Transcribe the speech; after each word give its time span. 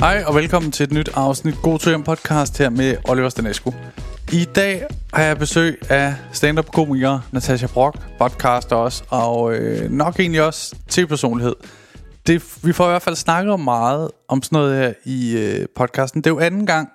Hej 0.00 0.24
og 0.26 0.34
velkommen 0.34 0.72
til 0.72 0.84
et 0.84 0.92
nyt 0.92 1.10
afsnit 1.14 1.54
God 1.62 1.78
to 1.78 1.90
hjem 1.90 2.02
podcast 2.02 2.58
her 2.58 2.70
med 2.70 2.96
Oliver 3.08 3.28
Stanescu. 3.28 3.74
I 4.32 4.44
dag 4.54 4.86
har 5.14 5.22
jeg 5.22 5.38
besøg 5.38 5.80
af 5.90 6.14
stand-up 6.32 6.72
komiker 6.72 7.18
Natasha 7.32 7.66
Brock, 7.66 7.98
podcaster 8.18 8.76
også, 8.76 9.04
og 9.08 9.54
øh, 9.54 9.90
nok 9.90 10.20
egentlig 10.20 10.42
også 10.42 10.76
til 10.88 11.06
personlighed. 11.06 11.54
Det, 12.26 12.58
vi 12.62 12.72
får 12.72 12.86
i 12.86 12.90
hvert 12.90 13.02
fald 13.02 13.16
snakket 13.16 13.52
om 13.52 13.60
meget 13.60 14.10
om 14.28 14.42
sådan 14.42 14.56
noget 14.56 14.78
her 14.78 14.92
i 15.04 15.36
øh, 15.36 15.66
podcasten. 15.76 16.20
Det 16.20 16.30
er 16.30 16.34
jo 16.34 16.40
anden 16.40 16.66
gang, 16.66 16.88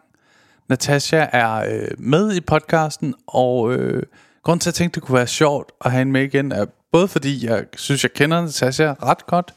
Natasha 0.70 1.26
er 1.32 1.56
øh, 1.56 1.88
med 1.98 2.36
i 2.36 2.42
podcasten, 2.42 3.14
og 3.28 3.74
øh, 3.74 4.04
grunden 4.44 4.60
til 4.60 4.70
at 4.70 4.74
jeg 4.74 4.76
tænkte, 4.76 4.96
det 5.00 5.08
kunne 5.08 5.18
være 5.18 5.28
sjovt 5.28 5.72
at 5.86 5.92
have 5.92 6.00
hende 6.00 6.12
med 6.12 6.24
igen, 6.24 6.52
er 6.52 6.66
både 6.92 7.08
fordi 7.08 7.46
jeg 7.46 7.66
synes, 7.76 8.04
jeg 8.04 8.14
kender 8.14 8.42
Natasha 8.42 8.94
ret 9.04 9.28
godt, 9.28 9.54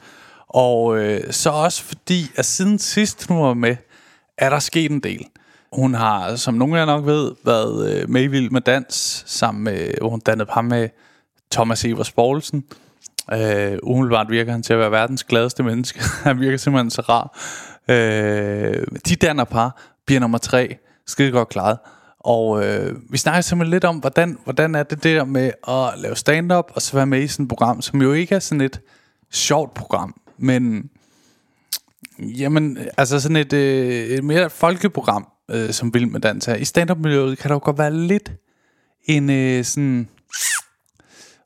og 0.49 0.99
øh, 0.99 1.33
så 1.33 1.51
også 1.51 1.83
fordi, 1.83 2.31
at 2.37 2.45
siden 2.45 2.79
sidst 2.79 3.27
hun 3.27 3.43
var 3.43 3.55
med, 3.55 3.77
er 4.39 4.51
der 4.51 4.59
sket 4.59 4.91
en 4.91 5.01
del. 5.01 5.27
Hun 5.73 5.95
har, 5.95 6.37
som 6.37 6.55
nogen 6.55 6.75
af 6.75 6.79
jer 6.79 6.87
nok 6.87 7.07
ved, 7.07 7.33
været 7.45 7.91
øh, 7.91 8.11
med 8.11 8.23
i 8.23 8.27
Vild 8.27 8.51
med 8.51 8.61
Dans, 8.61 9.25
sammen 9.27 9.65
med, 9.65 9.95
hvor 10.01 10.11
hun 10.11 10.21
dannede 10.21 10.51
ham 10.51 10.65
med 10.65 10.89
Thomas 11.51 11.85
Evers 11.85 12.13
Poulsen. 12.13 12.65
Øh, 13.33 13.79
umiddelbart 13.83 14.31
virker 14.31 14.53
han 14.53 14.63
til 14.63 14.73
at 14.73 14.79
være 14.79 14.91
verdens 14.91 15.25
gladeste 15.25 15.63
menneske. 15.63 16.01
han 16.25 16.41
virker 16.41 16.57
simpelthen 16.57 16.91
så 16.91 17.03
rar. 17.03 17.39
Øh, 17.89 18.87
de 19.09 19.17
danner 19.17 19.45
par, 19.45 19.83
bliver 20.07 20.21
nummer 20.21 20.39
tre, 20.39 20.77
skide 21.07 21.31
godt 21.31 21.49
klaret. 21.49 21.79
Og 22.21 22.67
øh, 22.67 22.97
vi 23.11 23.19
snakker 23.19 23.41
simpelthen 23.41 23.71
lidt 23.71 23.85
om, 23.85 23.97
hvordan, 23.97 24.39
hvordan 24.45 24.75
er 24.75 24.83
det 24.83 25.03
der 25.03 25.25
med 25.25 25.53
at 25.69 25.99
lave 25.99 26.17
stand-up, 26.17 26.71
og 26.75 26.83
så 26.83 26.97
være 26.97 27.07
med 27.07 27.23
i 27.23 27.29
sådan 27.29 27.45
et 27.45 27.49
program, 27.49 27.83
som 27.83 28.03
jo 28.03 28.13
ikke 28.13 28.35
er 28.35 28.39
sådan 28.39 28.61
et 28.61 28.81
sjovt 29.31 29.75
program, 29.75 30.15
men 30.39 30.91
jamen, 32.21 32.79
altså 32.97 33.21
sådan 33.21 33.37
et, 33.37 33.53
øh, 33.53 34.05
et 34.07 34.25
mere 34.25 34.51
folkeprogram, 34.51 35.29
øh, 35.51 35.71
som 35.71 35.95
vil 35.95 36.09
med 36.09 36.21
dans 36.21 36.49
er. 36.49 36.55
I 36.55 36.65
stand-up-miljøet 36.65 37.39
kan 37.39 37.49
der 37.49 37.55
jo 37.55 37.61
godt 37.65 37.79
være 37.79 37.95
lidt 37.95 38.33
en 39.05 39.31
øh, 39.31 39.65
sådan, 39.65 40.09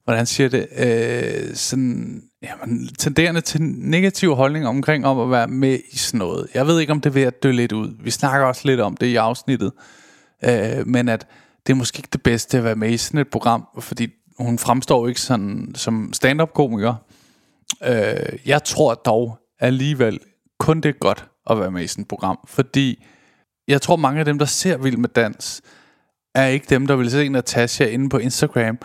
hvordan 0.05 0.27
siger 0.27 0.49
det, 0.49 0.69
øh, 0.79 1.55
sådan, 1.55 2.23
jamen, 2.43 2.89
tenderende 2.99 3.41
til 3.41 3.63
negativ 3.63 4.35
holdning 4.35 4.67
omkring 4.67 5.07
om 5.07 5.21
at 5.21 5.31
være 5.31 5.49
med 5.49 5.79
i 5.91 5.97
sådan 5.97 6.19
noget. 6.19 6.47
Jeg 6.55 6.67
ved 6.67 6.81
ikke, 6.81 6.93
om 6.93 7.01
det 7.01 7.11
er 7.11 7.15
ved 7.15 7.23
at 7.23 7.43
dø 7.43 7.51
lidt 7.51 7.73
ud. 7.73 7.95
Vi 8.01 8.11
snakker 8.11 8.47
også 8.47 8.63
lidt 8.65 8.81
om 8.81 8.97
det 8.97 9.07
i 9.07 9.17
afsnittet. 9.17 9.73
Øh, 10.45 10.87
men 10.87 11.09
at 11.09 11.27
det 11.67 11.73
er 11.73 11.77
måske 11.77 11.99
ikke 11.99 12.09
det 12.13 12.23
bedste 12.23 12.59
at 12.59 12.65
være 12.65 12.77
med 12.77 12.91
i 12.91 12.97
sådan 12.97 13.21
et 13.21 13.29
program, 13.29 13.67
fordi 13.81 14.09
hun 14.39 14.59
fremstår 14.59 15.09
ikke 15.09 15.21
sådan 15.21 15.73
som 15.75 16.13
stand-up-komiker. 16.13 16.95
Øh, 17.85 18.39
jeg 18.47 18.65
tror 18.65 18.95
dog 18.95 19.39
alligevel 19.61 20.21
kun 20.59 20.81
det 20.81 20.89
er 20.89 20.99
godt 21.01 21.27
at 21.51 21.59
være 21.59 21.71
med 21.71 21.83
i 21.83 21.87
sådan 21.87 22.03
et 22.03 22.09
program, 22.09 22.39
fordi 22.49 23.05
jeg 23.69 23.83
tror 23.83 23.97
mange 23.97 24.19
af 24.19 24.25
dem, 24.25 24.39
der 24.39 24.47
ser 24.47 24.77
Vild 24.77 24.97
med 24.97 25.09
Dans, 25.09 25.63
er 26.35 26.47
ikke 26.47 26.67
dem, 26.71 26.87
der 26.87 26.97
vil 26.97 27.11
se 27.11 27.29
Natasha 27.29 27.85
inde 27.85 28.09
på 28.09 28.19
Instagram, 28.19 28.79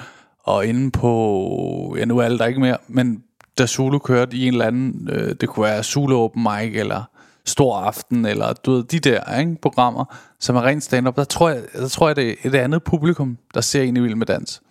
og 0.48 0.66
inde 0.66 0.92
på, 0.92 1.96
ja 2.00 2.06
nu 2.06 2.18
er 2.18 2.24
alle 2.24 2.38
der 2.38 2.46
ikke 2.46 2.60
mere, 2.60 2.78
men 2.88 3.24
da 3.58 3.66
Zulu 3.66 4.00
kørte 4.00 4.38
i 4.38 4.48
en 4.48 4.54
eller 4.54 4.66
anden, 4.66 5.10
øh, 5.12 5.36
det 5.42 5.50
kunne 5.50 5.66
være 5.66 5.84
Zulu 5.84 6.18
Open 6.18 6.44
Mic, 6.44 6.76
eller 6.76 7.04
Stor 7.46 7.78
Aften, 7.78 8.26
eller 8.26 8.54
du 8.54 8.72
ved, 8.72 8.84
de 8.84 9.00
der 9.00 9.40
ikke, 9.40 9.58
programmer, 9.62 10.06
som 10.40 10.56
er 10.56 10.62
rent 10.62 10.84
stand-up, 10.84 11.16
der 11.16 11.24
tror 11.24 11.50
jeg, 11.50 11.64
der 11.74 11.88
tror 11.88 12.08
jeg 12.08 12.16
det 12.16 12.30
er 12.30 12.36
et 12.44 12.56
andet 12.56 12.84
publikum, 12.84 13.38
der 13.54 13.62
ser 13.62 13.82
en 13.82 13.98
i 13.98 14.00
Vild 14.00 14.16
med 14.16 14.26
Dans. 14.26 14.62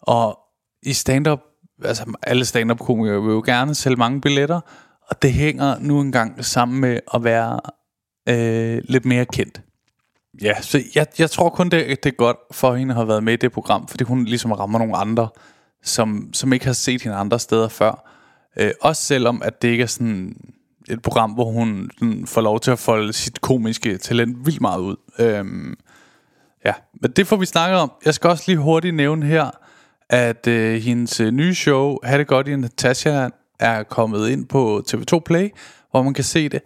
Og 0.00 0.38
i 0.82 0.92
stand-up, 0.92 1.40
altså 1.84 2.04
alle 2.22 2.44
stand-up 2.44 2.78
komikere 2.78 3.22
vil 3.22 3.32
jo 3.32 3.42
gerne 3.46 3.74
sælge 3.74 3.96
mange 3.96 4.20
billetter, 4.20 4.60
og 5.08 5.22
det 5.22 5.32
hænger 5.32 5.78
nu 5.80 6.00
engang 6.00 6.44
sammen 6.44 6.80
med 6.80 7.00
at 7.14 7.24
være 7.24 7.60
øh, 8.28 8.82
lidt 8.84 9.04
mere 9.04 9.24
kendt. 9.24 9.60
Ja, 10.42 10.60
så 10.60 10.82
jeg, 10.94 11.06
jeg 11.18 11.30
tror 11.30 11.48
kun, 11.48 11.68
det, 11.68 12.04
det 12.04 12.10
er 12.10 12.16
godt 12.16 12.36
for 12.52 12.74
hende 12.74 12.92
at 12.92 12.96
have 12.96 13.08
været 13.08 13.24
med 13.24 13.32
i 13.32 13.36
det 13.36 13.52
program, 13.52 13.88
fordi 13.88 14.04
hun 14.04 14.24
ligesom 14.24 14.52
rammer 14.52 14.78
nogle 14.78 14.96
andre, 14.96 15.28
som, 15.82 16.30
som 16.32 16.52
ikke 16.52 16.66
har 16.66 16.72
set 16.72 17.02
hende 17.02 17.16
andre 17.16 17.38
steder 17.38 17.68
før. 17.68 18.10
Øh, 18.56 18.70
også 18.80 19.02
selvom, 19.02 19.42
at 19.44 19.62
det 19.62 19.68
ikke 19.68 19.82
er 19.82 19.86
sådan 19.86 20.36
et 20.88 21.02
program, 21.02 21.30
hvor 21.30 21.50
hun 21.50 21.90
sådan, 21.98 22.26
får 22.26 22.40
lov 22.40 22.60
til 22.60 22.70
at 22.70 22.78
folde 22.78 23.12
sit 23.12 23.40
komiske 23.40 23.98
talent 23.98 24.46
vildt 24.46 24.60
meget 24.60 24.80
ud. 24.80 24.96
Øhm, 25.18 25.74
ja, 26.64 26.72
men 27.02 27.10
det 27.10 27.26
får 27.26 27.36
vi 27.36 27.46
snakket 27.46 27.78
om. 27.78 27.92
Jeg 28.04 28.14
skal 28.14 28.30
også 28.30 28.44
lige 28.46 28.58
hurtigt 28.58 28.94
nævne 28.94 29.26
her, 29.26 29.50
at 30.10 30.46
øh, 30.46 30.82
hendes 30.82 31.20
øh, 31.20 31.30
nye 31.30 31.54
show, 31.54 31.96
Ha' 32.04 32.18
det 32.18 32.26
godt 32.26 32.48
i 32.48 32.56
Natasha, 32.56 33.28
er 33.60 33.82
kommet 33.82 34.28
ind 34.28 34.46
på 34.46 34.82
TV2 34.88 35.18
Play, 35.18 35.48
hvor 35.90 36.02
man 36.02 36.14
kan 36.14 36.24
se 36.24 36.48
det. 36.48 36.62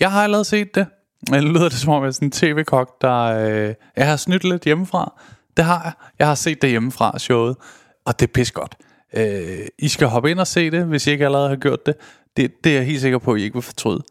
Jeg 0.00 0.12
har 0.12 0.24
allerede 0.24 0.44
set 0.44 0.74
det. 0.74 0.86
Men 1.30 1.44
lyder 1.44 1.68
det 1.68 1.78
som 1.78 1.92
om, 1.92 2.02
jeg 2.02 2.08
er 2.08 2.12
sådan 2.12 2.28
en 2.28 2.32
tv-kok, 2.32 3.02
der... 3.02 3.22
Øh, 3.22 3.74
jeg 3.96 4.08
har 4.08 4.16
snydt 4.16 4.44
lidt 4.44 4.64
hjemmefra. 4.64 5.20
Det 5.56 5.64
har 5.64 5.82
jeg. 5.84 5.92
Jeg 6.18 6.26
har 6.26 6.34
set 6.34 6.62
det 6.62 6.70
hjemmefra, 6.70 7.18
showet. 7.18 7.56
Og 8.04 8.20
det 8.20 8.26
er 8.26 8.32
pis 8.32 8.50
godt. 8.50 8.76
Øh, 9.16 9.66
I 9.78 9.88
skal 9.88 10.06
hoppe 10.08 10.30
ind 10.30 10.40
og 10.40 10.46
se 10.46 10.70
det, 10.70 10.84
hvis 10.84 11.06
I 11.06 11.10
ikke 11.10 11.24
allerede 11.24 11.48
har 11.48 11.56
gjort 11.56 11.86
det. 11.86 11.94
Det, 12.36 12.64
det 12.64 12.72
er 12.72 12.76
jeg 12.76 12.86
helt 12.86 13.00
sikker 13.00 13.18
på, 13.18 13.32
at 13.32 13.40
I 13.40 13.42
ikke 13.42 13.54
vil 13.54 13.62
fortryde. 13.62 14.02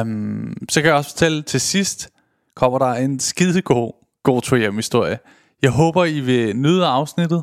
Um, 0.00 0.56
så 0.68 0.80
kan 0.80 0.88
jeg 0.88 0.96
også 0.96 1.10
fortælle, 1.10 1.42
til 1.42 1.60
sidst 1.60 2.10
kommer 2.54 2.78
der 2.78 2.86
en 2.86 3.20
skidegod 3.20 3.92
god 4.22 4.42
to 4.42 4.56
hjem 4.56 4.76
historie. 4.76 5.18
Jeg 5.62 5.70
håber, 5.70 6.04
I 6.04 6.20
vil 6.20 6.56
nyde 6.56 6.86
afsnittet. 6.86 7.42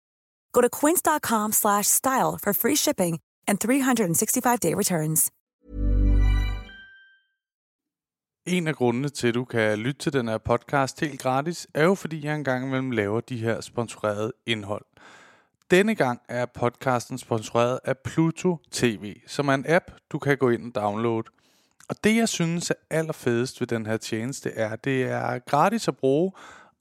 Go 0.53 0.61
to 0.61 0.69
quince.com 0.79 1.51
slash 1.51 1.87
style 1.87 2.37
for 2.43 2.53
free 2.53 2.75
shipping 2.75 3.19
and 3.47 3.57
365-day 3.59 4.73
returns. 4.75 5.31
En 8.45 8.67
af 8.67 8.75
grundene 8.75 9.09
til, 9.09 9.27
at 9.27 9.35
du 9.35 9.45
kan 9.45 9.79
lytte 9.79 9.99
til 9.99 10.13
den 10.13 10.27
her 10.27 10.37
podcast 10.37 10.99
helt 10.99 11.21
gratis, 11.21 11.67
er 11.73 11.83
jo 11.83 11.95
fordi, 11.95 12.25
jeg 12.25 12.35
engang 12.35 12.65
imellem 12.65 12.91
laver 12.91 13.21
de 13.21 13.37
her 13.37 13.61
sponsorerede 13.61 14.33
indhold. 14.45 14.85
Denne 15.71 15.95
gang 15.95 16.21
er 16.29 16.45
podcasten 16.45 17.17
sponsoreret 17.17 17.79
af 17.85 17.97
Pluto 17.97 18.57
TV, 18.71 19.15
som 19.27 19.47
er 19.47 19.53
en 19.53 19.65
app, 19.67 19.85
du 20.11 20.19
kan 20.19 20.37
gå 20.37 20.49
ind 20.49 20.75
og 20.75 20.81
downloade. 20.81 21.27
Og 21.89 21.95
det, 22.03 22.15
jeg 22.15 22.29
synes 22.29 22.69
er 22.69 22.75
allerfedest 22.89 23.61
ved 23.61 23.67
den 23.67 23.85
her 23.85 23.97
tjeneste, 23.97 24.51
er, 24.51 24.69
at 24.69 24.83
det 24.83 25.03
er 25.03 25.39
gratis 25.39 25.87
at 25.87 25.97
bruge, 25.97 26.31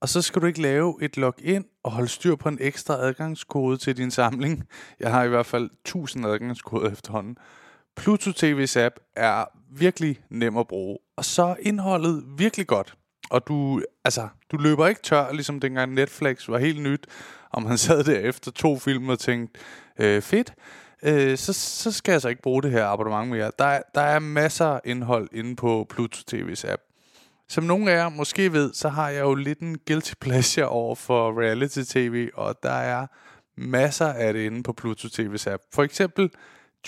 og 0.00 0.08
så 0.08 0.22
skal 0.22 0.42
du 0.42 0.46
ikke 0.46 0.62
lave 0.62 0.98
et 1.00 1.16
login 1.16 1.64
og 1.82 1.92
holde 1.92 2.08
styr 2.08 2.36
på 2.36 2.48
en 2.48 2.58
ekstra 2.60 2.94
adgangskode 2.94 3.76
til 3.76 3.96
din 3.96 4.10
samling. 4.10 4.64
Jeg 5.00 5.10
har 5.10 5.24
i 5.24 5.28
hvert 5.28 5.46
fald 5.46 5.70
1000 5.70 6.26
adgangskoder 6.26 6.90
efterhånden. 6.90 7.36
Pluto 7.96 8.30
TV's 8.30 8.78
app 8.78 8.94
er 9.16 9.44
virkelig 9.70 10.20
nem 10.30 10.56
at 10.56 10.68
bruge, 10.68 10.98
og 11.16 11.24
så 11.24 11.42
er 11.42 11.56
indholdet 11.60 12.24
virkelig 12.38 12.66
godt. 12.66 12.94
Og 13.30 13.48
du, 13.48 13.82
altså, 14.04 14.28
du 14.52 14.56
løber 14.56 14.86
ikke 14.86 15.02
tør, 15.02 15.32
ligesom 15.32 15.60
dengang 15.60 15.94
Netflix 15.94 16.48
var 16.48 16.58
helt 16.58 16.82
nyt, 16.82 17.06
og 17.50 17.62
man 17.62 17.78
sad 17.86 18.04
der 18.04 18.18
efter 18.18 18.50
to 18.50 18.78
film 18.78 19.08
og 19.08 19.18
tænkte, 19.18 19.60
øh, 19.98 20.22
fedt, 20.22 20.54
øh, 21.02 21.38
så, 21.38 21.52
så 21.52 21.92
skal 21.92 22.12
jeg 22.12 22.20
så 22.20 22.28
ikke 22.28 22.42
bruge 22.42 22.62
det 22.62 22.70
her 22.70 22.86
abonnement 22.86 23.30
mere. 23.30 23.52
Der, 23.58 23.82
der 23.94 24.00
er 24.00 24.18
masser 24.18 24.66
af 24.66 24.80
indhold 24.84 25.28
inde 25.32 25.56
på 25.56 25.86
Pluto 25.90 26.36
TV's 26.36 26.68
app. 26.72 26.82
Som 27.50 27.64
nogle 27.64 27.92
af 27.92 27.96
jer 27.96 28.08
måske 28.08 28.52
ved, 28.52 28.74
så 28.74 28.88
har 28.88 29.08
jeg 29.08 29.20
jo 29.20 29.34
lidt 29.34 29.58
en 29.58 29.78
guilty 29.86 30.12
pleasure 30.20 30.68
over 30.68 30.94
for 30.94 31.40
reality 31.40 31.80
tv, 31.88 32.30
og 32.34 32.62
der 32.62 32.70
er 32.70 33.06
masser 33.56 34.06
af 34.06 34.32
det 34.32 34.40
inde 34.40 34.62
på 34.62 34.72
Pluto 34.72 35.08
TV's 35.08 35.50
app. 35.50 35.62
For 35.72 35.82
eksempel 35.82 36.30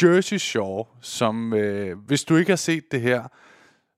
Jersey 0.03 0.39
Shore, 0.39 0.85
som 1.01 1.55
øh, 1.55 1.99
hvis 1.99 2.25
du 2.25 2.37
ikke 2.37 2.51
har 2.51 2.57
set 2.57 2.85
det 2.93 3.01
her, 3.01 3.23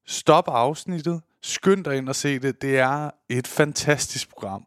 stop 0.06 0.48
afsnittet, 0.48 1.20
Skynd 1.46 1.84
dig 1.84 1.96
ind 1.96 2.08
og 2.08 2.16
se 2.16 2.38
det. 2.38 2.62
Det 2.62 2.78
er 2.78 3.10
et 3.28 3.46
fantastisk 3.46 4.30
program. 4.30 4.64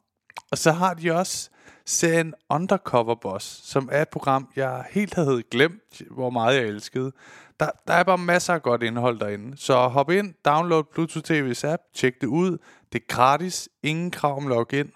Og 0.52 0.58
så 0.58 0.72
har 0.72 0.94
de 0.94 1.12
også 1.12 1.50
serien 1.86 2.34
Undercover 2.50 3.16
Boss, 3.16 3.46
som 3.64 3.90
er 3.92 4.02
et 4.02 4.10
program, 4.10 4.48
jeg 4.56 4.86
helt 4.92 5.14
havde 5.14 5.44
glemt, 5.52 6.02
hvor 6.12 6.30
meget 6.30 6.56
jeg 6.56 6.64
elskede. 6.64 7.12
Der, 7.60 7.70
der 7.88 7.94
er 7.94 8.04
bare 8.04 8.18
masser 8.18 8.54
af 8.54 8.62
godt 8.62 8.84
indhold 8.84 9.20
derinde. 9.20 9.58
Så 9.58 9.88
hop 9.88 10.10
ind, 10.10 10.34
download 10.46 10.84
Bluetooth 10.94 11.32
TV's 11.32 11.68
app, 11.68 11.82
tjek 11.96 12.22
det 12.22 12.28
ud. 12.28 12.58
Det 12.94 13.02
er 13.02 13.06
gratis, 13.08 13.70
ingen 13.84 14.12
krav 14.12 14.38
om 14.38 14.48
login. 14.48 14.92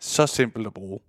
Så 0.00 0.26
simpelt 0.26 0.66
at 0.66 0.74
bruge. 0.74 1.00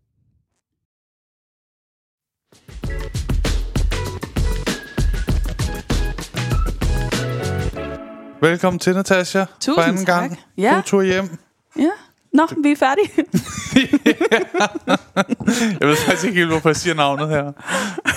Velkommen 8.41 8.79
til, 8.79 8.93
Natasha. 8.95 9.45
Tusind 9.59 9.75
for 9.75 9.81
anden 9.81 10.05
tak. 10.05 10.21
gang. 10.21 10.39
Ja. 10.57 10.73
God 10.73 10.83
tur 10.83 11.01
hjem. 11.01 11.25
Ja. 11.77 11.91
Nå, 12.33 12.47
vi 12.63 12.71
er 12.71 12.75
færdige. 12.75 13.09
Jeg 15.79 15.87
ved 15.87 15.95
faktisk 15.95 16.25
ikke 16.25 16.37
helt, 16.37 16.49
hvorfor 16.49 16.69
jeg 16.69 16.75
siger 16.75 16.93
navnet 16.93 17.29
her. 17.29 17.51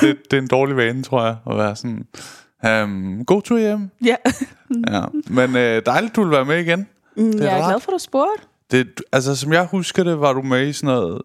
Det, 0.00 0.18
det 0.30 0.36
er 0.36 0.42
en 0.42 0.48
dårlig 0.48 0.76
vane, 0.76 1.02
tror 1.02 1.24
jeg, 1.24 1.36
at 1.50 1.56
være 1.56 1.76
sådan... 1.76 2.06
Um, 2.84 3.24
god 3.24 3.42
tur 3.42 3.58
hjem. 3.58 3.90
ja. 4.04 4.16
Ja. 4.92 5.02
Men 5.28 5.56
øh, 5.56 5.82
dejligt, 5.86 6.16
du 6.16 6.22
vil 6.22 6.30
være 6.30 6.44
med 6.44 6.58
igen. 6.58 6.86
Mm, 7.16 7.32
Det 7.32 7.40
er 7.40 7.44
jeg 7.44 7.58
er 7.58 7.62
rart. 7.62 7.70
glad 7.70 7.80
for, 7.80 7.90
at 7.90 7.94
du 7.94 7.98
spurgte. 7.98 8.42
Det, 8.70 9.00
altså, 9.12 9.36
som 9.36 9.52
jeg 9.52 9.64
husker 9.64 10.04
det, 10.04 10.20
var 10.20 10.32
du 10.32 10.42
med 10.42 10.66
i 10.68 10.72
sådan 10.72 10.86
noget... 10.94 11.22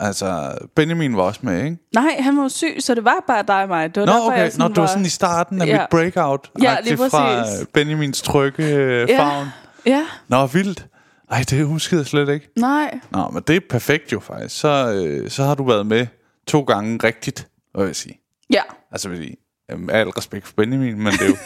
Altså, 0.00 0.58
Benjamin 0.76 1.16
var 1.16 1.22
også 1.22 1.40
med, 1.42 1.64
ikke? 1.64 1.76
Nej, 1.94 2.16
han 2.20 2.36
var 2.36 2.42
jo 2.42 2.48
syg, 2.48 2.76
så 2.80 2.94
det 2.94 3.04
var 3.04 3.24
bare 3.26 3.42
dig 3.48 3.62
og 3.62 3.68
mig. 3.68 3.94
Det 3.94 4.00
var 4.00 4.06
Nå, 4.06 4.12
derfor, 4.12 4.26
okay. 4.26 4.38
jeg 4.38 4.50
Nå, 4.58 4.68
du 4.68 4.80
var 4.80 4.86
sådan 4.88 5.04
i 5.04 5.08
starten 5.08 5.62
af 5.62 5.66
Ja. 5.66 5.80
mit 5.80 5.88
breakout. 5.90 6.50
Ja, 6.62 6.76
lige 6.84 6.96
fra 6.96 7.08
præcis. 7.42 7.60
øh, 7.60 7.66
Benjamins 7.66 8.22
trygge 8.22 8.64
øh, 8.74 9.08
Ja. 9.10 9.18
favn. 9.18 9.48
Ja, 9.86 10.06
Nå, 10.28 10.46
vildt. 10.46 10.86
Ej, 11.30 11.44
det 11.50 11.66
huskede 11.66 12.00
jeg 12.00 12.06
slet 12.06 12.28
ikke. 12.28 12.48
nej. 12.56 12.98
Nå, 13.10 13.30
men 13.32 13.42
det 13.46 13.56
er 13.56 13.60
perfekt 13.70 14.12
jo 14.12 14.20
faktisk. 14.20 14.60
Så, 14.60 14.92
øh, 15.06 15.30
så 15.30 15.44
har 15.44 15.54
du 15.54 15.64
været 15.64 15.86
med 15.86 16.06
to 16.46 16.60
gange 16.62 16.98
rigtigt, 17.04 17.48
vil 17.78 17.86
jeg 17.86 17.96
sige. 17.96 18.20
Ja. 18.50 18.62
Altså, 18.92 19.08
fordi, 19.08 19.34
øhm, 19.70 19.90
al 19.90 20.08
respekt 20.08 20.46
for 20.46 20.54
Benjamin, 20.56 21.02
men 21.02 21.12
det 21.12 21.20
er 21.20 21.26
jo... 21.26 21.36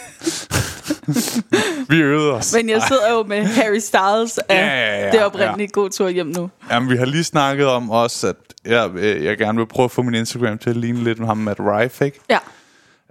vi 1.91 1.97
øvede 2.01 2.33
os. 2.33 2.55
Men 2.55 2.69
jeg 2.69 2.83
sidder 2.89 3.13
jo 3.13 3.23
med 3.23 3.43
Harry 3.43 3.79
Styles 3.79 4.39
af 4.39 4.45
Ja, 4.49 4.67
ja, 4.67 5.05
ja, 5.07 5.11
det 5.11 5.25
oprindelige 5.25 5.69
god 5.69 5.91
tur 5.91 6.09
hjem 6.09 6.27
nu. 6.27 6.51
Jamen, 6.71 6.91
vi 6.91 6.97
har 6.97 7.05
lige 7.05 7.25
snakket 7.25 7.67
om 7.67 7.91
også, 7.91 8.27
at 8.29 8.37
jeg, 8.65 8.91
øh, 8.95 9.25
jeg 9.25 9.39
gerne 9.39 9.59
vil 9.59 9.67
prøve 9.67 9.85
at 9.85 9.91
få 9.91 10.03
min 10.03 10.15
Instagram 10.15 10.59
til 10.59 10.71
at 10.71 10.77
ligne 10.77 11.05
lidt 11.05 11.19
med 11.19 11.27
ham, 11.27 11.37
Matt 11.37 11.61
Rife, 11.61 12.05
ikke? 12.05 12.21
Ja. 12.31 12.39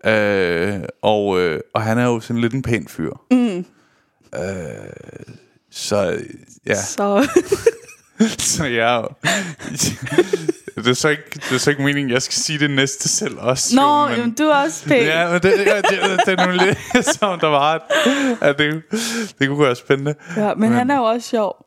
Øh, 0.05 0.79
og, 1.01 1.39
øh, 1.39 1.59
og 1.73 1.81
han 1.81 1.97
er 1.97 2.05
jo 2.05 2.19
sådan 2.19 2.41
lidt 2.41 2.53
en 2.53 2.61
pæn 2.61 2.87
fyr. 2.87 3.11
Mm. 3.31 3.65
Øh, 4.35 4.45
så 5.71 6.19
ja, 6.65 6.75
Så 6.75 7.27
så 8.55 8.65
jeg 8.65 9.03
det 10.83 10.91
er 10.91 10.93
så 10.93 11.09
ikke 11.09 11.23
det 11.33 11.51
er 11.51 11.57
så 11.57 11.69
ikke 11.69 11.81
meningen 11.81 12.11
jeg 12.11 12.21
skal 12.21 12.33
sige 12.35 12.59
det 12.59 12.71
næste 12.71 13.09
selv 13.09 13.37
også. 13.37 13.75
Nå, 13.75 13.81
jo, 13.81 14.07
men, 14.07 14.17
jamen, 14.17 14.33
du 14.33 14.43
er 14.43 14.55
også 14.55 14.85
pæn. 14.85 15.05
Ja, 15.05 15.31
men 15.31 15.41
det, 15.41 15.65
ja, 15.65 15.77
det, 15.77 16.19
det 16.25 16.39
er 16.39 16.45
nu 16.45 16.51
lidt 16.51 17.05
som 17.19 17.39
der 17.39 17.47
var, 17.47 17.87
at, 18.41 18.57
det, 18.59 18.83
det 19.39 19.47
kunne 19.47 19.59
være 19.59 19.75
spændende. 19.75 20.15
Ja, 20.37 20.53
men, 20.53 20.71
han 20.71 20.89
er 20.89 20.97
jo 20.97 21.03
også 21.03 21.29
sjov. 21.29 21.65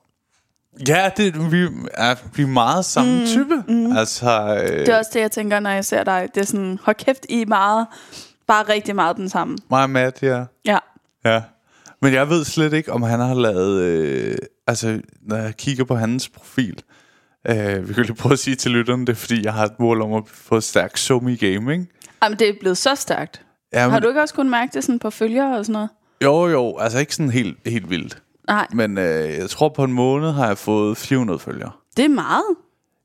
Ja, 0.88 1.10
det, 1.16 1.52
vi, 1.52 1.62
er, 1.94 2.14
vi 2.34 2.42
er 2.42 2.46
meget 2.46 2.84
samme 2.84 3.20
mm, 3.20 3.26
type. 3.26 3.62
Mm. 3.68 3.96
Altså, 3.96 4.60
øh, 4.62 4.78
Det 4.78 4.88
er 4.88 4.98
også 4.98 5.10
det, 5.14 5.20
jeg 5.20 5.30
tænker, 5.30 5.60
når 5.60 5.70
jeg 5.70 5.84
ser 5.84 6.04
dig. 6.04 6.28
Det 6.34 6.40
er 6.40 6.46
sådan, 6.46 6.78
hold 6.82 6.96
kæft, 6.96 7.26
I 7.28 7.42
er 7.42 7.46
meget, 7.46 7.86
bare 8.46 8.62
rigtig 8.62 8.94
meget 8.94 9.16
den 9.16 9.28
samme. 9.28 9.58
mig 9.70 9.82
og 9.82 9.90
Matt, 9.90 10.22
ja. 10.22 10.44
Ja. 10.64 10.78
ja. 11.24 11.42
Men 12.02 12.12
jeg 12.14 12.28
ved 12.28 12.44
slet 12.44 12.72
ikke, 12.72 12.92
om 12.92 13.02
han 13.02 13.20
har 13.20 13.34
lavet... 13.34 13.82
Øh, 13.82 14.36
altså, 14.66 15.00
når 15.22 15.36
jeg 15.36 15.56
kigger 15.56 15.84
på 15.84 15.96
hans 15.96 16.28
profil... 16.28 16.82
Øh, 17.48 17.88
vi 17.88 17.94
kan 17.94 18.02
lige 18.04 18.14
prøve 18.14 18.32
at 18.32 18.38
sige 18.38 18.56
til 18.56 18.70
lytterne, 18.70 19.06
det 19.06 19.12
er 19.12 19.16
fordi, 19.16 19.44
jeg 19.44 19.52
har 19.52 19.64
et 19.64 19.80
mål 19.80 20.02
om 20.02 20.12
at 20.12 20.22
få 20.26 20.60
stærkt 20.60 20.98
somi 20.98 21.36
game, 21.36 21.72
ikke? 21.72 21.86
Jamen, 22.22 22.38
det 22.38 22.48
er 22.48 22.52
blevet 22.60 22.78
så 22.78 22.94
stærkt. 22.94 23.42
Ja, 23.72 23.88
Har 23.88 23.98
du 23.98 24.08
ikke 24.08 24.20
også 24.22 24.34
kunnet 24.34 24.50
mærke 24.50 24.70
det 24.74 24.84
sådan 24.84 24.98
på 24.98 25.10
følgere 25.10 25.58
og 25.58 25.64
sådan 25.64 25.72
noget? 25.72 25.88
Jo, 26.24 26.46
jo, 26.48 26.78
altså 26.78 26.98
ikke 26.98 27.14
sådan 27.14 27.30
helt, 27.30 27.58
helt 27.66 27.90
vildt. 27.90 28.22
Nej, 28.48 28.66
Men 28.72 28.98
øh, 28.98 29.34
jeg 29.34 29.50
tror, 29.50 29.68
på 29.68 29.84
en 29.84 29.92
måned 29.92 30.30
har 30.32 30.46
jeg 30.46 30.58
fået 30.58 30.96
400 30.96 31.38
følgere. 31.38 31.70
det 31.96 32.04
er 32.04 32.08
meget. 32.08 32.44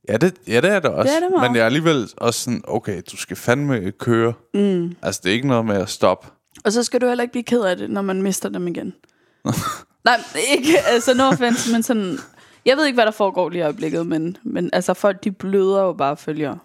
Ja, 0.09 0.17
det, 0.17 0.35
ja, 0.47 0.61
det 0.61 0.69
er 0.71 0.79
det 0.79 0.89
også. 0.91 1.11
Det 1.11 1.17
er 1.17 1.19
det 1.27 1.35
meget. 1.35 1.51
Men 1.51 1.55
jeg 1.55 1.61
er 1.61 1.65
alligevel 1.65 2.09
også 2.17 2.39
sådan, 2.39 2.61
okay, 2.67 3.01
du 3.11 3.17
skal 3.17 3.37
fandme 3.37 3.91
køre. 3.91 4.33
Mm. 4.53 4.95
Altså, 5.01 5.21
det 5.23 5.29
er 5.29 5.33
ikke 5.33 5.47
noget 5.47 5.65
med 5.65 5.75
at 5.75 5.89
stoppe. 5.89 6.27
Og 6.65 6.71
så 6.71 6.83
skal 6.83 7.01
du 7.01 7.07
heller 7.07 7.21
ikke 7.21 7.31
blive 7.31 7.43
ked 7.43 7.61
af 7.61 7.77
det, 7.77 7.89
når 7.89 8.01
man 8.01 8.21
mister 8.21 8.49
dem 8.49 8.67
igen. 8.67 8.93
Nej, 10.05 10.19
ikke, 10.57 10.79
altså 10.87 11.13
no 11.13 11.23
offense, 11.23 11.71
men 11.71 11.83
sådan... 11.83 12.17
Jeg 12.65 12.77
ved 12.77 12.85
ikke, 12.85 12.95
hvad 12.97 13.05
der 13.05 13.11
foregår 13.11 13.49
lige 13.49 13.59
i 13.59 13.63
øjeblikket, 13.63 14.07
men, 14.07 14.37
men 14.43 14.69
altså 14.73 14.93
folk, 14.93 15.23
de 15.23 15.31
bløder 15.31 15.81
jo 15.81 15.93
bare 15.93 16.17
følgere. 16.17 16.59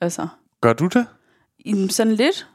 Altså, 0.00 0.28
Gør 0.60 0.72
du 0.72 0.86
det? 0.86 1.06
i- 1.58 1.88
sådan 1.88 2.12
lidt. 2.14 2.46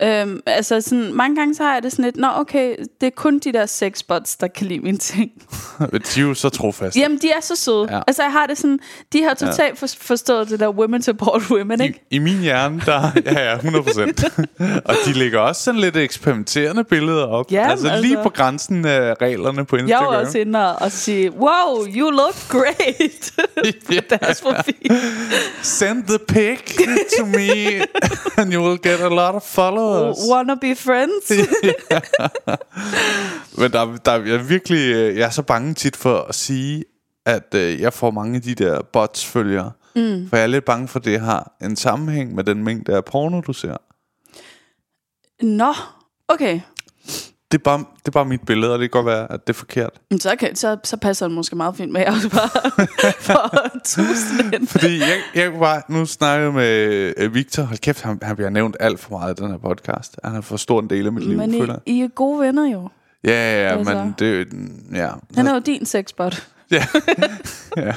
Ja. 0.00 0.22
Øhm, 0.22 0.40
altså 0.46 0.80
sådan, 0.80 1.12
mange 1.14 1.36
gange 1.36 1.54
så 1.54 1.62
har 1.62 1.74
jeg 1.74 1.82
det 1.82 1.92
sådan 1.92 2.04
lidt, 2.04 2.16
nå 2.16 2.28
okay, 2.36 2.76
det 3.00 3.06
er 3.06 3.10
kun 3.16 3.38
de 3.38 3.52
der 3.52 3.66
sexbots, 3.66 4.36
der 4.36 4.48
kan 4.48 4.66
lide 4.66 4.80
mine 4.80 4.98
ting. 4.98 5.30
de 6.14 6.20
er 6.20 6.22
jo 6.22 6.34
så 6.34 6.48
trofaste. 6.48 7.00
Jamen, 7.00 7.18
de 7.18 7.30
er 7.30 7.40
så 7.40 7.56
søde. 7.56 7.86
Ja. 7.90 7.96
Ja. 7.96 8.02
Altså, 8.06 8.22
jeg 8.22 8.32
har 8.32 8.46
det 8.46 8.58
sådan, 8.58 8.78
de 9.12 9.22
har 9.22 9.34
totalt 9.34 9.78
for, 9.78 9.86
forstået 10.00 10.48
det 10.48 10.60
der 10.60 10.68
women 10.68 11.02
support 11.02 11.42
women, 11.50 11.80
I, 11.80 11.84
ikke? 11.84 12.06
I 12.10 12.18
min 12.18 12.38
hjerne, 12.38 12.82
der 12.86 13.10
ja, 13.26 13.50
ja, 13.50 13.56
100%. 13.56 14.44
og 14.88 14.94
de 15.06 15.12
lægger 15.12 15.38
også 15.38 15.62
sådan 15.62 15.80
lidt 15.80 15.96
eksperimenterende 15.96 16.84
billeder 16.84 17.26
op. 17.26 17.52
Ja, 17.52 17.70
altså, 17.70 17.88
altså. 17.88 18.02
lige 18.02 18.18
på 18.22 18.28
grænsen 18.28 18.84
af 18.84 19.14
reglerne 19.22 19.64
på 19.64 19.76
Jeg 19.76 19.82
Instagram. 19.82 20.12
var 20.12 20.20
også 20.20 20.38
inde 20.38 20.76
og 20.76 20.92
sige, 20.92 21.32
wow, 21.32 21.86
you 21.86 22.10
look 22.10 22.34
great. 22.48 23.32
på 23.86 23.92
deres 24.10 24.40
profil. 24.40 24.92
Send 25.62 26.04
the 26.04 26.18
pic 26.18 26.76
to 27.18 27.26
me, 27.26 27.82
and 28.36 28.54
you 28.54 28.62
will 28.68 28.78
get 28.82 29.00
a 29.00 29.08
lot 29.08 29.34
of 29.34 29.42
followers. 29.62 30.16
Wanna 30.30 30.54
be 30.54 30.74
friends? 30.74 31.30
Men 33.58 33.72
der, 33.72 33.96
der 34.04 34.12
jeg 34.12 34.34
er 34.34 34.42
virkelig, 34.42 34.94
øh, 34.94 35.16
jeg 35.16 35.26
er 35.26 35.30
så 35.30 35.42
bange 35.42 35.74
tit 35.74 35.96
for 35.96 36.18
at 36.18 36.34
sige, 36.34 36.84
at 37.26 37.54
øh, 37.54 37.80
jeg 37.80 37.92
får 37.92 38.10
mange 38.10 38.36
af 38.36 38.42
de 38.42 38.54
der 38.54 38.82
bots 38.82 39.24
følgere. 39.24 39.72
Mm. 39.96 40.28
For 40.28 40.36
jeg 40.36 40.42
er 40.42 40.46
lidt 40.46 40.64
bange 40.64 40.88
for, 40.88 40.98
at 40.98 41.04
det 41.04 41.20
har 41.20 41.52
en 41.62 41.76
sammenhæng 41.76 42.34
med 42.34 42.44
den 42.44 42.64
mængde 42.64 42.96
af 42.96 43.04
porno, 43.04 43.40
du 43.40 43.52
ser. 43.52 43.76
Nå, 45.42 45.74
okay. 46.28 46.60
Det 47.52 47.58
er, 47.58 47.62
bare, 47.62 47.78
det 47.78 48.06
er 48.08 48.10
bare 48.10 48.24
mit 48.24 48.40
billede, 48.46 48.72
og 48.72 48.78
det 48.78 48.90
kan 48.92 49.02
godt 49.02 49.06
være, 49.06 49.32
at 49.32 49.46
det 49.46 49.52
er 49.52 49.58
forkert. 49.58 49.90
Men 50.10 50.20
Så, 50.20 50.36
kan, 50.38 50.56
så, 50.56 50.76
så 50.84 50.96
passer 50.96 51.26
den 51.26 51.34
måske 51.34 51.56
meget 51.56 51.76
fint 51.76 51.92
med, 51.92 52.00
at 52.00 52.06
jeg 52.22 52.30
bare 52.30 52.86
for 53.28 53.78
tusind 53.84 54.66
Fordi 54.66 54.98
jeg, 54.98 55.16
jeg 55.34 55.60
var, 55.60 55.84
nu 55.88 56.06
snakker 56.06 56.44
jeg 56.44 56.54
med 56.54 57.12
øh, 57.16 57.34
Victor. 57.34 57.62
Hold 57.62 57.78
kæft, 57.78 58.02
han, 58.02 58.18
han 58.22 58.36
bliver 58.36 58.50
nævnt 58.50 58.76
alt 58.80 59.00
for 59.00 59.18
meget 59.18 59.38
i 59.40 59.42
den 59.42 59.50
her 59.50 59.58
podcast. 59.58 60.16
Han 60.24 60.32
har 60.34 60.40
for 60.40 60.56
stor 60.56 60.80
en 60.80 60.90
del 60.90 61.06
af 61.06 61.12
mit 61.12 61.24
liv, 61.26 61.36
Men 61.38 61.50
føler 61.52 61.64
I, 61.64 61.68
jeg. 61.68 61.94
I 61.96 62.00
er 62.02 62.08
gode 62.08 62.40
venner 62.40 62.70
jo. 62.70 62.88
Ja, 63.24 63.30
ja, 63.30 63.62
ja, 63.62 63.78
Altså. 63.78 63.94
men 63.94 64.14
det... 64.18 64.48
Ja. 64.94 65.10
Han 65.34 65.46
er 65.46 65.54
jo 65.54 65.60
din 65.60 65.86
sexbot. 65.86 66.48
ja. 66.70 66.86
ja. 67.76 67.94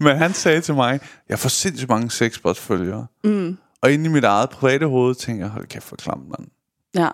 men 0.00 0.16
han 0.16 0.32
sagde 0.32 0.60
til 0.60 0.74
mig, 0.74 1.00
jeg 1.28 1.38
får 1.38 1.48
sindssygt 1.48 1.88
mange 1.90 2.10
sexbots-følgere. 2.10 3.06
Mm. 3.24 3.56
Og 3.82 3.92
inde 3.92 4.04
i 4.04 4.08
mit 4.08 4.24
eget 4.24 4.50
private 4.50 4.86
hoved 4.86 5.14
tænker 5.14 5.44
jeg, 5.44 5.50
hold 5.50 5.66
kæft 5.66 5.84
for 5.84 5.96
klam, 5.96 6.18
mand. 6.18 6.48
Ja. 6.94 7.08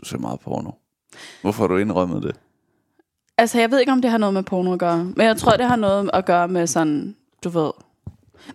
Du 0.00 0.04
ser 0.04 0.18
meget 0.18 0.40
porno. 0.40 0.70
Hvorfor 1.42 1.62
har 1.62 1.68
du 1.68 1.76
indrømmet 1.76 2.22
det? 2.22 2.36
Altså, 3.38 3.60
jeg 3.60 3.70
ved 3.70 3.80
ikke, 3.80 3.92
om 3.92 4.02
det 4.02 4.10
har 4.10 4.18
noget 4.18 4.34
med 4.34 4.42
porno 4.42 4.72
at 4.72 4.78
gøre. 4.78 5.04
Men 5.04 5.26
jeg 5.26 5.36
tror, 5.36 5.56
det 5.56 5.66
har 5.66 5.76
noget 5.76 6.10
at 6.12 6.24
gøre 6.26 6.48
med 6.48 6.66
sådan, 6.66 7.16
du 7.44 7.48
ved. 7.48 7.70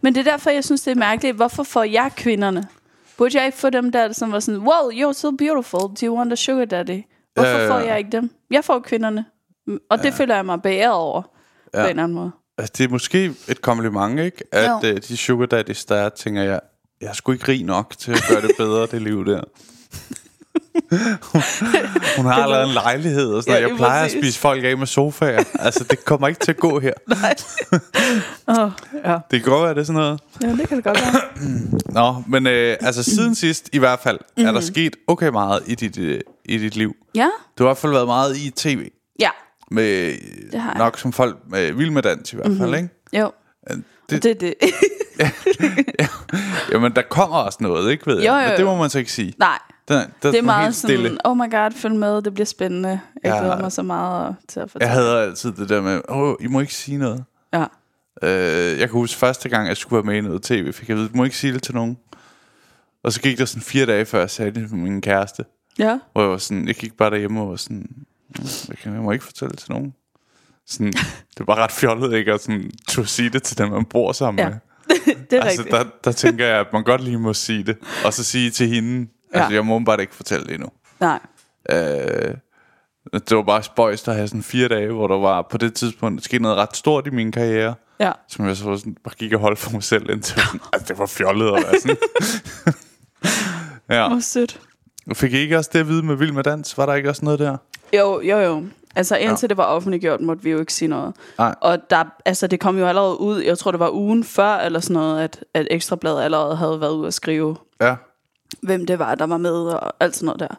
Men 0.01 0.15
det 0.15 0.27
er 0.27 0.31
derfor, 0.31 0.49
jeg 0.49 0.63
synes, 0.63 0.81
det 0.81 0.91
er 0.91 0.95
mærkeligt. 0.95 1.35
Hvorfor 1.35 1.63
får 1.63 1.83
jeg 1.83 2.11
kvinderne? 2.15 2.67
Burde 3.17 3.37
jeg 3.37 3.45
ikke 3.45 3.57
få 3.57 3.69
dem 3.69 3.91
der, 3.91 4.13
som 4.13 4.31
var 4.31 4.39
sådan, 4.39 4.59
wow, 4.59 4.91
you're 4.91 5.13
so 5.13 5.31
beautiful. 5.31 5.79
Do 5.79 5.95
you 6.03 6.17
want 6.17 6.31
a 6.31 6.35
sugar 6.35 6.65
daddy? 6.65 7.03
Hvorfor 7.33 7.49
Ja, 7.49 7.57
ja, 7.57 7.63
ja. 7.63 7.69
får 7.73 7.79
jeg 7.79 7.97
ikke 7.97 8.09
dem? 8.11 8.31
Jeg 8.51 8.63
får 8.65 8.79
kvinderne. 8.79 9.25
Og 9.89 10.03
det 10.03 10.13
føler 10.13 10.35
jeg 10.35 10.45
mig 10.45 10.61
beæret 10.61 10.93
over. 10.93 11.21
Ja. 11.73 11.79
På 11.79 11.83
en 11.83 11.89
eller 11.89 12.03
anden 12.03 12.15
måde. 12.15 12.31
Altså, 12.57 12.73
det 12.77 12.83
er 12.83 12.89
måske 12.89 13.33
et 13.47 13.61
kompliment, 13.61 14.19
ikke? 14.19 14.43
At 14.53 14.83
øh, 14.83 14.97
de 15.07 15.17
sugar 15.17 15.45
daddies, 15.45 15.85
der 15.85 15.95
er, 15.95 16.09
tænker 16.09 16.41
jeg, 16.41 16.59
jeg 17.01 17.07
er 17.09 17.13
sgu 17.13 17.31
ikke 17.31 17.47
rig 17.47 17.63
nok 17.63 17.93
til 17.97 18.11
at 18.11 18.23
gøre 18.29 18.41
det 18.41 18.51
bedre, 18.57 18.87
det 18.87 19.01
liv 19.01 19.25
der. 19.25 19.41
Hun 22.17 22.25
har 22.25 22.33
allerede 22.43 22.63
en 22.67 22.73
lejlighed 22.73 23.33
og 23.33 23.43
sådan 23.43 23.61
Ja. 23.61 23.67
Jeg 23.67 23.77
plejer 23.77 23.99
at 24.03 24.05
præcis. 24.05 24.19
spise 24.23 24.39
folk 24.39 24.63
af 24.63 24.77
med 24.77 24.87
sofaer. 24.87 25.43
Altså, 25.59 25.83
det 25.83 26.05
kommer 26.05 26.27
ikke 26.27 26.39
til 26.39 26.51
at 26.51 26.57
gå 26.57 26.79
her. 26.79 26.93
Oh, 28.47 28.71
ja. 29.05 29.17
Det 29.31 29.43
kan 29.43 29.51
godt 29.51 29.63
være, 29.63 29.73
det 29.73 29.79
er 29.79 29.83
sådan 29.83 30.01
noget. 30.01 30.19
ja, 30.43 30.47
det 30.47 30.67
kan 30.67 30.77
det 30.77 30.83
godt 30.85 30.97
være. 31.01 31.21
Nå, 32.13 32.23
men 32.27 32.47
øh, 32.47 32.77
altså 32.81 33.03
siden 33.03 33.35
sidst 33.35 33.69
i 33.73 33.77
hvert 33.77 33.99
fald, 33.99 34.19
mm. 34.37 34.45
er 34.45 34.51
der 34.51 34.61
sket 34.61 34.95
okay 35.07 35.27
meget 35.27 35.63
i 35.67 35.75
dit, 35.75 35.97
øh, 35.97 36.19
i 36.45 36.57
dit 36.57 36.75
liv. 36.75 36.95
Ja, 37.15 37.29
Du 37.57 37.63
har 37.63 37.67
i 37.67 37.69
hvert 37.69 37.77
fald 37.77 37.91
været 37.91 38.07
meget 38.07 38.37
i 38.37 38.51
tv. 38.55 38.87
ja. 39.19 39.29
Med, 39.71 40.13
nok 40.77 40.99
som 40.99 41.13
folk 41.13 41.37
med 41.49 41.71
vild 41.71 41.89
med 41.91 42.01
dans 42.01 42.33
i 42.33 42.35
hvert 42.35 42.51
fald, 42.57 42.75
ikke? 42.75 42.89
Jo, 43.13 43.31
Det, 43.69 43.83
det, 44.09 44.23
det 44.23 44.31
er 44.31 44.35
det. 44.39 44.55
Jamen, 46.71 46.91
der 46.95 47.01
kommer 47.09 47.37
også 47.37 47.57
noget, 47.61 47.91
ikke 47.91 48.07
ved 48.07 48.19
jeg? 48.21 48.27
Jo, 48.27 48.33
jo, 48.35 48.41
Men 48.41 48.51
det 48.51 48.59
jo. 48.59 48.65
må 48.65 48.75
man 48.75 48.89
så 48.89 48.99
ikke 48.99 49.11
sige. 49.11 49.33
Nej, 49.39 49.59
Den, 49.91 50.07
den 50.23 50.31
Det 50.33 50.39
er 50.39 50.41
meget 50.43 50.63
helt 50.63 50.75
stille. 50.75 51.03
sådan, 51.03 51.17
oh 51.25 51.37
my 51.37 51.51
god, 51.51 51.71
følg 51.71 51.95
med, 51.95 52.21
det 52.21 52.33
bliver 52.33 52.45
spændende. 52.45 52.89
Jeg 52.89 52.99
Ja. 53.33 53.39
glæder 53.39 53.59
mig 53.61 53.71
så 53.71 53.81
meget 53.83 54.35
til 54.47 54.59
at 54.59 54.71
fortælle. 54.71 54.87
Jeg 54.93 55.03
havde 55.03 55.19
altid 55.19 55.51
det 55.51 55.69
der 55.69 55.81
med, 55.81 56.01
åh, 56.09 56.35
I 56.39 56.47
må 56.47 56.59
ikke 56.59 56.73
sige 56.73 56.97
noget. 56.97 57.23
Ja. 57.53 57.65
Øh, 58.23 58.79
jeg 58.79 58.89
kan 58.89 58.89
huske 58.89 59.17
første 59.19 59.49
gang, 59.49 59.67
jeg 59.67 59.77
skulle 59.77 59.97
være 59.97 60.13
med 60.13 60.17
i 60.17 60.21
noget 60.21 60.41
tv, 60.43 60.73
fik 60.73 60.89
jeg 60.89 60.97
vide, 60.97 61.07
du 61.07 61.17
må 61.17 61.23
ikke 61.23 61.37
sige 61.37 61.53
det 61.53 61.63
til 61.63 61.75
nogen. 61.75 61.97
Og 63.03 63.11
så 63.13 63.21
gik 63.21 63.37
der 63.37 63.45
sådan 63.45 63.61
fire 63.61 63.85
dage, 63.85 64.05
før 64.05 64.19
jeg 64.19 64.29
sagde 64.29 64.51
det 64.51 64.69
til 64.69 64.77
min 64.77 65.01
kæreste. 65.01 65.43
Ja. 65.79 65.99
Hvor 66.11 66.21
jeg 66.21 66.29
var 66.31 66.37
sådan, 66.37 66.67
jeg 66.67 66.75
gik 66.75 66.97
bare 66.97 67.09
derhjemme 67.09 67.41
og 67.41 67.49
var 67.49 67.55
sådan, 67.55 67.77
"Mm, 67.77 68.45
jeg, 68.69 68.77
kan, 68.77 68.93
jeg 68.93 69.01
må 69.01 69.11
ikke 69.11 69.25
fortælle 69.25 69.51
det 69.51 69.59
til 69.59 69.71
nogen. 69.71 69.93
Sådan, 70.67 70.93
det 71.37 71.47
var 71.47 71.55
ret 71.55 71.71
fjollet, 71.71 72.13
ikke? 72.17 72.33
At 72.33 72.41
sådan, 72.41 72.71
turde 72.87 73.07
sige 73.07 73.29
det 73.29 73.43
til 73.43 73.57
dem, 73.57 73.69
man 73.71 73.85
bor 73.85 74.11
sammen 74.11 74.39
Ja. 74.39 74.49
med. 74.49 74.57
det 75.31 75.37
er 75.39 75.43
Altså, 75.43 75.61
rigtigt. 75.61 75.71
der, 75.77 75.83
der 76.03 76.11
tænker 76.11 76.45
jeg, 76.45 76.59
at 76.59 76.67
man 76.73 76.83
godt 76.83 77.03
lige 77.03 77.19
må 77.19 77.33
sige 77.33 77.63
det. 77.63 77.77
Og 78.05 78.13
så 78.13 78.23
sige 78.23 78.49
til 78.51 78.67
hende, 78.67 79.07
altså, 79.33 79.49
Ja. 79.49 79.55
jeg 79.55 79.65
må 79.65 79.79
bare 79.79 80.01
ikke 80.01 80.15
fortælle 80.15 80.45
det 80.45 80.53
endnu. 80.53 80.69
Nej. 80.99 81.19
Øh, 81.71 82.35
det 83.13 83.37
var 83.37 83.43
bare 83.43 83.63
spøjst 83.63 84.07
at 84.07 84.15
have 84.15 84.27
sådan 84.27 84.43
fire 84.43 84.67
dage, 84.67 84.91
hvor 84.91 85.07
der 85.07 85.17
var 85.17 85.41
på 85.51 85.57
det 85.57 85.73
tidspunkt 85.73 86.17
der 86.17 86.23
skete 86.23 86.43
noget 86.43 86.57
ret 86.57 86.75
stort 86.77 87.07
i 87.07 87.09
min 87.09 87.31
karriere, 87.31 87.73
Ja. 87.99 88.11
som 88.27 88.47
jeg 88.47 88.57
så 88.57 88.77
sådan, 88.77 88.95
bare 89.03 89.13
gik 89.17 89.33
og 89.33 89.39
holdt 89.39 89.59
for 89.59 89.71
mig 89.71 89.83
selv 89.83 90.09
indtil. 90.09 90.41
altså, 90.73 90.87
det 90.87 90.99
var 90.99 91.05
fjollet 91.05 91.47
at 91.47 91.53
være 91.53 91.79
sådan. 91.81 91.97
ja. 93.97 94.07
Hvor 94.09 94.19
sødt. 94.19 94.59
Fik 95.13 95.33
I 95.33 95.37
ikke 95.37 95.57
også 95.57 95.69
det 95.73 95.79
at 95.79 95.87
vide 95.87 96.03
med 96.03 96.15
Vild 96.15 96.31
med 96.31 96.43
Dans? 96.43 96.77
Var 96.77 96.85
der 96.85 96.93
ikke 96.93 97.09
også 97.09 97.25
noget 97.25 97.39
der? 97.39 97.57
Jo, 97.97 98.21
jo, 98.21 98.37
jo. 98.37 98.63
Altså 98.95 99.15
indtil 99.17 99.45
ja. 99.45 99.47
det 99.47 99.57
var 99.57 99.63
offentliggjort, 99.63 100.21
måtte 100.21 100.43
vi 100.43 100.49
jo 100.49 100.59
ikke 100.59 100.73
sige 100.73 100.89
noget. 100.89 101.15
Nej. 101.37 101.55
Og 101.61 101.77
der, 101.89 102.03
altså, 102.25 102.47
det 102.47 102.59
kom 102.59 102.77
jo 102.79 102.85
allerede 102.87 103.19
ud, 103.19 103.41
jeg 103.41 103.57
tror 103.57 103.71
det 103.71 103.79
var 103.79 103.89
ugen 103.89 104.23
før, 104.23 104.55
eller 104.57 104.79
sådan 104.79 104.93
noget, 104.93 105.21
at, 105.23 105.43
at 105.53 105.67
Ekstrabladet 105.71 106.21
allerede 106.23 106.55
havde 106.55 106.81
været 106.81 106.91
ude 106.93 107.07
at 107.07 107.13
skrive, 107.13 107.55
Ja. 107.81 107.95
Hvem 108.61 108.85
det 108.85 108.99
var, 108.99 109.15
der 109.15 109.25
var 109.25 109.37
med, 109.37 109.51
og 109.53 109.93
alt 109.99 110.15
sådan 110.15 110.25
noget 110.25 110.39
der. 110.39 110.55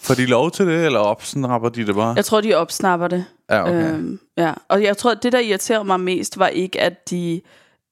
Får 0.00 0.14
de 0.14 0.26
lov 0.26 0.50
til 0.50 0.66
det, 0.66 0.84
eller 0.86 0.98
opsnapper 0.98 1.68
de 1.68 1.86
det 1.86 1.94
bare? 1.94 2.12
Jeg 2.16 2.24
tror, 2.24 2.40
de 2.40 2.54
opsnapper 2.54 3.08
det. 3.08 3.24
Ja, 3.50 3.62
okay. 3.62 3.92
Øhm, 3.94 4.18
ja. 4.36 4.52
Og 4.68 4.82
jeg 4.82 4.96
tror, 4.96 5.10
at 5.10 5.22
det, 5.22 5.32
der 5.32 5.38
irriterede 5.38 5.84
mig 5.84 6.00
mest, 6.00 6.38
var 6.38 6.46
ikke, 6.48 6.80
at 6.80 7.10
de... 7.10 7.40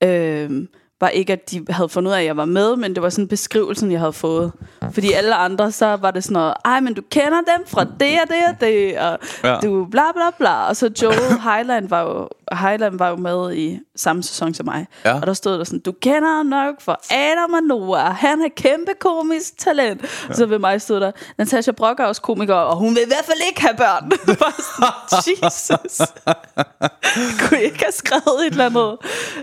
Øhm, 0.04 0.68
var 1.00 1.08
ikke, 1.08 1.32
at 1.32 1.50
de 1.50 1.64
havde 1.70 1.88
fundet 1.88 2.10
ud 2.10 2.14
af, 2.14 2.18
at 2.20 2.24
jeg 2.26 2.36
var 2.36 2.44
med, 2.44 2.76
men 2.76 2.94
det 2.94 3.02
var 3.02 3.08
sådan 3.08 3.28
beskrivelsen, 3.28 3.92
jeg 3.92 4.00
havde 4.00 4.12
fået. 4.12 4.52
Fordi 4.92 5.12
alle 5.12 5.34
andre, 5.34 5.72
så 5.72 5.96
var 5.96 6.10
det 6.10 6.24
sådan 6.24 6.32
noget, 6.32 6.54
ej, 6.64 6.80
men 6.80 6.94
du 6.94 7.02
kender 7.10 7.40
dem 7.56 7.66
fra 7.66 7.84
det 7.84 8.18
og 8.22 8.28
det 8.28 8.36
og 8.54 8.60
det, 8.60 8.98
og 8.98 9.18
Ja. 9.44 9.56
du 9.62 9.84
bla 9.90 10.02
bla 10.14 10.30
bla. 10.38 10.68
Og 10.68 10.76
så 10.76 10.90
Joel 11.02 11.40
Highland 11.50 11.88
var 11.88 12.02
jo, 12.02 12.28
Highland 12.52 12.98
var 12.98 13.08
jo 13.08 13.16
med 13.16 13.54
i 13.56 13.78
samme 13.96 14.22
sæson 14.22 14.54
som 14.54 14.66
mig. 14.66 14.86
Ja. 15.04 15.14
Og 15.20 15.26
der 15.26 15.32
stod 15.32 15.58
der 15.58 15.64
sådan, 15.64 15.80
du 15.80 15.92
kender 15.92 16.36
ham 16.36 16.46
nok 16.46 16.80
for 16.80 17.00
Adam 17.14 17.52
og 17.52 17.62
Noah, 17.62 18.14
han 18.14 18.40
er 18.42 18.48
kæmpe 18.56 18.92
komisk 19.00 19.58
talent. 19.58 20.02
Ja. 20.28 20.34
Så 20.34 20.46
ved 20.46 20.58
mig 20.58 20.80
stod 20.80 21.00
der, 21.00 21.10
Natasha 21.38 21.72
Brock 21.72 22.00
er 22.00 22.04
også 22.04 22.22
komiker, 22.22 22.54
og 22.54 22.76
hun 22.76 22.94
vil 22.94 23.02
i 23.02 23.06
hvert 23.06 23.24
fald 23.24 23.38
ikke 23.48 23.60
have 23.60 23.76
børn. 23.76 24.10
Sådan, 25.10 25.44
Jesus. 25.44 26.08
Kunne 27.48 27.60
I 27.60 27.64
ikke 27.64 27.78
have 27.84 27.92
skrevet 27.92 28.46
et 28.46 28.50
eller 28.50 28.66
andet? 28.66 28.96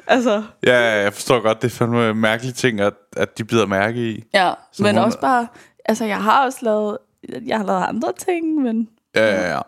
Altså, 0.07 0.43
Ja, 0.65 0.79
jeg 1.03 1.13
forstår 1.13 1.39
godt, 1.41 1.61
det 1.61 1.71
er 1.71 1.75
fandme 1.75 2.09
en 2.09 2.17
mærkelig 2.17 2.55
ting, 2.55 2.79
at, 2.81 2.93
at 3.17 3.37
de 3.37 3.43
bider 3.43 3.65
mærke 3.65 4.09
i. 4.11 4.23
ja. 4.33 4.53
Men 4.79 4.95
hun- 4.95 5.05
også 5.05 5.19
bare, 5.19 5.47
altså 5.85 6.05
jeg 6.05 6.17
har 6.23 6.45
også 6.45 6.57
lavet, 6.61 6.97
jeg 7.45 7.57
har 7.57 7.65
lavet 7.65 7.83
andre 7.83 8.11
ting, 8.25 8.61
men 8.61 8.89
Ja, 9.15 9.25
ja, 9.35 9.51
ja. 9.53 9.59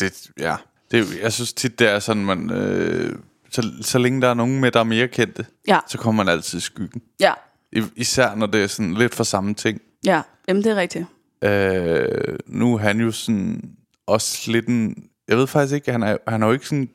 Det, 0.00 0.22
ja. 0.40 0.56
Det, 0.90 1.20
jeg 1.22 1.32
synes 1.32 1.52
tit, 1.52 1.78
det 1.78 1.88
er 1.90 1.98
sådan, 1.98 2.24
man... 2.24 2.50
Øh, 2.50 3.16
så, 3.50 3.72
så 3.82 3.98
længe 3.98 4.20
der 4.22 4.28
er 4.28 4.34
nogen 4.34 4.60
med, 4.60 4.70
der 4.70 4.80
er 4.80 4.84
mere 4.84 5.08
kendte, 5.08 5.46
ja, 5.68 5.78
så 5.88 5.98
kommer 5.98 6.24
man 6.24 6.32
altid 6.32 6.58
i 6.58 6.60
skyggen. 6.60 7.02
ja, 7.20 7.32
I, 7.72 7.82
især 7.96 8.34
når 8.34 8.46
det 8.46 8.62
er 8.62 8.66
sådan 8.66 8.94
lidt 8.94 9.14
for 9.14 9.24
samme 9.24 9.54
ting. 9.54 9.80
ja. 10.04 10.22
Jamen 10.48 10.64
det 10.64 10.72
er 10.72 10.76
rigtigt. 10.76 11.06
Øh, 11.44 12.38
nu 12.46 12.74
er 12.74 12.78
han 12.78 13.00
jo 13.00 13.12
sådan 13.12 13.62
også 14.06 14.50
lidt 14.52 14.66
en... 14.66 14.94
Jeg 15.28 15.36
ved 15.36 15.46
faktisk 15.46 15.74
ikke, 15.74 15.92
han 15.92 16.02
er, 16.02 16.16
han 16.28 16.42
er 16.42 16.46
jo 16.46 16.52
ikke 16.52 16.66
sådan... 16.66 16.88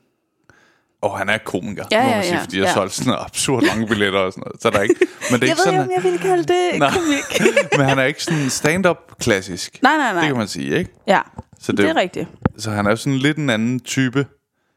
Oh, 1.02 1.18
han 1.18 1.30
er 1.30 1.38
komiker, 1.38 1.84
Ja, 1.92 2.04
må 2.04 2.10
ja, 2.10 2.16
man 2.16 2.24
sige, 2.24 2.36
ja, 2.36 2.44
fordi 2.44 2.58
jeg 2.58 2.66
ja. 2.66 2.74
solgte 2.74 2.96
sådan 2.96 3.14
absurd 3.20 3.64
mange 3.64 3.88
billetter 3.88 4.20
og 4.20 4.32
sådan 4.34 4.44
noget. 4.46 4.62
Så 4.62 4.68
er 4.68 4.72
der 4.72 4.82
ikke... 4.82 4.96
Men 5.00 5.08
det 5.08 5.32
er 5.32 5.32
Jeg 5.32 5.44
ikke 5.44 5.50
ved 5.50 5.58
sådan, 5.58 5.74
ikke, 5.74 5.84
om 5.84 5.92
jeg 5.96 6.04
ville 6.04 6.18
kalde 6.20 6.44
det 6.44 6.82
komik. 6.94 7.52
men 7.78 7.86
han 7.90 8.00
er 8.00 8.04
ikke 8.04 8.24
sådan 8.24 8.50
stand-up 8.50 8.98
klassisk. 9.20 9.80
nej, 9.82 9.98
nej, 9.98 10.14
nej. 10.14 10.22
Det 10.22 10.28
kan 10.30 10.38
man 10.38 10.48
sige, 10.48 10.78
ikke? 10.78 10.92
Ja, 11.08 11.22
Så 11.66 11.72
det, 11.72 11.78
det 11.80 11.90
er 11.90 11.96
rigtigt. 11.96 12.28
Så 12.58 12.72
han 12.72 12.86
er 12.86 12.90
jo 12.90 12.96
sådan 12.96 13.18
lidt 13.20 13.38
en 13.38 13.50
anden 13.50 13.80
type. 13.80 14.26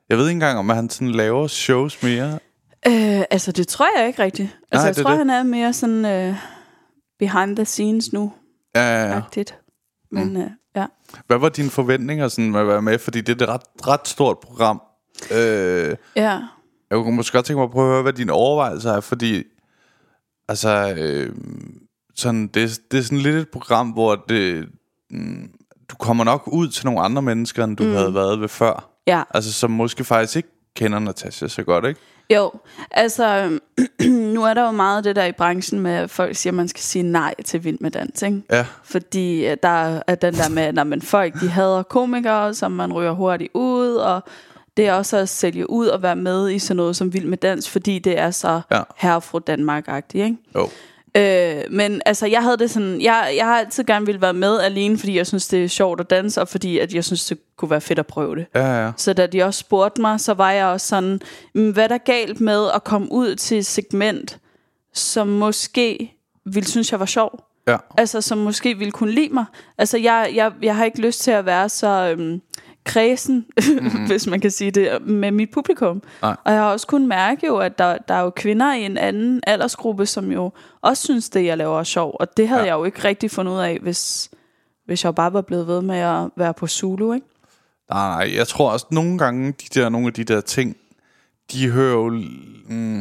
Jeg 0.08 0.18
ved 0.18 0.24
ikke 0.28 0.32
engang, 0.36 0.58
om 0.58 0.68
han 0.68 0.90
sådan 0.90 1.10
laver 1.12 1.46
shows 1.46 2.02
mere. 2.02 2.32
Øh, 2.86 3.20
altså, 3.30 3.52
det 3.52 3.68
tror 3.68 3.86
jeg 3.98 4.06
ikke 4.06 4.22
rigtigt. 4.22 4.48
Altså, 4.72 4.82
Nej, 4.82 4.86
jeg 4.86 4.96
det 4.96 5.02
tror, 5.02 5.10
det. 5.10 5.18
han 5.18 5.30
er 5.30 5.42
mere 5.42 5.72
sådan 5.72 6.04
øh, 6.04 6.34
behind 7.18 7.56
the 7.56 7.64
scenes 7.64 8.12
nu. 8.12 8.32
Ja, 8.74 8.80
ja, 9.04 9.22
ja. 9.36 9.42
Men 10.10 10.36
øh, 10.36 10.50
ja. 10.76 10.86
Hvad 11.26 11.38
var 11.38 11.48
dine 11.48 11.70
forventninger 11.70 12.28
sådan 12.28 12.50
med 12.50 12.60
at 12.60 12.66
være 12.68 12.82
med? 12.82 12.98
Fordi 12.98 13.20
det 13.20 13.42
er 13.42 13.46
et 13.46 13.50
ret, 13.52 13.86
ret 13.86 14.08
stort 14.08 14.38
program. 14.38 14.82
Øh, 15.32 15.96
Ja. 16.16 16.40
jeg 16.90 16.98
kunne 16.98 17.16
måske 17.16 17.36
godt 17.36 17.46
tænke 17.46 17.58
mig 17.58 17.64
at 17.64 17.70
prøve 17.70 17.86
at 17.88 17.92
høre, 17.92 18.02
hvad 18.02 18.12
dine 18.12 18.32
overvejelser 18.32 18.92
er, 18.92 19.00
fordi 19.00 19.42
altså, 20.48 20.94
øh, 20.98 21.32
sådan, 22.14 22.46
det, 22.46 22.62
er- 22.62 22.78
det 22.90 22.98
er 22.98 23.02
sådan 23.02 23.18
lidt 23.18 23.36
et 23.36 23.48
program, 23.48 23.88
hvor 23.90 24.14
det, 24.28 24.68
mm, 25.10 25.50
du 25.90 25.96
kommer 25.96 26.24
nok 26.24 26.42
ud 26.46 26.68
til 26.68 26.86
nogle 26.86 27.00
andre 27.00 27.22
mennesker, 27.22 27.64
end 27.64 27.76
du 27.76 27.84
mm. 27.84 27.92
havde 27.94 28.14
været 28.14 28.40
ved 28.40 28.48
før. 28.48 28.88
Ja. 29.06 29.22
Altså, 29.34 29.52
som 29.52 29.70
måske 29.70 30.04
faktisk 30.04 30.36
ikke 30.36 30.48
kender 30.76 30.98
Natasha 30.98 31.48
så 31.48 31.62
godt, 31.62 31.84
ikke? 31.84 32.00
Jo, 32.34 32.52
altså, 32.90 33.58
nu 34.34 34.44
er 34.44 34.54
der 34.54 34.64
jo 34.64 34.70
meget 34.70 35.04
det 35.04 35.16
der 35.16 35.24
i 35.24 35.32
branchen 35.32 35.80
med, 35.80 35.90
at 35.90 36.10
folk 36.10 36.36
siger, 36.36 36.50
at 36.50 36.54
man 36.56 36.68
skal 36.68 36.80
sige 36.82 37.02
nej 37.02 37.34
til 37.44 37.64
Vild 37.64 37.78
med 37.80 37.90
Dans, 37.90 38.22
ikke? 38.22 38.42
Ja, 38.50 38.66
Fordi 38.84 39.46
øh, 39.46 39.56
der 39.62 40.00
er 40.06 40.14
den 40.14 40.34
der 40.34 40.48
med, 40.48 40.62
at 40.62 40.74
når 40.74 40.84
man 40.84 41.02
folk 41.02 41.40
de 41.40 41.48
hader 41.48 41.82
komikere, 41.82 42.54
som 42.54 42.72
man 42.72 42.92
ryger 42.92 43.12
hurtigt 43.12 43.50
ud, 43.54 43.94
og 43.94 44.20
det 44.76 44.86
er 44.88 44.92
også 44.92 45.16
at 45.16 45.28
sælge 45.28 45.70
ud 45.70 45.86
og 45.86 46.02
være 46.02 46.16
med 46.16 46.50
i 46.50 46.58
sådan 46.58 46.76
noget 46.76 46.96
som 46.96 47.12
Vild 47.12 47.26
med 47.26 47.38
Dans, 47.38 47.70
fordi 47.70 47.98
det 47.98 48.18
er 48.18 48.30
så 48.30 48.60
Ja. 48.70 48.76
ja. 48.76 48.82
herre 48.96 49.20
fra 49.20 49.38
Danmark-agtigt, 49.38 50.24
ikke? 50.24 50.36
jo. 50.54 50.68
Øh, 51.16 51.62
men 51.70 52.02
altså, 52.06 52.26
jeg 52.26 52.42
havde 52.42 52.56
det 52.56 52.70
sådan, 52.70 53.00
jeg, 53.00 53.34
jeg 53.36 53.46
har 53.46 53.58
altid 53.58 53.84
gerne 53.84 54.06
ville 54.06 54.20
være 54.20 54.32
med 54.32 54.60
alene, 54.60 54.98
fordi 54.98 55.16
jeg 55.16 55.26
synes, 55.26 55.48
det 55.48 55.64
er 55.64 55.68
sjovt 55.68 56.00
at 56.00 56.10
danse, 56.10 56.40
og 56.40 56.48
fordi 56.48 56.78
at 56.78 56.94
jeg 56.94 57.04
synes, 57.04 57.26
det 57.26 57.38
kunne 57.56 57.70
være 57.70 57.80
fedt 57.80 57.98
at 57.98 58.06
prøve 58.06 58.36
det. 58.36 58.46
Ja, 58.54 58.84
ja. 58.84 58.92
Så 58.96 59.12
da 59.12 59.26
de 59.26 59.42
også 59.42 59.60
spurgte 59.60 60.00
mig, 60.00 60.20
så 60.20 60.34
var 60.34 60.50
jeg 60.50 60.66
også 60.66 60.86
sådan, 60.86 61.20
"Men 61.54 61.70
hvad 61.70 61.84
er 61.84 61.88
der 61.88 61.98
galt 61.98 62.40
med 62.40 62.68
at 62.74 62.84
komme 62.84 63.12
ud 63.12 63.34
til 63.34 63.58
et 63.58 63.66
segment, 63.66 64.38
som 64.94 65.28
måske 65.28 66.14
ville 66.44 66.68
synes, 66.68 66.92
jeg 66.92 67.00
var 67.00 67.06
sjov? 67.06 67.44
Ja, 67.68 67.76
Altså, 67.96 68.20
som 68.20 68.38
måske 68.38 68.78
ville 68.78 68.92
kunne 68.92 69.10
lide 69.12 69.34
mig. 69.34 69.44
Altså, 69.78 69.98
jeg, 69.98 70.30
jeg, 70.34 70.52
jeg 70.62 70.76
har 70.76 70.84
ikke 70.84 71.00
lyst 71.00 71.20
til 71.22 71.30
at 71.30 71.46
være 71.46 71.68
så 71.68 72.14
øhm, 72.18 72.40
kredsen, 72.88 73.46
mm-hmm. 73.68 74.06
hvis 74.10 74.26
man 74.26 74.40
kan 74.40 74.50
sige 74.50 74.70
det, 74.70 75.02
med 75.06 75.30
mit 75.30 75.50
publikum. 75.50 76.02
Nej. 76.22 76.36
Og 76.44 76.52
jeg 76.52 76.60
har 76.60 76.70
også 76.72 76.86
kunnet 76.86 77.08
mærke 77.08 77.46
jo, 77.46 77.56
at 77.56 77.78
der, 77.78 77.98
der 78.08 78.14
er 78.14 78.20
jo 78.20 78.30
kvinder 78.30 78.74
i 78.74 78.82
en 78.82 78.98
anden 78.98 79.40
aldersgruppe, 79.46 80.06
som 80.06 80.32
jo 80.32 80.52
også 80.82 81.02
synes, 81.02 81.30
det 81.30 81.44
jeg 81.44 81.58
laver 81.58 81.78
er 81.80 81.84
sjov. 81.84 82.16
Og 82.20 82.36
det 82.36 82.48
havde 82.48 82.60
Ja. 82.62 82.66
jeg 82.66 82.72
jo 82.74 82.84
ikke 82.84 83.04
rigtig 83.04 83.30
fundet 83.30 83.52
ud 83.52 83.58
af, 83.58 83.78
hvis, 83.82 84.30
hvis 84.86 85.04
jeg 85.04 85.14
bare 85.14 85.32
var 85.32 85.40
blevet 85.40 85.66
ved 85.66 85.82
med 85.82 85.96
at 85.96 86.30
være 86.36 86.54
på 86.54 86.66
Zulu, 86.66 87.12
ikke? 87.12 87.26
Nej, 87.90 88.08
nej, 88.26 88.36
jeg 88.36 88.48
tror 88.48 88.70
også 88.70 88.86
nogle 88.90 89.18
gange, 89.18 89.52
de 89.52 89.80
der, 89.80 89.88
nogle 89.88 90.06
af 90.06 90.12
de 90.12 90.24
der 90.24 90.40
ting, 90.40 90.76
de 91.52 91.70
hører 91.70 91.92
jo 91.92 92.10
mm, 92.68 92.98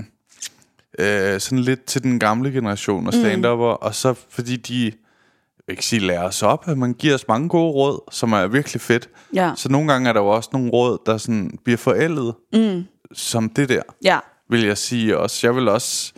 øh, 0.99 1.39
sådan 1.39 1.59
lidt 1.59 1.85
til 1.85 2.03
den 2.03 2.19
gamle 2.19 2.51
generation 2.51 3.07
af 3.07 3.13
stand 3.13 3.37
mm. 3.37 3.61
og 3.61 3.95
så 3.95 4.13
fordi 4.29 4.55
de, 4.55 4.91
sige 5.79 5.99
lærer 5.99 6.23
os 6.23 6.43
op, 6.43 6.63
at 6.67 6.77
man 6.77 6.93
giver 6.93 7.13
os 7.15 7.27
mange 7.27 7.49
gode 7.49 7.71
råd, 7.71 7.99
som 8.11 8.33
er 8.33 8.47
virkelig 8.47 8.81
fedt. 8.81 9.09
Ja. 9.33 9.51
Så 9.55 9.69
nogle 9.69 9.91
gange 9.91 10.09
er 10.09 10.13
der 10.13 10.19
jo 10.19 10.27
også 10.27 10.49
nogle 10.53 10.69
råd, 10.71 10.97
der 11.05 11.17
sådan 11.17 11.57
bliver 11.63 11.77
forældet, 11.77 12.33
mm. 12.53 12.83
som 13.13 13.49
det 13.49 13.69
der, 13.69 13.81
Ja. 14.03 14.19
vil 14.49 14.63
jeg 14.65 14.77
sige 14.77 15.17
også. 15.17 15.47
Jeg 15.47 15.55
vil 15.55 15.67
også, 15.67 16.13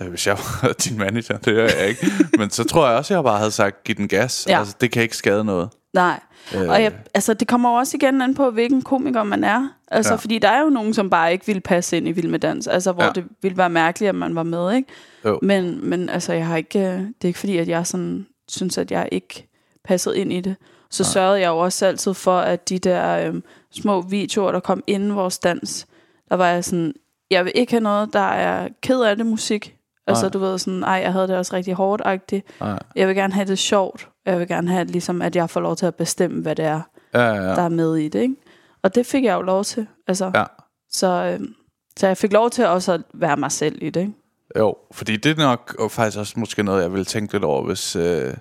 øh, 0.00 0.08
hvis 0.08 0.26
jeg 0.26 0.36
var 0.62 0.72
din 0.84 0.98
manager, 0.98 1.36
det 1.38 1.58
er 1.58 1.76
jeg 1.78 1.88
ikke, 1.88 2.06
men 2.38 2.50
så 2.50 2.64
tror 2.64 2.88
jeg 2.88 2.96
også, 2.98 3.14
jeg 3.14 3.24
bare 3.24 3.38
havde 3.38 3.50
sagt, 3.50 3.84
giv 3.84 3.94
den 3.94 4.08
gas. 4.08 4.46
Ja. 4.48 4.58
Altså, 4.58 4.74
det 4.80 4.90
kan 4.90 5.02
ikke 5.02 5.16
skade 5.16 5.44
noget. 5.44 5.68
Nej. 5.94 6.20
Øh. 6.54 6.68
Og 6.68 6.82
jeg, 6.82 6.92
altså, 7.14 7.34
det 7.34 7.48
kommer 7.48 7.70
også 7.78 7.96
igen 7.96 8.22
an 8.22 8.34
på, 8.34 8.50
hvilken 8.50 8.82
komiker 8.82 9.22
man 9.22 9.44
er. 9.44 9.68
Altså, 9.90 10.12
Ja. 10.12 10.16
fordi 10.16 10.38
der 10.38 10.48
er 10.48 10.60
jo 10.62 10.68
nogen, 10.68 10.94
som 10.94 11.10
bare 11.10 11.32
ikke 11.32 11.46
vil 11.46 11.60
passe 11.60 11.96
ind 11.96 12.08
i 12.08 12.12
Vild 12.12 12.28
med 12.28 12.38
Dans. 12.38 12.66
Altså, 12.66 12.92
hvor 12.92 13.02
Ja. 13.02 13.06
ja. 13.06 13.12
det 13.12 13.24
ville 13.42 13.56
være 13.58 13.70
mærkeligt, 13.70 14.08
at 14.08 14.14
man 14.14 14.34
var 14.34 14.42
med, 14.42 14.74
ikke? 14.74 14.88
Jo. 15.24 15.38
Men, 15.42 15.88
men 15.90 16.08
altså, 16.08 16.32
jeg 16.32 16.46
har 16.46 16.56
ikke... 16.56 16.78
øh, 16.78 16.84
Det 16.98 17.14
er 17.22 17.26
ikke 17.26 17.38
fordi, 17.38 17.56
at 17.58 17.68
jeg 17.68 17.86
sådan, 17.86 18.26
synes, 18.50 18.78
at 18.78 18.90
jeg 18.90 19.08
ikke 19.12 19.48
passede 19.84 20.18
ind 20.18 20.32
i 20.32 20.40
det. 20.40 20.56
Så 20.90 21.02
Nej. 21.02 21.10
sørgede 21.12 21.40
jeg 21.40 21.48
jo 21.48 21.58
også 21.58 21.86
altid 21.86 22.14
for, 22.14 22.38
at 22.38 22.68
de 22.68 22.78
der 22.78 23.26
øhm, 23.26 23.42
små 23.72 24.00
videoer, 24.00 24.52
der 24.52 24.60
kom 24.60 24.82
inden 24.86 25.16
vores 25.16 25.38
dans, 25.38 25.86
der 26.28 26.36
var 26.36 26.48
jeg 26.48 26.64
sådan, 26.64 26.94
jeg 27.30 27.44
vil 27.44 27.52
ikke 27.54 27.72
have 27.72 27.80
noget, 27.80 28.12
der 28.12 28.20
er 28.20 28.68
ked 28.82 29.00
af 29.00 29.16
det 29.16 29.26
musik. 29.26 29.76
Altså, 30.06 30.24
Nej. 30.24 30.30
du 30.30 30.38
ved 30.38 30.58
sådan, 30.58 30.82
ej, 30.82 30.92
jeg 30.92 31.12
havde 31.12 31.28
det 31.28 31.36
også 31.36 31.56
rigtig 31.56 31.74
hårdt-agtigt. 31.74 32.60
Nej. 32.60 32.78
Jeg 32.96 33.08
vil 33.08 33.16
gerne 33.16 33.32
have 33.32 33.46
det 33.46 33.58
sjovt. 33.58 34.08
Jeg 34.26 34.38
vil 34.38 34.48
gerne 34.48 34.70
have, 34.70 34.84
ligesom, 34.84 35.22
at 35.22 35.36
jeg 35.36 35.50
får 35.50 35.60
lov 35.60 35.76
til 35.76 35.86
at 35.86 35.94
bestemme, 35.94 36.42
hvad 36.42 36.56
det 36.56 36.64
er, 36.64 36.80
Ja, 37.14 37.34
ja, 37.34 37.42
der 37.42 37.62
er 37.62 37.68
med 37.68 37.96
i 37.96 38.08
det. 38.08 38.20
Ikke? 38.20 38.36
Og 38.82 38.94
det 38.94 39.06
fik 39.06 39.24
jeg 39.24 39.34
jo 39.34 39.42
lov 39.42 39.64
til. 39.64 39.86
Altså, 40.06 40.30
ja. 40.34 40.44
så, 40.90 41.06
øh, 41.06 41.48
så 41.96 42.06
jeg 42.06 42.16
fik 42.16 42.32
lov 42.32 42.50
til 42.50 42.66
også 42.66 42.92
at 42.92 43.00
være 43.14 43.36
mig 43.36 43.52
selv 43.52 43.78
i 43.82 43.90
det. 43.90 44.00
Ikke? 44.00 44.12
Jo, 44.58 44.76
fordi 44.92 45.16
det 45.16 45.38
er 45.38 45.42
nok 45.42 45.76
og 45.78 45.90
faktisk 45.90 46.18
også 46.18 46.34
måske 46.36 46.62
noget, 46.62 46.82
jeg 46.82 46.92
ville 46.92 47.04
tænke 47.04 47.32
lidt 47.32 47.44
over, 47.44 47.64
hvis, 47.66 47.96
øh, 47.96 48.34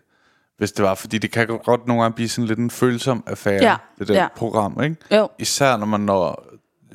hvis 0.58 0.72
det 0.72 0.86
var, 0.86 0.96
fordi 0.96 1.18
det 1.18 1.32
kan 1.32 1.48
godt 1.48 1.88
nogle 1.88 2.02
gange 2.04 2.16
blive 2.16 2.30
sådan 2.30 2.48
lidt 2.48 2.60
en 2.60 2.70
følsom 2.70 3.24
affære, 3.28 3.64
Ja, 3.64 3.76
det 4.00 4.08
der 4.08 4.14
ja. 4.22 4.28
program, 4.36 4.84
ikke? 4.84 4.96
Jo. 5.12 5.28
Især 5.40 5.78
når 5.78 5.86
man 5.86 6.00
når, 6.02 6.46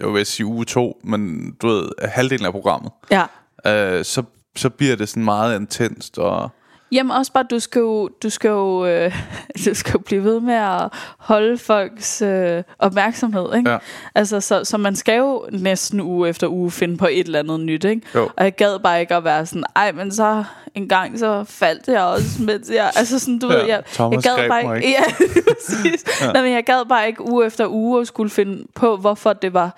jeg 0.00 0.08
vil 0.14 0.26
sige 0.26 0.46
uge 0.46 0.64
to, 0.64 1.00
men 1.04 1.52
du 1.62 1.66
ved, 1.68 1.88
halvdelen 2.02 2.46
af 2.46 2.52
programmet, 2.52 2.92
Ja. 3.10 3.24
øh, 3.66 4.04
så, 4.04 4.22
så 4.56 4.70
bliver 4.70 4.96
det 4.96 5.08
sådan 5.08 5.24
meget 5.24 5.60
intenst, 5.60 6.18
og 6.18 6.50
Jamen 6.94 7.10
også 7.10 7.32
bare, 7.32 7.44
du 7.50 7.58
skal 7.58 7.80
jo, 7.80 8.08
du 8.22 8.30
skal 8.30 8.48
jo, 8.48 8.86
øh, 8.86 9.14
du 9.64 9.74
skal 9.74 9.92
jo 9.92 9.98
blive 9.98 10.24
ved 10.24 10.40
med 10.40 10.54
at 10.54 10.88
holde 11.18 11.58
folks 11.58 12.22
øh, 12.22 12.62
opmærksomhed, 12.78 13.56
ikke? 13.56 13.70
Ja. 13.70 13.78
Altså, 14.14 14.40
så, 14.40 14.64
så 14.64 14.78
man 14.78 14.96
skal 14.96 15.18
jo 15.18 15.46
næsten 15.52 16.00
uge 16.00 16.28
efter 16.28 16.46
uge 16.48 16.70
finde 16.70 16.96
på 16.96 17.06
et 17.06 17.26
eller 17.26 17.38
andet 17.38 17.60
nyt, 17.60 17.84
ikke? 17.84 18.02
Jo. 18.14 18.24
Og 18.36 18.44
jeg 18.44 18.54
gad 18.54 18.78
bare 18.78 19.00
ikke 19.00 19.14
at 19.14 19.24
være 19.24 19.46
sådan, 19.46 19.64
ej, 19.76 19.92
men 19.92 20.12
så 20.12 20.44
en 20.74 20.88
gang 20.88 21.18
så 21.18 21.44
faldt 21.48 21.88
jeg 21.88 22.02
også, 22.02 22.42
mens 22.42 22.70
jeg, 22.70 22.90
altså 22.98 23.18
sådan, 23.18 23.38
du 23.38 23.50
Ja, 23.52 23.56
ved, 23.58 23.64
jeg, 23.66 23.82
Thomas 23.92 24.24
jeg 24.24 24.34
gad 24.36 24.48
bare 24.48 24.62
mig 24.62 24.76
ikke, 24.76 24.88
ja, 24.98 25.26
præcis. 25.48 26.04
ja. 26.22 26.32
Nej, 26.32 26.42
men 26.42 26.52
jeg 26.52 26.64
gad 26.64 26.88
bare 26.88 27.06
ikke 27.06 27.30
uge 27.30 27.46
efter 27.46 27.66
uge 27.66 28.00
at 28.00 28.06
skulle 28.06 28.30
finde 28.30 28.66
på, 28.74 28.96
hvorfor 28.96 29.32
det 29.32 29.54
var, 29.54 29.76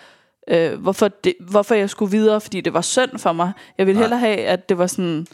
øh, 0.51 0.73
hvorfor, 0.81 1.09
det, 1.09 1.35
hvorfor 1.51 1.75
jeg 1.75 1.91
skulle 1.91 2.11
videre, 2.11 2.41
fordi 2.41 2.61
det 2.61 2.75
var 2.75 2.81
synd 2.81 3.19
for 3.19 3.33
mig. 3.33 3.53
Jeg 3.79 3.87
ville 3.87 4.01
hellere 4.01 4.21
have, 4.21 4.39
at 4.39 4.69
det 4.69 4.79
var 4.79 4.87
sådan, 4.87 5.27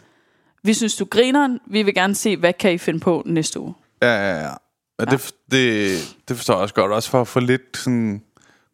vi 0.63 0.73
synes, 0.73 0.95
du 0.95 1.05
griner, 1.05 1.57
vi 1.67 1.83
vil 1.83 1.93
gerne 1.93 2.15
se, 2.15 2.37
hvad 2.37 2.53
kan 2.53 2.73
I 2.73 2.77
finde 2.77 2.99
på 2.99 3.23
næste 3.25 3.59
uge. 3.59 3.73
ja, 4.01 4.15
ja, 4.15 4.41
ja. 4.41 4.51
Men 4.99 5.07
Ja. 5.09 5.15
Det, 5.15 5.31
det, 5.51 6.15
det 6.27 6.37
forstår 6.37 6.53
jeg 6.53 6.61
også 6.61 6.75
godt, 6.75 6.91
også 6.91 7.09
for 7.09 7.21
at 7.21 7.27
få 7.27 7.39
lidt 7.39 7.77
sådan 7.77 8.21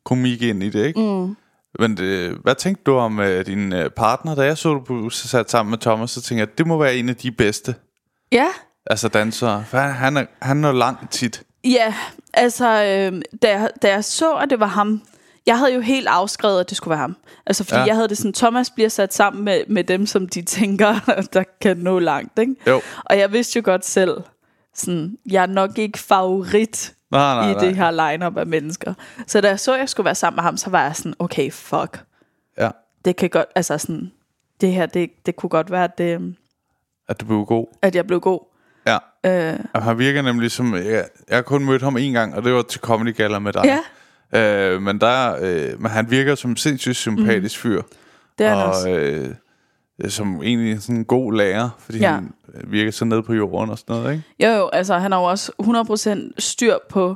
komik 0.06 0.42
ind 0.42 0.64
i 0.64 0.70
det, 0.70 0.86
ikke? 0.86 1.00
Mm. 1.00 1.36
Men 1.80 1.98
det, 1.98 2.38
hvad 2.44 2.56
tænkte 2.56 2.84
du 2.86 2.96
om 2.96 3.20
uh, 3.20 3.26
din 3.26 3.74
uh, 3.74 3.86
partner, 3.96 4.36
da 4.36 4.42
jeg 4.42 4.58
så 4.58 4.84
du 4.88 5.10
sat 5.10 5.52
sammen 5.52 5.70
med 5.70 5.78
Thomas, 5.78 6.12
så 6.12 6.22
tænkte 6.22 6.40
jeg, 6.40 6.50
at 6.52 6.58
det 6.58 6.68
må 6.68 6.78
være 6.78 6.96
en 6.96 7.10
af 7.10 7.16
de 7.16 7.32
bedste, 7.32 7.76
Ja, 8.32 8.48
altså 8.86 9.08
dansere. 9.08 9.66
For 9.68 9.78
han, 9.78 9.92
han, 9.92 10.18
er, 10.18 10.26
han 10.42 10.58
når 10.58 10.72
langt 10.72 11.12
tit. 11.12 11.44
Ja, 11.64 11.94
altså, 12.34 12.68
øh, 12.68 13.22
da, 13.42 13.50
jeg, 13.60 13.70
da 13.82 13.90
jeg 13.90 14.04
så, 14.04 14.34
at 14.34 14.50
det 14.50 14.60
var 14.60 14.68
ham, 14.68 15.02
jeg 15.46 15.58
havde 15.60 15.74
jo 15.74 15.82
helt 15.82 16.08
afskrevet, 16.08 16.60
at 16.60 16.70
det 16.70 16.78
skulle 16.78 16.90
være 16.92 17.00
ham. 17.00 17.16
Altså, 17.46 17.64
fordi 17.64 17.80
Ja. 17.80 17.86
jeg 17.86 17.96
havde 17.96 18.08
det 18.08 18.18
sådan, 18.18 18.34
Thomas 18.34 18.70
bliver 18.70 18.90
sat 18.90 19.14
sammen 19.14 19.44
med, 19.46 19.62
med 19.68 19.84
dem, 19.84 20.06
som 20.06 20.28
de 20.28 20.42
tænker, 20.58 21.24
der 21.34 21.44
kan 21.62 21.78
nå 21.78 22.00
langt, 22.00 22.40
ikke? 22.40 22.56
Jo. 22.68 22.82
Og 23.06 23.18
jeg 23.18 23.32
vidste 23.34 23.58
jo 23.60 23.62
godt 23.66 23.86
selv, 23.86 24.18
sådan, 24.76 25.18
jeg 25.32 25.42
er 25.42 25.48
nok 25.48 25.78
ikke 25.78 26.00
favorit 26.00 26.94
Nej, 27.12 27.36
nej, 27.36 27.50
i 27.50 27.54
nej. 27.54 27.64
det 27.66 27.76
her 27.76 28.12
lineup 28.12 28.38
af 28.38 28.48
mennesker. 28.48 28.94
Så 29.28 29.42
da 29.42 29.48
jeg 29.48 29.60
så, 29.60 29.74
at 29.74 29.80
jeg 29.80 29.90
skulle 29.90 30.06
være 30.06 30.16
sammen 30.16 30.36
med 30.36 30.44
ham, 30.44 30.58
så 30.58 30.70
var 30.70 30.84
jeg 30.84 30.96
sådan, 30.96 31.14
okay, 31.20 31.52
fuck. 31.52 32.04
Ja, 32.58 32.70
Det 33.06 33.16
kan 33.16 33.30
godt, 33.30 33.46
altså 33.56 33.78
sådan, 33.78 34.12
det 34.62 34.72
her, 34.74 34.86
det, 34.86 35.10
det 35.26 35.36
kunne 35.36 35.50
godt 35.50 35.72
være, 35.72 35.84
at, 35.84 35.98
det, 35.98 36.36
at 37.08 37.22
du 37.22 37.26
blev 37.26 37.46
god. 37.46 37.66
at 37.82 37.96
jeg 37.96 38.08
blev 38.08 38.20
god. 38.20 38.40
Ja. 38.86 38.98
Øh, 39.54 39.60
Og 39.74 39.84
han 39.84 40.00
virker 40.00 40.22
nemlig 40.22 40.52
som... 40.52 40.76
Jeg, 40.76 41.06
jeg 41.30 41.38
har 41.38 41.42
kun 41.42 41.66
mødt 41.66 41.82
ham 41.82 41.98
en 41.98 42.14
gang, 42.14 42.36
og 42.36 42.44
det 42.44 42.54
var 42.54 42.62
til 42.62 42.82
Comedy 42.82 43.16
Gala 43.16 43.40
med 43.40 43.54
dig. 43.54 43.62
ja, 43.66 43.80
Øh, 44.36 44.82
men, 44.82 45.02
der, 45.02 45.36
øh, 45.42 45.82
men 45.82 45.92
han 45.92 46.12
virker 46.12 46.36
som 46.36 46.52
en 46.52 46.58
sindssygt 46.58 46.96
sympatisk 46.96 47.60
fyr. 47.60 47.82
Mhm. 47.82 47.90
det 48.38 48.46
er 48.46 48.50
han 48.50 48.58
og 48.58 48.70
også. 48.70 48.90
øh, 48.90 49.30
som 50.10 50.44
egentlig 50.44 50.82
sådan 50.82 50.96
en 50.96 51.06
god 51.06 51.34
lærer, 51.34 51.70
fordi 51.80 51.98
ja. 52.00 52.12
Han 52.12 52.34
øh, 52.54 52.72
virker 52.72 52.92
så 52.92 53.06
ned 53.06 53.22
på 53.22 53.34
jorden 53.34 53.70
og 53.70 53.78
sådan 53.78 53.96
noget, 53.96 54.12
ikke? 54.12 54.24
Jo, 54.40 54.50
jo, 54.50 54.70
altså 54.74 54.98
han 54.98 55.12
har 55.12 55.20
jo 55.20 55.26
også 55.26 55.52
100% 55.62 56.32
styr 56.38 56.76
på 56.90 57.16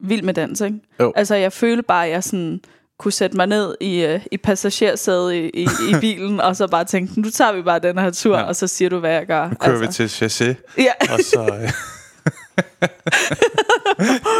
vild 0.00 0.22
med 0.22 0.34
dans, 0.34 0.60
ikke? 0.60 0.80
Jo. 1.00 1.12
Altså 1.16 1.34
jeg 1.34 1.52
følte 1.52 1.82
bare, 1.82 2.06
at 2.06 2.12
jeg 2.12 2.24
sådan 2.24 2.60
kunne 2.98 3.12
sætte 3.12 3.36
mig 3.36 3.46
ned 3.46 3.74
i, 3.80 4.06
uh, 4.14 4.20
i 4.32 4.36
passagersædet 4.36 5.32
i, 5.34 5.38
i, 5.54 5.62
i 5.62 5.94
bilen, 6.00 6.40
og 6.40 6.56
så 6.56 6.66
bare 6.68 6.84
tænkte, 6.84 7.20
nu 7.20 7.30
tager 7.30 7.52
vi 7.52 7.62
bare 7.62 7.78
den 7.78 7.98
her 7.98 8.10
tur, 8.10 8.38
ja. 8.38 8.42
og 8.42 8.56
så 8.56 8.66
siger 8.66 8.88
du, 8.88 8.98
hvad 8.98 9.12
jeg 9.12 9.26
gør. 9.26 9.48
Nu 9.48 9.54
kører 9.54 9.80
altså. 9.80 10.02
vi 10.02 10.08
til 10.08 10.26
Chassé, 10.26 10.74
Ja, 10.78 10.92
og 11.14 11.20
så... 11.20 11.50
Øh, 11.62 11.70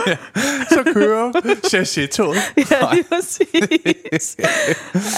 ja, 0.07 0.17
så 0.69 0.83
kører 0.93 1.33
Chassé-toget. 1.67 2.37
ja 2.71 2.95
lige 2.95 3.05
præcis. 3.05 4.37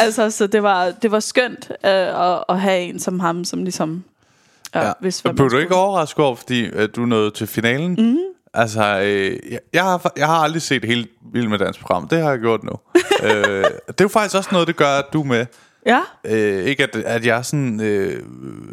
altså, 0.01 0.31
så 0.31 0.47
det 0.47 0.63
var, 0.63 0.91
det 0.91 1.11
var 1.11 1.21
skønt 1.21 1.71
uh, 1.71 1.91
at, 1.91 2.45
at 2.49 2.61
have 2.61 2.81
en 2.81 3.01
som 3.01 3.21
ham, 3.21 3.45
som 3.45 3.63
ligesom... 3.63 3.91
Uh, 3.91 4.83
Ja. 4.83 4.93
Hvis, 5.01 5.23
Og 5.25 5.35
blev 5.35 5.51
du 5.51 5.59
ikke 5.59 5.75
overrasket 5.75 6.25
over, 6.25 6.37
fordi 6.37 6.65
øh, 6.65 6.89
du 6.97 7.07
nåede 7.07 7.31
til 7.31 7.47
finalen? 7.47 7.95
Mm. 7.99 8.19
Altså, 8.55 9.01
øh, 9.01 9.39
jeg, 9.51 9.61
jeg, 9.73 9.85
har, 9.85 10.13
jeg 10.17 10.27
har 10.27 10.37
aldrig 10.37 10.63
set 10.63 10.85
helt 10.85 11.11
Vild 11.33 11.49
med 11.49 11.59
Dans 11.59 11.79
program. 11.79 12.09
Det 12.09 12.23
har 12.23 12.31
jeg 12.31 12.39
gjort 12.39 12.65
nu. 12.65 12.73
øh, 13.29 13.65
det 13.65 14.01
er 14.01 14.03
jo 14.05 14.09
faktisk 14.09 14.37
også 14.37 14.49
noget, 14.53 14.69
det 14.69 14.77
gør, 14.77 14.99
at 14.99 15.05
du 15.13 15.23
med. 15.23 15.47
Ja, 15.87 16.01
Øh, 16.25 16.65
ikke 16.65 16.83
at, 16.83 16.97
at 16.97 17.27
jeg 17.27 17.39
er 17.39 17.43
sådan 17.43 17.81
øh, 17.81 18.23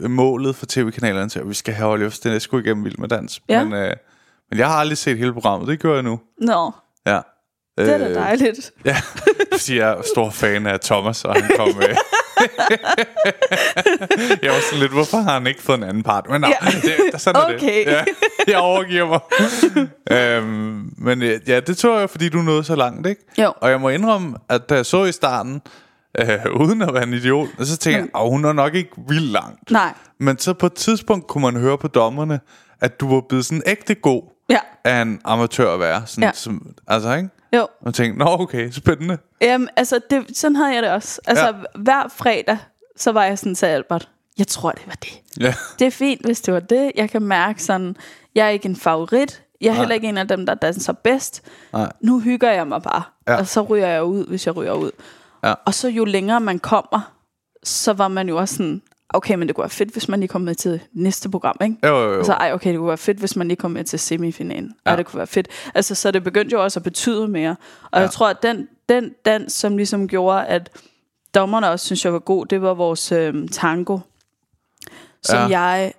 målet 0.09 0.55
for 0.55 0.65
tv-kanalerne 0.69 1.29
til, 1.29 1.39
at 1.39 1.49
vi 1.49 1.53
skal 1.53 1.73
have 1.73 1.89
Oliver 1.91 2.09
Stenesco 2.09 2.57
igennem 2.57 2.85
Vild 2.85 2.97
med 2.97 3.07
Dans. 3.07 3.41
Ja. 3.49 3.63
Men, 3.63 3.73
øh, 3.73 3.93
men 4.49 4.59
jeg 4.59 4.67
har 4.67 4.75
aldrig 4.75 4.97
set 4.97 5.17
hele 5.17 5.33
programmet. 5.33 5.67
Det 5.67 5.79
gør 5.79 5.93
jeg 5.93 6.03
nu. 6.03 6.19
nå, 6.41 6.71
Ja. 7.07 7.19
det 7.77 7.89
er 7.93 7.97
da 7.97 8.13
dejligt. 8.13 8.71
Ja, 8.85 8.95
fordi 9.51 9.77
jeg 9.79 9.89
er 9.91 10.01
stor 10.13 10.29
fan 10.29 10.67
af 10.67 10.79
Thomas, 10.79 11.25
og 11.25 11.33
han 11.33 11.51
kom 11.57 11.67
med. 11.75 11.87
jeg 14.43 14.51
var 14.51 14.59
sådan 14.69 14.79
lidt, 14.79 14.91
hvorfor 14.91 15.17
har 15.17 15.33
han 15.33 15.47
ikke 15.47 15.61
fået 15.61 15.77
en 15.77 15.83
anden 15.83 16.03
part? 16.03 16.25
Men 16.29 16.41
nej, 16.41 16.53
Ja. 16.63 16.69
det, 17.11 17.21
sådan 17.21 17.41
er 17.41 17.55
Okay. 17.55 17.85
det. 17.85 17.91
Ja, 17.91 18.03
jeg 18.47 18.57
overgiver 18.57 19.05
mig. 19.07 19.19
øhm, 20.19 20.93
men 20.97 21.21
øh, 21.23 21.39
ja, 21.47 21.59
det 21.59 21.77
tror 21.77 21.99
jeg, 21.99 22.09
fordi 22.09 22.29
du 22.29 22.37
nåede 22.37 22.63
så 22.63 22.75
langt, 22.75 23.07
ikke? 23.07 23.21
Jo. 23.41 23.53
Og 23.57 23.69
jeg 23.69 23.81
må 23.81 23.89
indrømme, 23.89 24.35
at 24.49 24.69
da 24.69 24.75
jeg 24.75 24.85
så 24.85 25.03
i 25.05 25.11
starten, 25.11 25.61
øh, 26.19 26.39
uden 26.61 26.81
at 26.81 26.93
være 26.93 27.03
en 27.03 27.13
idiot, 27.13 27.47
så 27.59 27.77
tænkte 27.77 27.99
jeg, 28.13 28.21
at 28.23 28.29
hun 28.29 28.45
er 28.45 28.53
nok 28.53 28.75
ikke 28.75 28.91
vildt 29.07 29.31
langt. 29.31 29.71
Nej, 29.71 29.93
Men 30.19 30.37
så 30.39 30.53
på 30.53 30.65
et 30.65 30.73
tidspunkt 30.73 31.27
kunne 31.27 31.41
man 31.41 31.55
høre 31.61 31.77
på 31.77 31.87
dommerne, 31.87 32.39
at 32.81 32.99
du 32.99 33.13
var 33.13 33.21
blevet 33.29 33.45
sådan 33.45 33.63
ægte 33.65 33.95
god 33.95 34.23
ja, 34.49 34.59
af 34.83 35.01
en 35.01 35.21
amatør 35.25 35.73
at 35.73 35.79
være. 35.79 36.03
Sådan, 36.05 36.23
Ja. 36.23 36.31
som, 36.33 36.75
altså, 36.87 37.13
ikke? 37.13 37.29
jo. 37.55 37.67
Og 37.81 37.93
tænkte, 37.93 38.19
nå 38.19 38.25
okay, 38.29 38.71
spændende. 38.71 39.17
Jamen, 39.41 39.69
altså, 39.75 39.99
det, 40.09 40.37
sådan 40.37 40.55
havde 40.55 40.73
jeg 40.73 40.83
det 40.83 40.91
også. 40.91 41.21
Altså, 41.27 41.45
Ja. 41.45 41.51
hver 41.81 42.07
fredag, 42.15 42.57
så 42.97 43.11
var 43.11 43.23
jeg 43.23 43.39
sådan 43.39 43.55
til 43.55 43.65
Albert, 43.65 44.09
jeg 44.37 44.47
tror, 44.47 44.71
det 44.71 44.81
var 44.87 44.93
det. 45.01 45.21
Ja. 45.39 45.53
Det 45.79 45.87
er 45.87 45.91
fint, 45.91 46.25
hvis 46.25 46.41
det 46.41 46.53
var 46.53 46.59
det. 46.59 46.91
Jeg 46.95 47.09
kan 47.09 47.21
mærke 47.21 47.63
sådan, 47.63 47.95
jeg 48.35 48.45
er 48.45 48.49
ikke 48.49 48.65
en 48.69 48.75
favorit. 48.75 49.43
Jeg 49.61 49.69
er 49.69 49.73
heller 49.73 49.95
ikke 49.95 50.07
en 50.07 50.17
af 50.17 50.27
dem, 50.27 50.45
der 50.45 50.53
danser 50.53 50.93
bedst. 50.93 51.41
Nej. 51.73 51.91
Nu 52.01 52.19
hygger 52.19 52.51
jeg 52.51 52.67
mig 52.67 52.81
bare. 52.81 53.01
Ja. 53.27 53.37
Og 53.37 53.47
så 53.47 53.61
ryger 53.61 53.87
jeg 53.87 54.03
ud, 54.03 54.25
hvis 54.27 54.45
jeg 54.45 54.55
ryger 54.55 54.73
ud. 54.73 54.91
Ja. 55.43 55.53
Og 55.65 55.73
så 55.73 55.87
jo 55.89 56.05
længere 56.05 56.39
man 56.39 56.59
kommer, 56.59 57.11
så 57.63 57.93
var 57.93 58.07
man 58.07 58.29
jo 58.29 58.37
også 58.37 58.55
sådan, 58.55 58.81
okay, 59.09 59.35
men 59.35 59.47
det 59.47 59.55
kunne 59.55 59.63
være 59.63 59.69
fedt, 59.69 59.89
hvis 59.91 60.07
man 60.09 60.19
lige 60.19 60.27
kom 60.27 60.41
med 60.41 60.55
til 60.55 60.79
næste 60.93 61.29
program, 61.29 61.55
ikke? 61.61 61.75
Jo, 61.83 61.97
jo, 62.03 62.13
jo. 62.13 62.19
Og 62.19 62.25
så, 62.25 62.33
ej, 62.33 62.53
okay, 62.53 62.69
det 62.69 62.77
kunne 62.77 62.87
være 62.87 62.97
fedt, 62.97 63.17
hvis 63.17 63.35
man 63.35 63.47
lige 63.47 63.55
kom 63.57 63.71
med 63.71 63.83
til 63.83 63.99
semifinalen. 63.99 64.75
Ja. 64.85 64.89
Ej, 64.89 64.95
det 64.95 65.05
kunne 65.05 65.17
være 65.17 65.27
fedt. 65.27 65.47
Altså, 65.75 65.95
så 65.95 66.11
det 66.11 66.23
begyndte 66.23 66.53
jo 66.53 66.63
også 66.63 66.79
at 66.79 66.83
betyde 66.83 67.27
mere. 67.27 67.55
Og 67.83 67.89
Ja. 67.93 67.99
jeg 67.99 68.11
tror, 68.11 68.29
at 68.29 68.43
den, 68.43 68.67
den 68.89 69.11
dans, 69.25 69.53
som 69.53 69.77
ligesom 69.77 70.07
gjorde, 70.07 70.45
at 70.45 70.69
dommerne 71.35 71.69
også 71.69 71.85
synes, 71.85 72.05
jeg 72.05 72.13
var 72.13 72.19
god, 72.19 72.45
det 72.45 72.61
var 72.61 72.73
vores 72.73 73.11
øh, 73.11 73.49
tango. 73.49 73.99
Som 75.23 75.37
Ja. 75.51 75.59
jeg 75.59 75.93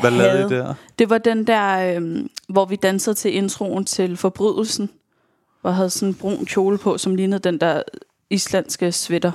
Hvad 0.00 0.10
lavede 0.10 0.38
I 0.38 0.42
havde. 0.42 0.50
der? 0.54 0.74
Det 0.98 1.10
var 1.10 1.18
den 1.18 1.46
der, 1.46 1.96
øh, 2.00 2.24
hvor 2.48 2.64
vi 2.64 2.76
dansede 2.76 3.14
til 3.14 3.34
introen 3.34 3.84
til 3.84 4.16
Forbrydelsen. 4.16 4.90
Hvor 5.60 5.70
jeg 5.70 5.76
havde 5.76 5.90
sådan 5.90 6.08
en 6.08 6.14
brun 6.14 6.44
kjole 6.44 6.78
på, 6.78 6.98
som 6.98 7.14
lignede 7.14 7.38
den 7.38 7.60
der 7.60 7.82
islandske 8.30 8.92
sweater. 8.92 9.32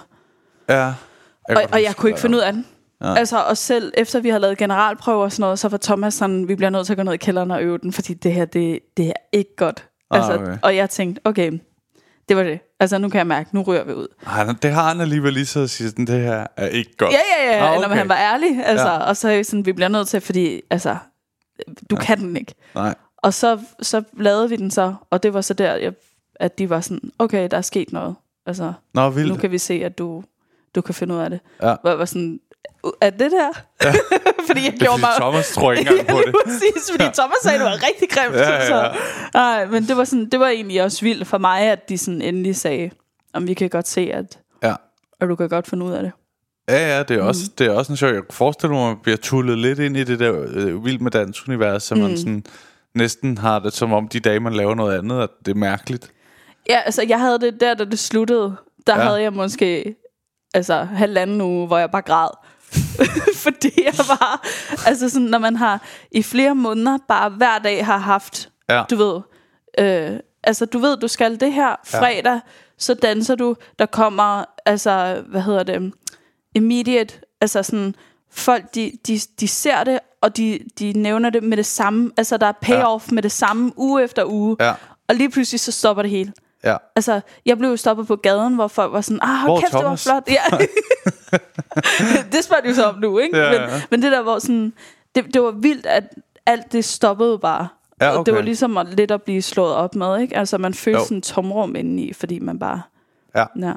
Ja. 0.70 0.76
Jeg 0.76 1.58
Og, 1.58 1.64
og 1.72 1.84
jeg 1.84 1.96
kunne 1.96 2.10
ikke 2.10 2.22
finde 2.22 2.38
ud 2.38 2.42
af 2.42 2.54
den. 2.54 2.66
Ja. 3.02 3.16
Altså, 3.16 3.38
og 3.38 3.58
selv 3.58 3.94
efter 3.98 4.20
vi 4.20 4.30
havde 4.30 4.42
lavet 4.42 4.58
generalprøver 4.58 5.24
og 5.24 5.32
sådan 5.32 5.42
noget, 5.42 5.60
så 5.60 5.68
var 5.68 5.78
Thomas 5.78 6.14
sådan, 6.14 6.48
vi 6.48 6.56
bliver 6.56 6.70
nødt 6.70 6.86
til 6.86 6.94
at 6.94 6.98
gå 6.98 7.04
ned 7.04 7.14
i 7.14 7.18
kælderen 7.18 7.52
og 7.52 7.64
øve 7.64 7.78
den, 7.78 7.94
fordi 7.94 8.14
det 8.14 8.34
her, 8.34 8.46
det, 8.46 8.80
det 8.98 9.08
er 9.08 9.14
ikke 9.32 9.56
godt. 9.56 9.88
Ah, 10.12 10.18
Altså, 10.18 10.34
okay. 10.34 10.58
Og 10.64 10.76
jeg 10.76 10.90
tænkte, 10.90 11.22
okay, 11.26 11.52
det 12.30 12.38
var 12.38 12.44
det. 12.44 12.60
Altså, 12.80 12.98
nu 12.98 13.10
kan 13.10 13.18
jeg 13.18 13.28
mærke, 13.28 13.50
nu 13.56 13.62
ryger 13.62 13.84
vi 13.84 13.94
ud. 13.94 14.08
Ej, 14.28 14.54
det 14.62 14.72
har 14.72 14.88
han 14.88 15.02
alligevel 15.02 15.34
lige 15.34 15.46
så 15.46 15.68
sige, 15.68 15.90
sådan, 15.90 16.08
det 16.08 16.22
her 16.22 16.48
er 16.58 16.68
ikke 16.68 16.92
godt. 16.98 17.12
Ja, 17.12 17.20
ja, 17.46 17.58
ja, 17.58 17.66
Ah, 17.66 17.78
okay. 17.78 17.88
når 17.88 17.96
han 17.96 18.10
var 18.10 18.18
ærlig. 18.18 18.66
Altså, 18.66 18.88
Ja. 18.88 18.98
Og 18.98 19.18
så 19.18 19.30
er 19.30 19.44
sådan, 19.44 19.66
vi 19.66 19.74
bliver 19.74 19.88
nødt 19.88 20.08
til, 20.08 20.22
fordi 20.22 20.62
altså, 20.70 20.98
du 21.90 21.96
ja. 21.96 22.06
kan 22.06 22.20
den 22.20 22.38
ikke. 22.38 22.54
Nej. 22.76 22.96
Og 23.18 23.34
så, 23.34 23.60
så 23.82 24.04
lavede 24.18 24.50
vi 24.50 24.56
den 24.56 24.72
så, 24.72 24.94
og 25.10 25.24
det 25.24 25.34
var 25.34 25.42
så 25.42 25.54
der, 25.54 25.76
jeg, 25.76 25.94
at 26.36 26.58
de 26.58 26.70
var 26.70 26.82
sådan, 26.82 27.12
okay, 27.20 27.48
der 27.52 27.58
er 27.58 27.62
sket 27.62 27.94
noget. 27.94 28.16
Altså, 28.46 28.74
Nå, 28.94 29.10
vildt. 29.10 29.30
nu 29.30 29.36
kan 29.36 29.52
vi 29.52 29.58
se, 29.58 29.74
at 29.74 29.98
du, 29.98 30.24
du 30.76 30.82
kan 30.82 30.96
finde 30.96 31.14
ud 31.16 31.20
af 31.20 31.30
det. 31.30 31.40
Ja. 31.62 31.76
Hvor 31.82 31.90
jeg 31.90 32.00
var 32.00 32.06
sådan, 32.06 32.40
er 33.02 33.10
det 33.10 33.32
der? 33.32 33.50
Ja. 33.84 33.94
fordi 34.48 34.64
jeg 34.66 34.72
Det 34.72 34.80
gjorde 34.80 34.92
fordi 35.00 35.02
mig... 35.02 35.12
Thomas 35.20 35.52
tror 35.54 35.72
ikke 35.72 35.90
engang 35.92 36.08
på 36.18 36.22
det. 36.26 36.36
Præcis, 36.46 36.92
fordi 36.92 37.04
Thomas 37.04 37.36
sagde, 37.44 37.56
at 37.56 37.60
det 37.60 37.66
var 37.72 37.88
rigtig 37.88 38.10
grimt. 38.10 38.36
Ja, 38.36 38.50
ja, 38.50 38.56
ja. 38.56 38.68
Så, 38.68 38.98
nej, 39.34 39.66
men 39.66 39.84
det 39.88 39.98
var, 39.98 40.04
sådan, 40.04 40.30
det 40.30 40.40
var 40.40 40.48
egentlig 40.48 40.84
også 40.84 41.02
vildt 41.02 41.28
for 41.28 41.38
mig, 41.38 41.62
at 41.62 41.90
de 41.90 41.98
sådan 41.98 42.22
endelig 42.22 42.56
sagde, 42.56 42.90
om 43.34 43.48
vi 43.48 43.54
kan 43.54 43.70
godt 43.70 43.88
se, 43.88 44.02
at, 44.14 44.40
Ja. 44.64 44.74
at 45.22 45.30
du 45.30 45.36
kan 45.36 45.50
godt 45.50 45.68
finde 45.68 45.86
ud 45.86 45.92
af 45.92 46.04
det. 46.04 46.12
Ja, 46.70 46.98
ja, 46.98 47.04
det 47.04 47.18
er, 47.18 47.22
også, 47.22 47.42
det 47.58 47.68
er 47.68 47.72
også 47.72 47.94
en 47.94 47.98
sjov. 47.98 48.10
Jeg 48.10 48.22
kunne 48.22 48.36
forestille 48.36 48.74
mig, 48.76 48.82
at 48.84 48.88
man 48.88 48.98
bliver 49.04 49.18
tullet 49.18 49.58
lidt 49.58 49.80
ind 49.80 49.98
i 49.98 50.04
det 50.04 50.20
der 50.20 50.46
øh, 50.48 50.86
vild 50.86 51.00
med 51.00 51.12
dansk 51.12 51.48
univers, 51.48 51.84
så 51.84 51.96
mm. 51.96 52.02
man 52.02 52.18
sådan 52.18 52.44
næsten 52.96 53.38
har 53.38 53.60
det 53.60 53.74
som 53.74 53.94
om 53.94 54.08
de 54.08 54.20
dage, 54.20 54.40
man 54.40 54.54
laver 54.54 54.76
noget 54.76 54.98
andet, 54.98 55.22
at 55.22 55.30
det 55.46 55.52
er 55.52 55.56
mærkeligt. 55.56 56.12
Ja, 56.70 56.80
altså 56.86 57.04
jeg 57.08 57.20
havde 57.20 57.40
det 57.40 57.62
der, 57.62 57.74
da 57.74 57.86
det 57.86 58.00
sluttede, 58.00 58.56
der 58.88 58.94
Ja. 58.96 59.00
ja. 59.02 59.08
havde 59.08 59.22
jeg 59.22 59.34
måske 59.34 59.96
altså 60.54 60.84
halvanden 60.84 61.42
uge, 61.42 61.68
hvor 61.68 61.78
jeg 61.78 61.92
bare 61.92 62.02
græd. 62.02 62.30
fordi 63.46 63.72
jeg 63.86 63.94
bare, 64.08 64.38
altså 64.88 65.10
sådan, 65.10 65.28
når 65.28 65.38
man 65.38 65.56
har 65.56 65.82
i 66.12 66.24
flere 66.24 66.56
måneder 66.56 66.98
bare 67.08 67.30
hver 67.30 67.60
dag 67.60 67.86
har 67.86 67.98
haft, 67.98 68.50
Ja. 68.70 68.84
du 68.90 68.96
ved, 68.96 69.22
øh, 69.80 70.20
altså 70.44 70.66
du 70.66 70.80
ved, 70.80 70.98
du 70.98 71.08
skal 71.08 71.40
det 71.40 71.54
her 71.54 71.76
fredag, 71.86 72.40
så 72.78 72.94
danser 72.94 73.36
du, 73.36 73.56
der 73.80 73.86
kommer, 73.86 74.44
altså, 74.66 75.24
hvad 75.28 75.42
hedder 75.42 75.64
det, 75.64 75.94
immediate, 76.56 77.14
altså 77.42 77.64
sådan, 77.64 77.96
folk, 78.32 78.76
de, 78.76 78.92
de, 79.08 79.20
de 79.40 79.48
ser 79.48 79.84
det, 79.84 80.00
og 80.22 80.38
de, 80.38 80.60
de 80.80 80.94
nævner 80.94 81.30
det 81.30 81.44
med 81.44 81.58
det 81.58 81.66
samme, 81.66 82.12
altså 82.18 82.38
der 82.38 82.48
er 82.48 82.52
payoff 82.62 83.08
ja. 83.12 83.14
med 83.16 83.24
det 83.24 83.32
samme 83.32 83.72
uge 83.78 84.04
efter 84.04 84.26
uge, 84.26 84.56
Ja. 84.60 84.74
og 85.10 85.16
lige 85.16 85.30
pludselig 85.30 85.60
så 85.60 85.72
stopper 85.72 86.04
det 86.04 86.12
hele. 86.12 86.34
Ja. 86.64 86.78
Altså, 86.96 87.22
jeg 87.46 87.58
blev 87.58 87.70
jo 87.70 87.78
stoppet 87.78 88.08
på 88.08 88.16
gaden, 88.16 88.56
hvor 88.56 88.68
folk 88.68 88.94
var 88.94 89.02
sådan, 89.02 89.20
ah, 89.22 89.46
Hvor 89.46 89.60
kæft, 89.60 89.72
det 89.72 89.74
var 89.74 89.82
Thomas?" 89.82 90.04
flot. 90.04 90.24
Ja. 90.28 90.58
det 92.36 92.44
spørger 92.44 92.64
de 92.64 92.76
så 92.76 92.86
om 92.86 93.00
nu, 93.00 93.18
ikke? 93.18 93.38
Ja, 93.38 93.52
men, 93.52 93.70
ja. 93.70 93.82
men 93.92 94.02
det 94.02 94.12
der 94.12 94.20
var 94.20 94.40
sådan, 94.40 94.74
det, 95.16 95.34
det 95.34 95.42
var 95.42 95.52
vildt, 95.52 95.86
at 95.86 96.04
alt 96.46 96.72
det 96.72 96.86
stoppede 96.86 97.40
bare. 97.40 97.68
Ja, 98.02 98.08
Og 98.08 98.12
det 98.12 98.20
okay. 98.20 98.32
var 98.32 98.42
ligesom 98.42 98.78
at, 98.78 98.88
lidt 98.94 99.12
at 99.12 99.22
blive 99.24 99.42
slået 99.42 99.74
op 99.76 99.96
med, 99.96 100.20
ikke? 100.22 100.38
Altså, 100.38 100.58
man 100.58 100.74
følte 100.74 101.00
Jo. 101.00 101.06
sådan 101.06 101.18
en 101.18 101.22
tomrum 101.22 101.76
indeni, 101.76 102.14
fordi 102.14 102.40
man 102.40 102.60
bare... 102.60 102.82
Ja. 103.36 103.46
Ja. 103.60 103.74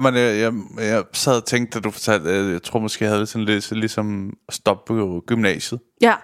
Man, 0.00 0.14
jeg, 0.14 0.38
jeg, 0.38 0.52
jeg 0.78 1.04
sad 1.12 1.36
og 1.36 1.44
tænkte, 1.44 1.78
da 1.78 1.82
du 1.82 1.90
fortalte, 1.90 2.30
øh, 2.30 2.52
jeg 2.52 2.62
tror 2.62 2.78
måske, 2.80 3.04
jeg 3.04 3.12
havde 3.12 3.26
sådan 3.26 3.44
lidt 3.44 3.64
så 3.64 3.74
ligesom 3.74 4.36
at 4.48 4.54
stoppe 4.54 4.94
på 4.94 5.24
gymnasiet. 5.26 5.80
Ja. 6.00 6.14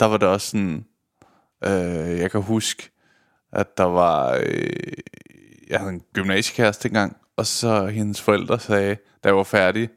Der 0.00 0.06
var 0.06 0.16
det 0.16 0.28
også 0.28 0.46
sådan, 0.50 0.84
øh, 1.64 2.18
jeg 2.18 2.30
kan 2.30 2.42
huske, 2.42 2.90
at 3.52 3.78
der 3.78 3.84
var, 3.84 4.38
øh, 4.42 4.70
jeg 5.70 5.78
havde 5.78 5.92
en 5.92 6.02
gymnasiekæreste 6.14 6.88
engang, 6.88 7.16
og 7.36 7.46
så 7.46 7.86
hendes 7.86 8.20
forældre 8.20 8.60
sagde, 8.60 8.94
da 9.24 9.28
jeg 9.28 9.36
var 9.36 9.42
færdig, 9.42 9.88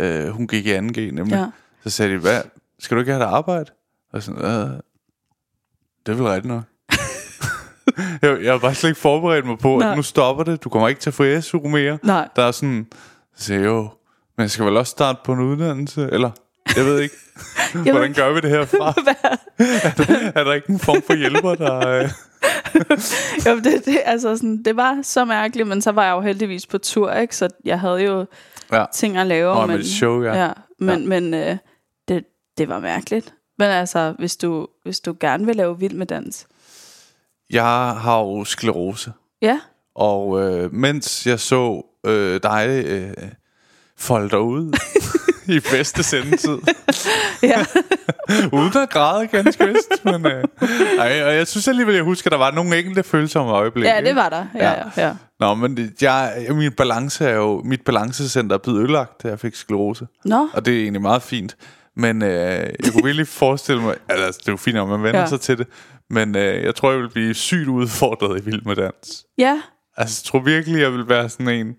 øh, 0.00 0.28
hun 0.28 0.46
gik 0.48 0.66
i 0.66 0.76
2G 0.76 0.80
nemlig, 0.80 1.30
Ja. 1.30 1.46
så 1.84 1.90
sagde 1.90 2.12
de, 2.12 2.18
hvad, 2.18 2.42
skal 2.78 2.94
du 2.96 3.00
ikke 3.00 3.12
have 3.12 3.24
et 3.24 3.28
arbejde? 3.28 3.70
Og 4.12 4.22
sådan, 4.22 4.44
øh, 4.44 4.70
det 6.06 6.12
er 6.12 6.14
vel 6.14 6.22
rigtigt 6.26 6.46
nok. 6.54 6.62
jeg, 8.22 8.42
jeg 8.44 8.52
var 8.52 8.58
bare 8.58 8.74
slet 8.74 8.90
ikke 8.90 9.00
forberedt 9.00 9.46
mig 9.46 9.58
på, 9.58 9.78
Nej. 9.78 9.90
at 9.90 9.96
nu 9.96 10.02
stopper 10.02 10.44
det, 10.44 10.64
du 10.64 10.68
kommer 10.68 10.88
ikke 10.88 11.00
til 11.00 11.10
at 11.10 11.14
få 11.14 11.40
SU 11.40 11.68
mere. 11.68 11.98
Nej. 12.02 12.28
Der 12.36 12.42
er 12.42 12.50
sådan, 12.52 12.86
så 13.36 13.54
jeg 13.54 13.64
jo, 13.64 13.80
men 14.36 14.42
jeg 14.42 14.50
skal 14.50 14.64
vel 14.66 14.76
også 14.76 14.90
starte 14.90 15.18
på 15.24 15.32
en 15.32 15.40
uddannelse, 15.40 16.08
eller, 16.12 16.30
jeg 16.76 16.84
ved 16.84 17.00
ikke, 17.00 17.14
Jeg 17.84 17.92
hvordan 17.92 18.14
gør 18.14 18.32
vi 18.32 18.40
det 18.40 18.50
herfra? 18.50 18.88
er, 19.58 19.90
der, 19.96 20.32
er 20.40 20.44
der 20.44 20.52
ikke 20.52 20.70
en 20.70 20.78
form 20.78 21.02
for 21.06 21.14
hjælper, 21.14 21.54
der... 21.54 21.88
Øh, 21.88 22.10
jo, 23.46 23.58
det, 23.58 23.84
det, 23.84 24.00
altså 24.04 24.36
sådan, 24.36 24.62
det 24.62 24.76
var 24.76 24.98
så 25.02 25.24
mærkeligt, 25.24 25.68
men 25.68 25.82
så 25.82 25.92
var 25.92 26.04
jeg 26.04 26.12
jo 26.12 26.20
heldigvis 26.20 26.66
på 26.66 26.78
tur, 26.78 27.12
ikke? 27.12 27.36
Så 27.36 27.48
jeg 27.64 27.80
havde 27.80 28.02
jo 28.02 28.26
ja. 28.72 28.84
ting 28.94 29.16
at 29.16 29.26
lave. 29.26 29.54
Nå, 29.54 29.66
men, 29.66 29.84
show, 29.84 30.22
ja. 30.22 30.44
ja 30.44 30.52
men, 30.78 31.08
men 31.08 31.34
øh, 31.34 31.56
det, 32.08 32.24
det 32.58 32.68
var 32.68 32.80
mærkeligt. 32.80 33.34
Men 33.58 33.68
altså, 33.70 34.14
hvis 34.18 34.36
du, 34.36 34.66
hvis 34.82 35.00
du 35.00 35.16
gerne 35.20 35.46
vil 35.46 35.56
lave 35.56 35.78
vild 35.78 35.94
med 35.94 36.06
dans. 36.06 36.46
Jeg 37.50 37.64
har 37.98 38.18
jo 38.18 38.44
sklerose, 38.44 39.12
Ja, 39.42 39.60
og 39.94 40.42
øh, 40.42 40.74
mens 40.74 41.26
jeg 41.26 41.40
så 41.40 41.82
øh, 42.06 42.40
dig 42.42 42.84
øh, 42.86 43.14
folde 43.96 44.30
dig 44.30 44.40
ud 44.40 44.78
i 45.56 45.60
bedste 45.70 46.02
sendetid, 46.02 46.58
ja. 47.42 47.64
Uden 48.52 48.82
at 48.82 48.90
græde 48.90 49.26
ganske 49.26 49.66
vist, 49.66 50.04
men 50.04 50.26
øh, 50.26 50.44
ej, 50.98 51.22
og 51.24 51.34
jeg 51.34 51.46
synes 51.46 51.68
alligevel, 51.68 51.94
jeg 51.94 52.04
husker, 52.04 52.28
at 52.28 52.32
der 52.32 52.38
var 52.38 52.50
nogle 52.50 52.78
enkelte 52.78 53.02
følsomme 53.02 53.52
øjeblikke. 53.52 53.90
ja 53.90 54.00
det 54.00 54.16
var 54.16 54.28
der. 54.28 54.46
Ja, 54.54 54.70
ja. 54.72 55.06
ja. 55.06 55.12
Nå, 55.40 55.54
men 55.54 55.94
jeg, 56.02 56.46
min 56.50 56.72
balance 56.72 57.24
er 57.24 57.34
jo, 57.34 57.62
mit 57.64 57.80
balancecenter 57.84 58.56
er 58.56 58.60
blevet 58.60 58.78
ødelagt, 58.78 59.22
da 59.22 59.28
jeg 59.28 59.40
fik 59.40 59.54
sklerose. 59.54 60.06
Nå, 60.24 60.48
Og 60.52 60.66
det 60.66 60.74
er 60.76 60.82
egentlig 60.82 61.02
meget 61.02 61.22
fint. 61.22 61.56
Men 61.96 62.22
øh, 62.22 62.30
jeg 62.30 62.92
kunne 62.92 63.04
virkelig 63.04 63.28
forestille 63.28 63.82
mig, 63.82 63.94
altså 64.08 64.40
det 64.40 64.48
er 64.48 64.52
jo 64.52 64.56
fint, 64.56 64.78
om 64.78 64.88
man 64.88 65.02
vender. 65.02 65.20
Ja. 65.20 65.26
sig 65.26 65.40
til 65.40 65.58
det, 65.58 65.66
men 66.10 66.36
øh, 66.36 66.62
jeg 66.64 66.74
tror, 66.74 66.90
jeg 66.90 67.00
vil 67.00 67.10
blive 67.10 67.34
sygt 67.34 67.68
udfordret 67.68 68.40
i 68.40 68.44
Vild 68.44 68.62
med 68.62 68.76
Dans. 68.76 69.24
ja. 69.38 69.60
Altså, 69.96 70.22
jeg 70.24 70.30
tror 70.30 70.38
virkelig, 70.40 70.80
jeg 70.80 70.92
vil 70.92 71.08
være 71.08 71.28
sådan 71.28 71.48
en... 71.48 71.74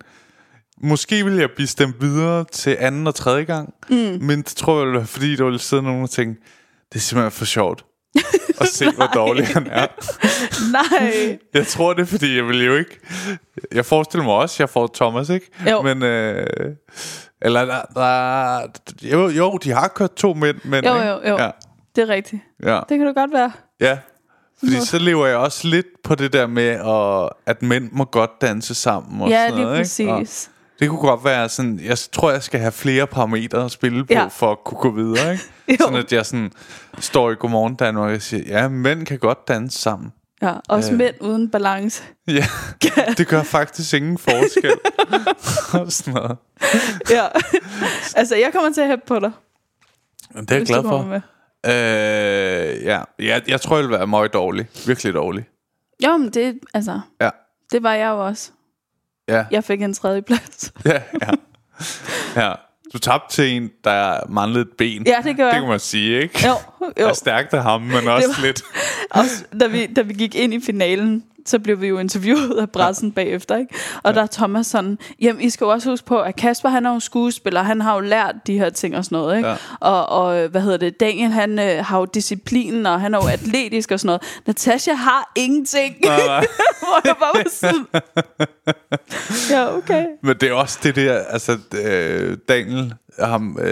Måske 0.83 1.25
vil 1.25 1.33
jeg 1.35 1.49
blive 1.55 1.67
stemt 1.67 2.01
videre 2.01 2.45
til 2.51 2.77
anden 2.79 3.07
og 3.07 3.15
tredje 3.15 3.43
gang, 3.43 3.73
mm. 3.89 3.95
men 4.21 4.37
det 4.37 4.45
tror 4.45 4.97
jeg 4.97 5.07
fordi 5.07 5.35
der 5.35 5.43
vil 5.45 5.59
sidde 5.59 5.83
nogen 5.83 6.03
og 6.03 6.09
tænke, 6.09 6.41
det 6.93 6.95
er 6.95 6.99
simpelthen 6.99 7.31
for 7.31 7.45
sjovt 7.45 7.85
at 8.61 8.67
se, 8.67 8.91
hvor 8.91 9.05
dårlig 9.21 9.47
han 9.47 9.67
er. 9.67 9.87
Nej. 10.71 11.37
Jeg 11.53 11.67
tror 11.67 11.93
det, 11.93 12.07
fordi 12.07 12.35
jeg 12.35 12.47
vil 12.47 12.65
jo 12.65 12.75
ikke... 12.75 12.99
Jeg 13.71 13.85
forestiller 13.85 14.25
mig 14.25 14.33
også, 14.33 14.55
jeg 14.59 14.69
får 14.69 14.89
Thomas, 14.93 15.29
ikke? 15.29 15.51
Jo. 15.69 15.81
Men, 15.81 16.03
øh, 16.03 16.47
eller 17.41 17.65
der, 17.65 17.81
der, 17.95 18.61
jo, 19.01 19.27
jo, 19.29 19.57
de 19.63 19.71
har 19.71 19.87
kørt 19.87 20.13
to 20.15 20.33
mænd, 20.33 20.57
men... 20.63 20.85
Jo, 20.85 20.93
jo, 20.95 21.19
jo. 21.27 21.37
Ja, 21.37 21.49
Det 21.95 22.01
er 22.01 22.09
rigtigt. 22.09 22.41
ja, 22.63 22.79
Det 22.89 22.97
kan 22.97 23.07
du 23.07 23.13
godt 23.13 23.33
være. 23.33 23.51
ja. 23.79 23.97
Fordi 24.59 24.79
så 24.85 24.97
lever 24.99 25.27
jeg 25.27 25.37
også 25.37 25.67
lidt 25.67 25.85
på 26.03 26.15
det 26.15 26.33
der 26.33 26.47
med, 26.47 26.67
at, 26.67 27.29
at 27.55 27.61
mænd 27.61 27.89
må 27.91 28.03
godt 28.05 28.29
danse 28.41 28.75
sammen 28.75 29.21
og 29.21 29.29
Ja, 29.29 29.39
sådan 29.47 29.53
lige 29.55 29.65
noget, 29.65 29.99
Ikke? 29.99 30.11
Og 30.11 30.19
præcis. 30.19 30.49
Det 30.79 30.89
kunne 30.89 30.99
godt 30.99 31.23
være 31.25 31.49
sådan, 31.49 31.79
jeg 31.79 31.97
tror, 32.11 32.31
jeg 32.31 32.43
skal 32.43 32.59
have 32.59 32.71
flere 32.71 33.07
parametre 33.07 33.65
at 33.65 33.71
spille 33.71 34.05
på, 34.05 34.13
Ja. 34.13 34.27
for 34.27 34.51
at 34.51 34.57
kunne 34.65 34.79
gå 34.79 34.91
videre, 34.91 35.31
ikke? 35.31 35.43
Sådan 35.83 35.99
at 35.99 36.13
jeg 36.13 36.25
sådan 36.25 36.51
står 36.99 37.31
i 37.31 37.35
Godmorgen 37.35 37.75
Danmark 37.75 38.15
og 38.15 38.21
siger, 38.21 38.43
ja, 38.61 38.67
mænd 38.67 39.05
kan 39.05 39.19
godt 39.19 39.47
danse 39.47 39.79
sammen. 39.81 40.11
Ja, 40.41 40.53
også 40.69 40.91
Øh. 40.91 40.97
mænd 40.97 41.15
uden 41.21 41.49
balance. 41.49 42.03
Ja, 42.27 42.45
det 43.17 43.27
gør 43.27 43.43
faktisk 43.43 43.93
ingen 43.93 44.17
forskel. 44.17 44.73
Og 45.81 45.91
sådan 45.91 46.13
noget. 46.13 46.37
Ja. 47.09 47.25
altså, 48.15 48.35
jeg 48.35 48.49
kommer 48.53 48.73
til 48.73 48.81
at 48.81 48.87
hæppe 48.87 49.05
på 49.07 49.19
dig. 49.19 49.31
Det 50.35 50.51
er 50.51 50.55
jeg 50.55 50.65
glad 50.65 50.83
for. 50.83 51.03
Med. 51.03 51.21
Øh, 51.65 52.83
ja, 52.85 53.01
jeg, 53.19 53.41
jeg 53.47 53.61
tror, 53.61 53.75
jeg 53.75 53.83
vil 53.83 53.91
være 53.91 54.07
meget 54.07 54.33
dårlig. 54.33 54.67
Virkelig 54.87 55.13
dårlig. 55.13 55.45
Jo, 56.05 56.17
men 56.17 56.29
det, 56.29 56.59
altså, 56.73 56.99
Ja, 57.21 57.29
det 57.71 57.83
var 57.83 57.93
jeg 57.93 58.07
jo 58.09 58.25
også. 58.27 58.51
Ja, 59.35 59.43
Jeg 59.51 59.63
fik 59.63 59.81
en 59.81 59.93
tredje 59.93 60.21
plads. 60.21 60.71
ja, 60.85 61.01
ja. 61.21 61.31
ja. 62.35 62.53
Du 62.93 62.97
tabte 62.99 63.35
til 63.35 63.49
en, 63.55 63.69
der 63.83 64.19
manglede 64.29 64.61
et 64.61 64.69
ben. 64.77 65.03
Ja, 65.07 65.17
det 65.23 65.37
gør 65.37 65.45
Det 65.45 65.53
jeg. 65.53 65.59
kan 65.61 65.69
man 65.69 65.79
sige, 65.79 66.21
ikke? 66.21 66.47
Jo, 66.47 66.53
jo. 67.01 67.07
Og 67.09 67.15
stærkt 67.15 67.53
af 67.53 67.63
ham, 67.63 67.81
men 67.81 68.07
også 68.07 68.27
var- 68.27 68.45
lidt... 68.45 68.61
Også, 69.11 69.43
da, 69.59 69.67
vi, 69.67 69.85
da 69.85 70.01
vi 70.01 70.13
gik 70.13 70.35
ind 70.35 70.53
i 70.53 70.59
finalen, 70.65 71.23
så 71.49 71.59
blev 71.59 71.81
vi 71.81 71.87
jo 71.87 71.99
interviewet 71.99 72.57
af 72.59 72.69
pressen 72.71 73.07
ja. 73.07 73.13
bagefter, 73.13 73.57
ikke? 73.57 73.75
Og 74.03 74.13
der 74.13 74.21
er 74.21 74.27
Thomas 74.31 74.67
sådan, 74.67 74.97
jamen 75.21 75.41
I 75.41 75.49
skal 75.49 75.65
jo 75.65 75.71
også 75.71 75.89
huske 75.89 76.05
på, 76.07 76.19
at 76.19 76.35
Kasper 76.35 76.69
han 76.69 76.85
er 76.85 76.93
jo 76.93 76.99
skuespiller, 76.99 77.63
han 77.63 77.81
har 77.81 77.93
jo 77.93 77.99
lært 77.99 78.35
de 78.47 78.59
her 78.59 78.69
ting 78.69 78.97
og 78.97 79.05
sådan 79.05 79.17
noget, 79.17 79.37
ikke? 79.37 79.49
Ja. 79.49 79.55
Og, 79.79 80.09
og 80.09 80.47
hvad 80.47 80.61
hedder 80.61 80.77
det, 80.77 80.99
Daniel 80.99 81.29
han 81.31 81.59
øh, 81.59 81.85
har 81.85 81.99
jo 81.99 82.05
disciplinen, 82.05 82.85
og 82.85 83.01
han 83.01 83.13
er 83.13 83.17
jo 83.23 83.27
atletisk 83.27 83.91
og 83.91 83.99
sådan 83.99 84.07
noget. 84.07 84.21
Natasha 84.47 84.93
har 84.93 85.31
ingenting, 85.35 85.95
Nej, 86.05 86.17
nej. 86.27 86.45
hvor 86.79 87.01
jeg 87.05 87.15
bare 87.19 87.31
var 87.33 87.49
sådan, 87.49 87.85
ja 89.51 89.77
okay. 89.77 90.05
Men 90.23 90.35
det 90.41 90.49
er 90.49 90.53
også 90.53 90.79
det 90.83 90.95
der, 90.95 91.19
altså 91.29 91.57
øh, 91.85 92.37
Daniel, 92.49 92.93
ham, 93.19 93.57
øh, 93.61 93.69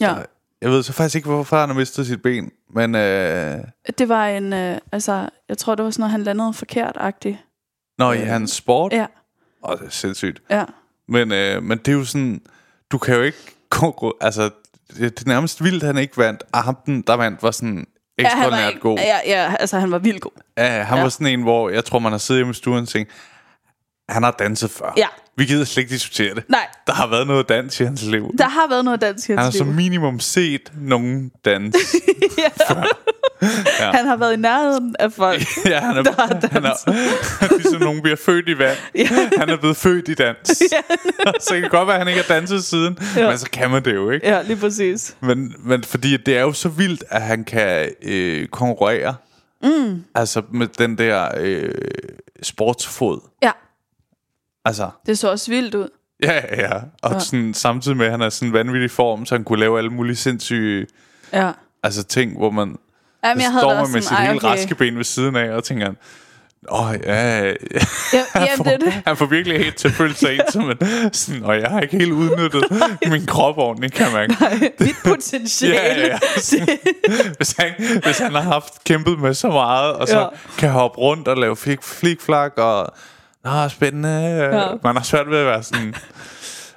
Ja. 0.00 0.06
der, 0.06 0.22
jeg 0.62 0.70
ved 0.70 0.82
så 0.82 0.92
faktisk 0.92 1.14
ikke, 1.16 1.28
hvorfor 1.28 1.56
han 1.56 1.68
har 1.68 1.76
mistet 1.76 2.06
sit 2.06 2.22
ben, 2.22 2.50
men 2.74 2.94
øh, 2.94 3.58
Det 3.98 4.08
var 4.08 4.26
en, 4.28 4.52
øh, 4.52 4.78
altså, 4.92 5.28
jeg 5.48 5.58
tror 5.58 5.74
det 5.74 5.84
var 5.84 5.90
sådan 5.90 6.00
noget, 6.02 6.10
han 6.12 6.22
landede 6.22 6.54
forkert-agtigt. 6.54 7.38
når 7.98 8.12
i 8.12 8.16
hans 8.18 8.50
sport, 8.50 8.92
Ja, 8.92 9.06
åh, 9.64 9.78
det 9.78 9.86
er 9.86 9.90
sindssygt. 9.90 10.42
ja. 10.50 10.64
Men, 11.08 11.32
øh, 11.32 11.62
men 11.62 11.78
det 11.78 11.88
er 11.88 11.92
jo 11.92 12.04
sådan, 12.04 12.40
du 12.92 12.98
kan 12.98 13.14
jo 13.14 13.22
ikke 13.22 13.38
altså 14.20 14.50
det, 14.88 15.18
det 15.18 15.20
er 15.26 15.28
nærmest 15.28 15.64
vildt, 15.64 15.82
han 15.82 15.98
ikke 15.98 16.16
vandt. 16.18 16.42
Og 16.52 16.62
ham, 16.62 16.76
den, 16.86 17.02
der 17.02 17.14
vandt, 17.14 17.42
var 17.42 17.50
sådan 17.50 17.86
Ja, 18.18 18.28
han 18.28 18.36
var, 18.36 18.44
ekstraordinært 18.46 18.70
ikke- 18.70 18.80
god. 18.80 18.98
ja, 18.98 19.18
ja, 19.26 19.54
altså 19.60 19.78
han 19.78 19.90
var 19.90 19.98
vildt 19.98 20.20
god. 20.20 20.30
Ja, 20.58 20.82
han 20.82 20.96
Ja. 20.96 21.02
var 21.02 21.08
sådan 21.08 21.26
en, 21.26 21.42
hvor 21.42 21.70
jeg 21.70 21.84
tror, 21.84 21.98
man 21.98 22.12
har 22.12 22.18
siddet 22.18 22.38
hjemme 22.38 22.50
i 22.50 22.54
stuen 22.54 22.78
og 22.82 22.88
tænkt, 22.88 23.10
han 24.08 24.22
har 24.22 24.30
danset 24.30 24.70
før. 24.70 24.94
Ja. 24.96 25.06
Vi 25.36 25.44
gider 25.44 25.64
slet 25.64 25.82
ikke 25.82 25.92
diskutere 25.92 26.34
det. 26.34 26.44
Nej, 26.48 26.66
Der 26.86 26.92
har 26.92 27.06
været 27.06 27.26
noget 27.26 27.48
dans 27.48 27.80
i 27.80 27.84
hans 27.84 28.02
liv. 28.02 28.30
der 28.38 28.48
har 28.48 28.68
været 28.68 28.84
noget 28.84 29.00
dansk 29.00 29.28
i 29.28 29.32
Han 29.32 29.38
har 29.38 29.44
hans 29.44 29.54
som 29.56 29.66
liv. 29.66 29.76
minimum 29.76 30.20
set 30.20 30.72
nogen 30.80 31.30
dans. 31.44 31.76
Ja. 33.80 33.90
Han 33.92 34.06
har 34.06 34.16
været 34.16 34.32
i 34.32 34.36
nærheden 34.36 34.96
af 34.98 35.12
folk. 35.12 35.42
ja, 35.66 35.80
han 35.80 35.96
er, 35.96 36.02
Der 36.02 36.12
har 36.12 36.48
han 36.52 36.64
er, 36.64 37.56
ligesom 37.58 37.80
nogen 37.80 38.02
bliver 38.02 38.16
født 38.16 38.48
i 38.48 38.58
vand. 38.58 38.76
Ja. 38.94 39.08
Han 39.38 39.48
er 39.50 39.56
blevet 39.56 39.76
født 39.76 40.08
i 40.08 40.14
dans. 40.14 40.48
så 41.40 41.54
det 41.54 41.60
kan 41.60 41.70
godt 41.70 41.86
være, 41.86 41.94
at 41.96 42.00
han 42.00 42.08
ikke 42.08 42.20
har 42.28 42.34
danset 42.34 42.64
siden, 42.64 42.98
Ja. 43.16 43.28
men 43.28 43.38
så 43.38 43.50
kan 43.50 43.70
man 43.70 43.84
det 43.84 43.94
jo, 43.94 44.10
ikke? 44.10 44.28
Ja, 44.28 44.42
lige 44.42 44.56
præcis. 44.56 45.16
Men, 45.20 45.54
men 45.58 45.84
fordi 45.84 46.16
det 46.16 46.36
er 46.36 46.40
jo 46.42 46.52
så 46.52 46.68
vildt, 46.68 47.04
at 47.10 47.22
han 47.22 47.44
kan 47.44 47.88
øh, 48.02 48.48
konkurrere. 48.48 49.14
Mm. 49.62 50.04
Altså 50.14 50.42
med 50.52 50.66
den 50.78 50.98
der 50.98 51.28
øh, 51.36 51.74
sportsfod. 52.42 53.20
Ja, 53.42 53.50
Altså, 54.64 54.90
det 55.06 55.18
så 55.18 55.30
også 55.30 55.50
vildt 55.50 55.74
ud. 55.74 55.88
ja, 56.22 56.40
ja. 56.56 56.72
Og 57.02 57.12
Ja. 57.12 57.18
Sådan, 57.18 57.54
samtidig 57.54 57.96
med, 57.96 58.06
at 58.06 58.12
han 58.12 58.20
er 58.22 58.28
sådan 58.28 58.52
vanvittig 58.52 58.90
form, 58.90 59.26
så 59.26 59.34
han 59.34 59.44
kunne 59.44 59.60
lave 59.60 59.78
alle 59.78 59.90
mulige 59.90 60.16
sindssyge 60.16 60.86
Ja. 61.32 61.50
altså, 61.82 62.02
ting, 62.04 62.36
hvor 62.38 62.50
man 62.50 62.76
Jamen, 63.24 63.42
jeg 63.42 63.52
står 63.60 63.74
man 63.74 63.92
med 63.92 64.02
sit 64.02 64.18
hele 64.18 64.36
okay. 64.36 64.46
raske 64.46 64.74
ben 64.74 64.96
ved 64.96 65.04
siden 65.04 65.36
af, 65.36 65.50
og 65.50 65.64
tænker, 65.64 65.92
Åh, 66.70 66.88
oh, 66.90 66.94
ja, 67.04 67.40
ja. 67.44 67.52
Ja, 68.12 68.22
Han, 68.32 68.48
får, 68.56 68.64
det 68.64 68.80
det. 68.80 68.92
han 69.06 69.16
får 69.16 69.26
virkelig 69.26 69.58
helt 69.58 69.76
til 69.76 69.88
at 69.88 69.94
føle 69.94 70.14
sig 70.14 70.34
ensom, 70.40 70.64
men 70.64 70.78
sådan, 71.12 71.42
og 71.44 71.60
jeg 71.60 71.70
har 71.70 71.80
ikke 71.80 71.98
helt 71.98 72.12
udnyttet 72.12 72.64
min 73.10 73.26
krop 73.26 73.58
ordentligt, 73.58 73.94
kan 73.94 74.12
man 74.12 74.30
Mit 74.80 74.94
potentiale. 75.04 75.74
Ja, 75.74 75.94
ja, 76.00 76.06
ja. 76.06 76.18
hvis, 77.36 77.54
han, 77.58 77.72
hvis 78.04 78.18
han 78.18 78.32
har 78.32 78.40
haft 78.40 78.84
kæmpet 78.84 79.18
med 79.18 79.34
så 79.34 79.48
meget, 79.48 79.92
og 79.92 80.08
så 80.08 80.18
Ja. 80.18 80.22
ja. 80.22 80.28
kan 80.58 80.70
hoppe 80.70 80.98
rundt 80.98 81.28
og 81.28 81.36
lave 81.36 81.56
flik, 81.56 81.82
flikflak, 81.82 82.52
og 82.56 82.94
Nå, 83.44 83.68
spændende. 83.68 84.08
Ja. 84.52 84.68
Man 84.82 84.96
har 84.96 85.02
svært 85.02 85.30
ved 85.30 85.38
at 85.38 85.46
være 85.46 85.62
sådan... 85.62 85.94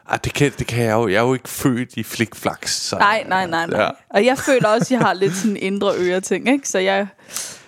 Ej, 0.10 0.17
det 0.23 0.34
kan, 0.34 0.51
det 0.60 0.67
kan 0.67 0.84
jeg 0.84 0.91
jo. 0.93 1.08
Jeg 1.08 1.15
er 1.17 1.21
jo 1.21 1.34
ikke 1.34 1.49
født 1.49 1.89
i 1.97 2.04
flikflaks. 2.04 2.71
Så, 2.82 2.97
Nej, 2.97 3.23
nej, 3.28 3.47
nej, 3.47 3.65
nej. 3.67 3.82
Ja. 3.82 3.89
Og 4.10 4.25
jeg 4.25 4.38
føler 4.38 4.67
også, 4.67 4.86
at 4.86 4.91
jeg 4.91 4.99
har 4.99 5.13
lidt 5.13 5.36
sådan 5.36 5.58
indre 5.58 5.91
øre-ting, 5.97 6.49
ikke? 6.49 6.69
Så 6.69 6.80
jeg, 6.80 7.08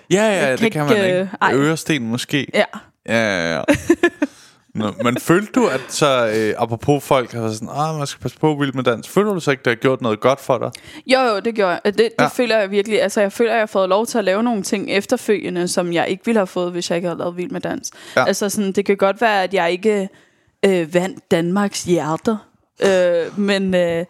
ja, 0.09 0.15
ja 0.23 0.47
Jeg 0.47 0.59
det 0.59 0.71
kan 0.71 0.87
kan 0.87 0.97
man 0.97 1.05
ikke, 1.05 1.29
øh. 1.43 1.53
Øresten 1.53 2.07
måske. 2.07 2.47
ja. 2.53 2.63
Ja, 3.09 3.49
ja, 3.49 3.55
ja. 3.55 3.61
Nå, 4.77 4.91
men 5.03 5.17
følte 5.17 5.51
du, 5.51 5.67
at 5.67 5.81
så, 5.87 6.27
øh, 6.35 6.53
apropos 6.57 7.03
folk 7.03 7.31
har 7.31 7.49
sådan, 7.51 7.69
ah, 7.71 7.97
man 7.97 8.07
skal 8.07 8.21
passe 8.21 8.37
på 8.39 8.55
vild 8.59 8.73
med 8.73 8.83
dans. 8.83 9.09
Føler 9.09 9.33
du 9.33 9.39
så 9.39 9.51
ikke, 9.51 9.63
det 9.63 9.71
har 9.71 9.75
gjort 9.75 10.01
noget 10.01 10.19
godt 10.19 10.39
for 10.39 10.57
dig? 10.57 10.71
Jo, 11.07 11.19
jo, 11.19 11.39
det 11.39 11.55
gjorde 11.55 11.71
jeg. 11.71 11.79
Det, 11.85 11.95
det 11.97 12.11
Ja. 12.19 12.27
føler 12.27 12.57
jeg 12.57 12.71
virkelig. 12.71 13.01
Altså, 13.01 13.21
jeg 13.21 13.31
føler, 13.31 13.51
at 13.51 13.55
jeg 13.55 13.61
har 13.61 13.65
fået 13.65 13.89
lov 13.89 14.05
til 14.05 14.17
at 14.17 14.23
lave 14.23 14.43
nogle 14.43 14.63
ting 14.63 14.91
efterfølgende, 14.91 15.67
som 15.67 15.93
jeg 15.93 16.07
ikke 16.09 16.25
ville 16.25 16.39
have 16.39 16.47
fået, 16.47 16.71
hvis 16.71 16.89
jeg 16.89 16.95
ikke 16.97 17.07
havde 17.07 17.19
lavet 17.19 17.37
Vild 17.37 17.51
med 17.51 17.61
Dans. 17.61 17.91
Ja. 18.15 18.25
Altså, 18.27 18.49
sådan, 18.49 18.71
det 18.71 18.85
kan 18.85 18.97
godt 18.97 19.21
være, 19.21 19.43
at 19.43 19.53
jeg 19.53 19.71
ikke 19.71 20.09
øh, 20.65 20.93
vandt 20.93 21.31
Danmarks 21.31 21.83
hjerter, 21.83 22.37
øh, 22.85 23.39
men 23.39 23.75
øh, 23.75 24.05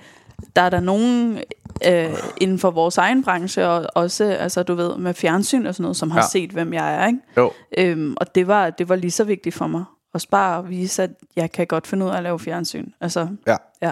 der 0.55 0.61
er 0.61 0.69
der 0.69 0.79
nogen 0.79 1.39
øh, 1.87 2.09
inden 2.41 2.59
for 2.59 2.71
vores 2.71 2.97
egen 2.97 3.23
branche, 3.23 3.67
og 3.67 3.85
også, 3.95 4.23
altså, 4.23 4.63
du 4.63 4.73
ved, 4.73 4.97
med 4.97 5.13
fjernsyn 5.13 5.65
og 5.65 5.73
sådan 5.75 5.81
noget, 5.81 5.97
som 5.97 6.11
har 6.11 6.19
ja. 6.19 6.27
set, 6.31 6.49
hvem 6.49 6.73
jeg 6.73 6.95
er, 6.95 7.07
ikke? 7.07 7.19
Jo. 7.37 7.51
Øhm, 7.77 8.15
og 8.17 8.35
det 8.35 8.47
var, 8.47 8.69
det 8.69 8.89
var 8.89 8.95
lige 8.95 9.11
så 9.11 9.23
vigtigt 9.23 9.55
for 9.55 9.67
mig. 9.67 9.83
Også 10.17 10.29
bare 10.29 10.57
at 10.59 10.69
vise, 10.69 11.03
at 11.03 11.09
jeg 11.35 11.51
kan 11.51 11.67
godt 11.67 11.87
finde 11.87 12.05
ud 12.05 12.11
af 12.11 12.17
at 12.17 12.23
lave 12.23 12.39
fjernsyn. 12.39 12.85
Altså, 13.01 13.27
Ja. 13.47 13.55
ja. 13.81 13.91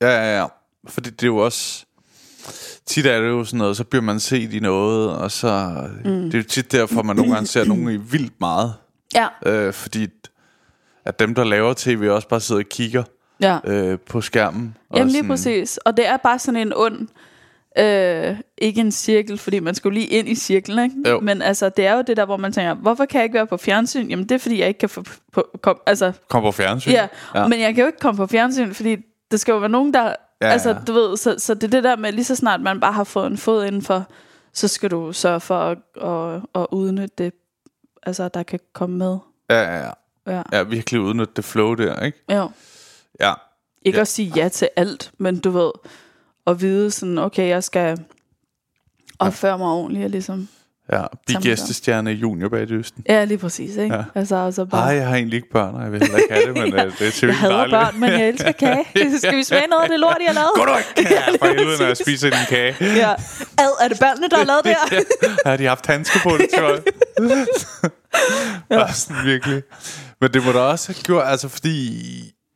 Ja, 0.00 0.08
ja, 0.08 0.38
ja. 0.40 0.46
Fordi 0.88 1.10
det 1.10 1.22
er 1.22 1.26
jo 1.26 1.36
også... 1.36 1.84
Tit 2.86 3.06
er 3.06 3.20
det 3.20 3.28
jo 3.28 3.44
sådan 3.44 3.58
noget, 3.58 3.76
så 3.76 3.84
bliver 3.84 4.02
man 4.02 4.20
set 4.20 4.52
i 4.54 4.60
noget, 4.60 5.10
og 5.16 5.30
så... 5.30 5.74
Mm. 6.04 6.10
Det 6.10 6.34
er 6.34 6.38
jo 6.38 6.44
tit 6.44 6.72
derfor, 6.72 7.02
man 7.02 7.16
nogle 7.16 7.32
gange 7.32 7.46
ser 7.46 7.64
nogen 7.64 7.88
i 7.88 7.96
vildt 7.96 8.32
meget. 8.40 8.74
Ja, 9.14 9.28
Øh, 9.46 9.72
fordi 9.72 10.06
at 11.04 11.18
dem, 11.18 11.34
der 11.34 11.44
laver 11.44 11.74
tv, 11.76 12.08
også 12.10 12.28
bare 12.28 12.40
sidder 12.40 12.60
og 12.62 12.68
kigger 12.68 13.02
ja. 13.40 13.58
øh, 13.64 13.98
på 13.98 14.20
skærmen. 14.20 14.76
og 14.90 14.96
Jamen 14.98 15.08
lige 15.08 15.18
sådan- 15.18 15.28
præcis. 15.28 15.76
Og 15.76 15.96
det 15.96 16.06
er 16.06 16.16
bare 16.16 16.38
sådan 16.38 16.60
en 16.60 16.72
ond, 16.76 17.08
øh, 17.78 18.36
ikke 18.58 18.80
en 18.80 18.92
cirkel, 18.92 19.38
fordi 19.38 19.58
man 19.60 19.74
skulle 19.74 20.00
lige 20.00 20.06
ind 20.10 20.28
i 20.28 20.34
cirklen, 20.34 20.78
ikke? 20.84 21.10
Jo. 21.10 21.20
Men 21.20 21.42
altså, 21.42 21.68
det 21.68 21.86
er 21.86 21.94
jo 21.94 22.02
det 22.02 22.16
der, 22.16 22.24
hvor 22.24 22.36
man 22.36 22.52
tænker, 22.52 22.74
hvorfor 22.74 23.04
kan 23.04 23.18
jeg 23.18 23.24
ikke 23.24 23.34
være 23.34 23.46
på 23.46 23.56
fjernsyn? 23.56 24.08
Jamen 24.08 24.28
det 24.28 24.34
er, 24.34 24.38
fordi 24.38 24.60
jeg 24.60 24.68
ikke 24.68 24.78
kan 24.78 24.88
få... 24.88 25.04
På, 25.32 25.46
kom, 25.62 25.78
altså, 25.86 26.12
Kom 26.28 26.42
på 26.42 26.52
fjernsyn. 26.52 26.90
ja. 26.90 27.08
ja, 27.34 27.48
men 27.48 27.60
jeg 27.60 27.74
kan 27.74 27.82
jo 27.82 27.86
ikke 27.86 27.98
komme 27.98 28.16
på 28.16 28.26
fjernsyn, 28.26 28.72
fordi 28.74 28.96
der 29.30 29.36
skal 29.36 29.52
jo 29.52 29.58
være 29.58 29.68
nogen, 29.68 29.94
der... 29.94 30.12
Ja, 30.42 30.46
altså, 30.48 30.76
du 30.86 30.92
ved, 30.92 31.16
så, 31.16 31.34
så 31.38 31.54
det 31.54 31.64
er 31.64 31.68
det 31.68 31.84
der 31.84 31.96
med, 31.96 32.12
lige 32.12 32.24
så 32.24 32.36
snart 32.36 32.60
man 32.60 32.80
bare 32.80 32.92
har 32.92 33.04
fået 33.04 33.26
en 33.26 33.36
fod 33.38 33.64
indenfor, 33.64 34.04
så 34.54 34.68
skal 34.68 34.90
du 34.90 35.12
sørge 35.12 35.40
for 35.40 35.58
at, 35.58 35.78
at, 36.02 36.40
at 36.54 36.66
udnytte 36.72 37.14
det, 37.18 37.32
altså, 38.02 38.28
der 38.28 38.42
kan 38.42 38.60
komme 38.72 38.96
med. 38.98 39.18
Ja, 39.50 39.60
ja, 39.62 39.84
ja. 39.86 39.90
Ja. 40.26 40.42
Ja, 40.52 40.62
virkelig 40.62 41.00
udnytte 41.00 41.32
det 41.36 41.44
flow 41.44 41.74
der, 41.74 42.00
ikke? 42.00 42.18
Jo. 42.32 42.50
Ja. 43.20 43.32
Ikke 43.82 43.96
Ja. 43.96 44.00
at 44.00 44.08
sige 44.08 44.32
ja 44.36 44.48
til 44.48 44.68
alt, 44.76 45.10
men 45.18 45.38
du 45.40 45.50
ved, 45.50 45.70
at 46.48 46.60
vide 46.60 46.90
sådan, 46.90 47.18
okay, 47.18 47.48
jeg 47.48 47.64
skal 47.64 47.98
opføre 49.18 49.58
mig 49.58 49.66
ordentligt, 49.66 50.04
og 50.04 50.10
ligesom. 50.10 50.48
Ja, 50.92 51.02
blive 51.26 51.40
gæstestjerne 51.40 52.12
i 52.12 52.14
junior 52.14 52.48
bag 52.48 52.68
dysten. 52.68 53.04
Ja, 53.08 53.24
lige 53.24 53.38
præcis, 53.38 53.76
ikke? 53.76 53.94
Ja. 53.94 54.02
Altså, 54.14 54.36
altså 54.36 54.64
bare... 54.64 54.82
Ej, 54.90 54.96
jeg 54.96 55.06
har 55.08 55.14
egentlig 55.16 55.36
ikke 55.36 55.50
børn, 55.52 55.74
og 55.74 55.82
jeg 55.82 55.92
vil 55.92 56.00
heller 56.00 56.16
ikke 56.16 56.34
have 56.34 56.46
det, 56.46 56.54
men 56.62 56.74
Ja. 56.74 56.84
øh, 56.84 56.92
det 56.92 57.00
er 57.00 57.04
jeg 57.04 57.12
selvfølgelig 57.12 57.40
hader 57.40 57.54
dejligt. 57.56 57.72
børn, 57.72 58.00
men 58.00 58.10
jeg 58.10 58.28
elsker 58.28 58.52
kage. 58.64 58.84
Skal 59.18 59.36
vi 59.36 59.42
smage 59.42 59.66
noget 59.66 59.82
af 59.82 59.88
det 59.88 60.00
lort, 60.00 60.16
jeg 60.20 60.26
har 60.26 60.34
lavet? 60.34 60.50
Gå 60.54 60.64
du 60.64 60.76
ikke 60.78 61.14
ja, 61.14 61.30
for 61.40 61.46
helvede, 61.58 61.78
når 61.78 61.86
jeg 61.86 61.96
spiser 61.96 62.30
din 62.30 62.46
kage. 62.48 62.76
Ja. 62.80 63.12
Ad, 63.58 63.72
er 63.84 63.88
det 63.88 63.98
børnene, 63.98 64.28
der 64.28 64.36
har 64.36 64.44
lavet 64.44 64.64
det 64.64 64.74
her? 64.90 65.02
Har 65.50 65.56
de 65.56 65.64
haft 65.64 65.86
handsker 65.86 66.20
på 66.22 66.30
det, 66.36 66.46
tror 66.58 66.68
jeg? 66.70 66.82
ja. 68.70 68.92
sådan 68.92 69.24
virkelig. 69.24 69.62
Men 70.20 70.32
det 70.32 70.44
må 70.44 70.52
da 70.52 70.58
også 70.58 70.92
have 70.92 71.02
gjort, 71.02 71.24
altså 71.26 71.48
fordi... 71.48 72.02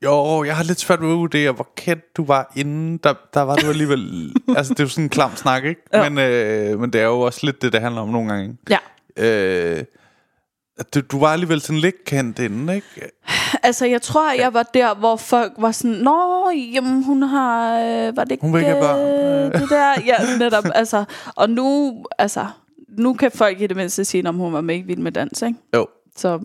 Jo, 0.04 0.44
jeg 0.44 0.56
har 0.56 0.64
lidt 0.64 0.80
svært 0.80 1.00
ved 1.00 1.08
at 1.10 1.16
vurdere, 1.18 1.52
hvor 1.52 1.68
kendt 1.76 2.16
du 2.16 2.24
var 2.24 2.52
inden. 2.56 2.96
Der, 2.96 3.14
der 3.34 3.40
var 3.40 3.56
du 3.56 3.66
alligevel... 3.68 4.32
altså, 4.56 4.74
det 4.74 4.80
er 4.80 4.84
jo 4.84 4.88
sådan 4.88 5.04
en 5.04 5.08
klam 5.08 5.36
snak, 5.36 5.64
ikke? 5.64 5.80
Ja. 5.92 6.08
Men, 6.10 6.18
øh, 6.18 6.80
men 6.80 6.92
det 6.92 7.00
er 7.00 7.04
jo 7.04 7.20
også 7.20 7.40
lidt 7.42 7.62
det, 7.62 7.72
det 7.72 7.80
handler 7.80 8.00
om 8.00 8.08
nogle 8.08 8.28
gange. 8.32 8.44
ikke? 8.44 8.78
Ja. 9.16 9.78
Øh, 9.78 9.84
du, 10.94 11.00
du 11.00 11.18
var 11.18 11.26
alligevel 11.28 11.60
sådan 11.60 11.80
lidt 11.80 12.04
kendt 12.04 12.38
inden, 12.38 12.68
ikke? 12.68 12.86
Altså, 13.64 13.86
jeg 13.86 14.02
tror, 14.02 14.32
jeg 14.32 14.54
var 14.54 14.62
der, 14.62 14.94
hvor 14.94 15.16
folk 15.16 15.52
var 15.58 15.70
sådan, 15.72 15.96
Nå, 15.96 16.50
jamen, 16.74 17.04
hun 17.04 17.22
har... 17.22 17.78
Øh, 17.80 18.16
var 18.16 18.24
det 18.24 18.32
ikke 18.32 18.42
Hun 18.42 18.52
vil 18.52 18.58
ikke 18.58 18.70
have 18.70 18.82
børn." 18.82 19.00
øh, 19.54 19.60
det 19.60 19.70
der? 19.76 19.94
Ja, 20.06 20.36
netop. 20.38 20.64
Altså, 20.74 21.04
og 21.36 21.50
nu, 21.50 21.96
altså, 22.18 22.46
nu 22.98 23.14
kan 23.14 23.30
folk 23.34 23.60
i 23.60 23.66
det 23.66 23.76
mindste 23.76 24.04
sige, 24.04 24.28
om 24.28 24.36
hun 24.36 24.52
var 24.52 24.60
med 24.60 24.76
i 24.76 24.82
Vild 24.82 24.98
med 24.98 25.12
Dans, 25.12 25.42
ikke? 25.42 25.58
Jo. 25.74 25.86
Så 26.16 26.40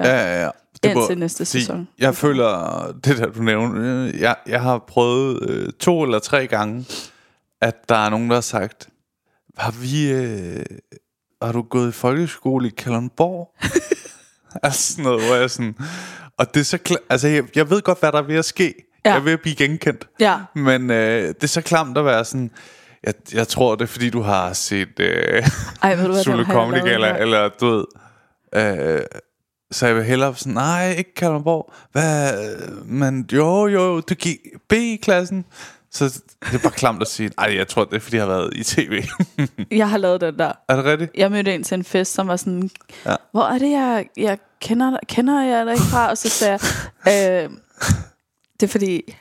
Ja, 0.00 0.16
ja, 0.16 0.42
ja. 0.44 0.50
Indtil 0.84 1.18
næste 1.18 1.36
fordi 1.36 1.60
sæson. 1.60 1.88
Jeg 1.98 2.14
føler, 2.14 2.92
det 3.04 3.18
der 3.18 3.26
du 3.26 3.42
nævner, 3.42 4.06
øh, 4.06 4.20
jeg, 4.20 4.36
jeg 4.46 4.60
har 4.60 4.78
prøvet 4.78 5.50
øh, 5.50 5.72
to 5.80 6.02
eller 6.02 6.18
tre 6.18 6.46
gange, 6.46 6.84
at 7.60 7.88
der 7.88 7.94
er 7.94 8.10
nogen, 8.10 8.28
der 8.28 8.36
har 8.36 8.40
sagt, 8.40 8.88
har 9.58 9.70
vi, 9.70 10.12
øh, 10.12 10.64
har 11.42 11.52
du 11.52 11.62
gået 11.62 11.88
i 11.88 11.92
folkeskole 11.92 12.66
i 12.66 12.70
Kalundborg? 12.70 13.54
altså 14.62 14.92
sådan 14.92 15.04
noget, 15.04 15.26
hvor 15.26 15.34
jeg 15.34 15.50
sådan, 15.50 15.76
og 16.36 16.54
det 16.54 16.60
er 16.60 16.64
så 16.64 16.78
kla- 16.88 17.06
altså 17.10 17.28
jeg, 17.28 17.44
jeg 17.56 17.70
ved 17.70 17.82
godt, 17.82 18.00
hvad 18.00 18.12
der 18.12 18.18
er 18.18 18.22
ved 18.22 18.36
at 18.36 18.44
ske. 18.44 18.74
Ja. 19.04 19.10
Jeg 19.10 19.18
er 19.18 19.22
ved 19.22 19.32
at 19.32 19.40
blive 19.40 19.54
genkendt. 19.54 20.08
Ja. 20.20 20.38
Men 20.54 20.90
øh, 20.90 21.28
det 21.28 21.42
er 21.42 21.46
så 21.46 21.60
klamt 21.60 21.98
at 21.98 22.04
være 22.04 22.24
sådan, 22.24 22.50
jeg, 23.04 23.14
jeg 23.34 23.48
tror 23.48 23.74
det 23.74 23.82
er 23.82 23.86
fordi 23.86 24.10
du 24.10 24.22
har 24.22 24.52
set 24.52 25.00
øh, 25.00 25.48
Ej, 25.82 25.94
ved 25.94 26.24
du 26.24 26.32
jeg 26.36 26.46
Comedy 26.46 26.82
Gala, 26.84 27.18
eller 27.18 27.48
du 27.60 27.66
ved. 27.66 27.84
Øh, 28.54 29.00
så 29.70 29.86
jeg 29.86 29.96
vil 29.96 30.04
hellere 30.04 30.34
sådan, 30.36 30.52
nej, 30.52 30.94
ikke 30.98 31.14
Kalundborg. 31.14 31.72
Hvad? 31.92 32.32
Men 32.84 33.26
jo, 33.32 33.66
jo, 33.66 34.00
du 34.00 34.14
gik 34.14 34.38
B-klassen. 34.68 35.44
Så 35.90 36.04
det 36.44 36.54
er 36.54 36.58
bare 36.58 36.72
klamt 36.72 37.02
at 37.02 37.08
sige, 37.08 37.30
ej, 37.38 37.54
jeg 37.56 37.68
tror, 37.68 37.84
det 37.84 37.96
er, 37.96 38.00
fordi 38.00 38.16
jeg 38.16 38.24
har 38.24 38.28
været 38.32 38.56
i 38.56 38.64
tv. 38.64 39.02
Jeg 39.70 39.90
har 39.90 39.98
lavet 39.98 40.20
den 40.20 40.38
der. 40.38 40.52
er 40.68 40.76
det 40.76 40.84
rigtigt? 40.84 41.10
Jeg 41.14 41.30
mødte 41.30 41.54
en 41.54 41.62
til 41.64 41.74
en 41.74 41.84
fest, 41.84 42.12
som 42.14 42.28
var 42.28 42.36
sådan, 42.36 42.70
Ja. 43.06 43.14
hvor 43.32 43.42
er 43.42 43.58
det, 43.58 43.70
jeg, 43.70 44.06
jeg 44.16 44.38
kender, 44.60 44.98
kender 45.08 45.42
jeg 45.42 45.66
dig 45.66 45.72
ikke 45.72 45.84
fra? 45.84 46.10
Og 46.10 46.18
så 46.18 46.28
sagde 46.28 46.58
jeg, 47.06 47.44
øh, 47.44 47.50
det 48.60 48.66
er 48.66 48.70
fordi, 48.70 49.14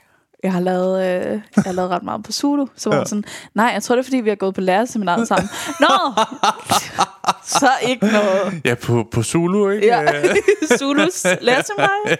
jeg 0.43 0.53
har 0.53 0.60
lavet, 0.60 1.05
øh, 1.05 1.41
jeg 1.55 1.63
har 1.65 1.71
lavet 1.71 1.89
ret 1.91 2.03
meget 2.03 2.23
på 2.23 2.31
Zulu. 2.31 2.67
Så 2.75 2.89
var 2.89 2.97
Ja. 2.97 3.05
sådan, 3.05 3.23
nej, 3.53 3.65
jeg 3.73 3.83
tror 3.83 3.95
det 3.95 3.99
er 4.01 4.05
fordi, 4.05 4.17
vi 4.17 4.29
har 4.29 4.36
gået 4.36 4.55
på 4.55 4.62
lærerseminaret 4.62 5.27
sammen. 5.27 5.49
Nå, 5.79 5.88
så 7.60 7.70
ikke 7.82 8.06
noget. 8.06 8.62
Ja, 8.66 8.76
på, 8.76 9.08
på 9.12 9.24
Zulu, 9.24 9.70
ikke? 9.70 9.88
Ja, 9.88 10.06
Zulus 10.80 11.26
lærerseminaret. 11.42 12.20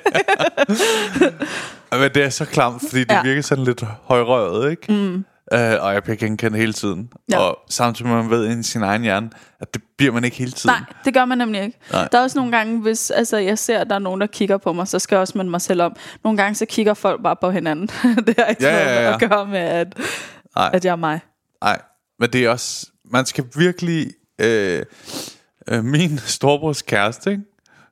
Men 2.02 2.12
det 2.15 2.24
er 2.24 2.30
så 2.30 2.46
klamt, 2.46 2.82
fordi 2.89 3.00
det 3.04 3.12
ja. 3.12 3.22
Virker 3.24 3.41
sådan 3.41 3.63
lidt 3.63 3.84
højrøvet, 4.04 4.72
ikke? 4.72 4.93
Mm. 4.93 5.26
Øh, 5.54 5.74
og 5.80 5.93
jeg 5.93 6.04
bliver 6.04 6.15
genkendt 6.15 6.58
hele 6.58 6.74
tiden. 6.74 7.10
Ja. 7.32 7.38
Og 7.39 7.58
samtidig 7.70 8.12
med, 8.12 8.22
man 8.22 8.30
ved 8.30 8.48
ind 8.52 8.60
i 8.60 8.63
sin 8.63 8.84
egen 8.84 9.02
hjerne, 9.02 9.30
at 9.60 9.74
det 9.74 9.82
bliver 9.98 10.13
man 10.13 10.24
ikke 10.24 10.38
hele 10.38 10.52
tiden. 10.52 10.76
Nej, 10.76 10.93
det 11.06 11.13
gør 11.13 11.26
man 11.26 11.38
nemlig 11.38 11.62
ikke. 11.63 11.80
Nej. 11.91 12.08
Der 12.12 12.17
er 12.17 12.22
også 12.22 12.38
nogle 12.38 12.58
gange, 12.58 12.82
hvis 12.82 13.12
altså, 13.12 13.38
jeg 13.38 13.58
ser, 13.58 13.80
at 13.80 13.88
der 13.89 13.96
er 13.96 14.00
nogen, 14.00 14.22
der 14.22 14.28
kigger 14.28 14.58
på 14.58 14.74
mig, 14.74 14.88
så 14.88 15.00
skal 15.00 15.15
jeg 15.15 15.22
også 15.22 15.38
minde 15.38 15.52
mig 15.52 15.62
selv 15.62 15.82
om. 15.82 15.96
Nogle 16.24 16.38
gange, 16.38 16.56
så 16.56 16.65
kigger 16.65 16.93
folk 16.93 17.24
bare 17.24 17.36
på 17.41 17.52
hinanden. 17.52 17.88
det 18.28 18.36
har 18.39 18.46
ikke 18.46 18.63
Ja, 18.63 18.72
noget 18.72 18.86
ja, 18.86 19.02
ja. 19.10 19.13
at 19.13 19.30
gøre 19.30 19.46
med, 19.48 19.60
at, 19.60 19.88
Nej. 20.56 20.70
at 20.74 20.86
jeg 20.86 20.91
er 20.91 20.96
mig. 20.96 21.20
Nej, 21.63 21.82
men 22.20 22.30
det 22.34 22.46
er 22.46 22.50
også... 22.50 22.88
Man 23.12 23.26
skal 23.26 23.43
virkelig... 23.56 24.08
Øh, 24.39 24.86
øh, 25.67 25.84
min 25.84 26.17
storebrors 26.38 26.82
kæreste, 26.82 27.32
ikke? 27.32 27.43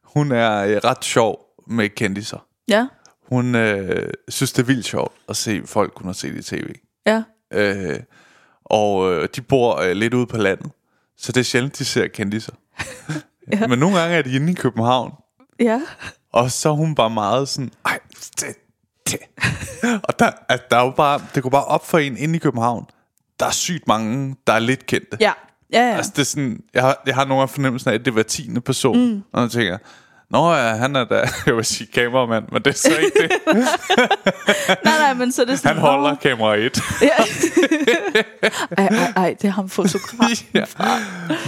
hun 0.03 0.31
er 0.31 0.58
øh, 0.65 0.77
ret 0.84 1.05
sjov 1.05 1.39
med 1.67 1.89
kendiser. 1.89 2.45
Ja, 2.67 2.88
Hun 3.29 3.55
øh, 3.55 4.10
synes, 4.29 4.51
det 4.53 4.62
er 4.62 4.65
vildt 4.65 4.86
sjovt 4.86 5.13
at 5.29 5.38
se 5.38 5.62
folk, 5.65 5.93
hun 5.97 6.05
har 6.05 6.13
set 6.13 6.36
i 6.36 6.41
tv. 6.55 6.73
ja. 7.05 7.23
Øh, 7.53 7.99
og 8.65 9.12
øh, 9.13 9.27
de 9.36 9.41
bor 9.41 9.75
øh, 9.79 9.91
lidt 9.91 10.13
ude 10.13 10.27
på 10.27 10.38
landet, 10.38 10.71
så 11.17 11.31
det 11.31 11.39
er 11.39 11.43
sjældent, 11.43 11.77
de 11.79 11.86
ser 11.86 12.08
kendiser. 12.08 12.51
ja. 13.53 13.67
Men 13.67 13.79
nogle 13.79 13.99
gange 13.99 14.15
er 14.17 14.21
de 14.21 14.36
inde 14.36 14.51
i 14.51 14.55
København, 14.55 15.13
Ja. 15.60 15.81
og 16.31 16.51
så 16.51 16.69
er 16.69 16.73
hun 16.73 16.95
bare 16.95 17.10
meget 17.10 17.49
sådan, 17.49 17.71
ej, 17.86 17.99
det, 18.39 18.55
det. 19.12 19.19
og 20.03 20.19
der, 20.19 20.31
at 20.49 20.71
der 20.71 20.77
er 20.77 20.84
jo 20.86 20.91
bare, 20.91 21.21
det 21.36 21.43
går 21.43 21.49
bare 21.49 21.65
op 21.65 21.86
for 21.88 21.97
en 21.97 22.17
inde 22.17 22.36
i 22.36 22.39
København. 22.39 22.86
Der 23.39 23.45
er 23.45 23.51
sygt 23.51 23.88
mange, 23.88 24.36
der 24.47 24.53
er 24.53 24.60
lidt 24.60 24.86
kendte. 24.86 25.17
Ja. 25.19 25.31
Ja, 25.73 25.89
ja. 25.89 25.95
Altså, 25.95 26.12
det 26.15 26.21
er 26.21 26.25
sådan, 26.25 26.60
jeg 26.73 26.82
har, 26.82 27.04
jeg 27.06 27.15
har 27.15 27.25
nogle 27.25 27.43
af 27.43 27.49
fornemmelsen 27.49 27.89
af, 27.89 27.93
at 27.93 28.06
det 28.06 28.13
hver 28.13 28.23
tiende 28.23 28.62
person. 28.62 29.13
Mm. 29.13 29.23
Og 29.34 29.41
jeg 29.41 29.51
tænker, 29.51 29.78
Nå 30.30 30.54
ja, 30.54 30.75
han 30.75 30.95
er 30.95 31.04
da, 31.04 31.30
jeg 31.45 31.56
vil 31.56 31.65
sige 31.65 31.88
kameramand, 31.93 32.45
men 32.51 32.62
det 32.62 32.71
er 32.71 32.78
så 32.78 32.97
ikke 32.97 33.19
det. 33.21 33.32
Nej, 34.86 34.97
nej, 34.99 35.13
men 35.13 35.32
så 35.32 35.41
er 35.41 35.45
det 35.45 35.60
sådan... 35.60 35.75
Han 35.75 35.82
holder 35.82 36.15
kamera 36.15 36.56
1. 36.56 36.82
Ja. 37.01 37.08
ej, 38.78 38.88
ej, 38.88 39.13
ej, 39.15 39.36
det 39.41 39.47
er 39.47 39.51
ham 39.51 39.69
fotograf. 39.69 40.45
ja. 40.54 40.65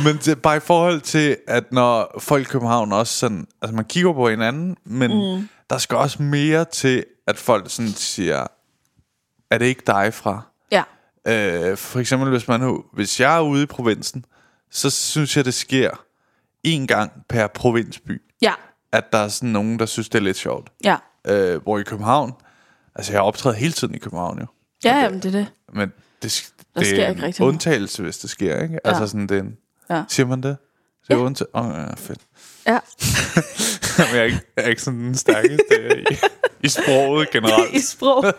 Men 0.04 0.18
det 0.26 0.42
bare 0.42 0.58
i 0.58 0.60
forhold 0.60 1.02
til, 1.02 1.38
at 1.48 1.64
når 1.72 2.20
folk 2.20 2.42
i 2.42 2.50
København 2.50 2.94
også 2.94 3.14
sådan, 3.14 3.48
altså 3.62 3.76
man 3.76 3.86
kigger 3.86 4.14
på 4.14 4.30
hinanden, 4.30 4.78
men 4.86 5.12
mm. 5.12 5.50
der 5.70 5.78
skal 5.78 5.98
også 5.98 6.22
mere 6.22 6.66
til, 6.66 7.04
at 7.28 7.38
folk 7.38 7.66
sådan 7.72 7.92
siger, 7.92 8.48
er 9.52 9.58
det 9.58 9.66
ikke 9.66 9.84
dig 9.88 10.14
fra? 10.14 10.42
Ja. 11.28 11.70
Øh, 11.70 11.78
for 11.78 12.00
eksempel, 12.00 12.30
hvis, 12.30 12.48
man, 12.48 12.84
hvis 12.94 13.20
jeg 13.20 13.36
er 13.38 13.42
ude 13.42 13.63
i 13.63 13.66
provinsen, 13.66 14.26
så 14.72 14.90
synes 14.90 15.38
jeg, 15.38 15.46
det 15.46 15.54
sker 15.54 15.90
en 16.63 16.88
gang 16.88 17.12
per 17.30 17.48
provinsby, 17.48 18.22
Ja. 18.42 18.54
at 18.92 19.04
der 19.12 19.18
er 19.18 19.28
sådan 19.28 19.50
nogen, 19.50 19.80
der 19.80 19.86
synes, 19.86 20.10
det 20.10 20.18
er 20.20 20.24
lidt 20.24 20.38
sjovt. 20.38 20.70
Ja. 20.84 20.96
Øh, 21.28 21.62
hvor 21.63 21.80
i 21.80 21.84
København, 21.84 22.34
altså 22.96 23.12
jeg 23.13 23.22
optræder 23.22 23.56
hele 23.56 23.72
tiden 23.74 23.96
i 23.96 23.98
København 23.98 24.40
jo, 24.40 24.46
Ja, 24.84 24.98
jamen, 24.98 25.20
det 25.20 25.26
er 25.36 25.40
det. 25.40 25.48
men 25.74 25.92
det, 26.22 26.52
Der 26.76 26.80
det 26.80 26.88
sker 26.90 27.04
er 27.06 27.10
ikke 27.26 27.44
en 27.44 27.48
undtagelse, 27.48 28.04
hvis 28.04 28.18
det 28.18 28.30
sker, 28.30 28.62
ikke? 28.63 28.80
Altså 28.88 29.08
sådan, 29.08 29.28
det 29.28 29.38
er 29.38 29.42
en, 29.42 29.58
Ja. 29.90 30.04
siger 30.08 30.28
man 30.28 30.44
det? 30.44 30.58
Det 31.08 31.13
er 31.13 31.18
ja. 31.18 31.24
undtagelse. 31.24 31.56
Åh, 31.56 31.66
oh, 31.68 31.74
ja, 31.74 31.94
fedt. 31.96 32.20
Ja. 32.68 32.80
Jamen, 34.00 34.16
jeg, 34.16 34.20
er 34.20 34.24
ikke, 34.24 34.40
jeg 34.56 34.66
er 34.66 34.70
ikke 34.70 34.82
sådan 34.82 35.00
den 35.00 35.16
stærkeste 35.16 36.00
i, 36.12 36.18
i 36.64 36.70
sproget 36.70 37.30
generelt. 37.30 37.74
I 37.80 37.80
sprog. 37.80 38.26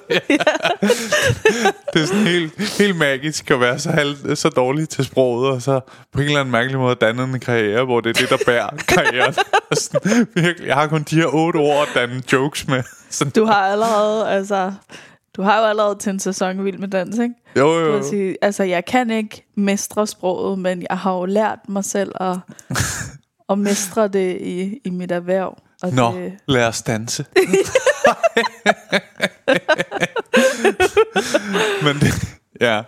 Det 1.92 2.02
er 2.02 2.06
sådan 2.06 2.26
helt, 2.26 2.78
helt 2.78 2.96
magisk 2.96 3.50
at 3.50 3.60
være 3.60 3.78
så, 3.78 3.90
halv, 3.90 4.36
så 4.36 4.48
dårlig 4.48 4.88
til 4.88 5.04
sproget, 5.04 5.50
og 5.50 5.62
så 5.62 5.80
på 6.12 6.20
en 6.20 6.26
eller 6.26 6.40
anden 6.40 6.52
mærkelig 6.52 6.78
måde 6.78 6.94
danne 6.94 7.22
en 7.22 7.40
karriere, 7.40 7.84
hvor 7.84 8.00
det 8.00 8.16
er 8.16 8.20
det, 8.20 8.30
der 8.30 8.38
bærer 8.46 8.68
karrieren. 8.88 9.34
Sådan, 9.72 10.26
virkelig, 10.34 10.68
jeg 10.68 10.74
har 10.74 10.86
kun 10.86 11.02
de 11.02 11.16
her 11.16 11.26
otte 11.26 11.56
ord 11.56 11.88
at 11.88 11.94
danne 11.94 12.22
jokes 12.32 12.68
med. 12.68 12.82
Sådan, 13.10 13.30
Du 13.30 13.44
har 13.44 13.54
allerede, 13.54 14.28
altså... 14.28 14.72
Du 15.36 15.42
har 15.42 15.60
jo 15.60 15.66
allerede 15.66 15.98
til 15.98 16.10
en 16.10 16.18
sæson 16.18 16.64
Vild 16.64 16.78
med 16.78 16.88
Dans, 16.88 17.18
ikke? 17.18 17.34
jo, 17.56 17.78
jo, 17.80 17.92
vil 17.92 18.04
sige, 18.04 18.36
altså, 18.42 18.64
jeg 18.64 18.84
kan 18.84 19.10
ikke 19.10 19.46
mestre 19.54 20.06
sproget, 20.06 20.58
men 20.58 20.86
jeg 20.90 20.98
har 20.98 21.14
jo 21.14 21.24
lært 21.24 21.58
mig 21.68 21.84
selv 21.84 22.12
at, 22.20 22.36
at 23.50 23.58
mestre 23.58 24.08
det 24.08 24.36
i, 24.40 24.78
i 24.84 24.90
mit 24.90 25.12
erhverv. 25.12 25.58
Og 25.82 25.92
Nå, 25.92 26.12
Det, 26.12 26.32
lad 26.48 26.66
os 26.66 26.82
danse. 26.82 27.24
men 31.84 31.96
det, 32.00 32.36
ja. 32.60 32.82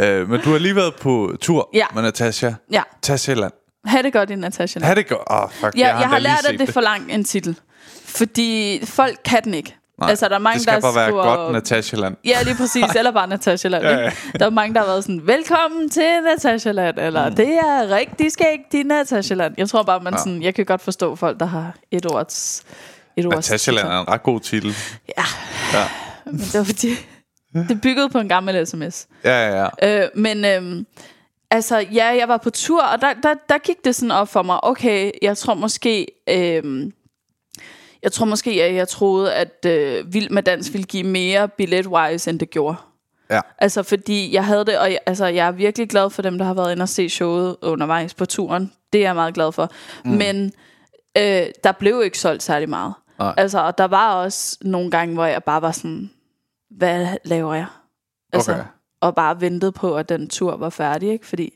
Øh, 0.00 0.28
men 0.30 0.40
du 0.40 0.50
har 0.52 0.58
lige 0.58 0.76
været 0.76 0.94
på 0.94 1.36
tur 1.40 1.70
Ja. 1.74 1.86
med 1.94 2.02
Natasha. 2.02 2.52
ja, 2.72 2.82
Sjælland. 3.16 3.52
ha' 3.84 4.02
det 4.02 4.12
godt 4.12 4.30
i 4.30 4.34
Natasha. 4.34 4.80
Ha' 4.84 4.94
det 4.94 5.08
godt. 5.08 5.20
Oh, 5.26 5.50
fuck. 5.50 5.62
Ja, 5.62 5.68
jeg, 5.68 5.86
jeg 5.88 5.92
endda 5.94 6.06
har 6.06 6.18
lært, 6.18 6.46
at 6.46 6.60
det 6.60 6.68
er 6.68 6.72
for 6.72 6.80
lang 6.80 7.12
en 7.12 7.24
titel. 7.24 7.58
Fordi 8.04 8.80
folk 8.84 9.18
kan 9.24 9.44
den 9.44 9.54
ikke. 9.54 9.76
Nej, 9.98 10.10
altså, 10.10 10.28
der 10.28 10.34
er 10.34 10.38
mange, 10.38 10.54
det 10.54 10.62
skal 10.62 10.74
der 10.74 10.80
bare 10.80 10.94
være 10.94 11.06
skriver, 11.08 11.36
godt 11.36 11.52
Natasha 11.52 11.96
Land. 11.96 12.16
Ja, 12.24 12.42
lige 12.44 12.54
præcis. 12.56 12.84
Eller 12.96 13.10
bare 13.10 13.26
Natasha 13.28 13.68
Land. 13.68 13.84
Ja, 13.84 13.98
ja. 13.98 14.10
Der 14.38 14.46
er 14.46 14.50
mange, 14.50 14.74
der 14.74 14.80
har 14.80 14.86
været 14.86 15.04
sådan, 15.04 15.26
velkommen 15.26 15.90
til 15.90 16.20
Natasha 16.24 16.70
Land. 16.72 16.98
Eller, 16.98 17.28
Mm. 17.28 17.34
det 17.36 17.48
er 17.58 17.88
rigtig 17.96 18.32
skægt 18.32 18.74
i 18.74 18.82
Natasha 18.82 19.34
Land. 19.34 19.54
Jeg 19.58 19.68
tror 19.68 19.82
bare, 19.82 20.00
man 20.00 20.12
Ja. 20.12 20.18
sådan, 20.18 20.42
jeg 20.42 20.54
kan 20.54 20.64
godt 20.64 20.80
forstå 20.80 21.16
folk, 21.16 21.40
der 21.40 21.46
har 21.46 21.74
et 21.90 22.06
ords... 22.12 22.62
Et 23.16 23.26
ords 23.26 23.34
Natasha 23.34 23.72
Land 23.72 23.88
er 23.88 24.00
en 24.00 24.08
ret 24.08 24.22
god 24.22 24.40
titel. 24.40 24.74
Ja, 25.18 25.24
Ja, 25.74 25.84
men 26.26 26.38
det 26.40 26.54
var 26.58 26.64
fordi, 26.64 26.88
det 27.68 27.80
bygget 27.80 28.12
på 28.12 28.18
en 28.18 28.28
gammel 28.28 28.66
sms. 28.66 29.06
ja, 29.24 29.48
ja. 29.48 29.68
ja. 29.82 30.02
Øh, 30.04 30.08
men 30.14 30.44
øhm, 30.44 30.86
altså, 31.50 31.78
ja, 31.78 32.06
jeg 32.06 32.28
var 32.28 32.36
på 32.36 32.50
tur, 32.50 32.82
og 32.82 33.00
der, 33.00 33.12
der, 33.22 33.34
der 33.48 33.58
gik 33.58 33.76
det 33.84 33.94
sådan 33.94 34.10
op 34.10 34.28
for 34.28 34.42
mig, 34.42 34.64
okay, 34.64 35.10
jeg 35.22 35.36
tror 35.38 35.54
måske, 35.54 36.06
øhm, 36.28 36.92
jeg 38.06 38.12
tror 38.12 38.26
måske, 38.26 38.50
at 38.50 38.74
jeg 38.74 38.88
troede, 38.88 39.34
at 39.34 39.66
øh, 39.66 40.12
Vild 40.12 40.30
med 40.30 40.42
Dans 40.42 40.72
ville 40.72 40.84
give 40.84 41.02
mere 41.04 41.48
billet-wise, 41.48 42.30
end 42.30 42.40
det 42.40 42.50
gjorde. 42.50 42.76
ja. 43.30 43.40
Altså, 43.58 43.82
fordi 43.82 44.34
jeg 44.34 44.44
havde 44.44 44.64
det, 44.64 44.78
og 44.78 44.90
jeg, 44.90 44.98
altså, 45.06 45.26
jeg 45.26 45.46
er 45.46 45.50
virkelig 45.50 45.88
glad 45.88 46.10
for 46.10 46.22
dem, 46.22 46.38
der 46.38 46.44
har 46.44 46.54
været 46.54 46.72
inde 46.72 46.82
og 46.82 46.88
se 46.88 47.08
showet 47.08 47.56
undervejs 47.62 48.14
på 48.14 48.26
turen. 48.26 48.72
Det 48.92 48.98
er 48.98 49.02
jeg 49.02 49.14
meget 49.14 49.34
glad 49.34 49.52
for. 49.52 49.70
Mm. 50.04 50.10
Men 50.10 50.52
øh, 51.18 51.46
der 51.64 51.72
blev 51.72 52.02
ikke 52.04 52.18
solgt 52.18 52.42
særlig 52.42 52.68
meget. 52.68 52.94
Nej. 53.18 53.34
Altså, 53.36 53.60
og 53.60 53.78
der 53.78 53.84
var 53.84 54.14
også 54.14 54.58
nogle 54.62 54.90
gange, 54.90 55.14
hvor 55.14 55.24
jeg 55.24 55.44
bare 55.44 55.62
var 55.62 55.72
sådan, 55.72 56.10
hvad 56.70 57.06
laver 57.24 57.54
jeg? 57.54 57.66
Altså, 58.32 58.52
Okay. 58.52 58.62
Og 59.00 59.14
bare 59.14 59.40
ventede 59.40 59.72
på, 59.72 59.96
at 59.96 60.08
den 60.08 60.28
tur 60.28 60.56
var 60.56 60.70
færdig, 60.70 61.10
ikke? 61.12 61.26
Fordi 61.26 61.52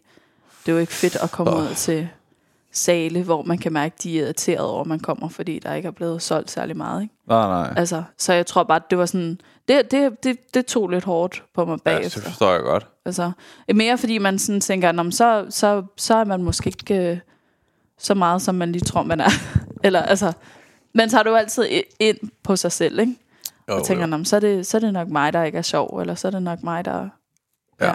det 0.66 0.72
jo 0.72 0.78
ikke 0.78 0.92
fedt 0.92 1.16
at 1.16 1.30
komme 1.30 1.52
Åh. 1.52 1.62
ud 1.62 1.74
til 1.74 2.08
sale, 2.72 3.22
hvor 3.22 3.42
man 3.42 3.58
kan 3.58 3.72
mærke, 3.72 3.94
at 3.96 4.02
de 4.02 4.18
er 4.20 4.24
irriteret 4.24 4.60
over, 4.60 4.80
at 4.80 4.86
man 4.86 5.00
kommer, 5.00 5.28
fordi 5.28 5.58
der 5.58 5.74
ikke 5.74 5.86
er 5.86 5.92
blevet 5.92 6.22
solgt 6.22 6.50
særlig 6.50 6.76
meget, 6.76 7.02
ikke? 7.02 7.14
Nej, 7.28 7.46
nej. 7.48 7.74
Altså, 7.76 8.02
så 8.18 8.32
jeg 8.32 8.46
tror 8.46 8.62
bare, 8.62 8.76
at 8.76 8.90
det 8.90 8.98
var 8.98 9.06
sådan... 9.06 9.40
Det, 9.68 9.90
det, 9.90 10.24
det, 10.24 10.54
det 10.54 10.66
tog 10.66 10.88
lidt 10.88 11.04
hårdt 11.04 11.44
på 11.54 11.64
mig 11.64 11.72
Ja, 11.86 11.90
bagefter. 11.96 12.20
det 12.20 12.28
forstår 12.28 12.52
jeg 12.52 12.60
godt. 12.62 12.86
Altså, 13.04 13.30
mere 13.74 13.98
fordi 13.98 14.18
man 14.18 14.38
sådan 14.38 14.60
tænker, 14.60 14.92
"Nå, 14.92 15.02
men 15.02 15.12
så, 15.12 15.46
så, 15.50 15.82
så 15.96 16.14
er 16.14 16.24
man 16.24 16.42
måske 16.42 16.68
ikke 16.68 17.10
øh, 17.10 17.18
så 17.98 18.14
meget, 18.14 18.42
som 18.42 18.54
man 18.54 18.72
lige 18.72 18.84
tror, 18.84 19.02
man 19.02 19.20
er. 19.20 19.30
Eller 19.84 20.02
altså, 20.02 20.32
man 20.94 21.08
tager 21.08 21.22
det 21.22 21.30
jo 21.30 21.34
altid 21.36 21.64
ind 22.00 22.18
på 22.42 22.56
sig 22.56 22.72
selv, 22.72 22.98
ikke? 22.98 23.16
Jo, 23.68 23.74
Og 23.76 23.84
tænker, 23.86 24.04
jo. 24.04 24.10
"Nå, 24.10 24.16
men 24.16 24.24
så 24.24 24.36
er, 24.36 24.40
det, 24.40 24.66
så 24.66 24.76
er 24.76 24.80
det 24.80 24.92
nok 24.92 25.08
mig, 25.08 25.32
der 25.32 25.42
ikke 25.42 25.58
er 25.58 25.62
sjov, 25.62 25.98
eller 26.00 26.14
så 26.14 26.26
er 26.28 26.30
det 26.32 26.42
nok 26.42 26.62
mig, 26.62 26.84
der... 26.84 27.08
Ja. 27.80 27.92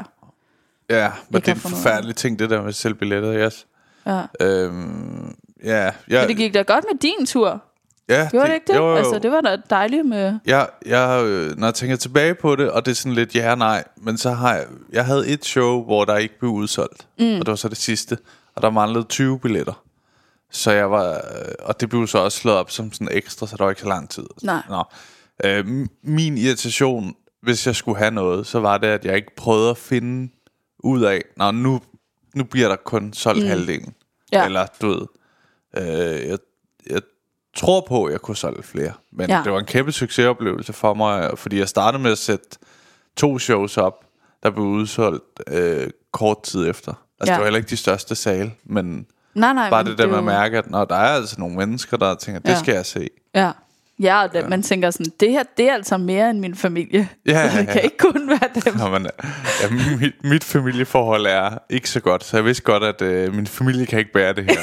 Ja, 0.89 1.11
men 1.29 1.37
Ikke 1.37 1.45
det 1.45 1.51
er 1.51 1.55
en 1.55 1.59
forfærdelig 1.61 2.15
ting, 2.15 2.39
det 2.39 2.49
der 2.49 2.61
med 2.61 2.73
selvbilletter, 2.73 3.33
yes. 3.47 3.67
Ja. 4.05 4.21
Øhm, 4.41 5.35
ja, 5.63 5.91
ja, 6.09 6.19
Men 6.19 6.27
det 6.27 6.37
gik 6.37 6.53
da 6.53 6.61
godt 6.61 6.85
med 6.91 6.99
din 6.99 7.25
tur. 7.25 7.63
ja, 8.09 8.27
Gjorde 8.31 8.47
det, 8.47 8.53
ikke 8.53 8.67
det? 8.67 8.75
Jo, 8.75 8.89
jo. 8.89 8.95
Altså, 8.95 9.19
det 9.19 9.31
var 9.31 9.41
da 9.41 9.57
dejligt 9.69 10.05
med... 10.05 10.39
Jeg, 10.45 10.67
jeg, 10.85 11.23
øh, 11.25 11.57
når 11.57 11.67
jeg 11.67 11.73
tænker 11.73 11.95
tilbage 11.95 12.35
på 12.35 12.55
det, 12.55 12.71
og 12.71 12.85
det 12.85 12.91
er 12.91 12.95
sådan 12.95 13.13
lidt 13.13 13.35
ja 13.35 13.55
nej, 13.55 13.83
men 13.97 14.17
så 14.17 14.31
har 14.31 14.53
jeg, 14.55 14.65
jeg 14.91 15.05
havde 15.05 15.27
et 15.27 15.45
show, 15.45 15.83
hvor 15.83 16.05
der 16.05 16.17
ikke 16.17 16.39
blev 16.39 16.51
udsolgt, 16.51 17.07
mm. 17.19 17.25
og 17.25 17.39
det 17.39 17.47
var 17.47 17.55
så 17.55 17.69
det 17.69 17.77
sidste, 17.77 18.17
og 18.55 18.61
der 18.61 18.69
manglede 18.69 19.03
20 19.03 19.39
billetter. 19.39 19.83
Så 20.51 20.71
jeg 20.71 20.91
var, 20.91 21.11
øh, 21.13 21.53
og 21.59 21.79
det 21.81 21.89
blev 21.89 22.07
så 22.07 22.17
også 22.17 22.37
slået 22.37 22.57
op 22.57 22.71
som 22.71 22.93
sådan 22.93 23.07
ekstra, 23.11 23.47
så 23.47 23.55
der 23.57 23.63
var 23.63 23.71
ikke 23.71 23.81
så 23.81 23.87
lang 23.87 24.09
tid. 24.09 24.25
Nej. 24.43 24.61
Nå. 24.69 24.83
Øh, 25.43 25.87
min 26.03 26.37
irritation, 26.37 27.15
hvis 27.41 27.67
jeg 27.67 27.75
skulle 27.75 27.97
have 27.97 28.11
noget, 28.11 28.47
så 28.47 28.59
var 28.59 28.77
det, 28.77 28.87
at 28.87 29.05
jeg 29.05 29.15
ikke 29.15 29.35
prøvede 29.35 29.69
at 29.69 29.77
finde 29.77 30.31
ud 30.79 31.01
af, 31.01 31.21
nå, 31.37 31.51
nu, 31.51 31.81
nu 32.35 32.43
bliver 32.43 32.67
der 32.67 32.75
kun 32.75 33.13
solgt 33.13 33.41
mm. 33.41 33.47
halvdelen. 33.47 33.93
Ja. 34.31 34.45
Eller, 34.45 34.65
du 34.81 34.87
ved, 34.87 35.01
øh, 35.77 36.29
jeg, 36.29 36.37
jeg 36.89 37.01
tror 37.55 37.85
på, 37.87 38.05
at 38.05 38.11
jeg 38.11 38.21
kunne 38.21 38.37
solge 38.37 38.63
flere. 38.63 38.93
Men 39.11 39.29
Ja. 39.29 39.41
det 39.43 39.51
var 39.51 39.59
en 39.59 39.65
kæmpe 39.65 39.91
succesoplevelse 39.91 40.73
for 40.73 40.93
mig, 40.93 41.37
fordi 41.37 41.59
jeg 41.59 41.69
startede 41.69 42.03
med 42.03 42.11
at 42.11 42.17
sætte 42.17 42.45
to 43.17 43.39
shows 43.39 43.77
op, 43.77 44.05
der 44.43 44.49
blev 44.49 44.65
udsolgt 44.65 45.23
øh, 45.47 45.89
kort 46.11 46.43
tid 46.43 46.69
efter. 46.69 46.93
Altså, 47.19 47.31
Ja. 47.31 47.35
det 47.35 47.39
var 47.39 47.45
heller 47.45 47.57
ikke 47.57 47.69
de 47.69 47.77
største 47.77 48.15
sale, 48.15 48.51
men 48.63 49.05
Nej, 49.33 49.53
nej, 49.53 49.69
bare 49.69 49.83
men 49.83 49.91
det 49.91 49.97
der 49.99 50.07
med 50.07 50.17
at 50.17 50.23
mærke, 50.23 50.57
at 50.57 50.69
når 50.69 50.85
der 50.85 50.95
er 50.95 51.15
altså 51.15 51.35
nogle 51.39 51.55
mennesker, 51.55 51.97
der 51.97 52.15
tænker, 52.15 52.39
det 52.39 52.49
Ja. 52.49 52.59
skal 52.59 52.73
jeg 52.75 52.85
se. 52.85 53.09
Ja. 53.35 53.51
Ja, 53.99 54.23
og 54.23 54.33
det, 54.33 54.49
man 54.49 54.63
tænker 54.63 54.91
sådan, 54.91 55.11
det 55.19 55.31
her, 55.31 55.43
det 55.57 55.69
er 55.69 55.73
altså 55.73 55.97
mere 55.97 56.29
end 56.29 56.39
min 56.39 56.55
familie. 56.55 57.09
Ja, 57.25 57.43
det 57.51 57.57
ja, 57.57 57.63
kan 57.63 57.75
ja. 57.75 57.79
ikke 57.79 57.97
kun 57.97 58.29
være 58.29 58.49
dem. 58.65 58.77
Nå, 58.77 58.89
men, 58.89 59.07
ja, 59.61 59.95
mit, 59.99 60.13
mit 60.23 60.43
familieforhold 60.43 61.25
er 61.25 61.57
ikke 61.69 61.89
så 61.89 61.99
godt, 61.99 62.23
så 62.23 62.37
jeg 62.37 62.45
vidste 62.45 62.63
godt, 62.63 62.83
at 62.83 63.01
øh, 63.01 63.33
min 63.33 63.47
familie 63.47 63.85
kan 63.85 63.99
ikke 63.99 64.11
bære 64.11 64.33
det 64.33 64.43
her. 64.43 64.61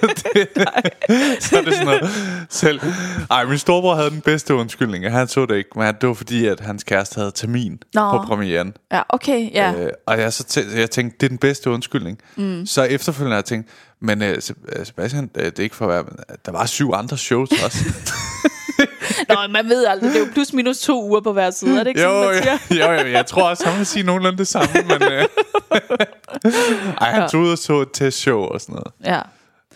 det, 0.00 0.48
så 1.44 1.58
er 1.58 1.62
det 1.62 1.74
sådan 1.74 1.86
noget 1.86 2.10
selv. 2.50 2.80
Ej, 3.30 3.44
min 3.44 3.58
storebror 3.58 3.94
havde 3.94 4.10
den 4.10 4.20
bedste 4.20 4.54
undskyldning, 4.54 5.06
og 5.06 5.12
han 5.12 5.28
så 5.28 5.46
det 5.46 5.56
ikke, 5.56 5.70
men 5.76 5.94
det 6.00 6.08
var 6.08 6.14
fordi, 6.14 6.46
at 6.46 6.60
hans 6.60 6.84
kæreste 6.84 7.16
havde 7.18 7.30
termin 7.30 7.78
Nå. 7.94 8.10
på 8.10 8.18
premieren. 8.26 8.76
Ja, 8.92 9.02
okay, 9.08 9.50
ja. 9.54 9.72
Øh, 9.78 9.90
og 10.06 10.20
jeg, 10.20 10.32
så 10.32 10.44
tæ- 10.48 10.78
jeg 10.78 10.90
tænkte, 10.90 11.16
det 11.20 11.26
er 11.26 11.28
den 11.28 11.38
bedste 11.38 11.70
undskyldning. 11.70 12.18
Mm. 12.36 12.66
Så 12.66 12.82
efterfølgende 12.82 13.34
har 13.34 13.38
jeg 13.38 13.44
tænkt, 13.44 13.68
men 14.00 14.22
øh, 14.22 14.40
øh, 14.76 14.86
Sebastian, 14.86 15.30
øh, 15.34 15.44
det 15.44 15.58
er 15.58 15.62
ikke 15.62 15.76
for 15.76 15.84
at 15.84 15.90
være, 15.90 16.02
men 16.02 16.16
øh, 16.30 16.36
der 16.46 16.52
var 16.52 16.66
syv 16.66 16.92
andre 16.94 17.18
shows 17.18 17.50
også. 17.64 17.84
Nå, 19.28 19.34
man 19.50 19.68
ved 19.68 19.84
aldrig, 19.86 20.10
det 20.10 20.16
er 20.16 20.26
jo 20.26 20.32
plus 20.32 20.52
minus 20.52 20.78
to 20.80 21.04
uger 21.04 21.20
på 21.20 21.32
hver 21.32 21.50
side, 21.50 21.78
er 21.78 21.84
det 21.84 21.90
ikke 21.90 22.02
jo, 22.02 22.32
sådan, 22.32 22.48
man 22.48 22.58
siger? 22.68 22.92
jo, 22.92 23.00
jo, 23.00 23.08
jeg 23.08 23.26
tror 23.26 23.42
også, 23.48 23.68
han 23.68 23.78
vil 23.78 23.86
sige 23.86 24.02
nogenlunde 24.02 24.38
det 24.38 24.48
samme, 24.48 24.68
men... 24.88 25.02
Øh, 25.12 25.24
ej, 27.00 27.10
han 27.10 27.28
tog 27.30 27.40
ud 27.40 27.52
og 27.52 27.58
så 27.58 27.80
et 27.80 27.88
testshow 27.92 28.40
og 28.40 28.60
sådan 28.60 28.72
noget. 28.72 28.92
Ja. 29.04 29.20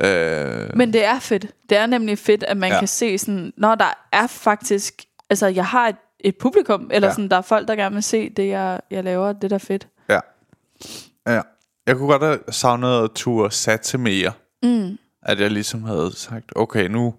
Øh, 0.00 0.76
Men 0.76 0.92
det 0.92 1.04
er 1.04 1.18
fedt. 1.18 1.46
Det 1.70 1.78
er 1.78 1.86
nemlig 1.86 2.18
fedt, 2.18 2.42
at 2.42 2.56
man 2.56 2.72
ja. 2.72 2.78
Kan 2.78 2.88
se 2.88 3.18
sådan, 3.18 3.52
når 3.56 3.74
der 3.74 4.08
er 4.12 4.26
faktisk, 4.26 5.02
altså 5.30 5.46
jeg 5.46 5.66
har 5.66 5.88
et, 5.88 5.96
et 6.20 6.36
publikum, 6.36 6.90
eller. 6.92 7.08
Ja. 7.08 7.14
sådan, 7.14 7.28
der 7.28 7.36
er 7.36 7.42
folk, 7.42 7.68
der 7.68 7.76
gerne 7.76 7.94
vil 7.94 8.02
se 8.02 8.30
det, 8.30 8.48
jeg, 8.48 8.80
jeg 8.90 9.04
laver, 9.04 9.32
det 9.32 9.50
der 9.50 9.56
er 9.56 9.58
fedt. 9.58 9.86
ja. 10.08 10.20
ja. 11.26 11.40
Jeg 11.86 11.96
kunne 11.96 12.08
godt 12.08 12.22
have 12.22 12.38
savnet 12.50 13.04
at 13.04 13.10
turde 13.14 13.54
satse 13.54 13.98
mere. 13.98 14.32
Mm. 14.62 14.98
At 15.22 15.40
jeg 15.40 15.50
ligesom 15.50 15.84
havde 15.84 16.12
sagt, 16.16 16.44
okay, 16.56 16.88
nu, 16.88 17.14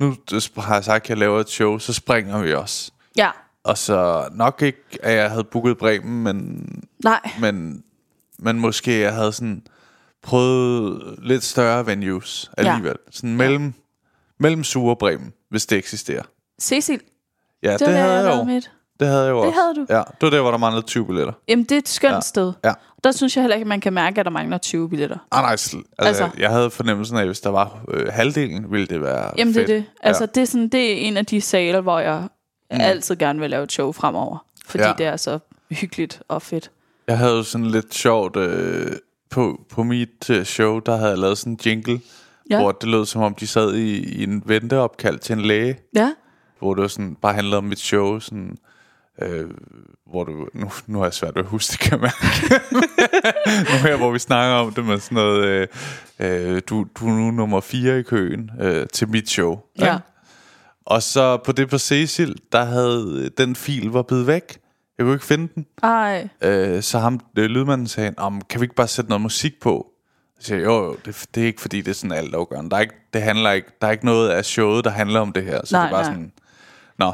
nu 0.00 0.16
har 0.56 0.74
jeg 0.74 0.84
sagt, 0.84 1.04
at 1.04 1.08
jeg 1.10 1.18
laver 1.18 1.40
et 1.40 1.48
show, 1.48 1.78
så 1.78 1.92
springer 1.92 2.42
vi 2.42 2.54
også. 2.54 2.90
Ja, 3.16 3.30
Og 3.64 3.78
så 3.78 4.28
nok 4.32 4.62
ikke, 4.62 4.98
at 5.02 5.16
jeg 5.16 5.30
havde 5.30 5.44
booket 5.44 5.78
Bremen, 5.78 6.22
men 6.22 6.66
nej, 7.04 7.20
men, 7.40 7.84
men 8.38 8.58
måske 8.58 9.00
jeg 9.00 9.14
havde 9.14 9.32
sådan 9.32 9.66
prøvet 10.22 11.14
lidt 11.18 11.44
større 11.44 11.86
venues 11.86 12.50
alligevel. 12.56 12.96
Ja. 13.06 13.10
Sådan 13.10 13.36
mellem 13.36 13.74
Mellem 14.38 14.64
Sure 14.64 14.90
og 14.94 14.98
Bremen, 14.98 15.32
hvis 15.48 15.66
det 15.66 15.78
eksisterer. 15.78 16.22
Cecil, 16.60 17.00
Ja, 17.62 17.72
det, 17.72 17.80
det, 17.80 17.88
havde 17.88 18.30
jeg 18.30 18.38
jo. 18.38 18.44
mit. 18.44 18.70
Det 19.00 19.08
havde 19.08 19.22
jeg 19.22 19.30
jo 19.30 19.38
Det 19.38 19.46
også. 19.46 19.60
havde 19.60 19.74
du. 19.74 19.86
Ja, 19.90 19.98
det 19.98 20.22
var 20.22 20.30
der, 20.30 20.40
hvor 20.40 20.50
der 20.50 20.58
manglede 20.58 20.86
20 20.86 21.06
billetter. 21.06 21.32
Jamen, 21.48 21.64
det 21.64 21.72
er 21.72 21.78
et 21.78 21.88
skønt 21.88 22.14
Ja. 22.14 22.20
sted. 22.20 22.52
Ja. 22.64 22.72
Der 23.04 23.12
synes 23.12 23.36
jeg 23.36 23.42
heller 23.42 23.54
ikke, 23.54 23.64
at 23.64 23.68
man 23.68 23.80
kan 23.80 23.92
mærke, 23.92 24.20
at 24.20 24.24
der 24.26 24.30
mangler 24.32 24.58
20 24.58 24.88
billetter. 24.90 25.16
Ah, 25.32 25.42
nej, 25.42 25.50
altså, 25.50 25.76
Altså. 25.98 26.28
jeg 26.38 26.50
havde 26.50 26.70
fornemmelsen 26.70 27.16
af, 27.16 27.20
at 27.20 27.26
hvis 27.28 27.40
der 27.40 27.50
var 27.50 27.78
øh, 27.90 28.06
halvdelen, 28.12 28.72
ville 28.72 28.86
det 28.86 29.02
være 29.02 29.30
Jamen, 29.38 29.54
fedt. 29.54 29.68
det 29.68 29.74
er 29.76 29.78
det. 29.80 29.86
Altså, 30.02 30.22
Ja. 30.22 30.26
det, 30.34 30.40
er 30.40 30.44
sådan, 30.44 30.68
det 30.68 30.92
er 30.92 30.96
en 30.96 31.16
af 31.16 31.26
de 31.26 31.40
saler, 31.40 31.80
hvor 31.80 31.98
jeg 31.98 32.20
mm. 32.20 32.28
altid 32.80 33.16
gerne 33.16 33.40
vil 33.40 33.50
lave 33.50 33.62
et 33.64 33.72
show 33.72 33.92
fremover. 33.92 34.44
Fordi 34.66 34.84
Ja. 34.84 34.92
det 34.98 35.06
er 35.06 35.16
så 35.16 35.38
hyggeligt 35.70 36.22
og 36.28 36.42
fedt. 36.42 36.70
Jeg 37.08 37.18
havde 37.18 37.32
jo 37.32 37.42
sådan 37.42 37.66
lidt 37.66 37.94
sjovt 37.94 38.36
øh, 38.36 38.92
på, 39.30 39.60
på 39.70 39.82
mit 39.82 40.30
øh, 40.30 40.44
show, 40.44 40.78
der 40.78 40.96
havde 40.96 41.10
jeg 41.10 41.18
lavet 41.18 41.38
sådan 41.38 41.52
en 41.52 41.58
jingle. 41.66 42.00
Ja. 42.50 42.60
hvor 42.60 42.72
det 42.72 42.88
lød 42.88 43.06
som 43.06 43.22
om, 43.22 43.34
de 43.34 43.46
sad 43.46 43.74
i, 43.74 43.96
i 44.20 44.22
en 44.22 44.42
venteopkald 44.46 45.18
til 45.18 45.32
en 45.32 45.40
læge, 45.42 45.78
Ja. 45.96 46.12
hvor 46.58 46.74
det 46.74 46.82
var 46.82 46.88
sådan, 46.88 47.16
bare 47.22 47.34
handlede 47.34 47.56
om 47.58 47.64
mit 47.64 47.78
show, 47.78 48.18
sådan, 48.18 48.56
øh, 49.22 49.50
hvor 50.10 50.24
du, 50.24 50.48
nu, 50.54 50.70
nu 50.86 50.98
har 50.98 51.04
jeg 51.04 51.14
svært 51.14 51.34
ved 51.34 51.42
at 51.42 51.48
huske 51.48 51.72
det, 51.72 51.80
kan 51.80 52.00
mærke. 52.00 52.64
nu 53.72 53.78
her, 53.88 53.96
hvor 53.96 54.10
vi 54.10 54.18
snakker 54.18 54.56
om 54.56 54.72
det 54.72 54.84
med 54.84 54.98
sådan 54.98 55.16
noget, 55.16 55.44
øh, 55.44 55.66
øh, 56.18 56.62
du, 56.68 56.86
du 57.00 57.08
er 57.08 57.12
nu 57.12 57.30
nummer 57.30 57.60
fire 57.60 57.98
i 57.98 58.02
køen 58.02 58.50
øh, 58.60 58.86
til 58.92 59.08
mit 59.08 59.30
show. 59.30 59.60
Ja. 59.78 59.98
Og 60.86 61.02
så 61.02 61.36
på 61.36 61.52
det 61.52 61.70
på 61.70 61.78
Cecil, 61.78 62.36
der 62.52 62.64
havde 62.64 63.30
den 63.38 63.56
fil 63.56 63.90
var 63.90 64.02
blevet 64.02 64.26
væk. 64.26 64.58
Jeg 64.98 65.04
kunne 65.04 65.14
ikke 65.14 65.26
finde 65.26 65.48
den. 65.54 65.66
Ej. 65.82 66.28
Øh, 66.42 66.82
så 66.82 66.98
ham, 66.98 67.20
øh, 67.38 67.44
lydmanden 67.44 67.86
sagde, 67.86 68.14
om 68.16 68.40
kan 68.40 68.60
vi 68.60 68.64
ikke 68.64 68.74
bare 68.74 68.88
sætte 68.88 69.08
noget 69.08 69.22
musik 69.22 69.52
på? 69.60 69.86
Så 70.40 70.46
siger 70.46 70.58
jeg, 70.58 70.66
jo, 70.66 70.84
jo 70.84 70.96
det, 71.04 71.26
det 71.34 71.42
er 71.42 71.46
ikke 71.46 71.60
fordi, 71.60 71.80
det 71.80 71.88
er 71.90 71.94
sådan 71.94 72.12
alt 72.12 72.34
afgørende. 72.34 72.70
Der 72.70 72.76
er 72.76 72.80
ikke, 72.80 72.94
det 73.12 73.22
handler 73.22 73.50
ikke, 73.50 73.68
der 73.80 73.86
er 73.86 73.90
ikke 73.90 74.04
noget 74.04 74.30
af 74.30 74.44
showet, 74.44 74.84
der 74.84 74.90
handler 74.90 75.20
om 75.20 75.32
det 75.32 75.44
her. 75.44 75.60
Så 75.64 75.76
Nej, 75.76 75.82
det 75.82 75.92
er 75.92 75.96
bare 75.96 76.02
nej. 76.02 76.12
sådan, 76.12 76.32
nå. 76.98 77.12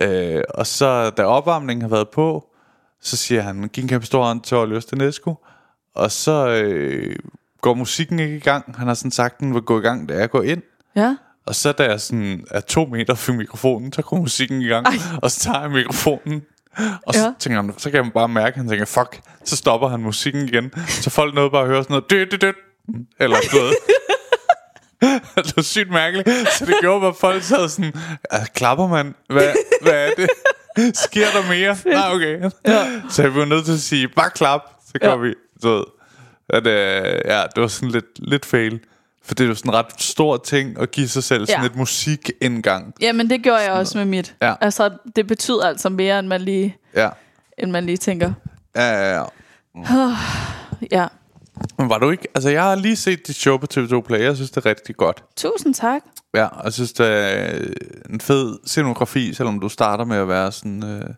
Øh, 0.00 0.42
og 0.54 0.66
så, 0.66 1.10
da 1.10 1.24
opvarmningen 1.24 1.82
har 1.82 1.88
været 1.88 2.08
på, 2.08 2.46
så 3.02 3.16
siger 3.16 3.42
han, 3.42 3.68
giv 3.72 3.82
en 3.82 3.88
kæmpe 3.88 4.06
stor 4.06 4.24
hånd 4.24 4.40
til 4.40 4.56
Oliver 4.56 4.80
Stenesco. 4.80 5.34
Og 5.94 6.10
så 6.10 6.48
øh, 6.48 7.16
går 7.60 7.74
musikken 7.74 8.18
ikke 8.18 8.36
i 8.36 8.40
gang. 8.40 8.74
Han 8.78 8.86
har 8.86 8.94
sådan 8.94 9.10
sagt, 9.10 9.40
den 9.40 9.54
vil 9.54 9.62
gå 9.62 9.78
i 9.78 9.82
gang, 9.82 10.08
da 10.08 10.14
jeg 10.14 10.30
går 10.30 10.42
ind. 10.42 10.62
Ja. 10.96 11.16
Og 11.46 11.54
så 11.54 11.72
da 11.72 11.84
jeg 11.84 12.00
sådan 12.00 12.44
er 12.50 12.60
to 12.60 12.84
meter 12.84 13.14
fra 13.14 13.32
mikrofonen, 13.32 13.92
så 13.92 14.02
går 14.02 14.16
musikken 14.16 14.62
i 14.62 14.66
gang. 14.66 14.86
Ej. 14.86 14.92
Og 15.22 15.30
så 15.30 15.40
tager 15.40 15.60
jeg 15.60 15.70
mikrofonen. 15.70 16.42
Og 17.06 17.14
så 17.14 17.20
Ja. 17.24 17.32
tænker 17.38 17.62
han, 17.62 17.74
så 17.78 17.90
kan 17.90 18.02
man 18.04 18.10
bare 18.12 18.28
mærke, 18.28 18.48
at 18.48 18.56
han 18.56 18.68
tænker, 18.68 18.84
fuck, 18.84 19.20
så 19.44 19.56
stopper 19.56 19.88
han 19.88 20.00
musikken 20.00 20.48
igen. 20.48 20.72
Så 20.88 21.10
folk 21.10 21.34
nåede 21.34 21.50
bare 21.50 21.62
at 21.62 21.68
høre 21.68 21.82
sådan 21.82 21.94
noget, 21.94 22.10
død, 22.10 22.26
død, 22.26 22.38
død. 22.38 22.52
Eller 23.20 23.36
ved. 23.36 23.72
det 25.46 25.56
var 25.56 25.62
sygt 25.62 25.90
mærkeligt. 25.90 26.28
Så 26.58 26.66
det 26.66 26.74
gjorde, 26.80 27.06
at 27.06 27.16
folk 27.20 27.42
sad 27.42 27.68
sådan, 27.68 27.92
"Ah, 28.30 28.46
klapper 28.54 28.86
man? 28.88 29.14
Hvad, 29.28 29.52
hvad 29.82 29.92
er 29.92 30.10
det? 30.16 30.28
Sker 30.96 31.26
der 31.34 31.48
mere? 31.48 31.76
Nej, 31.86 32.14
okay. 32.14 32.50
Ja. 32.66 32.86
Så 33.10 33.22
jeg 33.22 33.32
blev 33.32 33.44
nødt 33.44 33.64
til 33.64 33.72
at 33.72 33.80
sige, 33.80 34.08
bare 34.08 34.30
klap, 34.30 34.60
så 34.86 34.92
går 35.02 35.08
Ja. 35.10 35.16
vi. 35.16 35.34
Du 35.62 35.68
ved. 35.68 35.84
At, 36.48 36.66
øh, 36.66 37.20
ja, 37.24 37.42
det 37.54 37.60
var 37.62 37.66
sådan 37.68 37.88
lidt, 37.90 38.04
lidt 38.18 38.46
fail. 38.46 38.80
For 39.24 39.34
det 39.34 39.44
er 39.44 39.48
jo 39.48 39.54
sådan 39.54 39.70
en 39.70 39.74
ret 39.74 39.86
stor 40.02 40.36
ting 40.36 40.80
at 40.80 40.90
give 40.90 41.08
sig 41.08 41.24
selv 41.24 41.46
sådan 41.46 41.60
Ja. 41.62 41.66
et 41.66 41.76
musikindgang. 41.76 42.94
Jamen, 43.00 43.30
det 43.30 43.42
gjorde 43.42 43.58
jeg 43.62 43.72
også 43.72 43.98
med 43.98 44.04
mit. 44.04 44.34
Ja. 44.42 44.54
Altså, 44.60 44.90
det 45.16 45.26
betyder 45.26 45.66
altså 45.68 45.88
mere, 45.88 46.18
end 46.18 46.26
man 46.26 46.40
lige, 46.40 46.76
Ja. 46.96 47.08
end 47.58 47.70
man 47.70 47.86
lige 47.86 47.96
tænker. 47.96 48.32
Ja, 48.76 48.88
ja, 48.90 49.16
ja. 49.18 49.24
Ja. 50.92 51.06
Men 51.78 51.88
var 51.88 51.98
du 51.98 52.10
ikke... 52.10 52.28
Altså, 52.34 52.50
jeg 52.50 52.62
har 52.62 52.74
lige 52.74 52.96
set 52.96 53.26
dit 53.26 53.36
show 53.36 53.56
på 53.56 53.66
TV2 53.74 54.00
Play. 54.00 54.20
Jeg 54.20 54.36
synes, 54.36 54.50
det 54.50 54.66
er 54.66 54.70
rigtig 54.70 54.96
godt. 54.96 55.24
Tusind 55.36 55.74
tak. 55.74 56.02
Ja, 56.34 56.44
og 56.46 56.64
jeg 56.64 56.72
synes, 56.72 56.92
det 56.92 57.06
er 57.06 57.54
øh, 57.54 57.70
en 58.10 58.20
fed 58.20 58.58
scenografi, 58.66 59.34
selvom 59.34 59.60
du 59.60 59.68
starter 59.68 60.04
med 60.04 60.16
at 60.16 60.28
være 60.28 60.52
sådan... 60.52 60.84
Øh, 60.84 61.14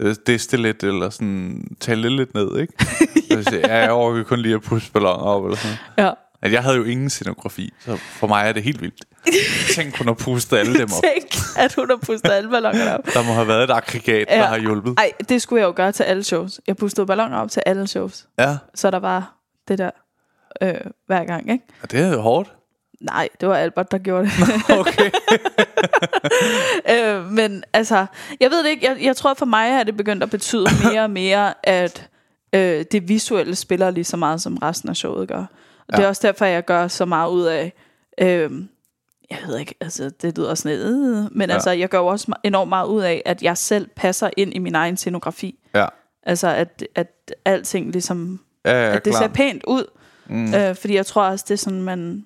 øh, 0.00 0.16
diste 0.26 0.56
lidt, 0.56 0.84
eller 0.84 1.10
sådan 1.10 1.64
tale 1.80 2.16
lidt 2.16 2.34
ned, 2.34 2.58
ikke? 2.58 2.72
Vil 3.36 3.44
sige, 3.44 3.68
ja, 3.68 3.78
jeg 3.78 3.90
overgår 3.90 4.22
kun 4.22 4.38
lige 4.38 4.54
at 4.54 4.62
puste 4.62 4.92
balloner 4.92 5.22
op, 5.24 5.44
eller 5.44 5.56
sådan. 5.56 5.76
Ja. 5.98 6.10
At 6.42 6.52
jeg 6.52 6.62
havde 6.62 6.76
jo 6.76 6.84
ingen 6.84 7.10
scenografi, 7.10 7.72
så 7.80 7.96
for 7.96 8.26
mig 8.26 8.48
er 8.48 8.52
det 8.52 8.62
helt 8.62 8.80
vildt. 8.80 9.04
Tænk, 9.74 9.98
hun 9.98 10.06
har 10.06 10.14
pustet 10.14 10.56
alle 10.56 10.74
dem 10.74 10.82
op. 10.82 11.02
Tænk, 11.14 11.34
at 11.56 11.74
hun 11.74 11.90
har 11.90 11.96
pustet 11.96 12.30
alle 12.30 12.50
balloner 12.50 12.94
op. 12.94 13.06
Der 13.14 13.22
må 13.22 13.32
have 13.32 13.48
været 13.48 13.64
et 13.64 13.70
aggregat, 13.70 14.26
der 14.28 14.42
har 14.46 14.58
hjulpet. 14.58 14.94
Ej, 14.98 15.12
det 15.28 15.42
skulle 15.42 15.60
jeg 15.60 15.66
jo 15.66 15.72
gøre 15.76 15.92
til 15.92 16.02
alle 16.02 16.22
shows. 16.24 16.60
Jeg 16.66 16.76
pustede 16.76 17.06
balloner 17.06 17.38
op 17.38 17.50
til 17.50 17.62
alle 17.66 17.86
shows. 17.86 18.26
Ja, 18.38 18.56
Så 18.74 18.90
der 18.90 18.98
var 18.98 19.41
det 19.68 19.78
der 19.78 19.90
øh, 20.62 20.80
hver 21.06 21.24
gang, 21.24 21.50
ikke? 21.50 21.64
og 21.82 21.90
det 21.90 22.00
er 22.00 22.12
jo 22.12 22.20
hårdt. 22.20 22.52
Nej, 23.00 23.28
det 23.40 23.48
var 23.48 23.56
Albert, 23.56 23.90
der 23.90 23.98
gjorde 23.98 24.24
det. 24.24 24.32
Okay. 24.78 25.10
øh, 26.94 27.24
men 27.24 27.64
altså, 27.72 28.06
jeg 28.40 28.50
ved 28.50 28.64
det 28.64 28.70
ikke. 28.70 28.86
Jeg, 28.86 28.96
jeg 29.02 29.16
tror 29.16 29.34
for 29.34 29.46
mig 29.46 29.70
er 29.70 29.82
det 29.82 29.96
begyndt 29.96 30.22
at 30.22 30.30
betyde 30.30 30.66
mere 30.84 31.02
og 31.02 31.10
mere, 31.10 31.54
at 31.62 32.08
øh, 32.52 32.84
det 32.92 33.08
visuelle 33.08 33.54
spiller 33.54 33.90
lige 33.90 34.04
så 34.04 34.16
meget, 34.16 34.42
som 34.42 34.56
resten 34.56 34.88
af 34.88 34.96
showet 34.96 35.28
gør. 35.28 35.38
Og 35.38 35.46
ja. 35.92 35.96
det 35.96 36.04
er 36.04 36.08
også 36.08 36.26
derfor, 36.26 36.44
jeg 36.44 36.64
gør 36.64 36.88
så 36.88 37.04
meget 37.04 37.30
ud 37.30 37.42
af... 37.42 37.72
Øh, 38.18 38.50
jeg 39.30 39.38
ved 39.46 39.58
ikke, 39.58 39.74
altså 39.80 40.10
det 40.22 40.38
lyder 40.38 40.54
sådan 40.54 40.78
lidt, 40.78 40.88
øh, 40.88 41.36
men 41.36 41.48
ja. 41.48 41.54
altså 41.54 41.70
jeg 41.70 41.88
gør 41.88 41.98
også 41.98 42.32
enormt 42.44 42.68
meget 42.68 42.86
ud 42.86 43.02
af, 43.02 43.22
at 43.24 43.42
jeg 43.42 43.56
selv 43.58 43.88
passer 43.96 44.30
ind 44.36 44.54
i 44.54 44.58
min 44.58 44.74
egen 44.74 44.96
scenografi. 44.96 45.58
Ja, 45.74 45.86
Altså 46.22 46.48
at, 46.48 46.84
at 46.94 47.34
alting 47.44 47.92
ligesom, 47.92 48.40
ja, 48.64 48.70
ja 48.72 48.96
at 48.96 49.04
det 49.04 49.12
klar. 49.12 49.22
ser 49.22 49.28
pænt 49.28 49.64
ud. 49.66 49.84
Mm. 50.26 50.54
Øh, 50.54 50.76
fordi 50.76 50.94
jeg 50.94 51.06
tror 51.06 51.22
også, 51.22 51.44
det 51.48 51.54
er 51.54 51.58
sådan, 51.58 51.82
man... 51.82 52.24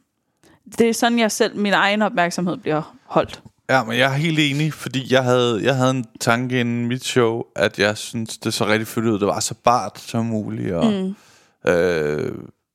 Det 0.78 0.88
er 0.88 0.94
sådan, 0.94 1.18
jeg 1.18 1.32
selv, 1.32 1.56
min 1.56 1.72
egen 1.72 2.02
opmærksomhed 2.02 2.56
bliver 2.56 2.96
holdt. 3.04 3.42
Ja, 3.70 3.84
men 3.84 3.98
jeg 3.98 4.12
er 4.12 4.16
helt 4.16 4.38
enig, 4.38 4.72
fordi 4.72 5.12
jeg 5.12 5.24
havde, 5.24 5.60
jeg 5.62 5.76
havde 5.76 5.90
en 5.90 6.04
tanke 6.20 6.60
inden 6.60 6.86
mit 6.86 7.04
show, 7.04 7.42
at 7.56 7.78
jeg 7.78 7.96
synes, 7.96 8.38
det 8.38 8.54
så 8.54 8.66
rigtig 8.66 8.86
fedt 8.86 9.06
ud. 9.06 9.18
Det 9.18 9.26
var 9.26 9.40
så 9.40 9.54
bart 9.64 9.98
som 9.98 10.24
muligt, 10.24 10.74
og 10.74 10.86
mm. 10.86 11.70
øh, 11.70 12.32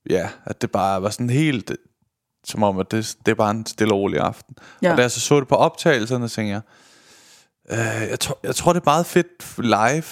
ja, 0.10 0.30
at 0.46 0.62
det 0.62 0.72
bare 0.72 1.02
var 1.02 1.10
sådan 1.10 1.30
helt, 1.30 1.72
som 2.44 2.64
om, 2.64 2.80
at 2.80 2.92
det, 2.92 3.16
det 3.26 3.32
er 3.32 3.36
bare 3.36 3.52
en 3.52 3.66
stille 3.66 3.94
og 3.94 4.00
rolig 4.00 4.20
aften. 4.20 4.56
Ja. 4.82 4.92
Og 4.92 4.98
da 4.98 5.02
jeg 5.02 5.12
så 5.12 5.20
så 5.20 5.40
det 5.40 5.48
på 5.48 5.56
optagelserne, 5.56 6.28
tænkte 6.28 6.52
jeg, 6.52 6.62
øh, 7.72 8.10
jeg, 8.10 8.20
tror, 8.20 8.40
jeg 8.44 8.56
tror, 8.56 8.74
det 8.74 8.80
er 8.80 8.86
meget 8.86 9.06
fedt 9.06 9.58
live. 9.58 9.76
Jeg. 9.76 10.04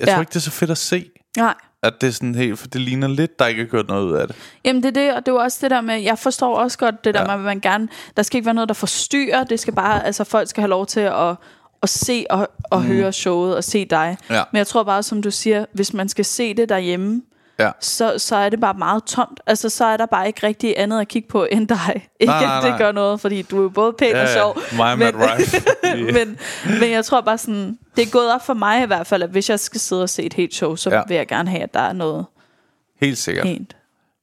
Ja. 0.00 0.12
tror 0.12 0.20
ikke, 0.20 0.30
det 0.30 0.36
er 0.36 0.40
så 0.40 0.50
fedt 0.50 0.70
at 0.70 0.78
se, 0.78 1.10
Nej. 1.36 1.54
At 1.84 2.00
det 2.00 2.06
er 2.06 2.10
sådan 2.10 2.34
helt, 2.34 2.58
for 2.58 2.66
det 2.66 2.80
ligner 2.80 3.08
lidt, 3.08 3.38
der 3.38 3.46
ikke 3.46 3.62
er 3.62 3.66
gjort 3.66 3.88
noget 3.88 4.04
ud 4.04 4.12
af 4.12 4.26
det. 4.26 4.36
Jamen 4.64 4.82
det 4.82 4.88
er 4.96 5.02
det, 5.02 5.14
og 5.14 5.26
det 5.26 5.32
er 5.32 5.38
også 5.38 5.58
det 5.62 5.70
der 5.70 5.80
med, 5.80 6.02
jeg 6.02 6.18
forstår 6.18 6.56
også 6.56 6.78
godt 6.78 7.04
det 7.04 7.14
der 7.14 7.20
Ja. 7.20 7.26
med, 7.26 7.34
at 7.34 7.40
man 7.40 7.60
gerne, 7.60 7.88
der 8.16 8.22
skal 8.22 8.36
ikke 8.38 8.46
være 8.46 8.54
noget, 8.54 8.68
der 8.68 8.74
forstyrrer, 8.74 9.44
det 9.44 9.60
skal 9.60 9.74
bare, 9.74 10.06
altså 10.06 10.24
folk 10.24 10.48
skal 10.48 10.60
have 10.60 10.70
lov 10.70 10.86
til 10.86 11.00
at, 11.00 11.36
at 11.82 11.88
se 11.88 12.24
og, 12.30 12.48
og 12.70 12.80
mm. 12.80 12.86
høre 12.86 13.12
showet 13.12 13.56
og 13.56 13.64
se 13.64 13.84
dig. 13.84 14.16
Ja. 14.30 14.42
Men 14.52 14.58
jeg 14.58 14.66
tror 14.66 14.82
bare, 14.82 15.02
som 15.02 15.22
du 15.22 15.30
siger, 15.30 15.64
hvis 15.72 15.92
man 15.94 16.08
skal 16.08 16.24
se 16.24 16.54
det 16.54 16.68
derhjemme, 16.68 17.22
Ja. 17.58 17.70
så, 17.80 18.18
så 18.18 18.36
er 18.36 18.48
det 18.48 18.60
bare 18.60 18.74
meget 18.74 19.04
tomt. 19.04 19.40
Altså, 19.46 19.68
så 19.68 19.84
er 19.84 19.96
der 19.96 20.06
bare 20.06 20.26
ikke 20.26 20.46
rigtig 20.46 20.74
andet 20.76 21.00
at 21.00 21.08
kigge 21.08 21.28
på 21.28 21.46
end 21.52 21.68
dig. 21.68 22.08
Ikke, 22.20 22.30
Nej, 22.32 22.44
nej, 22.44 22.56
at 22.56 22.62
det 22.62 22.70
nej. 22.70 22.78
gør 22.78 22.92
noget, 22.92 23.20
fordi 23.20 23.42
du 23.42 23.64
er 23.64 23.68
både 23.68 23.92
pæn 23.98 24.16
og 24.16 24.28
sjov. 24.28 24.58
Matt 24.98 25.16
Rife. 25.18 25.56
men, 26.12 26.38
men 26.80 26.90
jeg 26.90 27.04
tror 27.04 27.20
bare 27.20 27.38
sådan, 27.38 27.78
det 27.96 28.02
er 28.06 28.10
gået 28.10 28.34
op 28.34 28.46
for 28.46 28.54
mig 28.54 28.82
i 28.82 28.86
hvert 28.86 29.06
fald, 29.06 29.22
at 29.22 29.30
hvis 29.30 29.50
jeg 29.50 29.60
skal 29.60 29.80
sidde 29.80 30.02
og 30.02 30.08
se 30.08 30.22
et 30.22 30.34
helt 30.34 30.54
show, 30.54 30.76
så 30.76 30.90
Ja. 30.90 30.96
ja. 30.96 31.02
vil 31.08 31.16
jeg 31.16 31.26
gerne 31.26 31.50
have, 31.50 31.62
at 31.62 31.74
der 31.74 31.80
er 31.80 31.92
noget 31.92 32.26
Helt 33.00 33.18
sikkert. 33.18 33.44
pænt. 33.44 33.76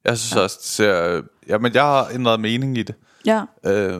Jeg 0.05 0.17
synes 0.17 0.35
ja. 0.35 0.41
også, 0.41 0.57
det 0.61 0.67
ser... 0.69 1.21
Jamen, 1.47 1.73
jeg 1.73 1.83
har 1.83 2.07
ændret 2.13 2.39
mening 2.39 2.77
i 2.77 2.83
det. 2.83 2.95
Ja, 3.25 3.41
Øh, 3.65 3.99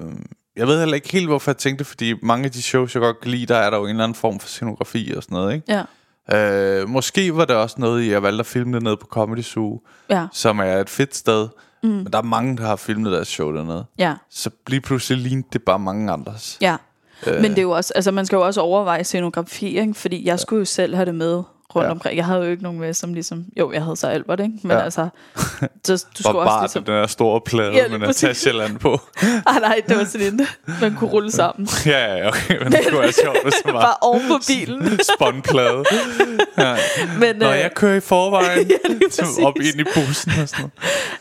jeg 0.56 0.68
ved 0.68 0.80
heller 0.80 0.96
ikke 0.96 1.12
helt, 1.12 1.28
hvorfor 1.28 1.52
jeg 1.52 1.58
tænkte, 1.58 1.86
fordi 1.86 2.14
mange 2.22 2.46
af 2.46 2.52
de 2.52 2.62
shows, 2.62 2.96
jeg 2.96 3.02
godt 3.02 3.20
kan 3.22 3.32
lide, 3.32 3.46
der 3.46 3.56
er 3.58 3.70
der 3.70 3.78
jo 3.78 3.84
en 3.84 3.90
eller 3.90 4.04
anden 4.04 4.16
form 4.16 4.40
for 4.40 4.48
scenografi 4.48 5.14
og 5.18 5.24
sådan 5.24 5.36
noget, 5.36 5.54
ikke? 5.54 5.74
ja, 5.74 5.84
Øh, 6.34 6.90
måske 6.90 7.36
var 7.36 7.46
det 7.46 7.56
også 7.56 7.76
noget, 7.80 8.08
jeg 8.08 8.24
valgte 8.24 8.40
at 8.40 8.46
filme 8.46 8.74
det 8.74 8.84
nede 8.84 8.98
på 8.98 9.08
Comedy 9.08 9.42
Zoo, 9.42 9.82
ja, 10.10 10.28
som 10.32 10.60
er 10.60 10.78
et 10.78 10.90
fedt 10.90 11.16
sted. 11.16 11.48
Mm. 11.84 11.90
Men 11.90 12.06
der 12.06 12.18
er 12.18 12.24
mange, 12.24 12.58
der 12.58 12.64
har 12.64 12.76
filmet 12.76 13.12
deres 13.12 13.28
show 13.28 13.56
dernede. 13.56 13.86
ja. 13.98 14.16
Så 14.30 14.50
lige 14.68 14.82
pludselig 14.82 15.24
lignede 15.24 15.48
det 15.54 15.64
bare 15.64 15.80
mange 15.80 16.12
andres. 16.12 16.58
Ja, 16.62 16.78
øh. 17.28 17.42
men 17.42 17.52
det 17.52 17.58
er 17.58 17.62
jo 17.62 17.72
også, 17.72 17.94
altså 17.96 18.12
man 18.12 18.26
skal 18.26 18.36
jo 18.36 18.46
også 18.46 18.62
overveje 18.62 19.04
scenografi, 19.04 19.80
ikke? 19.80 19.94
fordi 19.94 20.28
jeg 20.28 20.40
skulle 20.40 20.60
jo 20.60 20.66
selv 20.66 20.96
have 20.96 21.06
det 21.06 21.16
med 21.16 21.44
rundt 21.76 21.86
Ja. 21.86 21.92
omkring. 21.92 22.18
Jeg 22.18 22.26
havde 22.26 22.40
jo 22.46 22.52
ikke 22.52 22.64
nogen 22.64 22.80
med, 22.80 22.94
som 22.94 23.14
ligesom, 23.14 23.46
jo, 23.60 23.72
jeg 23.72 23.84
havde 23.84 23.96
så 23.96 24.08
Albert, 24.08 24.40
ikke? 24.40 24.54
Men 24.64 24.72
Ja. 24.72 24.84
altså, 24.84 25.10
så, 25.84 26.06
du 26.18 26.24
skulle 26.24 26.40
også 26.40 26.50
bare 26.50 26.62
ligesom, 26.64 26.84
den 26.84 26.94
der 26.94 27.08
store 27.08 27.42
plade 27.42 27.72
Ja, 27.72 27.88
med. 27.88 28.00
Natasha 28.00 28.52
på. 28.80 29.00
ah, 29.48 29.62
nej, 29.62 29.82
det 29.88 29.98
var 29.98 30.04
sådan 30.04 30.28
en, 30.34 30.48
man 30.82 30.96
kunne 30.96 31.10
rulle 31.10 31.32
sammen. 31.32 31.68
ja, 31.86 32.16
ja, 32.16 32.28
okay, 32.28 32.64
men 32.64 32.72
det 32.72 32.80
kunne 32.90 33.00
være 33.00 33.12
sjovt, 33.12 33.44
hvis 33.44 33.54
det 33.54 33.66
Bare 33.74 33.74
var 33.74 33.98
oven 34.02 34.22
på 34.28 34.38
bilen. 34.48 35.00
spåndplade. 35.16 35.84
Ja. 36.58 36.76
Men, 37.20 37.36
Nå, 37.36 37.46
øh, 37.46 37.60
jeg 37.60 37.72
kører 37.76 37.96
i 37.96 38.00
forvejen 38.00 38.68
Ja, 38.68 39.08
til- 39.12 39.26
op 39.46 39.56
ind 39.58 39.80
i 39.80 39.84
bussen 39.96 40.32
og 40.42 40.50
sådan 40.50 40.72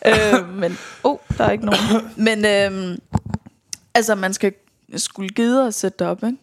noget. 0.05 0.35
øh, 0.43 0.49
men, 0.57 0.79
oh, 1.05 1.17
der 1.39 1.45
er 1.45 1.51
ikke 1.51 1.65
nogen. 1.67 1.79
Men, 2.17 2.45
øh, 2.45 2.99
altså, 3.95 4.15
man 4.15 4.33
skal 4.35 4.53
skulle 4.97 5.29
gide 5.29 5.67
at 5.67 5.75
sætte 5.75 5.97
det 5.99 6.07
op, 6.07 6.25
ikke? 6.25 6.37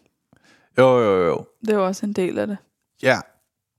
Jo, 0.78 0.98
jo, 1.00 1.26
jo. 1.26 1.44
Det 1.60 1.70
er 1.70 1.74
jo 1.76 1.86
også 1.86 2.06
en 2.06 2.12
del 2.12 2.38
af 2.38 2.46
det. 2.46 2.56
Ja, 3.02 3.18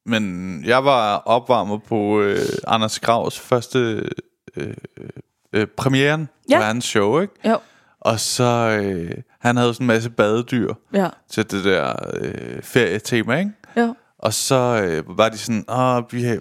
men 0.09 0.63
jeg 0.65 0.85
var 0.85 1.15
opvarmet 1.17 1.83
på 1.83 2.21
øh, 2.21 2.39
Anders 2.67 2.99
Gravs 2.99 3.39
første 3.39 4.09
øh, 4.57 4.73
øh, 5.53 5.67
premieren 5.67 6.29
Ja. 6.49 6.57
på 6.57 6.63
hans 6.63 6.85
show, 6.85 7.19
ikke? 7.19 7.33
Jo. 7.49 7.57
Og 7.99 8.19
så, 8.19 8.79
øh, 8.83 9.11
han 9.39 9.57
havde 9.57 9.73
sådan 9.73 9.83
en 9.83 9.87
masse 9.87 10.09
badedyr 10.09 10.73
Ja. 10.93 11.07
til 11.29 11.51
det 11.51 11.63
der 11.63 11.93
øh, 12.13 12.63
ferietema, 12.63 13.37
ikke? 13.39 13.51
Jo. 13.77 13.95
Og 14.19 14.33
så 14.33 14.55
øh, 14.83 15.17
var 15.17 15.29
de 15.29 15.37
sådan, 15.37 15.65
åh, 15.69 16.03
vi 16.13 16.23
har, 16.23 16.37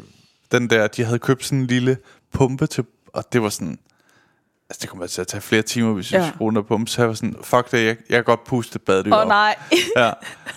den 0.53 0.71
der, 0.71 0.87
de 0.87 1.05
havde 1.05 1.19
købt 1.19 1.45
sådan 1.45 1.59
en 1.59 1.67
lille 1.67 1.97
pumpe 2.33 2.67
til, 2.67 2.85
og 3.13 3.33
det 3.33 3.43
var 3.43 3.49
sådan, 3.49 3.79
altså 4.71 4.79
det 4.83 4.89
kommer 4.89 5.07
til 5.07 5.21
at 5.21 5.27
tage 5.27 5.41
flere 5.41 5.63
timer, 5.63 5.93
hvis 5.93 6.13
vi 6.13 6.17
Ja. 6.17 6.29
skulle 6.29 6.41
rundt 6.41 6.59
og 6.59 6.67
pumpe, 6.67 6.91
så 6.91 7.03
jeg 7.03 7.09
var 7.09 7.15
sådan, 7.15 7.37
fuck 7.43 7.71
det, 7.71 7.79
jeg, 7.87 7.97
jeg 8.09 8.17
kan 8.17 8.25
godt 8.25 8.45
puste 8.45 8.79
badedyr 8.79 9.13
Åh 9.13 9.19
op. 9.19 9.25
oh, 9.25 9.29
nej. 9.29 9.57
Ja. 9.97 10.13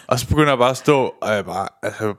Og 0.07 0.19
så 0.19 0.27
begynder 0.27 0.49
jeg 0.49 0.57
bare 0.57 0.69
at 0.69 0.77
stå, 0.77 1.13
og 1.21 1.33
jeg 1.33 1.45
bare, 1.45 1.67
altså, 1.83 2.13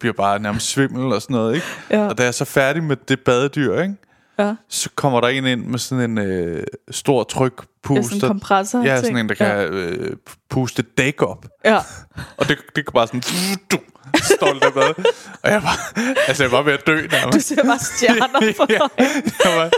bliver 0.00 0.12
bare 0.12 0.38
nærmest 0.38 0.68
svimmel 0.68 1.12
og 1.12 1.22
sådan 1.22 1.34
noget, 1.34 1.54
ikke? 1.54 1.66
Ja. 1.90 2.06
Og 2.08 2.18
da 2.18 2.22
jeg 2.22 2.28
er 2.28 2.32
så 2.32 2.44
færdig 2.44 2.82
med 2.82 2.96
det 3.08 3.20
badedyr, 3.20 3.80
ikke? 3.80 3.94
ja. 4.38 4.54
Så 4.68 4.90
kommer 4.94 5.20
der 5.20 5.28
en 5.28 5.46
ind 5.46 5.64
med 5.64 5.78
sådan 5.78 6.10
en 6.10 6.18
øh, 6.18 6.62
stor 6.90 7.20
er 7.20 7.24
trykpuster. 7.24 8.02
sådan 8.02 8.16
en 8.16 8.28
kompressor. 8.28 8.82
Ja, 8.82 8.96
sådan 8.96 9.16
en, 9.16 9.28
der 9.28 9.34
kan 9.34 9.56
øh, 9.60 10.16
puste 10.50 10.82
dæk 10.82 11.22
op. 11.22 11.46
Ja. 11.64 11.76
Og 12.38 12.48
det, 12.48 12.58
det 12.76 12.86
kan 12.86 12.92
bare 12.94 13.06
sådan... 13.06 13.22
Du, 13.72 13.78
stolt 14.22 14.64
af 14.64 14.72
bad. 14.72 15.04
Og 15.42 15.50
jeg 15.50 15.62
var, 15.62 16.00
altså 16.28 16.42
jeg 16.42 16.52
var 16.52 16.62
ved 16.62 16.72
at 16.72 16.86
dø 16.86 17.02
Du 17.02 17.08
nærmest. 17.12 17.48
ser 17.48 17.64
bare 17.64 17.78
stjerner 17.78 18.52
for 18.56 18.66
ja, 18.72 18.78
jeg 19.44 19.58
var, 19.58 19.70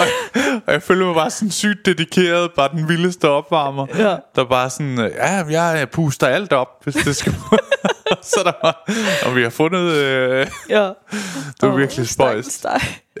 og, 0.00 0.60
og 0.66 0.72
jeg 0.72 0.82
følte 0.82 1.04
mig 1.04 1.14
bare 1.14 1.30
sådan 1.30 1.50
sygt 1.50 1.86
dedikeret, 1.86 2.50
bare 2.56 2.68
den 2.72 2.88
vildeste 2.88 3.28
opvarmer. 3.28 3.86
Ja. 3.98 4.16
Der 4.36 4.44
bare 4.44 4.70
sådan, 4.70 5.00
øh, 5.00 5.10
ja, 5.16 5.44
jeg 5.50 5.90
puster 5.90 6.26
alt 6.26 6.52
op, 6.52 6.68
hvis 6.84 6.94
det 6.94 7.16
skal. 7.16 7.34
så 8.22 8.40
der 8.44 8.52
var, 8.62 8.84
og 9.26 9.36
vi 9.36 9.42
har 9.42 9.50
fundet, 9.50 9.92
øh, 9.92 10.46
Ja. 10.70 10.82
det 10.84 10.94
var 11.62 11.68
Åh, 11.68 11.76
virkelig 11.78 12.08
spøjst. 12.08 12.66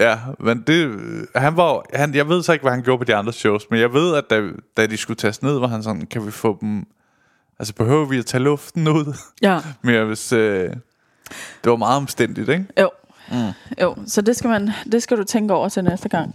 Ja, 0.00 0.18
men 0.40 0.64
det, 0.66 0.72
øh, 0.86 1.26
han 1.34 1.56
var, 1.56 1.82
han, 1.94 2.14
jeg 2.14 2.28
ved 2.28 2.42
så 2.42 2.52
ikke, 2.52 2.62
hvad 2.62 2.72
han 2.72 2.82
gjorde 2.82 2.98
på 2.98 3.04
de 3.04 3.14
andre 3.14 3.32
shows, 3.32 3.62
men 3.70 3.80
jeg 3.80 3.92
ved, 3.92 4.14
at 4.16 4.24
da, 4.30 4.42
da 4.76 4.86
de 4.86 4.96
skulle 4.96 5.16
tages 5.16 5.42
ned, 5.42 5.58
var 5.58 5.66
han 5.66 5.82
sådan, 5.82 6.06
kan 6.06 6.26
vi 6.26 6.30
få 6.30 6.58
dem, 6.60 6.84
altså 7.58 7.74
behøver 7.74 8.04
vi 8.04 8.18
at 8.18 8.26
tage 8.26 8.42
luften 8.42 8.88
ud? 8.88 9.14
Ja. 9.42 9.60
mere 9.82 10.04
hvis, 10.04 10.32
øh, 10.32 10.70
det 11.64 11.70
var 11.70 11.76
meget 11.76 11.96
omstændigt, 11.96 12.48
ikke? 12.48 12.64
Jo. 12.80 12.90
Mm. 13.32 13.36
Jo, 13.82 13.96
så 14.06 14.20
det 14.20 14.36
skal, 14.36 14.50
man, 14.50 14.70
det 14.92 15.02
skal 15.02 15.16
du 15.16 15.24
tænke 15.24 15.54
over 15.54 15.68
til 15.68 15.84
næste 15.84 16.08
gang. 16.08 16.34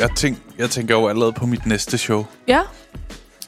Jeg, 0.00 0.10
tænk, 0.16 0.38
jeg 0.58 0.70
tænker 0.70 0.94
jo 0.98 1.08
allerede 1.08 1.32
på 1.32 1.46
mit 1.46 1.66
næste 1.66 1.98
show. 1.98 2.24
Ja, 2.48 2.60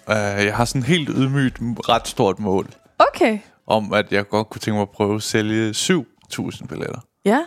Uh, 0.08 0.14
jeg 0.16 0.56
har 0.56 0.64
sådan 0.64 0.82
helt 0.82 1.08
ydmygt 1.08 1.58
ret 1.88 2.08
stort 2.08 2.38
mål 2.38 2.68
okay. 2.98 3.38
om, 3.66 3.92
at 3.92 4.12
jeg 4.12 4.28
godt 4.28 4.50
kunne 4.50 4.60
tænke 4.60 4.74
mig 4.74 4.82
at 4.82 4.90
prøve 4.90 5.14
at 5.14 5.22
sælge 5.22 5.70
7.000 5.70 6.66
billetter. 6.66 6.98
Ja, 7.24 7.40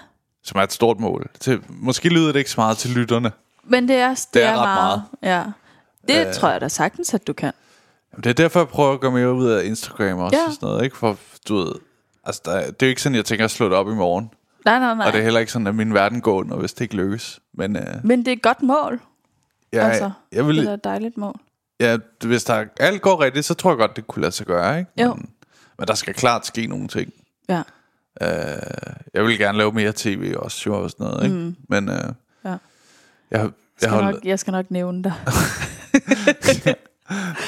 Som 0.44 0.60
er 0.60 0.64
et 0.64 0.74
stort 0.74 1.00
mål. 1.00 1.30
Til, 1.40 1.62
måske 1.70 2.10
lyder 2.10 2.32
det 2.32 2.40
ikke 2.40 2.50
så 2.52 2.62
meget 2.62 2.78
til 2.78 2.90
lytterne. 2.92 3.32
men 3.64 3.88
det 3.88 3.96
er, 3.96 4.10
det 4.10 4.28
Det 4.34 4.44
er 4.44 4.48
er 4.50 4.58
ret 4.58 4.64
meget. 4.66 5.04
Ja. 5.24 5.44
Det 6.08 6.28
øh. 6.28 6.34
tror 6.34 6.50
jeg 6.50 6.62
da 6.62 6.68
sagtens, 6.68 7.14
at 7.14 7.28
du 7.28 7.34
kan. 7.34 7.52
Jamen, 8.14 8.24
det 8.24 8.30
er 8.30 8.34
derfor, 8.34 8.60
jeg 8.60 8.68
prøver 8.68 8.94
at 8.94 9.00
gøre 9.00 9.12
mere 9.12 9.34
ud 9.34 9.48
af 9.48 9.66
Instagram 9.66 10.18
også. 10.20 10.38
Ja. 10.38 10.46
Og 10.48 10.54
sådan 10.54 10.68
noget, 10.70 10.84
ikke? 10.84 10.98
For 10.98 11.18
du 11.50 11.56
ved, 11.58 11.72
altså, 12.24 12.42
der, 12.46 12.52
er- 12.52 12.66
det 12.72 12.82
er 12.82 12.88
jo 12.88 12.90
ikke 12.90 13.02
sådan, 13.02 13.16
jeg 13.16 13.26
tænker 13.26 13.46
at 13.46 13.52
slå 13.52 13.66
det 13.66 13.74
op 13.78 13.88
i 13.90 13.94
morgen. 13.94 14.30
Nej, 14.66 14.80
nej, 14.80 14.96
nej. 14.96 15.08
Og 15.08 15.14
det 15.14 15.20
er 15.20 15.24
heller 15.24 15.40
ikke 15.40 15.52
sådan, 15.52 15.68
at 15.68 15.76
min 15.76 15.94
verden 15.94 16.22
går 16.22 16.34
under, 16.40 16.58
hvis 16.58 16.74
det 16.74 16.82
ikke 16.82 16.96
lykkes. 16.96 17.40
Men 17.54 17.76
uh, 17.76 17.82
Men 18.04 18.20
det 18.20 18.28
er 18.28 18.32
et 18.32 18.42
godt 18.42 18.64
mål. 18.64 19.00
jeg, 19.74 19.86
altså, 19.86 20.04
jeg 20.04 20.12
Det 20.32 20.40
er 20.40 20.44
vil, 20.44 20.68
et 20.68 20.84
dejligt 20.84 21.18
mål. 21.18 21.36
ja, 21.80 21.98
hvis 22.26 22.44
der 22.44 22.66
alt 22.80 23.02
går 23.02 23.22
rigtigt, 23.24 23.46
så 23.46 23.54
tror 23.54 23.72
jeg 23.72 23.78
godt, 23.78 23.96
det 23.96 24.08
kunne 24.08 24.22
lade 24.22 24.32
sig 24.32 24.46
gøre, 24.46 24.80
ikke? 24.80 24.92
Jo. 25.04 25.14
Men, 25.14 25.30
men 25.80 25.88
der 25.88 25.94
skal 25.96 26.14
klart 26.14 26.46
ske 26.46 26.68
nogle 26.68 26.88
ting. 26.88 27.14
Ja. 27.50 27.62
Uh, 28.22 28.28
jeg 29.14 29.24
vil 29.26 29.38
gerne 29.38 29.58
lave 29.58 29.72
mere 29.72 29.94
tv 29.96 30.34
også, 30.38 30.62
jo, 30.66 30.84
og 30.84 30.90
sådan 30.90 31.06
noget, 31.08 31.24
ikke? 31.24 31.36
Mm. 31.36 31.56
Men 31.70 31.90
uh, 31.90 31.96
Ja. 31.96 32.00
jeg, 32.50 32.60
jeg, 33.32 33.50
Jeg 33.82 33.90
har, 33.90 33.98
skal, 33.98 34.06
nok, 34.14 34.26
jeg 34.26 34.40
skal 34.40 34.52
nok 34.52 34.72
nævne 34.72 35.04
dig. 35.04 35.14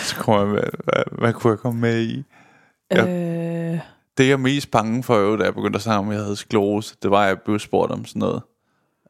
så 0.07 0.15
kommer 0.15 0.39
jeg 0.41 0.49
med, 0.49 0.63
hvad, 0.83 1.03
hvad 1.19 1.33
kunne 1.33 1.51
jeg 1.51 1.59
komme 1.59 1.81
med 1.81 2.01
i? 2.01 2.23
Ja. 2.91 3.05
øh, 3.73 3.79
Det 4.17 4.25
jeg 4.25 4.33
er 4.33 4.37
mest 4.37 4.71
bange 4.71 5.03
for, 5.03 5.15
jo, 5.17 5.37
da 5.37 5.43
jeg 5.43 5.53
begyndte 5.53 5.77
at 5.77 5.81
snakke 5.81 5.99
om, 5.99 6.09
at 6.09 6.15
jeg 6.15 6.23
havde 6.23 6.35
sklerose, 6.35 6.95
det 7.03 7.11
var, 7.11 7.21
at 7.23 7.27
jeg 7.27 7.37
blev 7.45 7.59
spurgt 7.59 7.91
om 7.91 8.05
sådan 8.05 8.19
noget, 8.19 8.41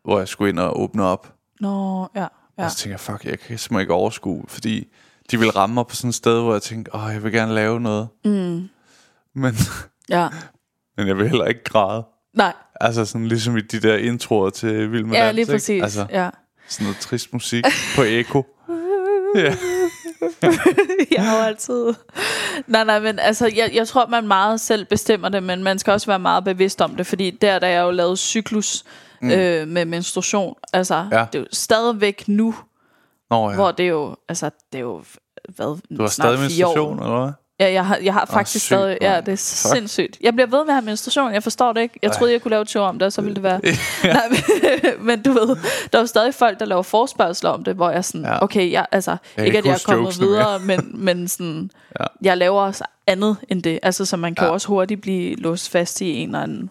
hvor 0.03 0.18
jeg 0.20 0.28
skulle 0.28 0.49
ind 0.49 0.60
og 0.60 0.80
åbne 0.82 1.03
op. 1.03 1.34
nå, 1.60 2.08
ja. 2.16 2.26
Ja. 2.58 2.66
Og 2.66 2.72
så 2.72 2.78
tænkte 2.78 2.91
jeg, 2.91 2.99
fuck, 2.99 3.26
jeg 3.26 3.39
kan 3.39 3.58
simpelthen 3.58 3.80
ikke 3.82 3.93
overskue, 3.93 4.43
fordi 4.47 4.88
de 5.32 5.38
ville 5.39 5.51
ramme 5.55 5.74
mig 5.74 5.88
på 5.88 5.95
sådan 5.95 6.10
et 6.10 6.16
sted, 6.16 6.41
hvor 6.41 6.53
jeg 6.53 6.62
tænkte, 6.62 6.95
åh, 6.95 7.10
jeg 7.14 7.24
vil 7.24 7.32
gerne 7.32 7.53
lave 7.53 7.80
noget. 7.80 8.08
Mm. 8.26 8.70
Men, 9.36 9.53
Ja. 10.10 10.28
men 10.97 11.08
jeg 11.08 11.18
vil 11.18 11.30
heller 11.30 11.45
ikke 11.45 11.64
græde. 11.64 12.05
Nej, 12.34 12.53
Altså 12.82 13.05
sådan 13.05 13.28
ligesom 13.28 13.58
i 13.58 13.62
de 13.62 13.80
der 13.80 13.97
introer 13.97 14.49
til 14.49 14.91
Vild 14.91 15.03
med 15.03 15.16
ja, 15.18 15.26
Dans, 15.26 15.36
lige 15.36 15.41
ikke? 15.43 15.51
præcis. 15.51 15.84
Altså 15.84 16.05
Ja. 16.10 16.30
sådan 16.68 16.86
noget 16.86 16.97
trist 16.97 17.34
musik 17.34 17.64
på 17.95 18.01
Eko. 18.03 18.45
ja. 19.36 19.55
jeg 21.15 21.26
har 21.26 21.38
jo 21.38 21.43
altid... 21.43 21.93
Nej, 22.68 22.84
nej, 22.84 22.99
men 22.99 23.20
altså, 23.20 23.51
jeg, 23.55 23.72
jeg 23.74 23.88
tror, 23.88 24.07
man 24.07 24.28
meget 24.28 24.61
selv 24.61 24.86
bestemmer 24.86 25.30
det, 25.30 25.43
men 25.43 25.63
man 25.63 25.80
skal 25.80 25.93
også 25.93 26.07
være 26.07 26.20
meget 26.20 26.43
bevidst 26.43 26.82
om 26.82 26.95
det, 26.95 27.07
fordi 27.07 27.30
der, 27.30 27.59
der 27.59 27.68
jeg 27.68 27.82
jo 27.84 27.91
lavet 27.91 28.20
cyklus 28.20 28.84
mm. 29.22 29.32
øh, 29.32 29.68
med 29.68 29.86
menstruation, 29.86 30.55
altså, 30.74 31.07
ja. 31.11 31.26
Det 31.34 31.36
er 31.36 31.39
jo 31.39 31.45
stadigvæk 31.51 32.28
nu, 32.28 32.55
Nå 33.30 33.49
ja. 33.49 33.55
hvor 33.55 33.72
det 33.72 33.84
er 33.84 33.89
jo, 33.89 34.15
altså, 34.30 34.49
det 34.72 34.78
er 34.78 34.84
jo, 34.84 35.03
hvad, 35.55 35.97
du 35.97 36.01
har 36.01 36.07
stadig 36.07 36.39
menstruation, 36.39 36.99
eller 36.99 37.24
hvad? 37.24 37.34
Ja, 37.60 37.72
jeg 37.74 37.86
har, 37.86 37.97
jeg 38.03 38.14
har 38.14 38.26
faktisk 38.26 38.66
sygt, 38.66 38.68
stadig... 38.80 38.97
Ja, 39.01 39.16
det 39.16 39.18
er 39.18 39.22
Fuck. 39.22 39.76
sindssygt. 39.76 40.18
Jeg 40.22 40.34
bliver 40.34 40.47
ved 40.47 40.60
med 40.66 40.68
at 40.70 40.74
have 40.74 40.86
menstruation. 40.86 41.34
Jeg 41.34 41.43
forstår 41.43 41.74
det 41.74 41.82
ikke. 41.82 41.99
Jeg 42.01 42.12
troede, 42.12 42.32
jeg 42.34 42.41
kunne 42.41 42.49
lave 42.49 42.62
et 42.62 42.70
show 42.70 42.84
om 42.84 42.99
det, 42.99 43.05
og 43.05 43.14
så 43.14 43.22
ville 43.22 43.36
det 43.36 43.43
være... 43.43 43.60
Nej, 44.03 44.30
men, 44.30 45.05
men 45.05 45.22
du 45.24 45.32
ved, 45.32 45.47
der 45.91 45.97
er 45.97 45.99
jo 45.99 46.05
stadig 46.08 46.34
folk, 46.34 46.60
der 46.60 46.66
laver 46.66 46.82
forspørgsel 46.82 47.47
om 47.47 47.64
det, 47.64 47.76
hvor 47.76 47.89
jeg 47.89 48.05
sådan... 48.05 48.26
Ja. 48.26 48.43
Okay, 48.43 48.72
jeg, 48.72 48.86
altså, 48.91 49.18
Jeg 49.38 49.45
ikke 49.45 49.58
at 49.58 49.66
jeg 49.66 49.74
er 49.74 49.82
kommet 49.86 50.20
videre, 50.20 50.60
men, 50.60 50.91
men 50.93 51.28
sådan... 51.28 51.72
Ja. 51.99 52.05
Jeg 52.22 52.38
laver 52.38 52.62
også 52.62 52.84
andet 53.08 53.38
end 53.49 53.64
det. 53.64 53.80
Altså, 53.84 54.05
så 54.05 54.18
man 54.18 54.36
kan 54.36 54.45
Ja. 54.47 54.51
også 54.51 54.68
hurtigt 54.68 55.01
blive 55.01 55.36
låst 55.36 55.70
fast 55.70 56.01
i 56.01 56.10
en 56.16 56.28
eller 56.30 56.41
anden 56.43 56.70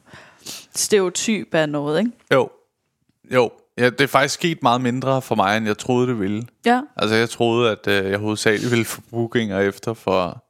stereotyp 0.75 1.55
af 1.55 1.69
noget, 1.69 1.99
ikke? 1.99 2.11
Jo. 2.35 2.49
Jo. 3.35 3.51
Ja, 3.79 3.85
det 3.91 4.01
er 4.01 4.07
faktisk 4.07 4.35
sket 4.35 4.63
meget 4.63 4.81
mindre 4.81 5.23
for 5.23 5.35
mig, 5.35 5.57
end 5.57 5.67
jeg 5.67 5.79
troede, 5.79 6.07
det 6.09 6.21
ville. 6.21 6.43
Ja. 6.67 6.81
Altså, 6.97 7.17
jeg 7.17 7.31
troede, 7.31 7.71
at 7.71 7.87
øh, 8.05 8.11
jeg 8.11 8.19
hovedsageligt 8.19 8.71
ville 8.71 8.85
få 8.85 9.01
bookinger 9.11 9.61
efter 9.61 9.95
for, 9.95 10.43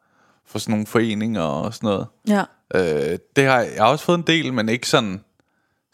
for 0.57 0.61
sådan 0.61 0.73
nogle 0.73 0.87
foreninger 0.87 1.43
og 1.43 1.75
sådan 1.75 1.87
noget. 1.87 2.07
Ja. 2.29 2.45
Øh, 2.75 3.19
det 3.37 3.45
har 3.45 3.61
jeg, 3.61 3.73
jeg 3.75 3.85
har 3.85 3.91
også 3.91 4.05
fået 4.05 4.19
en 4.19 4.25
del, 4.27 4.53
men 4.53 4.69
ikke 4.69 4.89
sådan, 4.89 5.25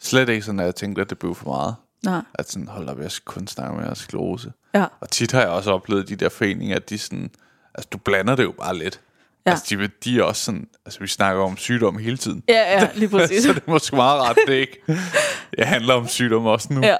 slet 0.01 0.29
ikke 0.29 0.41
sådan, 0.45 0.59
at 0.59 0.65
jeg 0.65 0.75
tænkte, 0.75 1.01
at 1.01 1.09
det 1.09 1.19
blev 1.19 1.35
for 1.35 1.49
meget. 1.49 1.75
Nej. 2.03 2.21
At 2.33 2.51
sådan, 2.51 2.67
hold 2.67 2.89
op, 2.89 2.99
jeg 2.99 3.11
skal 3.11 3.25
kun 3.25 3.47
snakke 3.47 3.75
med 3.75 3.95
sklerose. 3.95 4.53
Ja. 4.73 4.85
Og 4.99 5.09
tit 5.09 5.31
har 5.31 5.39
jeg 5.39 5.49
også 5.49 5.71
oplevet 5.71 6.09
de 6.09 6.15
der 6.15 6.29
foreninger, 6.29 6.75
at 6.75 6.89
de 6.89 6.97
sådan, 6.97 7.31
altså 7.75 7.89
du 7.93 7.97
blander 7.97 8.35
det 8.35 8.43
jo 8.43 8.51
bare 8.51 8.77
lidt. 8.77 8.99
Ja. 9.45 9.51
Altså, 9.51 9.75
de, 9.75 9.89
de 10.03 10.19
er 10.19 10.23
også 10.23 10.41
sådan... 10.43 10.67
Altså, 10.85 10.99
vi 10.99 11.07
snakker 11.07 11.43
om 11.43 11.57
sygdom 11.57 11.97
hele 11.97 12.17
tiden. 12.17 12.43
Ja, 12.49 12.79
ja, 12.81 12.87
lige 12.95 13.09
præcis. 13.09 13.43
så 13.43 13.53
det 13.53 13.63
er 13.67 13.71
måske 13.71 13.95
meget 13.95 14.21
ret, 14.21 14.37
det 14.47 14.53
ikke 14.53 14.81
det 15.57 15.65
handler 15.65 15.93
om 15.93 16.07
sygdom 16.07 16.45
også 16.45 16.73
nu. 16.73 16.81
ja, 16.83 16.95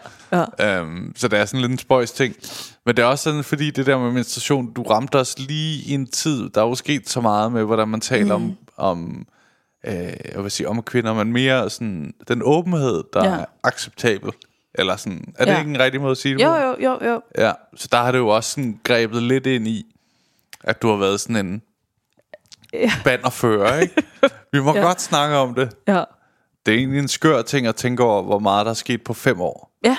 ja. 0.60 0.82
Um, 0.82 1.14
så 1.16 1.28
det 1.28 1.40
er 1.40 1.46
sådan 1.46 1.62
lidt 1.62 1.72
en 1.72 1.78
spøjs 1.78 2.12
ting. 2.12 2.36
Men 2.86 2.96
det 2.98 3.04
er 3.04 3.08
også 3.08 3.24
sådan, 3.24 3.44
fordi 3.44 3.72
det 3.72 3.86
der 3.86 3.98
med 4.00 4.12
menstruation, 4.12 4.74
du 4.74 4.84
ramte 4.84 5.16
os 5.20 5.40
lige 5.40 5.84
i 5.86 5.94
en 5.94 6.08
tid, 6.08 6.50
der 6.50 6.62
er 6.62 6.68
jo 6.68 6.76
sket 6.76 7.10
så 7.10 7.22
meget 7.22 7.52
med, 7.52 7.64
hvordan 7.64 7.88
man 7.88 8.02
taler 8.02 8.38
mm. 8.38 8.44
om, 8.44 8.58
om 8.78 9.26
øh, 9.88 9.94
jeg 10.36 10.44
vil 10.44 10.52
sige, 10.52 10.70
om 10.70 10.82
kvinder, 10.84 11.14
men 11.14 11.34
mere 11.34 11.70
sådan 11.70 12.14
den 12.28 12.42
åbenhed, 12.44 13.04
der 13.14 13.26
Ja. 13.26 13.30
er 13.40 13.46
acceptabel. 13.64 14.32
Eller 14.76 14.96
sådan, 14.96 15.34
er 15.36 15.46
det 15.46 15.52
Ja. 15.52 15.60
ikke 15.60 15.70
en 15.70 15.80
rigtig 15.80 16.02
måde 16.02 16.12
at 16.12 16.18
sige 16.18 16.36
det 16.38 16.44
Jo, 16.44 16.50
på? 16.50 16.56
jo, 16.58 16.76
jo, 17.02 17.10
jo. 17.12 17.22
Ja, 17.38 17.52
så 17.76 17.88
der 17.92 17.98
har 17.98 18.12
det 18.12 18.20
jo 18.20 18.28
også 18.28 18.50
sådan 18.50 18.80
grebet 18.84 19.24
lidt 19.24 19.46
ind 19.46 19.68
i, 19.68 19.86
at 20.64 20.82
du 20.82 20.90
har 20.90 20.96
været 20.98 21.20
sådan 21.20 21.46
en 21.46 21.62
Ja. 22.84 22.92
bannerfører, 23.04 23.80
ikke? 23.80 24.04
Vi 24.52 24.60
må 24.62 24.76
Ja. 24.76 24.82
godt 24.82 25.02
snakke 25.02 25.36
om 25.36 25.56
det. 25.56 25.76
Ja. 25.88 26.04
Det 26.66 26.74
er 26.74 26.78
egentlig 26.78 27.00
en 27.00 27.08
skør 27.08 27.42
ting 27.42 27.68
at 27.68 27.76
tænke 27.76 28.04
over, 28.04 28.24
hvor 28.24 28.40
meget 28.40 28.66
der 28.66 28.70
er 28.70 28.76
sket 28.76 29.04
på 29.04 29.14
fem 29.14 29.42
år. 29.42 29.72
Ja, 29.84 29.98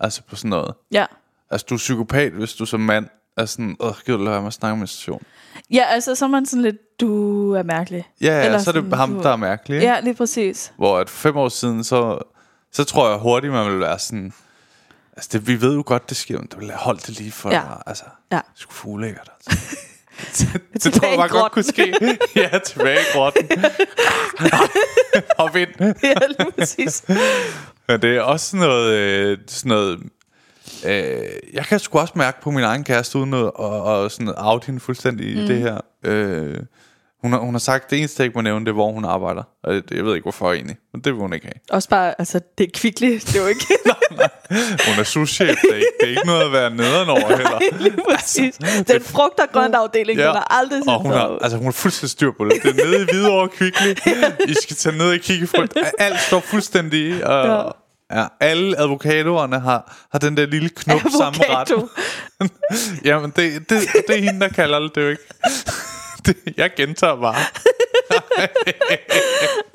Altså 0.00 0.22
på 0.22 0.36
sådan 0.36 0.48
noget. 0.50 0.74
ja. 0.92 1.06
Altså 1.50 1.66
du 1.70 1.74
er 1.74 1.78
psykopat, 1.78 2.32
hvis 2.32 2.52
du 2.54 2.66
som 2.66 2.80
mand 2.80 3.06
er 3.36 3.44
sådan, 3.46 3.76
åh, 3.80 3.94
gider 4.06 4.18
du 4.18 4.24
lade 4.24 4.32
være 4.32 4.40
med 4.40 4.46
at 4.46 4.52
snakke 4.52 4.72
om 4.72 4.78
menstruation? 4.78 5.22
Ja, 5.70 5.84
altså, 5.88 6.14
så 6.14 6.24
er 6.24 6.28
man 6.28 6.46
sådan 6.46 6.62
lidt, 6.62 7.00
du 7.00 7.52
er 7.52 7.62
mærkelig. 7.62 8.08
Ja, 8.20 8.26
ja, 8.26 8.44
Eller 8.44 8.58
så 8.58 8.70
er 8.70 8.72
det 8.74 8.82
sådan, 8.84 8.98
ham, 8.98 9.14
du- 9.14 9.22
der 9.22 9.30
er 9.30 9.36
mærkelig. 9.36 9.76
Ikke? 9.76 9.86
Ja, 9.88 10.00
lige 10.00 10.14
præcis. 10.14 10.72
Hvor 10.76 10.98
at 10.98 11.10
fem 11.10 11.36
år 11.36 11.48
siden, 11.48 11.84
så, 11.84 12.18
så 12.72 12.84
tror 12.84 13.08
jeg 13.10 13.18
hurtigt, 13.18 13.52
man 13.52 13.70
vil 13.72 13.80
være 13.80 13.98
sådan... 13.98 14.32
Altså, 15.16 15.28
det, 15.32 15.46
vi 15.46 15.60
ved 15.60 15.74
jo 15.74 15.82
godt, 15.86 16.08
det 16.08 16.16
sker, 16.16 16.38
men 16.38 16.46
det 16.46 16.60
vil 16.60 16.72
hold 16.72 16.98
det 16.98 17.08
lige 17.18 17.32
for 17.32 17.50
Ja. 17.50 17.54
dig. 17.54 17.82
Altså, 17.86 18.04
Ja. 18.32 18.36
det 18.36 18.44
skulle 18.54 18.74
fuldlækkert, 18.74 19.30
altså. 19.46 19.76
det, 20.84 20.92
tror 20.92 21.08
jeg 21.08 21.18
bare 21.18 21.28
godt 21.28 21.52
kunne 21.52 21.62
ske. 21.62 21.94
ja, 22.36 22.58
tilbage 22.58 23.00
i 23.00 23.12
grotten. 23.12 23.50
Hop 25.38 25.56
ind. 25.56 25.68
Ja, 26.02 26.14
lige 26.38 26.52
præcis. 26.58 27.04
Men 27.88 28.02
det 28.02 28.16
er 28.16 28.20
også 28.20 28.46
sådan 28.46 28.66
noget... 28.66 28.92
Øh, 28.92 29.38
sådan 29.46 29.68
noget 29.68 30.00
øh, 30.86 31.28
jeg 31.52 31.64
kan 31.64 31.78
sgu 31.78 31.98
også 31.98 32.14
mærke 32.16 32.40
på 32.40 32.50
min 32.50 32.64
egen 32.64 32.84
kæreste, 32.84 33.18
uden 33.18 33.34
at, 33.34 33.40
og, 33.40 33.82
og 33.82 34.10
sådan 34.10 34.34
out 34.36 34.64
hende 34.64 34.80
fuldstændig 34.80 35.36
mm. 35.36 35.42
i 35.42 35.46
det 35.46 35.58
her. 35.58 35.80
Øh, 36.04 36.58
hun, 37.22 37.32
har, 37.32 37.40
hun 37.40 37.54
har 37.54 37.58
sagt, 37.58 37.90
det 37.90 37.98
eneste, 37.98 38.20
jeg 38.20 38.24
ikke 38.24 38.38
må 38.38 38.42
nævne, 38.42 38.64
det 38.64 38.70
er, 38.70 38.74
hvor 38.74 38.92
hun 38.92 39.04
arbejder. 39.04 39.42
Og 39.62 39.74
det, 39.74 39.90
jeg 39.90 40.04
ved 40.04 40.14
ikke, 40.14 40.24
hvorfor 40.24 40.52
egentlig. 40.52 40.76
Men 40.92 41.02
det 41.04 41.12
vil 41.12 41.20
hun 41.20 41.32
ikke 41.32 41.46
have. 41.46 41.60
Også 41.70 41.88
bare, 41.88 42.14
altså, 42.18 42.40
det 42.58 42.66
er 42.66 42.70
kvickly. 42.74 43.12
Det 43.12 43.36
er 43.36 43.40
jo 43.40 43.46
ikke... 43.46 43.66
Hun 44.88 44.98
er 44.98 45.02
souschef. 45.02 45.56
Det 45.62 45.70
er 45.70 45.74
ikke, 45.74 45.86
det 46.00 46.06
er 46.06 46.10
ikke 46.10 46.26
noget 46.26 46.42
at 46.42 46.52
være 46.52 46.70
nederen 46.70 47.08
over 47.08 47.28
heller. 47.36 47.78
lige 47.78 47.96
præcis. 48.10 48.54
Den 48.88 49.02
frugt- 49.02 49.40
og 49.40 49.48
grønt 49.52 49.74
afdeling, 49.74 50.18
ja. 50.18 50.26
den 50.26 50.34
har 50.34 50.46
aldrig 50.50 50.82
set 50.82 50.88
og 50.88 51.02
hun 51.02 51.12
har, 51.12 51.38
altså 51.42 51.56
hun 51.56 51.64
har 51.64 51.72
fuldstændig 51.72 52.10
styr 52.10 52.30
på 52.38 52.44
det. 52.44 52.62
Det 52.62 52.80
er 52.80 52.86
nede 52.86 53.02
i 53.02 53.04
Hvidovre 53.04 53.48
Kvickly. 53.48 53.90
I 54.48 54.54
skal 54.62 54.76
tage 54.76 54.96
ned 54.96 55.12
og 55.12 55.18
kigge 55.18 55.46
på 55.46 55.62
Alt 55.98 56.20
står 56.20 56.40
fuldstændig 56.40 57.00
i. 57.00 57.22
Og, 57.22 57.46
ja. 57.46 57.62
Ja, 58.12 58.26
alle 58.40 58.78
advokatoerne 58.78 59.60
har, 59.60 60.06
har 60.12 60.18
den 60.18 60.36
der 60.36 60.46
lille 60.46 60.68
knop 60.68 61.00
samme 61.00 61.38
ret. 61.48 61.70
Avocado. 61.70 61.88
Jamen, 63.08 63.32
det, 63.36 63.70
det, 63.70 63.80
det 64.08 64.18
er 64.18 64.22
hende, 64.22 64.40
der 64.40 64.48
kalder 64.48 64.78
det, 64.78 64.94
det 64.94 65.00
er 65.00 65.04
jo 65.04 65.10
ikke. 65.10 65.22
Jeg 66.56 66.70
gentager 66.76 67.16
bare. 67.20 67.36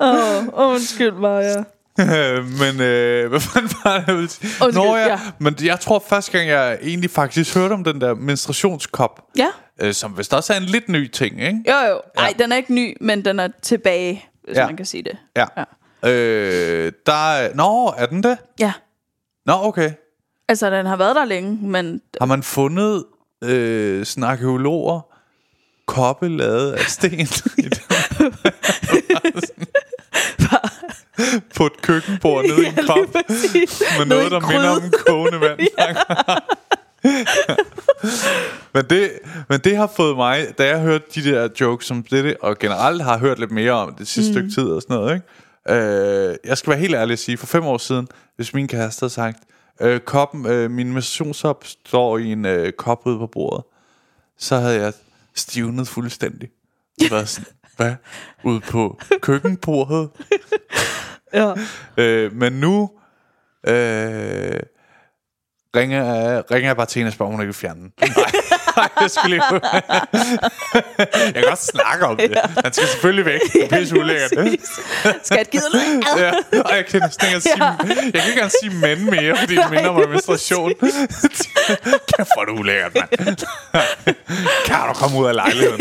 Åh, 0.00 0.44
undskyld 0.72 1.12
mig, 1.12 1.42
ja. 1.44 1.62
men 2.62 2.80
øh, 2.80 3.28
hvad 3.30 3.40
fanden 3.40 3.70
var 3.84 3.98
det, 3.98 4.06
jeg 4.06 4.14
ville 4.16 4.28
sige? 4.30 4.50
Undskyld, 4.64 4.84
Nå, 4.84 4.96
ja, 4.96 5.06
ja. 5.06 5.20
Men 5.38 5.56
jeg 5.62 5.80
tror 5.80 6.04
første 6.08 6.32
gang, 6.32 6.48
jeg 6.48 6.78
egentlig 6.82 7.10
faktisk 7.10 7.54
hørte 7.54 7.72
om 7.72 7.84
den 7.84 8.00
der 8.00 8.14
menstruationskop, 8.14 9.20
Ja, 9.38 9.48
øh, 9.80 9.94
som 9.94 10.18
vist 10.18 10.34
også 10.34 10.52
er 10.52 10.56
en 10.56 10.62
lidt 10.62 10.88
ny 10.88 11.08
ting, 11.10 11.40
ikke? 11.42 11.62
jo 11.68 11.88
jo. 11.90 12.00
Ej, 12.18 12.34
den 12.38 12.52
er 12.52 12.56
ikke 12.56 12.74
ny, 12.74 12.96
men 13.00 13.24
den 13.24 13.40
er 13.40 13.48
tilbage, 13.62 14.24
hvis 14.44 14.56
Ja. 14.56 14.66
man 14.66 14.76
kan 14.76 14.86
sige 14.86 15.02
det. 15.02 15.16
Ja. 15.36 15.44
Ja. 15.56 15.64
Øh, 16.10 16.92
der 17.06 17.32
er, 17.32 17.54
Nå, 17.54 17.94
er 17.96 18.06
den 18.06 18.22
det? 18.22 18.38
Ja, 18.60 18.72
Nå, 19.46 19.52
okay. 19.62 19.90
altså 20.48 20.70
den 20.70 20.86
har 20.86 20.96
været 20.96 21.16
der 21.16 21.24
længe, 21.24 21.58
men 21.62 22.00
Har 22.20 22.26
man 22.26 22.42
fundet 22.42 23.04
øh, 23.44 24.06
sådan 24.06 24.24
arkeologer 24.24 25.00
koppe 25.86 26.28
lavet 26.28 26.72
af 26.72 26.84
sten 26.84 27.26
på 31.56 31.66
et 31.66 31.82
køkkenbord 31.82 32.44
nede 32.44 32.62
i 32.62 32.66
en 32.66 32.78
kop 32.86 33.14
med 33.98 34.06
noget, 34.06 34.30
der 34.30 34.40
minder 34.40 34.68
om 34.68 34.92
kogende 35.06 35.40
vand. 35.40 35.60
men, 38.74 38.84
det, 38.90 39.10
men 39.48 39.60
det 39.60 39.76
har 39.76 39.92
fået 39.96 40.16
mig, 40.16 40.46
da 40.58 40.66
jeg 40.66 40.80
hørte 40.80 41.04
de 41.14 41.30
der 41.30 41.48
jokes 41.60 41.90
om 41.90 42.02
det, 42.02 42.36
og 42.40 42.58
generelt 42.58 43.02
har 43.02 43.18
hørt 43.18 43.38
lidt 43.38 43.50
mere 43.50 43.72
om 43.72 43.94
det 43.94 44.08
sidste 44.08 44.30
mm. 44.30 44.34
stykke 44.34 44.54
tid 44.54 44.72
og 44.72 44.82
sådan 44.82 44.96
noget, 44.96 45.14
ikke? 45.14 45.26
Øh, 45.68 46.36
jeg 46.44 46.58
skal 46.58 46.70
være 46.70 46.80
helt 46.80 46.94
ærlig 46.94 47.12
at 47.12 47.18
sige, 47.18 47.36
for 47.36 47.46
fem 47.46 47.64
år 47.64 47.78
siden, 47.78 48.08
hvis 48.36 48.54
min 48.54 48.68
kæreste 48.68 49.00
havde 49.00 49.12
sagt, 49.12 49.38
øh, 49.80 50.00
koppen, 50.00 50.46
øh, 50.46 50.70
min 50.70 50.92
menstruationshop 50.92 51.64
står 51.84 52.18
i 52.18 52.32
en 52.32 52.44
øh, 52.44 52.72
kop 52.72 53.06
ude 53.06 53.18
på 53.18 53.26
bordet, 53.26 53.64
så 54.38 54.56
havde 54.56 54.80
jeg 54.80 54.92
stivnet 55.36 55.88
fuldstændig. 55.88 56.48
Det 57.00 57.10
var 57.10 57.24
sådan, 57.24 57.52
hvad? 57.76 57.94
Ude 58.44 58.60
på 58.60 59.00
køkkenbordet? 59.22 60.10
Ja. 61.34 61.54
Øh, 61.96 62.32
men 62.32 62.52
nu 62.52 62.90
øh, 63.68 64.60
ringer, 65.76 66.04
jeg, 66.04 66.42
ringer 66.50 66.68
jeg 66.68 66.76
bare 66.76 66.86
til 66.86 66.98
hende 67.00 67.08
og 67.08 67.12
spørger, 67.12 67.28
om 67.30 67.34
hun 67.34 67.40
ikke 67.42 67.54
vil 67.54 67.60
fjerne 67.60 67.80
den. 67.80 67.92
Nej, 68.76 68.88
nej, 68.88 68.88
jeg 69.00 69.10
skal 69.10 69.30
lige... 69.30 69.42
jeg 71.34 71.34
kan 71.34 71.42
godt 71.48 71.64
snakke 71.64 72.06
om 72.06 72.16
det. 72.16 72.36
Han 72.64 72.72
skal 72.72 72.88
selvfølgelig 72.88 73.24
væk. 73.24 73.40
Det 73.52 73.64
er 73.72 73.78
pisse 73.78 73.98
ulækkert. 74.00 74.30
Skat, 75.24 75.50
gider 75.50 75.68
du 75.72 75.78
ikke? 75.78 76.06
Ja, 76.24 76.60
og 76.60 76.76
jeg 76.76 76.86
kan 76.86 77.00
næsten 77.02 77.26
ikke 77.28 77.40
sige, 77.40 77.64
Ja. 77.64 77.64
jeg 77.64 77.96
kan 77.96 78.06
ikke 78.14 78.30
engang 78.32 78.50
sige 78.62 78.74
mænd 78.74 79.00
mere, 79.00 79.36
fordi 79.36 79.56
det 79.56 79.70
minder 79.70 79.92
mig 79.92 80.04
om 80.04 80.10
menstruation. 80.10 80.72
Kæft, 82.16 82.30
hvor 82.34 82.40
er 82.40 82.44
det 82.44 82.58
ulækkert, 82.60 82.94
mand. 82.94 83.36
kan 84.66 84.76
du 84.88 84.92
komme 84.94 85.18
ud 85.18 85.26
af 85.26 85.34
lejligheden? 85.34 85.80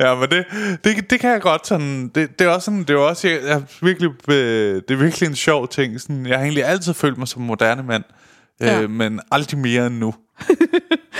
Ja, 0.00 0.14
men 0.14 0.30
det, 0.30 0.44
det, 0.84 1.10
det 1.10 1.20
kan 1.20 1.30
jeg 1.30 1.40
godt 1.40 1.66
sådan, 1.66 2.08
det, 2.08 2.38
det 2.38 2.44
er 2.46 2.48
også 2.50 2.64
sådan, 2.64 2.80
det 2.80 2.90
er 2.90 2.96
også, 2.98 3.28
jeg, 3.28 3.40
jeg 3.42 3.62
virkelig, 3.82 4.10
øh, 4.28 4.74
det 4.88 4.90
er 4.90 4.96
virkelig 4.96 5.26
en 5.28 5.36
sjov 5.36 5.68
ting. 5.68 6.00
Sådan, 6.00 6.26
jeg 6.26 6.36
har 6.36 6.42
egentlig 6.44 6.64
altid 6.64 6.94
følt 6.94 7.18
mig 7.18 7.28
som 7.28 7.42
en 7.42 7.46
moderne 7.48 7.82
mand, 7.82 8.04
Ja. 8.60 8.80
øh, 8.80 8.90
men 8.90 9.20
aldrig 9.30 9.58
mere 9.60 9.86
end 9.86 9.94
nu. 9.98 10.14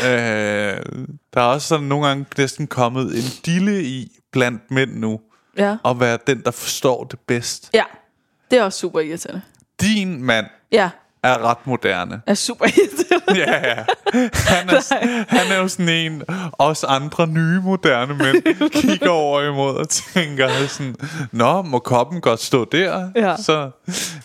øh, 0.05 0.09
der 1.35 1.41
er 1.41 1.41
også 1.41 1.69
sådan 1.69 1.87
nogle 1.87 2.07
gange 2.07 2.27
næsten 2.39 2.67
kommet 2.67 3.17
en 3.17 3.25
dille 3.47 3.83
i 3.85 4.13
blandt 4.33 4.71
mænd 4.71 4.95
nu, 4.95 5.21
Ja. 5.59 5.77
at 5.85 6.01
være 6.01 6.19
den, 6.27 6.43
der 6.45 6.51
forstår 6.51 7.05
det 7.05 7.19
bedst. 7.27 7.71
ja, 7.75 7.85
det 8.51 8.59
er 8.59 8.63
også 8.65 8.79
super 8.79 9.01
irriterende. 9.01 9.43
Din 9.81 10.23
mand 10.25 10.47
Ja, 10.73 10.91
er 11.23 11.45
ret 11.51 11.67
moderne. 11.67 12.23
er 12.27 12.35
super. 12.35 12.67
Ja, 13.35 13.69
ja. 13.69 13.85
Han 14.35 14.69
er, 14.69 14.95
han 15.29 15.53
er 15.53 15.57
jo 15.57 15.69
sådan 15.69 15.89
en, 15.89 16.23
os 16.59 16.85
andre 16.85 17.27
nye 17.27 17.61
moderne 17.61 18.15
mænd 18.15 18.43
kigger 18.83 19.11
over 19.11 19.43
imod 19.43 19.77
og 19.77 19.89
tænker 19.89 20.67
sådan, 20.67 20.95
Nå, 21.33 21.63
må 21.63 21.79
koppen 21.79 22.21
godt 22.21 22.41
stå 22.41 22.65
der? 22.65 23.11
Ja. 23.17 23.37
Så, 23.37 23.71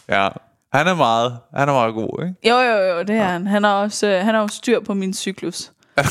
ja. 0.09 0.29
Han 0.73 0.87
er 0.87 0.93
meget, 0.95 1.37
han 1.55 1.69
er 1.69 1.73
meget 1.73 1.93
god, 1.93 2.23
ikke? 2.23 2.49
Jo, 2.49 2.55
jo, 2.55 2.77
jo, 2.77 2.99
det 3.03 3.15
er 3.15 3.23
han. 3.23 3.47
Han 3.47 3.63
har 3.63 3.73
også, 3.73 4.07
øh, 4.07 4.25
han 4.25 4.33
har 4.35 4.41
jo 4.41 4.47
styr 4.47 4.79
på 4.79 4.93
min 4.93 5.13
cyklus. 5.13 5.71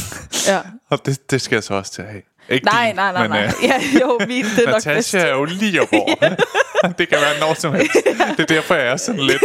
Ja. 0.49 0.61
Og 0.91 1.07
det, 1.07 1.31
det 1.31 1.41
skal 1.41 1.57
jeg 1.57 1.63
så 1.65 1.75
også 1.75 1.93
til 1.93 2.03
at 2.03 2.09
have. 2.09 2.23
Ikke 2.49 2.67
Nej, 2.67 2.87
din, 2.87 2.97
nej, 2.97 3.13
nej, 3.13 3.23
men, 3.23 3.31
nej. 3.31 3.45
øh, 3.47 3.53
Ja, 3.69 3.81
jo, 4.01 4.21
min, 4.29 4.45
det 4.45 4.59
er 4.59 4.67
nok 4.67 4.75
bedst. 4.75 4.87
Natasha 4.87 5.19
er 5.19 5.35
jo 5.35 5.45
lige 5.45 5.81
over. 5.93 6.37
det 6.99 7.09
kan 7.09 7.19
være 7.21 7.41
når 7.41 7.55
som 7.55 7.75
helst. 7.75 7.95
Det 8.37 8.41
er 8.41 8.55
derfor, 8.55 8.75
jeg 8.75 8.87
er 8.87 8.97
sådan 8.97 9.21
lidt. 9.21 9.43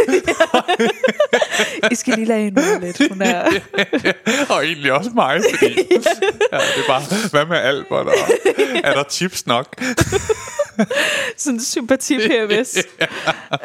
I 1.92 1.94
skal 1.94 2.14
lige 2.14 2.26
lade 2.26 2.40
hende 2.40 2.80
lidt. 2.80 3.08
Hun 3.08 3.22
er... 3.22 3.52
og 4.48 4.64
egentlig 4.64 4.92
også 4.92 5.10
mig, 5.14 5.40
fordi 5.54 5.74
ja, 6.52 6.56
det 6.56 6.78
er 6.78 6.86
bare, 6.88 7.02
hvad 7.30 7.46
med 7.46 7.56
Albert? 7.56 8.06
Og, 8.06 8.14
er 8.84 8.94
der 8.94 9.04
chips 9.10 9.46
nok? 9.46 9.82
sådan 11.36 11.60
sympati 11.60 12.18
PMS. 12.18 12.76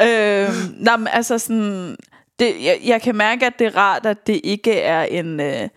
øhm, 0.01 0.75
nej, 0.77 0.97
men 0.97 1.07
altså 1.07 1.39
sådan, 1.39 1.95
det, 2.39 2.55
jeg, 2.63 2.79
jeg 2.85 3.01
kan 3.01 3.15
mærke, 3.15 3.45
at 3.45 3.53
det 3.59 3.67
er 3.67 3.77
rart, 3.77 4.05
at 4.05 4.27
det 4.27 4.41
ikke 4.43 4.79
er 4.79 5.03
en, 5.03 5.39
øh, 5.39 5.69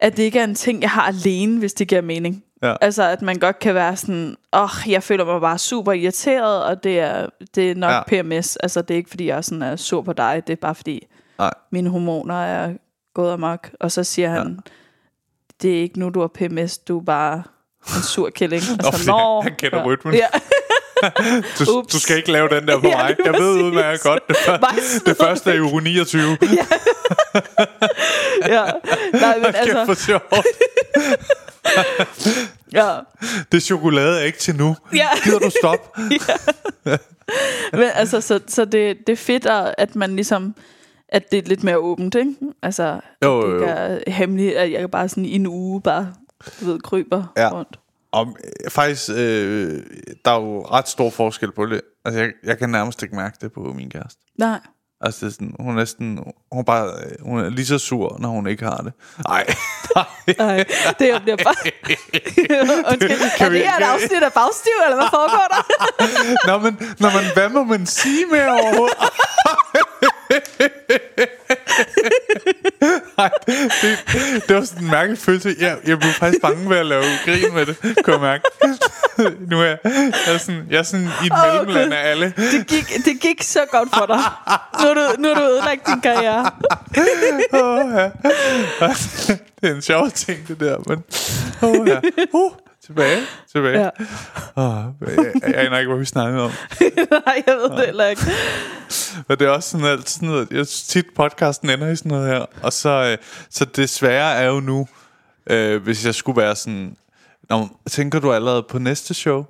at 0.00 0.16
det 0.16 0.22
ikke 0.22 0.38
er 0.38 0.44
en 0.44 0.54
ting, 0.54 0.82
jeg 0.82 0.90
har 0.90 1.02
alene, 1.02 1.58
hvis 1.58 1.72
det 1.72 1.88
giver 1.88 2.00
mening. 2.00 2.42
Ja. 2.62 2.74
Altså, 2.80 3.02
at 3.02 3.22
man 3.22 3.38
godt 3.38 3.58
kan 3.58 3.74
være 3.74 3.96
sådan, 3.96 4.36
åh, 4.52 4.62
oh, 4.62 4.68
jeg 4.92 5.02
føler 5.02 5.24
mig 5.24 5.40
bare 5.40 5.58
super 5.58 5.92
irriteret, 5.92 6.64
og 6.64 6.84
det 6.84 7.00
er, 7.00 7.26
det 7.54 7.70
er 7.70 7.74
nok 7.74 7.90
Ja. 7.90 8.16
ja. 8.16 8.22
PMS. 8.22 8.56
Altså, 8.56 8.82
det 8.82 8.94
er 8.94 8.98
ikke, 8.98 9.10
fordi 9.10 9.26
jeg 9.26 9.44
sådan 9.44 9.62
er 9.62 9.76
sur 9.76 10.02
på 10.02 10.12
dig, 10.12 10.42
det 10.46 10.52
er 10.52 10.56
bare, 10.56 10.74
fordi 10.74 11.06
Nej. 11.38 11.50
mine 11.72 11.90
hormoner 11.90 12.44
er 12.44 12.72
gået 13.14 13.32
amok. 13.32 13.70
Og 13.80 13.92
så 13.92 14.04
siger 14.04 14.28
han, 14.30 14.48
ja. 14.66 14.70
det 15.62 15.78
er 15.78 15.82
ikke 15.82 15.98
nu, 15.98 16.08
du 16.08 16.20
har 16.20 16.28
PMS, 16.34 16.78
du 16.78 16.98
er 17.00 17.04
bare 17.04 17.42
en 17.96 18.02
sur 18.02 18.30
killing. 18.30 18.62
Nå, 18.82 18.90
fordi 18.90 19.06
han- 19.10 19.42
han 19.42 19.54
kender 19.58 19.84
rytmen. 19.84 20.14
Ja. 20.14 20.26
Du, 21.58 21.78
Ups. 21.78 21.92
du 21.92 22.00
skal 22.00 22.16
ikke 22.16 22.32
lave 22.32 22.48
den 22.48 22.68
der 22.68 22.80
på 22.80 22.86
Ja, 22.88 23.02
mig. 23.02 23.16
Jeg 23.24 23.32
ved 23.34 23.62
udmærket 23.62 24.00
godt. 24.02 24.28
Det, 24.28 24.36
før, 24.46 24.56
det 25.06 25.16
første 25.16 25.50
er 25.52 25.60
uge 25.60 25.82
29. 25.82 26.22
ja. 28.46 28.64
Nej, 29.12 29.36
men 29.36 29.46
Altså, 29.46 29.60
altså, 29.60 29.84
for 29.86 29.94
sjovt. 29.94 30.34
Ja. 32.72 32.98
Det 33.52 33.62
chokolade 33.62 34.20
er 34.20 34.24
ikke 34.24 34.38
til 34.38 34.56
nu. 34.56 34.76
Ja. 34.94 35.08
Gider 35.24 35.38
du 35.38 35.50
stoppe? 35.62 36.00
Men 37.72 37.90
altså, 37.94 38.20
så, 38.20 38.40
så 38.46 38.64
det, 38.64 38.96
det 39.06 39.12
er 39.12 39.16
fedt, 39.16 39.46
at 39.78 39.96
man 39.96 40.14
ligesom, 40.16 40.54
at 41.08 41.30
det 41.30 41.38
er 41.38 41.48
lidt 41.48 41.64
mere 41.64 41.78
åbent, 41.78 42.14
ikke? 42.14 42.34
Altså, 42.62 43.00
Jo, 43.24 43.42
det 43.42 43.48
jo, 43.54 43.58
jo. 43.58 43.64
er 43.68 44.10
hemmeligt, 44.10 44.54
at 44.56 44.72
jeg 44.72 44.90
bare 44.90 45.08
sådan 45.08 45.24
i 45.24 45.32
en 45.34 45.46
uge 45.46 45.82
bare, 45.82 46.14
du 46.60 46.64
ved, 46.66 46.80
kryber 46.80 47.32
Ja. 47.36 47.52
rundt. 47.52 47.78
Og 48.12 48.36
øh, 48.64 48.70
faktisk, 48.70 49.10
øh, 49.10 49.82
der 50.24 50.30
er 50.30 50.40
jo 50.40 50.62
ret 50.66 50.88
stor 50.88 51.10
forskel 51.10 51.52
på 51.52 51.66
det. 51.66 51.80
Altså, 52.04 52.20
jeg, 52.20 52.30
jeg 52.44 52.58
kan 52.58 52.70
nærmest 52.70 53.02
ikke 53.02 53.16
mærke 53.16 53.36
det 53.40 53.52
på 53.52 53.60
min 53.60 53.90
kæreste. 53.90 54.20
Nej. 54.38 54.60
Altså, 55.00 55.26
det 55.26 55.30
er 55.30 55.34
sådan, 55.34 55.54
hun 55.60 55.70
er 55.74 55.76
næsten, 55.78 56.18
hun 56.52 56.60
er, 56.60 56.64
bare, 56.64 56.92
hun 57.22 57.40
er 57.40 57.50
lige 57.50 57.66
så 57.66 57.78
sur, 57.78 58.16
når 58.18 58.28
hun 58.28 58.46
ikke 58.46 58.64
har 58.64 58.76
det. 58.76 58.92
Nej, 59.28 59.46
Nej, 60.38 60.64
det 60.98 61.10
er 61.10 61.20
jo 61.28 61.36
bare... 61.44 61.54
Undskyld, 62.92 63.36
Kan 63.36 63.46
er 63.46 63.50
vi- 63.50 63.58
det 63.58 63.66
her 63.66 63.76
et 63.78 63.82
afsnit 63.82 64.22
af 64.22 64.32
bagstiv, 64.32 64.72
eller 64.84 64.96
hvad 64.96 65.08
foregår 65.10 65.46
der? 65.54 65.62
Nå, 66.52 66.58
men, 66.58 66.78
nå, 67.00 67.08
men 67.10 67.24
hvad 67.34 67.48
må 67.48 67.64
man 67.64 67.86
sige 67.86 68.26
med 68.30 68.46
overhovedet? 68.46 68.96
Nej, 73.18 73.30
det, 73.46 74.44
det 74.48 74.56
var 74.56 74.64
sådan 74.64 74.84
en 74.84 74.90
mærkelig 74.90 75.18
følelse. 75.18 75.54
Jeg, 75.58 75.76
jeg 75.86 75.98
blev 75.98 76.12
faktisk 76.12 76.42
bange 76.42 76.70
ved 76.70 76.76
at 76.76 76.86
lave 76.86 77.04
grin 77.24 77.54
med 77.54 77.66
det, 77.66 77.76
kunne 78.04 78.14
jeg 78.14 78.20
mærke. 78.20 78.44
nu 79.50 79.60
er 79.60 79.64
jeg, 79.64 79.78
jeg, 79.84 80.34
er 80.34 80.38
sådan, 80.38 80.66
jeg 80.70 80.78
er 80.78 80.82
sådan 80.82 81.08
i 81.22 81.26
et 81.26 81.32
mellemland 81.46 81.94
af 81.94 82.10
alle. 82.10 82.34
Det 82.36 82.66
gik, 82.66 83.04
det 83.04 83.20
gik 83.20 83.42
så 83.42 83.60
godt 83.70 83.88
for 83.94 84.06
dig. 84.06 84.20
Nu 84.82 84.88
er 84.88 84.94
du, 84.94 85.22
nu 85.22 85.28
er 85.28 85.34
du 85.34 85.42
ødelagt 85.42 85.86
din 85.86 86.00
karriere. 86.00 86.50
Åh, 87.52 87.90
ja. 87.94 88.10
det 89.60 89.70
er 89.70 89.74
en 89.74 89.82
sjov 89.82 90.10
ting, 90.10 90.48
det 90.48 90.60
der. 90.60 90.76
Men, 90.86 91.04
oh, 91.62 91.88
ja. 91.88 92.00
uh, 92.32 92.52
tilbage, 92.88 93.20
tilbage. 93.52 93.78
Ja. 93.78 93.90
Ja. 94.56 94.78
Oh, 94.78 94.84
jeg, 95.00 95.32
jeg 95.42 95.54
aner 95.56 95.78
ikke, 95.78 95.88
hvad 95.88 95.98
vi 95.98 96.04
snakkede 96.04 96.44
om. 96.44 96.50
Nej, 97.26 97.42
jeg 97.46 97.56
ved 97.56 97.70
det 97.70 97.86
heller 97.86 98.06
ikke. 98.06 98.22
Og 99.28 99.40
det 99.40 99.46
er 99.46 99.50
også 99.50 99.70
sådan 99.70 99.86
alt 99.86 100.08
sådan 100.08 100.28
noget. 100.28 100.50
Jeg 100.50 100.68
tit 100.68 101.06
podcasten 101.16 101.70
ender 101.70 101.88
i 101.88 101.96
sådan 101.96 102.10
noget 102.10 102.28
her. 102.28 102.44
Og 102.62 102.72
så, 102.72 102.88
øh, 102.88 103.18
så 103.50 103.64
det 103.64 103.90
svære 103.90 104.34
er 104.34 104.46
jo 104.46 104.60
nu, 104.60 104.88
øh, 105.50 105.82
hvis 105.82 106.06
jeg 106.06 106.14
skulle 106.14 106.42
være 106.42 106.56
sådan... 106.56 106.96
Nå, 107.50 107.68
tænker 107.90 108.20
du 108.20 108.32
allerede 108.32 108.62
på 108.62 108.78
næste 108.78 109.14
show? 109.14 109.44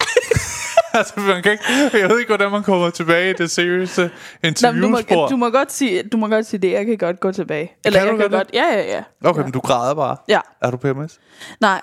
altså, 0.94 1.14
man 1.16 1.42
kan 1.42 1.52
ikke, 1.52 1.64
jeg 1.92 2.08
ved 2.10 2.18
ikke, 2.18 2.28
hvordan 2.28 2.50
man 2.50 2.62
kommer 2.62 2.90
tilbage 2.90 3.30
i 3.30 3.34
det 3.34 3.50
seriøse 3.50 4.10
men 4.42 4.54
du, 4.54 4.66
må, 4.66 4.68
interviewspor. 4.68 5.28
du, 5.28 5.36
må 5.36 5.50
godt 5.50 5.72
sige, 5.72 6.02
du 6.02 6.16
må 6.16 6.28
godt 6.28 6.46
sige 6.46 6.60
det. 6.60 6.72
Jeg 6.72 6.86
kan 6.86 6.98
godt 6.98 7.20
gå 7.20 7.32
tilbage. 7.32 7.72
Eller 7.84 8.00
Kan 8.00 8.06
jeg 8.06 8.12
du 8.12 8.18
kan 8.18 8.30
godt 8.30 8.46
godt... 8.46 8.54
Ja, 8.54 8.64
ja, 8.72 8.82
ja. 8.96 9.02
Okay, 9.24 9.42
men 9.42 9.52
du 9.52 9.60
græder 9.60 9.94
bare. 9.94 10.16
Ja. 10.28 10.40
Er 10.60 10.70
du 10.70 10.76
PMS? 10.76 11.18
Nej. 11.60 11.80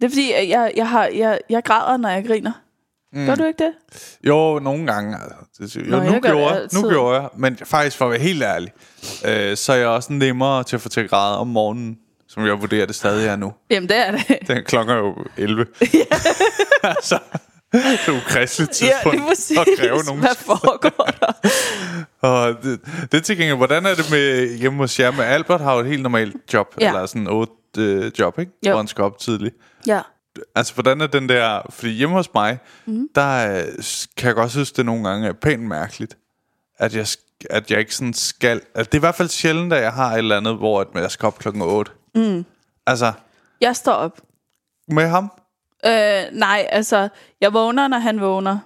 Det 0.00 0.04
er 0.04 0.08
fordi, 0.08 0.32
jeg, 0.32 0.72
jeg, 0.76 0.88
har, 0.88 1.06
jeg, 1.06 1.38
jeg 1.50 1.64
græder, 1.64 1.96
når 1.96 2.08
jeg 2.08 2.24
griner. 2.26 2.52
Mm. 3.12 3.26
Gør 3.26 3.34
du 3.34 3.44
ikke 3.44 3.64
det? 3.64 3.72
Jo, 4.26 4.58
nogle 4.58 4.86
gange. 4.86 5.16
Altså, 5.60 5.78
det, 5.80 5.86
jo, 5.86 5.90
Nå, 5.90 5.96
nu, 5.96 6.02
jeg 6.02 6.12
gør 6.12 6.14
det 6.20 6.22
gjorde, 6.38 6.54
jeg- 6.54 6.68
nu 6.82 6.88
gjorde 6.88 7.20
jeg. 7.20 7.28
Men 7.36 7.56
faktisk, 7.64 7.96
for 7.96 8.04
at 8.04 8.10
være 8.10 8.20
helt 8.20 8.42
ærlig, 8.42 8.72
øh, 9.24 9.56
så 9.56 9.72
er 9.72 9.76
jeg 9.76 9.86
også 9.88 10.12
nemmere 10.12 10.64
til 10.64 10.76
at 10.76 10.82
få 10.82 10.88
til 10.88 11.00
at 11.00 11.10
græde 11.10 11.38
om 11.38 11.46
morgenen, 11.46 11.98
som 12.28 12.46
jeg 12.46 12.60
vurderer 12.60 12.86
det 12.86 12.94
stadig 12.94 13.26
er 13.26 13.36
nu. 13.36 13.52
Jamen, 13.70 13.88
det 13.88 13.96
er 13.96 14.10
det. 14.10 14.38
Den 14.48 14.64
klokken 14.64 14.94
er 14.96 14.98
jo 14.98 15.14
11. 15.36 15.66
altså, 16.82 17.18
det 17.72 17.80
er 17.84 18.12
jo 18.12 18.14
kristeligt 18.26 18.82
Ja, 18.82 18.86
tidspunkt 18.86 19.16
det 19.18 19.24
er 19.24 19.28
præcis. 19.28 19.58
at 19.58 19.66
kræve 19.78 19.98
nogen. 20.06 20.20
Hvad 20.20 20.34
foregår 20.34 21.04
der? 21.20 21.32
Og 22.28 22.54
det, 22.62 22.80
det 23.12 23.24
til 23.24 23.36
gengæld, 23.36 23.56
hvordan 23.56 23.86
er 23.86 23.94
det 23.94 24.10
med 24.10 24.56
hjemme 24.58 24.78
hos 24.78 25.00
jer? 25.00 25.10
Med 25.10 25.24
Albert 25.24 25.60
har 25.60 25.74
jo 25.74 25.80
et 25.80 25.86
helt 25.86 26.02
normalt 26.02 26.36
job, 26.52 26.74
Ja. 26.80 26.86
eller 26.88 27.06
sådan 27.06 27.26
otte 27.28 27.52
øh, 27.78 28.12
job, 28.18 28.38
ikke? 28.38 28.52
Jo. 28.66 28.70
Hvor 28.70 28.78
han 28.78 28.88
skal 28.88 29.04
op 29.04 29.18
tidligt. 29.18 29.54
Ja. 29.86 30.00
Altså, 30.54 30.74
hvordan 30.74 31.00
er 31.00 31.06
den 31.06 31.28
der... 31.28 31.62
Fordi 31.70 31.90
hjemme 31.92 32.14
hos 32.16 32.34
mig, 32.34 32.58
mm. 32.86 33.08
der 33.14 33.56
øh, 33.56 33.64
kan 34.16 34.26
jeg 34.26 34.34
godt 34.34 34.50
synes, 34.50 34.72
det 34.72 34.86
nogle 34.86 35.08
gange 35.08 35.28
er 35.28 35.32
pænt 35.32 35.62
mærkeligt, 35.62 36.16
at 36.78 36.94
jeg, 36.96 37.06
at 37.50 37.70
jeg 37.70 37.78
ikke 37.78 37.94
sådan 37.94 38.14
skal... 38.14 38.60
Altså, 38.74 38.90
det 38.90 38.94
er 38.94 38.98
i 38.98 39.06
hvert 39.06 39.14
fald 39.14 39.28
sjældent, 39.28 39.72
at 39.72 39.82
jeg 39.82 39.92
har 39.92 40.12
et 40.12 40.18
eller 40.18 40.36
andet, 40.36 40.56
hvor 40.56 40.80
at 40.80 40.86
jeg 40.94 41.10
skal 41.10 41.26
op 41.26 41.38
klokken 41.38 41.62
8. 41.62 41.92
Mm. 42.14 42.44
Altså, 42.86 43.12
Jeg 43.60 43.76
står 43.76 43.92
op. 43.92 44.20
med 44.88 45.08
ham? 45.08 45.32
Øh, 45.86 46.22
nej, 46.32 46.66
altså, 46.68 47.08
jeg 47.40 47.52
vågner, 47.52 47.88
når 47.88 47.98
han 47.98 48.20
vågner. 48.20 48.58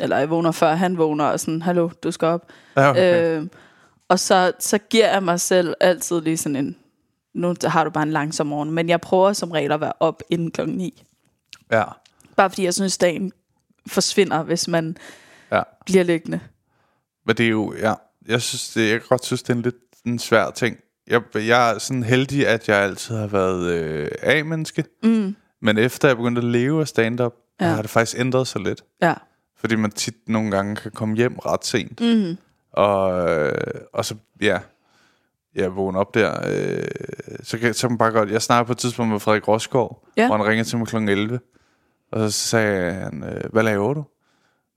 Eller 0.00 0.18
jeg 0.18 0.30
vågner 0.30 0.52
før 0.52 0.74
han 0.74 0.98
vågner, 0.98 1.24
og 1.24 1.40
sådan, 1.40 1.62
hallo, 1.62 1.90
du 2.02 2.10
skal 2.10 2.26
op. 2.28 2.48
Ja, 2.76 2.90
okay. 2.90 3.38
Øh, 3.40 3.46
og 4.08 4.18
så, 4.18 4.52
så 4.58 4.78
giver 4.78 5.10
jeg 5.12 5.22
mig 5.22 5.40
selv 5.40 5.74
altid 5.80 6.20
lige 6.20 6.36
sådan 6.36 6.56
en, 6.56 6.76
nu 7.36 7.54
har 7.64 7.84
du 7.84 7.90
bare 7.90 8.02
en 8.02 8.12
langsom 8.12 8.46
morgen, 8.46 8.70
men 8.70 8.88
jeg 8.88 9.00
prøver 9.00 9.32
som 9.32 9.50
regel 9.50 9.72
at 9.72 9.80
være 9.80 9.92
op 10.00 10.22
inden 10.30 10.50
klokken 10.50 10.76
9. 10.76 11.02
Ja, 11.72 11.84
Bare 12.36 12.50
fordi 12.50 12.64
jeg 12.64 12.74
synes, 12.74 12.98
dagen 12.98 13.32
forsvinder, 13.86 14.42
hvis 14.42 14.68
man 14.68 14.96
ja. 15.52 15.62
bliver 15.86 16.02
liggende. 16.02 16.40
Men 17.26 17.36
det 17.36 17.46
er 17.46 17.50
jo, 17.50 17.74
ja, 17.74 17.94
jeg 18.28 18.42
synes, 18.42 18.68
det, 18.68 18.90
jeg 18.90 19.00
kan 19.00 19.08
godt 19.08 19.24
synes, 19.24 19.42
det 19.42 19.50
er 19.50 19.56
en 19.56 19.62
lidt 19.62 19.76
en 20.06 20.18
svær 20.18 20.50
ting. 20.50 20.76
Jeg, 21.06 21.22
jeg 21.34 21.70
er 21.70 21.78
sådan 21.78 22.02
heldig, 22.02 22.46
at 22.46 22.68
jeg 22.68 22.76
altid 22.76 23.16
har 23.16 23.26
været 23.26 23.72
øh, 23.72 24.08
A-menneske. 24.22 24.84
Mm. 25.02 25.36
Men 25.62 25.78
efter 25.78 26.08
jeg 26.08 26.16
begyndte 26.16 26.38
at 26.38 26.44
leve 26.44 26.80
af 26.80 26.88
stand-up, 26.88 27.34
ja. 27.60 27.66
Ja. 27.66 27.72
har 27.72 27.82
det 27.82 27.90
faktisk 27.90 28.18
ændret 28.18 28.46
sig 28.48 28.60
lidt. 28.60 28.84
Ja. 29.02 29.14
Fordi 29.56 29.76
man 29.76 29.90
tit 29.90 30.16
nogle 30.26 30.50
gange 30.50 30.76
kan 30.76 30.90
komme 30.90 31.16
hjem 31.16 31.38
ret 31.38 31.64
sent. 31.64 32.00
Mm. 32.00 32.36
Og, 32.72 33.30
øh, 33.30 33.54
og 33.92 34.04
så, 34.04 34.14
ja, 34.40 34.58
jeg 35.56 35.76
vågner 35.76 36.00
op 36.00 36.14
der. 36.14 36.40
Øh, 36.46 36.84
så, 37.42 37.58
kan, 37.58 37.74
så 37.74 37.80
kan 37.80 37.90
man 37.90 37.98
bare 37.98 38.10
godt... 38.10 38.30
Jeg 38.30 38.42
snakker 38.42 38.64
på 38.66 38.72
et 38.72 38.78
tidspunkt 38.78 39.12
med 39.12 39.20
Frederik 39.20 39.48
Rosgaard, 39.48 40.08
Ja. 40.16 40.26
hvor 40.26 40.36
han 40.36 40.46
ringer 40.46 40.64
til 40.64 40.78
mig 40.78 40.86
kl. 40.86 40.96
11. 40.96 41.40
Og 42.12 42.20
så 42.32 42.38
sagde 42.48 42.92
han, 42.92 43.24
øh, 43.24 43.52
hvad 43.52 43.62
laver 43.62 43.94
du? 43.94 44.04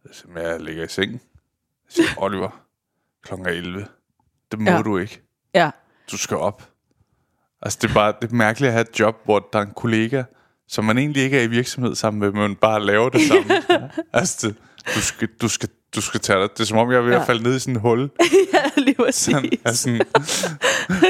Jeg 0.05 0.11
sagde, 0.15 0.49
jeg 0.49 0.59
ligger 0.59 0.83
i 0.83 0.87
sengen. 0.87 1.21
Jeg 1.85 1.93
siger, 2.05 2.07
Oliver, 2.17 2.61
klokken 3.23 3.47
er 3.47 3.51
11. 3.51 3.85
Det 4.51 4.59
må 4.59 4.71
ja. 4.71 4.81
Du 4.81 4.97
ikke. 4.97 5.21
Ja. 5.53 5.69
Du 6.11 6.17
skal 6.17 6.37
op. 6.37 6.63
Altså, 7.61 7.79
det 7.81 7.89
er 7.89 7.93
bare 7.93 8.13
det 8.21 8.31
er 8.31 8.35
mærkeligt 8.35 8.67
at 8.67 8.73
have 8.73 8.85
et 8.89 8.99
job, 8.99 9.15
hvor 9.25 9.47
der 9.53 9.59
er 9.59 9.63
en 9.63 9.73
kollega, 9.75 10.23
som 10.67 10.85
man 10.85 10.97
egentlig 10.97 11.23
ikke 11.23 11.37
er 11.39 11.43
i 11.43 11.47
virksomhed 11.47 11.95
sammen 11.95 12.19
med, 12.19 12.31
men 12.31 12.55
bare 12.55 12.85
laver 12.85 13.09
det 13.09 13.21
samme. 13.27 13.51
altså, 14.13 14.47
det, 14.47 14.55
du, 14.95 15.01
skal, 15.01 15.27
du, 15.41 15.47
skal, 15.47 15.69
du 15.95 16.01
skal 16.01 16.19
tage 16.19 16.39
dig. 16.41 16.49
Det 16.53 16.59
er 16.59 16.63
som 16.63 16.77
om, 16.77 16.91
jeg 16.91 16.97
er 16.97 17.01
ved 17.01 17.13
at 17.13 17.19
Ja. 17.19 17.23
falde 17.23 17.43
ned 17.43 17.55
i 17.55 17.59
sådan 17.59 17.75
et 17.75 17.81
hul. 17.81 17.99
ja, 18.53 18.58
præcis. 19.03 19.35
Sådan, 19.35 19.51
altså, 19.65 19.99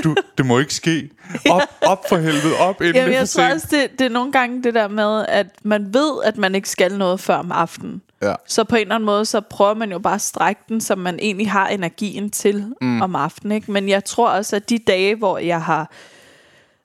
du, 0.04 0.16
det 0.38 0.46
må 0.46 0.60
ikke 0.60 0.74
ske. 0.74 1.10
Op, 1.50 1.62
op 1.82 2.10
for 2.10 2.18
helvede, 2.18 2.58
op 2.60 2.82
inden 2.82 2.96
Jamen, 2.96 3.08
det 3.08 3.16
er 3.16 3.20
jeg 3.20 3.30
tror 3.30 3.44
sent. 3.44 3.54
også, 3.54 3.68
det, 3.72 4.00
det 4.00 4.06
er 4.06 4.10
nogle 4.10 4.32
gange 4.32 4.64
det 4.64 4.74
der 4.74 4.88
med, 4.88 5.26
at 5.28 5.48
man 5.64 5.94
ved, 5.94 6.24
at 6.24 6.38
man 6.38 6.56
ikke 6.56 6.70
skal 6.70 6.98
noget 6.98 7.20
før 7.20 7.36
om 7.36 7.52
aftenen. 7.52 8.02
Ja. 8.22 8.34
Så 8.48 8.64
på 8.64 8.76
en 8.76 8.82
eller 8.82 8.96
anden 8.96 9.06
måde, 9.06 9.26
så 9.26 9.42
prøver 9.42 9.74
man 9.74 9.92
jo 9.92 10.00
bare 10.00 10.16
at 10.16 10.22
strække 10.22 10.62
den, 10.70 10.82
så 10.82 10.96
man 10.96 11.20
egentlig 11.20 11.52
har 11.52 11.68
energien 11.68 12.30
til 12.30 12.74
mm. 12.82 13.02
om 13.02 13.16
aftenen. 13.16 13.52
Ikke? 13.52 13.72
Men 13.72 13.90
jeg 13.90 14.06
tror 14.06 14.30
også, 14.30 14.56
at 14.56 14.70
de 14.70 14.78
dage, 14.78 15.16
hvor 15.16 15.38
jeg 15.38 15.62
har 15.62 15.92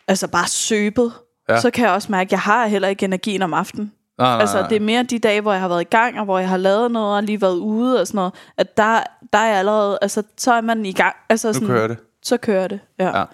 altså 0.08 0.28
bare 0.28 0.48
søbet, 0.48 1.12
ja. 1.48 1.60
så 1.60 1.70
kan 1.70 1.84
jeg 1.84 1.92
også 1.92 2.12
mærke, 2.12 2.28
at 2.28 2.32
jeg 2.32 2.40
har 2.40 2.66
heller 2.66 2.88
ikke 2.88 3.04
energien 3.04 3.42
om 3.42 3.54
aftenen. 3.54 3.92
Nej, 4.18 4.28
nej, 4.32 4.40
Altså, 4.40 4.58
nej. 4.58 4.68
det 4.68 4.76
er 4.76 4.80
mere 4.80 5.02
de 5.02 5.18
dage, 5.18 5.40
hvor 5.40 5.52
jeg 5.52 5.60
har 5.60 5.68
været 5.68 5.80
i 5.80 5.84
gang, 5.84 6.18
og 6.18 6.24
hvor 6.24 6.38
jeg 6.38 6.48
har 6.48 6.56
lavet 6.56 6.90
noget, 6.90 7.16
og 7.16 7.22
lige 7.22 7.40
været 7.40 7.56
ude 7.56 8.00
og 8.00 8.06
sådan 8.06 8.16
noget, 8.18 8.34
at 8.56 8.76
der, 8.76 9.02
der 9.32 9.38
er 9.38 9.46
jeg 9.48 9.58
allerede, 9.58 9.98
altså, 10.02 10.22
så 10.36 10.52
er 10.52 10.60
man 10.60 10.86
i 10.86 10.92
gang. 10.92 11.16
Altså, 11.28 11.52
sådan, 11.52 11.68
kører 11.68 11.88
det. 11.88 11.96
Så 12.22 12.36
kører 12.36 12.68
det, 12.68 12.80
ja. 12.98 13.18
Ja. 13.18 13.24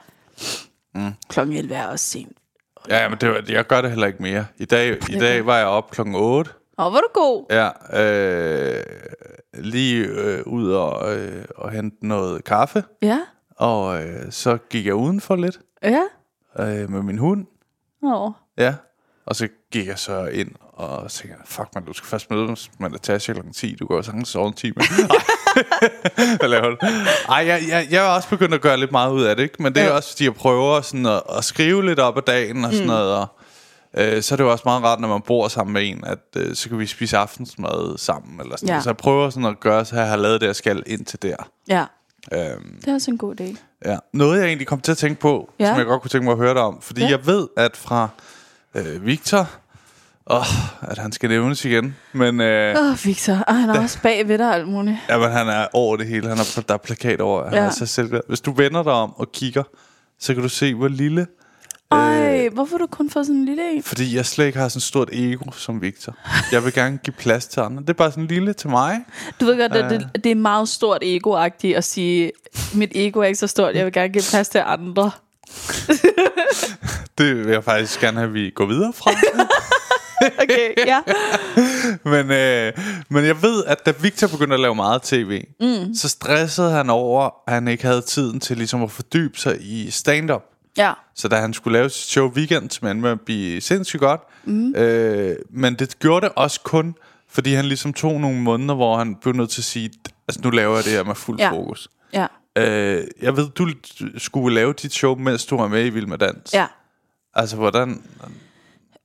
ja. 0.95 1.13
Klokken 1.29 1.57
11 1.57 1.75
er 1.75 1.87
også 1.87 2.05
sent. 2.05 2.37
Ja, 2.89 3.09
men 3.09 3.19
det, 3.19 3.29
var- 3.29 3.43
jeg 3.49 3.67
gør 3.67 3.81
det 3.81 3.91
heller 3.91 4.07
ikke 4.07 4.23
mere. 4.23 4.47
I 4.57 4.65
dag, 4.65 5.11
i 5.11 5.19
dag 5.19 5.47
var 5.47 5.57
jeg 5.59 5.67
op 5.67 5.91
klokken 5.91 6.15
8. 6.15 6.51
Åh, 6.79 6.87
er 6.87 6.91
du 7.01 7.09
god. 7.15 7.45
Ja, 7.51 7.69
øh, 8.03 8.83
lige 9.55 10.05
øh, 10.07 10.43
ud 10.47 10.71
og, 10.73 11.17
øh, 11.19 11.45
og 11.57 11.71
hente 11.71 12.07
noget 12.07 12.45
kaffe. 12.45 12.85
Ja, 13.03 13.19
Og 13.57 14.03
øh, 14.05 14.33
så 14.33 14.57
gik 14.71 14.87
jeg 14.87 14.95
udenfor 14.95 15.37
lidt 15.37 15.59
ja. 15.83 16.03
øh, 16.59 16.91
med 16.91 17.03
min 17.03 17.19
hund. 17.19 17.47
Åh. 18.03 18.31
Ja. 18.59 18.75
Og 19.27 19.37
så 19.37 19.49
gik 19.73 19.87
jeg 19.87 19.99
så 19.99 20.27
ind 20.27 20.49
og 20.73 21.11
tænkte, 21.11 21.39
fuck 21.47 21.69
man, 21.75 21.85
du 21.85 21.93
skal 21.93 22.09
først 22.09 22.31
mødes 22.31 22.71
med 22.79 22.91
Natasha 22.91 23.33
kl. 23.33 23.41
10. 23.55 23.75
Du 23.81 23.87
går 23.87 23.97
jo 23.97 24.03
sagtens 24.03 24.29
sove 24.29 24.47
en 24.49 24.53
time. 24.55 24.75
Hvad 26.39 26.49
laver 26.49 26.69
du? 26.71 26.77
Ej, 27.29 27.47
jeg, 27.47 27.61
jeg, 27.69 27.87
jeg 27.91 28.05
er 28.05 28.09
også 28.09 28.29
begyndt 28.29 28.55
at 28.55 28.61
gøre 28.61 28.77
lidt 28.77 28.93
meget 28.93 29.13
ud 29.13 29.23
af 29.23 29.37
det, 29.37 29.43
ikke? 29.43 29.63
Men 29.63 29.75
det 29.75 29.83
er 29.83 29.87
Ja. 29.87 29.93
også, 29.93 30.11
fordi 30.11 30.25
jeg 30.25 30.35
prøver 30.35 30.81
sådan 30.81 31.07
at, 31.07 31.23
at 31.37 31.45
skrive 31.45 31.85
lidt 31.87 31.99
op 31.99 32.17
ad 32.17 32.23
dagen 32.23 32.65
og 32.65 32.73
sådan 32.73 32.85
mm. 32.87 32.93
noget. 32.93 33.15
Og, 33.15 33.27
øh, 33.97 34.23
så 34.23 34.35
er 34.35 34.37
det 34.37 34.45
jo 34.45 34.51
også 34.53 34.63
meget 34.67 34.83
rart, 34.85 35.01
når 35.01 35.09
man 35.09 35.21
bor 35.27 35.49
sammen 35.49 35.73
med 35.75 35.89
en, 35.89 36.05
at 36.07 36.19
øh, 36.37 36.55
så 36.55 36.69
kan 36.69 36.79
vi 36.79 36.87
spise 36.87 37.17
aftensmad 37.17 37.99
sammen. 37.99 38.41
Eller 38.41 38.57
sådan. 38.57 38.75
Ja. 38.75 38.81
Så 38.81 38.89
jeg 38.91 38.97
prøver 38.97 39.31
sådan 39.31 39.45
at 39.49 39.61
gøre, 39.61 39.85
så 39.85 39.97
jeg 39.97 40.09
har 40.09 40.17
lavet 40.17 40.41
det, 40.41 40.47
jeg 40.47 40.57
skal 40.57 40.83
ind 40.87 41.05
til 41.05 41.23
der. 41.23 41.37
Ja, 41.69 41.85
Øhm, 42.33 42.77
det 42.81 42.89
er 42.89 42.95
også 42.95 43.11
en 43.11 43.19
god 43.19 43.41
idé. 43.41 43.57
Ja. 43.85 43.97
Noget, 44.13 44.39
jeg 44.41 44.47
egentlig 44.47 44.67
kom 44.67 44.81
til 44.81 44.93
at 44.93 44.99
tænke 44.99 45.21
på, 45.21 45.51
ja. 45.59 45.67
Som 45.67 45.77
jeg 45.79 45.87
godt 45.87 46.03
kunne 46.03 46.09
tænke 46.09 46.25
mig 46.25 46.33
at 46.33 46.39
høre 46.39 46.55
dig 46.55 46.63
om. 46.63 46.81
Fordi. 46.83 47.01
Ja. 47.01 47.09
jeg 47.09 47.27
ved, 47.27 47.49
at 47.57 47.77
fra 47.77 48.09
øh, 48.75 49.07
Victor... 49.07 49.51
Åh, 50.31 50.47
at 50.91 50.99
han 50.99 51.13
skal 51.13 51.29
nævnes 51.29 51.65
igen. 51.65 51.97
Men 52.13 52.41
øh, 52.41 52.77
oh, 52.79 52.99
Victor. 53.05 53.33
Og 53.47 53.55
han 53.57 53.71
er 53.71 53.81
også 53.83 53.99
bag 54.03 54.29
ved 54.29 54.39
dig 54.39 54.55
alt 54.55 54.69
muligt. 54.69 54.97
ja, 55.09 55.19
men 55.19 55.31
han 55.31 55.49
er 55.49 55.67
over 55.73 55.97
det 55.97 56.07
hele. 56.07 56.29
Han 56.29 56.39
er, 56.39 56.63
der 56.69 56.75
er 56.75 56.79
plakat 56.79 57.21
over. 57.21 57.45
Han 57.45 57.55
Ja. 57.55 57.61
er 57.65 57.71
så 57.71 57.87
selvglad. 57.87 58.21
Hvis 58.29 58.41
du 58.41 58.53
vender 58.53 58.83
dig 58.83 58.93
om 58.93 59.13
og 59.17 59.33
kigger, 59.33 59.63
så 60.19 60.35
kan 60.35 60.43
du 60.43 60.49
se, 60.49 60.75
hvor 60.75 60.89
lille 60.89 61.27
Ej, 61.91 62.49
hvorfor 62.49 62.73
har 62.77 62.79
du 62.79 62.87
kun 62.87 63.11
fået 63.11 63.27
sådan 63.27 63.41
en 63.41 63.45
lille 63.45 63.73
en? 63.73 63.83
Fordi 63.83 64.17
jeg 64.17 64.27
slet 64.27 64.47
ikke 64.47 64.59
har 64.59 64.69
sådan 64.69 64.79
et 64.79 64.83
stort 64.83 65.09
ego 65.13 65.51
som 65.53 65.83
Victor. 65.83 66.17
Jeg 66.53 66.65
vil 66.65 66.73
gerne 66.73 66.99
give 67.05 67.15
plads 67.19 67.47
til 67.47 67.61
andre. 67.61 67.83
Det 67.83 67.91
er 67.91 67.95
bare 67.95 68.11
sådan 68.11 68.25
en 68.25 68.29
lille 68.29 68.53
til 68.53 68.71
mig. 68.71 69.01
Du 69.41 69.45
ved 69.45 69.59
godt, 69.59 69.73
at 69.73 69.91
det, 69.91 70.25
det 70.25 70.31
er 70.33 70.35
meget 70.37 70.69
stort 70.69 71.03
ego-agtigt 71.05 71.77
at 71.77 71.85
sige, 71.85 72.33
mit 72.75 72.93
ego 72.95 73.21
er 73.21 73.25
ikke 73.25 73.39
så 73.39 73.47
stort, 73.47 73.75
jeg 73.75 73.85
vil 73.85 73.93
gerne 73.93 74.09
give 74.13 74.25
plads 74.31 74.49
til 74.49 74.63
andre. 74.67 75.11
Det 77.19 77.37
vil 77.37 77.47
jeg 77.47 77.65
faktisk 77.65 78.01
gerne 78.01 78.17
have, 78.19 78.29
at 78.29 78.35
vi 78.35 78.51
går 78.51 78.67
videre 78.67 78.93
fra. 78.93 79.11
Okay, 80.43 80.71
ja. 80.87 81.01
men, 82.11 82.31
øh, 82.31 82.73
men 83.09 83.25
jeg 83.25 83.43
ved, 83.43 83.65
at 83.65 83.87
da 83.87 83.93
Victor 84.01 84.29
begyndte 84.29 84.55
at 84.55 84.61
lave 84.61 84.75
meget 84.75 85.03
tv, 85.03 85.45
mm. 85.61 85.95
så 85.95 86.09
stressede 86.09 86.71
han 86.71 86.91
over, 86.91 87.31
at 87.47 87.55
han 87.55 87.69
ikke 87.69 87.85
havde 87.85 88.03
tiden 88.03 88.41
til 88.41 88.57
ligesom 88.57 88.83
at 88.83 88.91
fordybe 88.91 89.39
sig 89.39 89.57
i 89.61 89.91
stand-up. 89.91 90.43
Ja. 90.77 90.93
Så 91.15 91.29
da 91.29 91.37
han 91.37 91.53
skulle 91.55 91.79
lave 91.79 91.91
sit 91.91 92.11
show 92.11 92.31
Weekend, 92.31 92.71
som 92.71 93.05
at 93.05 93.21
blive 93.21 93.61
sindssygt 93.61 94.01
godt. 94.01 94.21
Mm. 94.45 94.75
Øh, 94.75 95.37
men 95.51 95.75
det 95.75 95.99
gjorde 95.99 96.27
det 96.27 96.35
også 96.37 96.61
kun, 96.65 96.95
fordi 97.31 97.55
han 97.55 97.65
ligesom 97.65 97.93
tog 97.93 98.21
nogle 98.21 98.39
måneder, 98.41 98.75
hvor 98.75 98.99
han 98.99 99.15
blev 99.23 99.35
nødt 99.35 99.51
til 99.51 99.61
at 99.61 99.65
sige, 99.65 99.91
altså 100.29 100.41
nu 100.45 100.51
laver 100.51 100.75
jeg 100.75 100.85
det 100.85 100.93
her 100.93 101.05
med 101.05 101.15
fuld 101.15 101.39
Ja. 101.39 101.51
fokus. 101.51 101.89
Ja. 102.13 102.27
Øh, 102.69 103.05
jeg 103.23 103.37
ved, 103.37 103.49
du 103.49 103.69
skulle 104.19 104.55
lave 104.55 104.73
dit 104.73 104.93
show, 104.93 105.15
mens 105.15 105.47
du 105.47 105.57
var 105.57 105.69
med 105.69 105.87
i 105.87 105.91
Vild 105.91 106.07
med 106.07 106.19
Dans. 106.19 106.55
Ja. 106.55 106.67
Altså, 107.35 107.57
hvordan... 107.57 108.03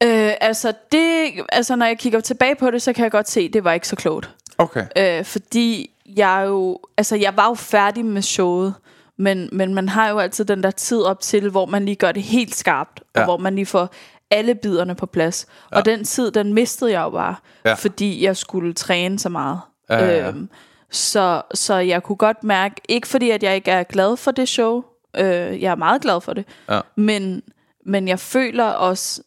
Øh, 0.04 0.32
altså, 0.42 0.74
det, 0.92 1.32
altså, 1.50 1.76
når 1.76 1.86
jeg 1.86 1.98
kigger 1.98 2.20
tilbage 2.20 2.56
på 2.56 2.72
det, 2.72 2.82
så 2.82 2.94
kan 2.94 3.04
jeg 3.04 3.12
godt 3.12 3.30
se, 3.30 3.42
at 3.42 3.54
det 3.54 3.64
var 3.64 3.74
ikke 3.74 3.88
så 3.88 3.96
klogt. 3.96 4.30
Okay. 4.58 4.86
Øh, 4.98 5.26
fordi 5.26 5.92
jeg 6.16 6.44
jo, 6.48 6.80
altså 6.98 7.16
jeg 7.16 7.38
var 7.38 7.48
jo 7.48 7.54
færdig 7.54 8.06
med 8.06 8.22
showet, 8.22 8.74
men, 9.18 9.50
men 9.52 9.74
man 9.74 9.90
har 9.90 10.10
jo 10.10 10.20
altid 10.20 10.46
den 10.46 10.64
der 10.64 10.72
tid 10.72 11.02
op 11.02 11.20
til, 11.20 11.50
hvor 11.50 11.66
man 11.66 11.86
lige 11.86 11.96
gør 11.96 12.12
det 12.12 12.24
helt 12.24 12.56
skarpt, 12.56 13.04
ja. 13.16 13.20
Og 13.20 13.26
hvor 13.26 13.38
man 13.38 13.56
lige 13.56 13.66
får 13.66 13.90
alle 14.32 14.56
biderne 14.56 14.96
på 14.96 15.06
plads. 15.06 15.48
Ja. 15.72 15.78
Og 15.78 15.86
den 15.86 16.04
tid, 16.04 16.32
den 16.32 16.54
mistede 16.54 16.92
jeg 16.92 17.02
jo 17.02 17.10
bare. 17.10 17.36
Ja. 17.66 17.74
fordi 17.74 18.24
jeg 18.24 18.38
skulle 18.38 18.74
træne 18.74 19.20
så 19.20 19.30
meget. 19.30 19.60
Ja, 19.90 20.06
ja, 20.06 20.18
ja. 20.18 20.28
Øhm, 20.28 20.50
så, 20.92 21.42
så 21.54 21.76
jeg 21.76 22.04
kunne 22.04 22.16
godt 22.16 22.44
mærke, 22.44 22.76
ikke 22.90 23.08
fordi 23.08 23.30
at 23.30 23.44
jeg 23.44 23.56
ikke 23.56 23.72
er 23.72 23.84
glad 23.84 24.18
for 24.18 24.32
det 24.32 24.50
show, 24.50 24.84
øh, 25.18 25.62
jeg 25.62 25.72
er 25.72 25.76
meget 25.76 26.02
glad 26.02 26.22
for 26.22 26.34
det, 26.34 26.46
Ja. 26.70 26.80
men, 26.96 27.42
men 27.86 28.08
jeg 28.08 28.20
føler 28.20 28.66
også, 28.66 29.22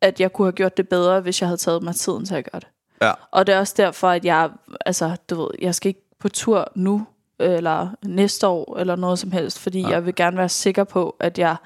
at 0.00 0.20
jeg 0.20 0.32
kunne 0.32 0.46
have 0.46 0.52
gjort 0.52 0.76
det 0.76 0.88
bedre, 0.88 1.20
hvis 1.20 1.40
jeg 1.40 1.48
havde 1.48 1.60
taget 1.60 1.82
mig 1.82 1.94
tiden 1.94 2.26
til 2.26 2.34
at 2.34 2.52
gøre 2.52 2.60
det. 2.60 2.68
Ja. 3.02 3.12
Og 3.30 3.46
det 3.46 3.54
er 3.54 3.58
også 3.58 3.74
derfor, 3.76 4.08
at 4.08 4.24
jeg, 4.24 4.50
altså, 4.86 5.16
du 5.30 5.40
ved, 5.40 5.48
jeg 5.60 5.74
skal 5.74 5.88
ikke 5.88 6.02
på 6.20 6.28
tur 6.28 6.72
nu, 6.74 7.06
eller 7.38 7.88
næste 8.02 8.46
år, 8.46 8.78
eller 8.78 8.96
noget 8.96 9.18
som 9.18 9.32
helst, 9.32 9.58
fordi 9.58 9.80
ja. 9.80 9.88
jeg 9.88 10.06
vil 10.06 10.14
gerne 10.14 10.36
være 10.36 10.48
sikker 10.48 10.84
på, 10.84 11.16
at 11.20 11.38
jeg 11.38 11.56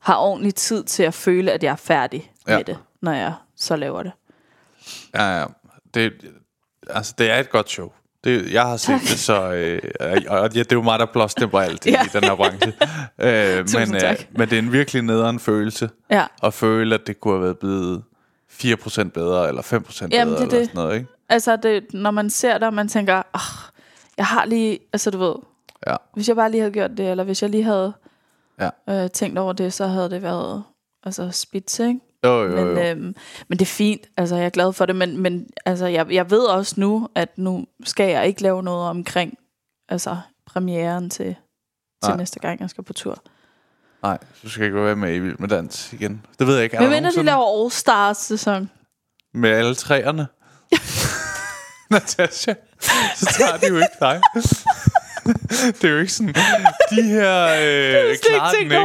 har 0.00 0.16
ordentlig 0.16 0.54
tid 0.54 0.84
til 0.84 1.02
at 1.02 1.14
føle, 1.14 1.52
at 1.52 1.62
jeg 1.64 1.72
er 1.72 1.76
færdig 1.76 2.32
ja. 2.48 2.56
Med 2.56 2.64
det, 2.64 2.78
når 3.02 3.12
jeg 3.12 3.34
så 3.56 3.76
laver 3.76 4.02
det. 4.02 4.12
Ja, 5.14 5.38
ja. 5.40 5.44
Det, 5.94 6.12
altså, 6.90 7.14
det 7.18 7.30
er 7.30 7.38
et 7.38 7.50
godt 7.50 7.70
show. 7.70 7.92
Det, 8.28 8.52
jeg 8.52 8.62
har 8.62 8.76
set 8.76 8.86
Tak. 8.92 9.00
det, 9.00 9.08
så... 9.18 9.52
Øh, 9.52 9.82
og 10.28 10.54
ja, 10.54 10.62
det 10.62 10.72
er 10.72 10.76
jo 10.76 10.82
mig, 10.82 10.98
der 10.98 11.06
blåstemper 11.12 11.60
alt 11.60 11.86
i, 11.86 11.90
Ja. 11.90 12.04
i 12.04 12.08
den 12.12 12.24
her 12.24 12.34
branche. 12.36 12.68
øh, 13.18 13.66
men, 13.74 13.94
øh, 13.96 14.16
men 14.30 14.48
det 14.50 14.52
er 14.52 14.62
en 14.62 14.72
virkelig 14.72 15.02
nederen 15.02 15.38
følelse. 15.40 15.90
Ja. 16.10 16.26
At 16.42 16.54
føle, 16.54 16.94
at 16.94 17.06
det 17.06 17.20
kunne 17.20 17.34
have 17.34 17.42
været 17.44 17.58
blevet 17.58 18.02
4% 18.50 19.08
bedre, 19.10 19.48
eller 19.48 19.62
5% 19.62 19.68
bedre, 19.68 20.08
Jamen, 20.12 20.34
det 20.34 20.40
er 20.40 20.46
eller 20.46 20.64
sådan 20.64 20.70
noget, 20.74 20.94
ikke? 20.94 21.06
Altså, 21.28 21.56
det, 21.56 21.84
når 21.94 22.10
man 22.10 22.30
ser 22.30 22.54
det, 22.58 22.62
og 22.66 22.74
man 22.74 22.88
tænker, 22.88 23.22
oh, 23.32 23.70
jeg 24.16 24.26
har 24.26 24.44
lige, 24.44 24.78
altså 24.92 25.10
du 25.10 25.18
ved, 25.18 25.34
Ja. 25.86 25.96
hvis 26.14 26.28
jeg 26.28 26.36
bare 26.36 26.50
lige 26.50 26.60
havde 26.60 26.72
gjort 26.72 26.90
det, 26.96 27.10
eller 27.10 27.24
hvis 27.24 27.42
jeg 27.42 27.50
lige 27.50 27.64
havde 27.64 27.92
Ja. 28.60 28.70
øh, 29.04 29.10
tænkt 29.10 29.38
over 29.38 29.52
det, 29.52 29.72
så 29.72 29.86
havde 29.86 30.10
det 30.10 30.22
været 30.22 30.62
altså 31.04 31.30
spids, 31.30 31.78
ikke? 31.78 32.00
Jo, 32.24 32.42
jo, 32.42 32.56
jo. 32.58 32.64
Men, 32.64 32.78
øhm, 32.78 33.14
men 33.48 33.58
det 33.58 33.60
er 33.60 33.66
fint, 33.66 34.06
altså 34.16 34.36
jeg 34.36 34.44
er 34.46 34.50
glad 34.50 34.72
for 34.72 34.86
det, 34.86 34.96
men, 34.96 35.18
men 35.18 35.46
altså, 35.66 35.86
jeg, 35.86 36.12
jeg 36.12 36.30
ved 36.30 36.44
også 36.44 36.74
nu, 36.76 37.08
at 37.14 37.38
nu 37.38 37.66
skal 37.84 38.10
jeg 38.10 38.26
ikke 38.26 38.42
lave 38.42 38.62
noget 38.62 38.88
omkring 38.90 39.38
altså, 39.88 40.16
premieren 40.46 41.10
til, 41.10 41.26
til 42.04 42.08
Nej. 42.08 42.16
næste 42.16 42.40
gang, 42.40 42.60
jeg 42.60 42.70
skal 42.70 42.84
på 42.84 42.92
tur. 42.92 43.22
Nej, 44.02 44.18
du 44.42 44.48
skal 44.50 44.64
ikke 44.64 44.84
være 44.84 44.96
med 44.96 45.14
i 45.14 45.18
Vild 45.18 45.36
med 45.38 45.48
Dans 45.48 45.92
igen. 45.92 46.26
Det 46.38 46.46
ved 46.46 46.54
jeg 46.54 46.64
ikke. 46.64 46.78
Men 46.80 46.90
venter 46.90 47.10
de 47.10 47.22
laver 47.22 47.62
All 47.62 47.70
Stars 47.70 48.16
sæson. 48.16 48.70
Med 49.34 49.50
alle 49.50 49.74
træerne. 49.74 50.26
Natasha, 51.90 52.54
så 53.16 53.34
tager 53.38 53.56
de 53.56 53.66
jo 53.66 53.76
ikke 53.76 53.96
dig. 54.00 54.20
det 55.82 55.84
er 55.84 55.88
jo 55.88 55.98
ikke 55.98 56.12
sådan, 56.12 56.34
de 56.90 57.02
her 57.02 57.44
øh, 57.62 58.16
klarer 58.22 58.52
den 58.52 58.62
ikke. 58.62 58.76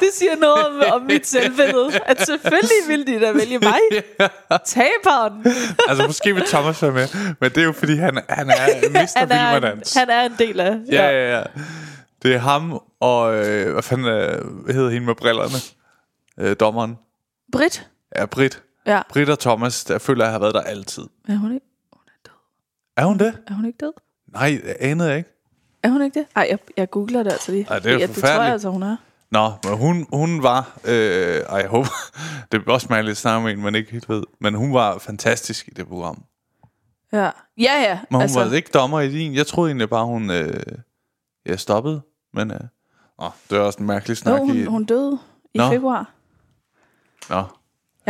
Det 0.00 0.08
siger 0.14 0.36
noget 0.36 0.66
om, 0.66 1.00
om 1.00 1.06
mit 1.06 1.26
selvbillede. 1.26 1.90
At 2.06 2.26
selvfølgelig 2.26 2.70
vil 2.88 3.06
de 3.06 3.20
da 3.20 3.32
vælge 3.32 3.58
mig. 3.68 3.78
Taberen. 4.66 5.46
altså 5.88 6.06
måske 6.06 6.34
vil 6.34 6.44
Thomas 6.46 6.82
være 6.82 6.92
med, 6.92 7.08
men 7.40 7.50
det 7.50 7.58
er 7.58 7.64
jo 7.64 7.72
fordi, 7.72 7.94
han, 7.96 8.22
han 8.28 8.50
er 8.50 8.88
Mr. 8.90 9.18
Han 9.18 9.30
er, 9.32 9.60
med 9.60 9.72
en, 9.72 9.82
han 9.96 10.10
er 10.10 10.22
en 10.22 10.34
del 10.38 10.60
af. 10.60 10.76
Ja, 10.92 11.10
ja, 11.10 11.38
ja. 11.38 11.42
Det 12.22 12.34
er 12.34 12.38
ham 12.38 12.80
og, 13.00 13.34
øh, 13.46 13.72
hvad 13.72 13.82
fanden 13.82 14.06
øh, 14.06 14.44
hvad 14.64 14.74
hedder 14.74 14.90
hende 14.90 15.06
med 15.06 15.14
brillerne? 15.14 15.56
Øh, 16.40 16.56
dommeren. 16.60 16.98
Britt. 17.52 17.86
Ja, 18.16 18.26
Britt. 18.26 18.62
Ja. 18.86 19.02
Britt 19.08 19.30
og 19.30 19.38
Thomas, 19.38 19.84
der 19.84 19.98
føler 19.98 20.24
jeg 20.24 20.32
har 20.32 20.38
været 20.38 20.54
der 20.54 20.60
altid. 20.60 21.02
Er 21.28 21.36
hun 21.36 21.54
ikke, 21.54 21.66
Er 22.96 23.04
hun 23.04 23.18
det? 23.18 23.38
er 23.48 23.54
hun 23.54 23.66
ikke 23.66 23.76
død? 23.80 23.92
Nej, 24.32 24.60
det 24.64 24.76
anede 24.80 25.08
jeg 25.08 25.18
ikke. 25.18 25.30
Er 25.82 25.88
hun 25.88 26.02
ikke 26.02 26.18
det? 26.18 26.26
Ej, 26.36 26.46
jeg, 26.50 26.58
jeg 26.76 26.90
googler 26.90 27.22
det 27.22 27.32
altså 27.32 27.52
lige. 27.52 27.66
Ej, 27.70 27.78
det 27.78 27.86
er 27.86 27.92
jo 27.92 27.98
ja, 27.98 28.06
det 28.06 28.16
tror 28.16 28.28
jeg 28.28 28.52
altså, 28.52 28.68
hun 28.70 28.82
er. 28.82 28.96
Nå, 29.30 29.52
men 29.64 29.78
hun, 29.78 30.06
hun 30.12 30.42
var, 30.42 30.78
øh, 30.84 31.40
ej, 31.48 31.56
jeg 31.56 31.68
håber, 31.68 31.88
det 32.52 32.62
er 32.66 32.72
også 32.72 32.86
mærkeligt 32.90 33.12
at 33.12 33.16
snakke 33.16 33.44
med 33.44 33.52
en, 33.52 33.62
man 33.62 33.74
ikke 33.74 33.92
helt 33.92 34.08
ved, 34.08 34.22
men 34.40 34.54
hun 34.54 34.74
var 34.74 34.98
fantastisk 34.98 35.68
i 35.68 35.70
det 35.70 35.88
program. 35.88 36.24
Ja, 37.12 37.24
ja. 37.24 37.30
ja. 37.58 37.98
Men 38.10 38.16
hun 38.16 38.22
altså, 38.22 38.44
var 38.44 38.52
ikke 38.52 38.70
dommer 38.74 39.00
i 39.00 39.12
din. 39.12 39.34
Jeg 39.34 39.46
troede 39.46 39.70
egentlig 39.70 39.90
bare, 39.90 40.06
hun 40.06 40.30
øh, 40.30 40.60
ja, 41.46 41.56
stoppede, 41.56 42.02
men 42.34 42.50
øh, 42.50 42.60
åh, 43.18 43.30
det 43.50 43.58
er 43.58 43.62
også 43.62 43.78
en 43.78 43.86
mærkelig 43.86 44.10
Jo, 44.10 44.14
snak. 44.14 44.40
i, 44.40 44.44
hun, 44.44 44.66
hun 44.66 44.84
døde 44.84 45.18
i 45.54 45.58
Nå. 45.58 45.70
februar. 45.70 46.10
Nå, 47.30 47.42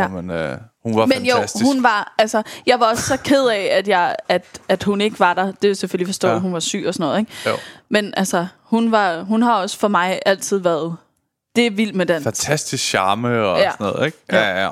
Ja. 0.01 0.09
men 0.09 0.31
øh, 0.31 0.59
hun 0.83 0.97
var 0.97 1.07
Men 1.07 1.25
jo, 1.27 1.35
fantastisk. 1.35 1.65
hun 1.65 1.83
var, 1.83 2.15
altså, 2.19 2.43
jeg 2.67 2.81
var 2.81 2.87
også 2.87 3.03
så 3.03 3.17
ked 3.17 3.47
af, 3.49 3.69
at, 3.73 3.89
jeg, 3.89 4.17
at, 4.29 4.45
at 4.69 4.83
hun 4.83 5.01
ikke 5.01 5.21
var 5.21 5.35
der. 5.35 5.47
Det 5.47 5.65
er 5.65 5.69
jo 5.69 5.75
selvfølgelig 5.75 6.09
forstået, 6.09 6.31
Ja. 6.31 6.37
at 6.37 6.43
hun 6.43 6.53
var 6.53 6.61
syg 6.61 6.85
og 6.87 6.95
sådan 6.95 7.05
noget, 7.07 7.19
ikke? 7.21 7.33
Jo. 7.47 7.57
Men 7.89 8.15
altså, 8.17 8.47
hun, 8.63 8.93
var, 8.93 9.21
hun 9.23 9.43
har 9.43 9.55
også 9.55 9.79
for 9.79 9.89
mig 9.89 10.19
altid 10.27 10.59
været, 10.59 10.97
det 11.57 11.67
er 11.67 11.71
vildt 11.71 11.95
med 11.95 12.07
den. 12.07 12.23
Fantastisk 12.23 12.85
charme 12.85 13.29
og 13.29 13.59
Ja. 13.59 13.71
sådan 13.71 13.87
noget, 13.87 14.07
ikke? 14.07 14.19
Ja. 14.33 14.39
Ja. 14.51 14.63
ja. 14.65 14.71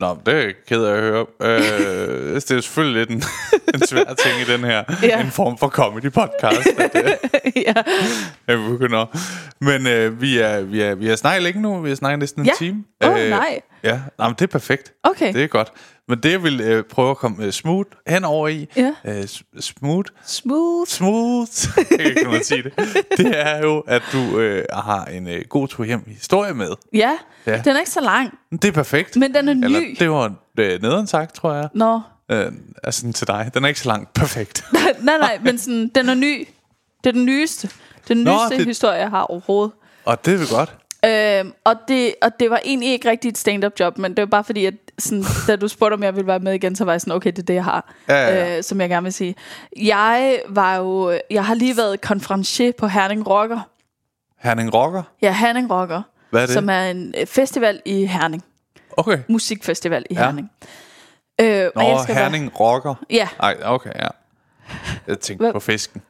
Nå, 0.00 0.18
det 0.26 0.34
er 0.44 0.52
ked 0.68 0.84
af 0.84 0.94
at 0.96 1.00
høre. 1.02 1.26
Øh, 1.42 2.34
det 2.34 2.50
er 2.50 2.60
selvfølgelig 2.60 2.98
lidt 2.98 3.10
en, 3.10 3.22
en 3.74 3.86
svær 3.86 4.04
ting 4.04 4.40
i 4.48 4.52
den 4.52 4.64
her. 4.64 4.84
Ja. 5.02 5.20
En 5.20 5.30
form 5.30 5.58
for 5.58 5.68
comedy-podcast. 5.68 6.68
Øh, 6.94 7.52
ja. 7.66 7.72
jeg 8.48 8.58
begynder. 8.70 9.06
Men 9.60 9.86
øh, 9.86 10.20
vi, 10.20 10.38
er, 10.38 10.60
vi, 10.60 10.80
er, 10.80 10.94
vi 10.94 11.08
er 11.08 11.16
snakket 11.16 11.42
længe 11.42 11.62
nu. 11.62 11.80
Vi 11.80 11.88
har 11.88 11.96
snakket 11.96 12.18
næsten 12.18 12.42
en 12.42 12.46
Ja. 12.46 12.52
time. 12.58 12.84
Åh, 13.04 13.14
nej. 13.30 13.60
Ja, 13.82 14.00
Nej, 14.18 14.28
men 14.28 14.34
det 14.38 14.42
er 14.42 14.46
perfekt. 14.46 14.92
Okay. 15.02 15.32
Det 15.34 15.44
er 15.44 15.46
godt. 15.46 15.72
Men 16.08 16.18
det, 16.22 16.30
jeg 16.32 16.42
vil 16.42 16.60
øh, 16.60 16.84
prøve 16.84 17.10
at 17.10 17.16
komme 17.16 17.44
øh, 17.44 17.52
smooth 17.52 17.88
henover 18.06 18.48
i, 18.48 18.66
Ja. 18.76 18.92
øh, 19.04 19.24
smooth, 19.60 20.08
Smooth. 20.26 20.88
smooth, 20.90 21.48
kan 22.16 22.34
at 22.34 22.46
sige 22.46 22.62
det, 22.62 22.72
det 23.16 23.32
er 23.46 23.58
jo, 23.62 23.78
at 23.86 24.02
du 24.12 24.38
øh, 24.38 24.64
har 24.72 25.04
en 25.04 25.28
øh, 25.28 25.44
god 25.48 25.68
tur 25.68 25.84
hjem 25.84 26.02
historie 26.06 26.54
med. 26.54 26.70
Ja, 26.92 27.18
Ja. 27.46 27.62
den 27.64 27.76
er 27.76 27.78
ikke 27.78 27.90
så 27.90 28.00
lang, 28.00 28.38
Det 28.52 28.64
er 28.64 28.72
perfekt. 28.72 29.16
men 29.16 29.34
den 29.34 29.48
er 29.48 29.54
ny. 29.54 29.64
Eller, 29.64 29.80
det 29.98 30.10
var 30.10 30.32
øh, 30.58 30.82
nederen 30.82 31.06
sagt, 31.06 31.34
tror 31.34 31.54
jeg. 31.54 31.68
Nå, 31.74 32.00
Øh, 32.30 32.52
altså 32.84 33.12
til 33.12 33.26
dig. 33.26 33.50
Den 33.54 33.64
er 33.64 33.68
ikke 33.68 33.80
så 33.80 33.88
langt 33.88 34.12
perfekt. 34.14 34.64
nej, 35.02 35.18
nej, 35.18 35.38
men 35.42 35.58
sådan, 35.58 35.90
den 35.94 36.08
er 36.08 36.14
ny. 36.14 36.48
Det 37.04 37.10
er 37.10 37.12
den 37.12 37.24
nyeste. 37.24 37.70
Den 38.08 38.16
Nå, 38.16 38.30
nyeste 38.30 38.58
det- 38.58 38.66
historie, 38.66 38.96
jeg 38.98 39.10
har 39.10 39.22
overhovedet. 39.22 39.72
Og 40.04 40.24
det 40.24 40.34
er 40.34 40.38
vel 40.38 40.48
godt. 40.48 40.74
Øhm, 41.04 41.52
og, 41.64 41.74
det, 41.88 42.14
og 42.22 42.30
det 42.40 42.50
var 42.50 42.60
egentlig 42.64 42.88
ikke 42.92 43.10
rigtig 43.10 43.28
et 43.28 43.38
stand-up 43.38 43.72
job, 43.80 43.98
men 43.98 44.10
det 44.16 44.22
var 44.22 44.26
bare 44.26 44.44
fordi, 44.44 44.64
at 44.66 44.74
sådan, 44.98 45.24
da 45.46 45.56
du 45.56 45.68
spurgte, 45.68 45.94
om 45.94 46.02
jeg 46.02 46.14
ville 46.16 46.26
være 46.26 46.38
med 46.38 46.52
igen, 46.52 46.76
så 46.76 46.84
var 46.84 46.92
jeg 46.92 47.00
sådan, 47.00 47.12
okay, 47.14 47.30
det 47.30 47.38
er 47.38 47.42
det, 47.42 47.54
jeg 47.54 47.64
har, 47.64 47.94
Ja, 48.08 48.14
ja, 48.14 48.34
ja. 48.52 48.56
Øh, 48.56 48.62
som 48.64 48.80
jeg 48.80 48.88
gerne 48.88 49.04
vil 49.04 49.12
sige. 49.12 49.34
Jeg 49.76 50.40
var 50.48 50.76
jo, 50.76 51.18
jeg 51.30 51.44
har 51.44 51.54
lige 51.54 51.76
været 51.76 52.00
konferencier 52.00 52.72
på 52.78 52.86
Herning 52.86 53.28
Rocker. 53.28 53.60
Herning 54.38 54.74
Rocker. 54.74 55.02
Ja, 55.22 55.32
Herning 55.32 55.70
Rocker. 55.72 56.02
Hvad 56.30 56.42
er 56.42 56.46
det? 56.46 56.54
Som 56.54 56.68
er 56.70 56.82
en 56.82 57.14
øh, 57.18 57.26
festival 57.26 57.82
i 57.84 58.06
Herning. 58.06 58.44
Okay. 58.96 59.18
Musikfestival 59.28 60.06
i 60.10 60.14
Ja. 60.14 60.20
Herning. 60.24 60.50
Øh, 61.40 61.70
og 61.76 61.82
Nå, 61.82 61.88
jeg 61.88 62.00
skal 62.02 62.14
være- 62.14 62.24
Herning 62.24 62.60
Rocker. 62.60 62.94
Ja, 63.10 63.28
Ej, 63.40 63.56
okay, 63.64 63.90
ja. 63.96 64.08
Jeg 65.06 65.18
tænkte 65.20 65.42
Hvad? 65.44 65.52
på 65.52 65.60
fisken. 65.60 66.02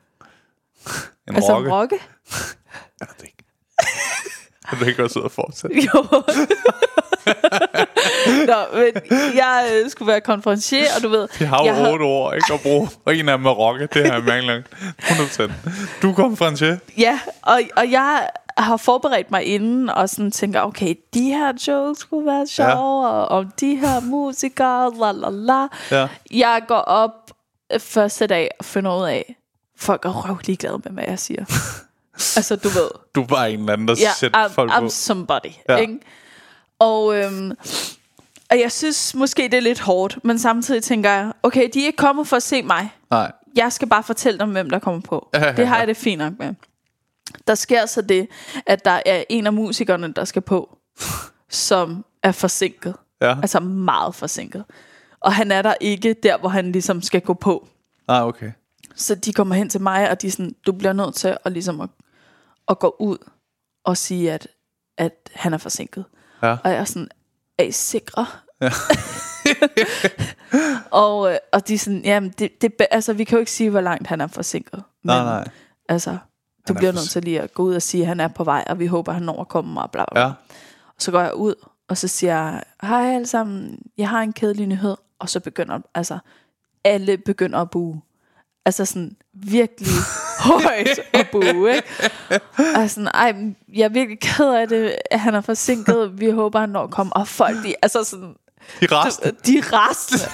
En 1.28 1.34
altså 1.34 1.55
rokke. 1.55 1.70
rokke. 1.70 1.97
Jeg 3.01 3.09
ved 3.09 3.14
det 3.18 3.24
ikke. 3.24 3.45
Kan 4.69 4.79
du 4.79 4.85
ikke 4.85 5.05
også 5.05 5.19
ud 5.19 5.25
og 5.25 5.31
fortsætte? 5.31 5.77
Jo. 5.95 6.05
Nå, 8.47 8.79
men 8.79 9.19
jeg 9.35 9.71
øh, 9.73 9.91
skulle 9.91 10.09
være 10.09 10.21
konferencier, 10.21 10.87
og 10.97 11.03
du 11.03 11.09
ved... 11.09 11.29
Vi 11.39 11.45
har 11.45 11.64
jeg 11.64 11.85
jo 11.87 11.93
otte 11.93 12.05
år, 12.05 12.33
ikke? 12.33 12.55
At 12.55 12.61
bruge. 12.61 12.89
Og 13.05 13.16
en 13.16 13.29
af 13.29 13.39
dem 13.39 13.47
er 13.47 13.51
rokke. 13.51 13.89
Det 13.95 14.07
har 14.07 14.23
jeg 14.27 14.45
langt. 14.45 14.69
100%. 14.99 15.53
Du 16.03 16.12
en 16.49 16.57
chef. 16.57 16.79
Ja, 16.99 17.21
og, 17.43 17.61
og 17.77 17.91
jeg 17.91 18.29
har 18.59 18.77
forberedt 18.77 19.31
mig 19.31 19.45
inden, 19.45 19.91
og 19.91 20.09
sådan 20.09 20.31
tænker, 20.31 20.61
okay, 20.61 20.95
de 21.14 21.23
her 21.23 21.53
jokes 21.69 21.99
skulle 21.99 22.27
være 22.27 22.47
sjove, 22.47 23.07
ja. 23.07 23.12
og, 23.12 23.29
og 23.29 23.47
de 23.61 23.77
her 23.77 24.01
musikere, 24.01 24.93
la 25.01 25.12
la 25.12 25.31
la. 25.31 25.66
Ja. 25.91 26.09
Jeg 26.31 26.62
går 26.69 26.81
op 26.81 27.31
første 27.79 28.27
dag 28.27 28.51
og 28.59 28.64
finder 28.64 28.99
ud 29.01 29.07
af, 29.07 29.37
folk 29.79 30.05
er 30.05 30.11
røvlig 30.11 30.59
glade 30.59 30.81
med, 30.85 30.93
hvad 30.93 31.05
jeg 31.09 31.19
siger. 31.19 31.45
Altså, 32.37 32.57
du 32.57 32.69
ved. 32.69 32.89
Du 33.14 33.23
er 33.23 33.27
bare 33.27 33.53
en 33.53 33.61
eller 33.61 33.73
anden, 33.73 33.89
der 33.89 33.95
Ja, 34.01 34.11
sætter 34.16 34.45
I'm, 34.49 34.53
folk 34.53 34.71
I'm 34.73 34.81
på. 34.81 34.89
somebody. 34.89 35.51
Ja. 35.69 35.77
Ikke? 35.77 35.99
Og, 36.79 37.16
øhm, 37.16 37.51
og 38.51 38.61
jeg 38.61 38.73
synes 38.73 39.14
måske, 39.14 39.43
det 39.43 39.55
er 39.55 39.61
lidt 39.61 39.81
hårdt, 39.81 40.19
men 40.25 40.39
samtidig 40.39 40.83
tænker 40.83 41.11
jeg, 41.11 41.33
okay, 41.43 41.69
de 41.75 41.83
er 41.83 41.87
ikke 41.87 41.97
kommet 41.97 42.29
for 42.29 42.37
at 42.37 42.43
se 42.43 42.62
mig. 42.62 42.91
Nej. 43.11 43.33
Jeg 43.57 43.73
skal 43.73 43.89
bare 43.89 44.03
fortælle 44.03 44.39
dem, 44.39 44.51
hvem 44.51 44.71
der 44.71 44.79
kommer 44.79 45.01
på. 45.01 45.29
Det 45.57 45.66
har 45.66 45.79
jeg 45.79 45.87
det 45.89 45.97
fint 45.97 46.19
nok 46.19 46.33
med. 46.39 46.55
Der 47.47 47.55
sker 47.55 47.87
så 47.87 48.03
det, 48.03 48.29
at 48.66 48.85
der 48.85 49.01
er 49.07 49.25
en 49.29 49.47
af 49.47 49.53
musikerne, 49.53 50.12
der 50.12 50.25
skal 50.25 50.43
på, 50.43 50.79
som 51.49 52.05
er 52.23 52.33
forsinket. 52.33 52.95
Ja. 53.21 53.37
Altså 53.43 53.61
meget 53.61 54.14
forsinket. 54.14 54.64
Og 55.21 55.35
han 55.35 55.53
er 55.53 55.62
der 55.62 55.75
ikke 55.81 56.14
der, 56.23 56.39
hvor 56.39 56.49
han 56.49 56.73
ligesom 56.73 57.03
skal 57.03 57.21
gå 57.21 57.35
på. 57.35 57.69
Ah, 58.09 58.27
okay. 58.27 58.51
Så 58.97 59.14
de 59.14 59.33
kommer 59.33 59.55
hen 59.55 59.69
til 59.69 59.81
mig, 59.81 60.11
og 60.11 60.23
de 60.23 60.27
er 60.27 60.31
sådan, 60.31 60.55
du 60.66 60.73
bliver 60.73 60.93
nødt 60.93 61.14
til 61.14 61.37
at, 61.45 61.53
ligesom 61.53 61.81
at, 61.81 61.89
at 62.69 62.79
gå 62.79 62.97
ud 62.99 63.19
og 63.85 63.97
sige, 63.97 64.33
at, 64.33 64.49
at 64.99 65.31
han 65.35 65.55
er 65.55 65.59
forsinket. 65.59 66.05
Ja. 66.43 66.57
Og 66.64 66.71
jeg 66.71 66.79
er 66.79 66.85
sådan, 66.85 67.09
er 67.59 67.62
I 67.62 67.73
sikre? 67.73 68.27
Ja. 68.61 68.71
og, 71.03 71.33
øh, 71.33 71.39
og 71.53 71.69
de 71.69 71.75
er 71.75 71.79
sådan, 71.79 72.05
jamen, 72.05 72.31
det, 72.39 72.62
det, 72.62 72.73
altså, 72.91 73.12
vi 73.12 73.25
kan 73.25 73.37
jo 73.37 73.41
ikke 73.41 73.53
sige, 73.53 73.71
hvor 73.71 73.81
langt 73.81 74.07
han 74.07 74.21
er 74.21 74.27
forsinket. 74.27 74.83
Men, 75.03 75.16
Nej, 75.16 75.25
nej. 75.25 75.49
Altså, 75.89 76.19
du 76.69 76.73
er 76.73 76.79
bliver 76.79 76.93
nødt 76.93 77.11
til 77.11 77.23
lige 77.23 77.41
at 77.41 77.55
gå 77.55 77.62
ud 77.62 77.75
og 77.75 77.83
sige, 77.83 78.01
at 78.03 78.09
han 78.09 78.21
er 78.21 78.29
på 78.29 78.45
vej, 78.45 78.64
og 78.66 78.79
vi 78.79 78.87
håber, 78.87 79.12
han 79.12 79.23
når 79.23 79.41
at 79.41 79.49
komme 79.49 79.81
og 79.81 79.91
bla 79.91 80.05
bla. 80.12 80.21
Ja. 80.21 80.27
Og 80.87 81.03
så 81.03 81.11
går 81.11 81.21
jeg 81.21 81.35
ud, 81.35 81.55
og 81.89 81.97
så 81.97 82.09
siger 82.09 82.35
jeg, 82.35 82.62
hej 82.83 83.14
alle 83.14 83.27
sammen, 83.27 83.79
jeg 83.99 84.09
har 84.09 84.23
en 84.23 84.33
kedelig 84.33 84.66
nyhed. 84.66 84.97
Og 85.19 85.29
så 85.29 85.41
begynder, 85.41 85.79
altså, 85.95 86.19
alle 86.85 87.19
begynder 87.19 87.59
at 87.59 87.71
bue. 87.71 88.01
Altså 88.69 88.85
sådan 88.85 89.16
virkelig 89.35 89.91
højt 90.41 91.01
at 91.12 91.29
bue, 91.33 91.75
ikke? 91.77 91.89
Og 92.77 92.91
sådan, 92.91 93.09
ej, 93.14 93.37
jeg 93.75 93.85
er 93.85 93.89
virkelig 93.89 94.21
ked 94.21 94.47
af 94.49 94.69
det, 94.69 94.97
at 95.11 95.21
han 95.21 95.35
er 95.35 95.41
forsinket. 95.41 96.21
Vi 96.21 96.31
håber, 96.31 96.61
han 96.61 96.69
når 96.69 96.83
at 96.85 96.91
komme. 96.91 97.16
Og 97.16 97.29
folk, 97.29 97.57
de, 97.64 97.75
altså 97.83 98.05
sådan, 98.05 98.35
De 98.81 98.87
resten. 98.91 99.35
de 99.47 99.62
rasende. 99.73 100.25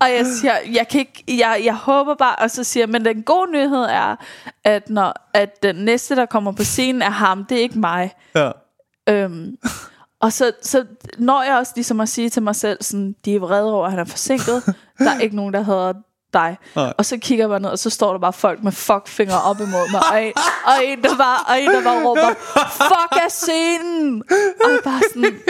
og 0.00 0.10
jeg 0.10 0.26
siger, 0.40 0.54
jeg 0.72 0.88
kan 0.88 1.00
ikke, 1.00 1.24
jeg, 1.28 1.60
jeg 1.64 1.74
håber 1.74 2.14
bare, 2.14 2.36
og 2.36 2.50
så 2.50 2.64
siger 2.64 2.82
jeg, 2.82 2.90
men 2.90 3.04
den 3.04 3.22
gode 3.22 3.52
nyhed 3.52 3.82
er, 3.82 4.16
at 4.64 4.90
når 4.90 5.28
at 5.34 5.62
den 5.62 5.76
næste, 5.76 6.16
der 6.16 6.26
kommer 6.26 6.52
på 6.52 6.64
scenen, 6.64 7.02
er 7.02 7.10
ham, 7.10 7.44
det 7.44 7.58
er 7.58 7.62
ikke 7.62 7.78
mig. 7.78 8.14
Ja. 8.34 8.50
Øhm, 9.08 9.56
og 10.20 10.32
så, 10.32 10.52
så 10.62 10.84
når 11.18 11.42
jeg 11.42 11.56
også 11.56 11.72
ligesom 11.76 12.00
at 12.00 12.08
sige 12.08 12.30
til 12.30 12.42
mig 12.42 12.56
selv, 12.56 12.82
sådan, 12.82 13.14
de 13.24 13.34
er 13.34 13.40
vrede 13.40 13.72
over, 13.72 13.84
at 13.84 13.90
han 13.90 14.00
er 14.00 14.04
forsinket. 14.04 14.74
Der 14.98 15.10
er 15.10 15.20
ikke 15.20 15.36
nogen, 15.36 15.54
der 15.54 15.62
hedder 15.62 15.92
dig. 16.34 16.58
Nej. 16.76 16.92
Og 16.98 17.04
så 17.04 17.18
kigger 17.20 17.42
jeg 17.44 17.48
bare 17.48 17.60
ned, 17.60 17.70
og 17.70 17.78
så 17.78 17.90
står 17.90 18.12
der 18.12 18.18
bare 18.18 18.32
folk 18.32 18.62
med 18.62 18.72
fuckfingre 18.72 19.42
op 19.42 19.60
imod 19.60 19.90
mig. 19.90 20.02
Og 20.12 20.22
en, 20.22 20.32
og 20.64 20.84
en, 20.84 21.02
der 21.02 21.16
bare, 21.16 21.38
og 21.48 21.60
en, 21.60 21.70
der 21.70 21.82
bare 21.82 22.04
råber, 22.04 22.34
fuck 22.90 23.22
af 23.24 23.30
scenen! 23.30 24.22
Og 24.64 24.70
jeg 24.70 24.78
bare 24.84 25.00
sådan, 25.14 25.40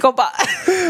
går 0.00 0.10
bare... 0.10 0.34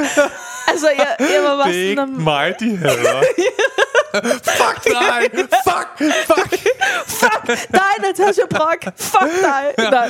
altså, 0.72 0.88
jeg, 0.98 1.16
jeg 1.20 1.42
var 1.42 1.56
bare 1.56 1.72
Det 1.72 1.92
er 1.92 1.96
sådan... 1.96 2.22
mig, 2.22 2.54
de 2.60 2.76
hader. 2.76 3.22
Fuck 4.60 4.84
dig! 4.84 5.30
Fuck! 5.68 6.14
Fuck! 6.26 6.60
Fuck 7.06 7.46
dig, 7.72 7.92
Natasha 8.02 8.42
Brock! 8.50 8.84
Fuck 8.98 9.32
dig! 9.42 9.90
Nej. 9.90 10.08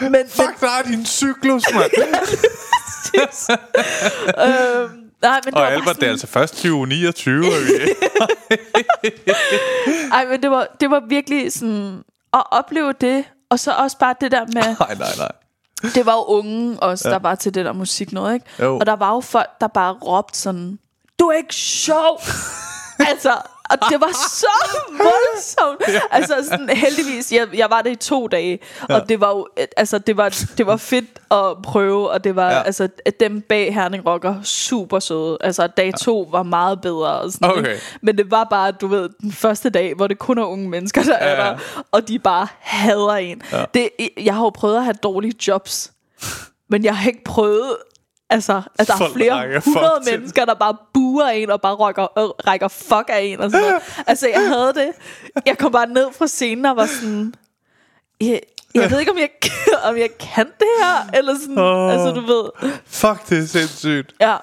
Men, 0.00 0.12
men, 0.12 0.28
Fuck 0.28 0.60
dig, 0.60 0.84
din 0.84 1.06
cyklus, 1.06 1.62
mand! 1.74 1.90
øhm, 4.44 5.07
nej, 5.22 5.40
men 5.44 5.52
det 5.52 5.54
Og 5.54 5.60
var 5.62 5.68
Albert, 5.68 5.84
bare 5.84 5.94
det 5.94 6.00
er 6.00 6.00
sådan, 6.00 6.10
altså 6.10 6.26
først 6.26 6.54
2029, 6.54 7.46
er 7.46 7.50
vi 7.50 7.72
Ej, 10.12 10.26
men 10.26 10.42
det 10.42 10.50
var, 10.50 10.66
det 10.80 10.90
var 10.90 11.00
virkelig 11.08 11.52
sådan 11.52 12.02
at 12.32 12.42
opleve 12.50 12.92
det, 13.00 13.24
og 13.50 13.58
så 13.58 13.72
også 13.72 13.98
bare 13.98 14.14
det 14.20 14.32
der 14.32 14.44
med, 14.46 14.76
Nej, 14.86 14.94
nej, 14.94 15.08
nej. 15.18 15.32
det 15.94 16.06
var 16.06 16.12
jo 16.14 16.24
unge 16.24 16.80
også, 16.82 17.08
ja. 17.08 17.14
der 17.14 17.20
var 17.20 17.34
til 17.34 17.54
det 17.54 17.64
der 17.64 17.72
musik 17.72 18.12
noget, 18.12 18.34
ikke? 18.34 18.46
Jo. 18.60 18.78
Og 18.78 18.86
der 18.86 18.96
var 18.96 19.14
jo 19.14 19.20
folk, 19.20 19.48
der 19.60 19.66
bare 19.66 19.92
råbte 19.92 20.38
sådan, 20.38 20.78
du 21.18 21.24
er 21.26 21.36
ikke 21.36 21.54
sjov! 21.54 22.20
altså, 23.10 23.32
og 23.70 23.78
det 23.90 24.00
var 24.00 24.12
så 24.12 24.46
voldsomt. 25.04 25.94
Ja. 25.94 26.00
Altså 26.10 26.34
sådan, 26.50 26.68
heldigvis, 26.68 27.32
jeg, 27.32 27.48
jeg 27.54 27.70
var 27.70 27.82
det 27.82 27.90
i 27.90 27.94
to 27.94 28.26
dage, 28.26 28.58
ja. 28.88 28.94
og 28.94 29.08
det 29.08 29.20
var 29.20 29.28
jo, 29.30 29.48
altså 29.76 29.98
det 29.98 30.16
var, 30.16 30.44
det 30.58 30.66
var 30.66 30.76
fedt 30.76 31.20
at 31.30 31.62
prøve, 31.62 32.10
og 32.10 32.24
det 32.24 32.36
var, 32.36 32.50
Ja. 32.50 32.62
altså 32.62 32.88
at 33.06 33.20
dem 33.20 33.40
bag 33.40 33.74
Herning 33.74 34.06
Rocker 34.06 34.34
super 34.42 34.98
søde. 34.98 35.38
Altså 35.40 35.66
dag 35.66 35.92
to 36.00 36.28
var 36.30 36.42
meget 36.42 36.80
bedre. 36.80 37.18
Og 37.20 37.32
sådan, 37.32 37.50
Okay. 37.50 37.76
Men 38.00 38.18
det 38.18 38.30
var 38.30 38.44
bare, 38.44 38.70
du 38.72 38.86
ved, 38.86 39.08
den 39.20 39.32
første 39.32 39.70
dag, 39.70 39.94
hvor 39.94 40.06
det 40.06 40.18
kun 40.18 40.38
er 40.38 40.44
unge 40.44 40.68
mennesker, 40.68 41.02
der 41.02 41.14
er 41.14 41.30
Ja, 41.30 41.44
ja. 41.44 41.50
der, 41.50 41.58
og 41.92 42.08
de 42.08 42.18
bare 42.18 42.46
hader 42.60 43.08
en. 43.14 43.42
Ja. 43.52 43.64
Det, 43.74 43.88
jeg 44.20 44.34
har 44.34 44.42
jo 44.42 44.50
prøvet 44.50 44.76
at 44.76 44.84
have 44.84 44.94
dårlige 45.02 45.34
jobs, 45.48 45.92
men 46.70 46.84
jeg 46.84 46.96
har 46.96 47.08
ikke 47.08 47.24
prøvet, 47.24 47.76
altså, 48.30 48.62
at 48.78 48.86
der 48.86 48.94
er 48.94 48.98
Folk 48.98 49.12
flere 49.12 49.34
rækker 49.34 49.60
hundrede 49.64 50.00
mennesker, 50.10 50.44
der 50.44 50.54
bare 50.54 50.76
buer 50.94 51.26
en 51.26 51.50
og 51.50 51.60
bare 51.60 51.74
rækker, 51.74 52.18
øh, 52.18 52.24
rækker 52.24 52.68
fuck 52.68 53.04
af 53.08 53.20
en 53.20 53.40
og 53.40 53.50
sådan 53.50 53.66
noget. 53.66 53.82
Altså, 54.06 54.28
jeg 54.28 54.48
havde 54.48 54.72
det. 54.74 54.90
Jeg 55.46 55.58
kom 55.58 55.72
bare 55.72 55.86
ned 55.86 56.12
fra 56.12 56.26
scenen 56.26 56.66
og 56.66 56.76
var 56.76 56.86
sådan... 56.86 57.34
Jeg, 58.74 58.82
jeg 58.82 58.90
ved 58.90 58.98
ikke, 59.00 59.12
om 59.12 59.18
jeg, 59.18 59.30
om 59.90 59.96
jeg 59.96 60.08
kan 60.20 60.46
det 60.46 60.66
her, 60.82 61.10
eller 61.18 61.34
sådan, 61.40 61.58
oh. 61.58 61.92
altså, 61.92 62.10
du 62.10 62.20
ved. 62.26 62.70
Fuck, 62.86 63.28
det 63.28 63.38
er 63.38 63.46
sindssygt. 63.46 64.14
Ja, 64.20 64.36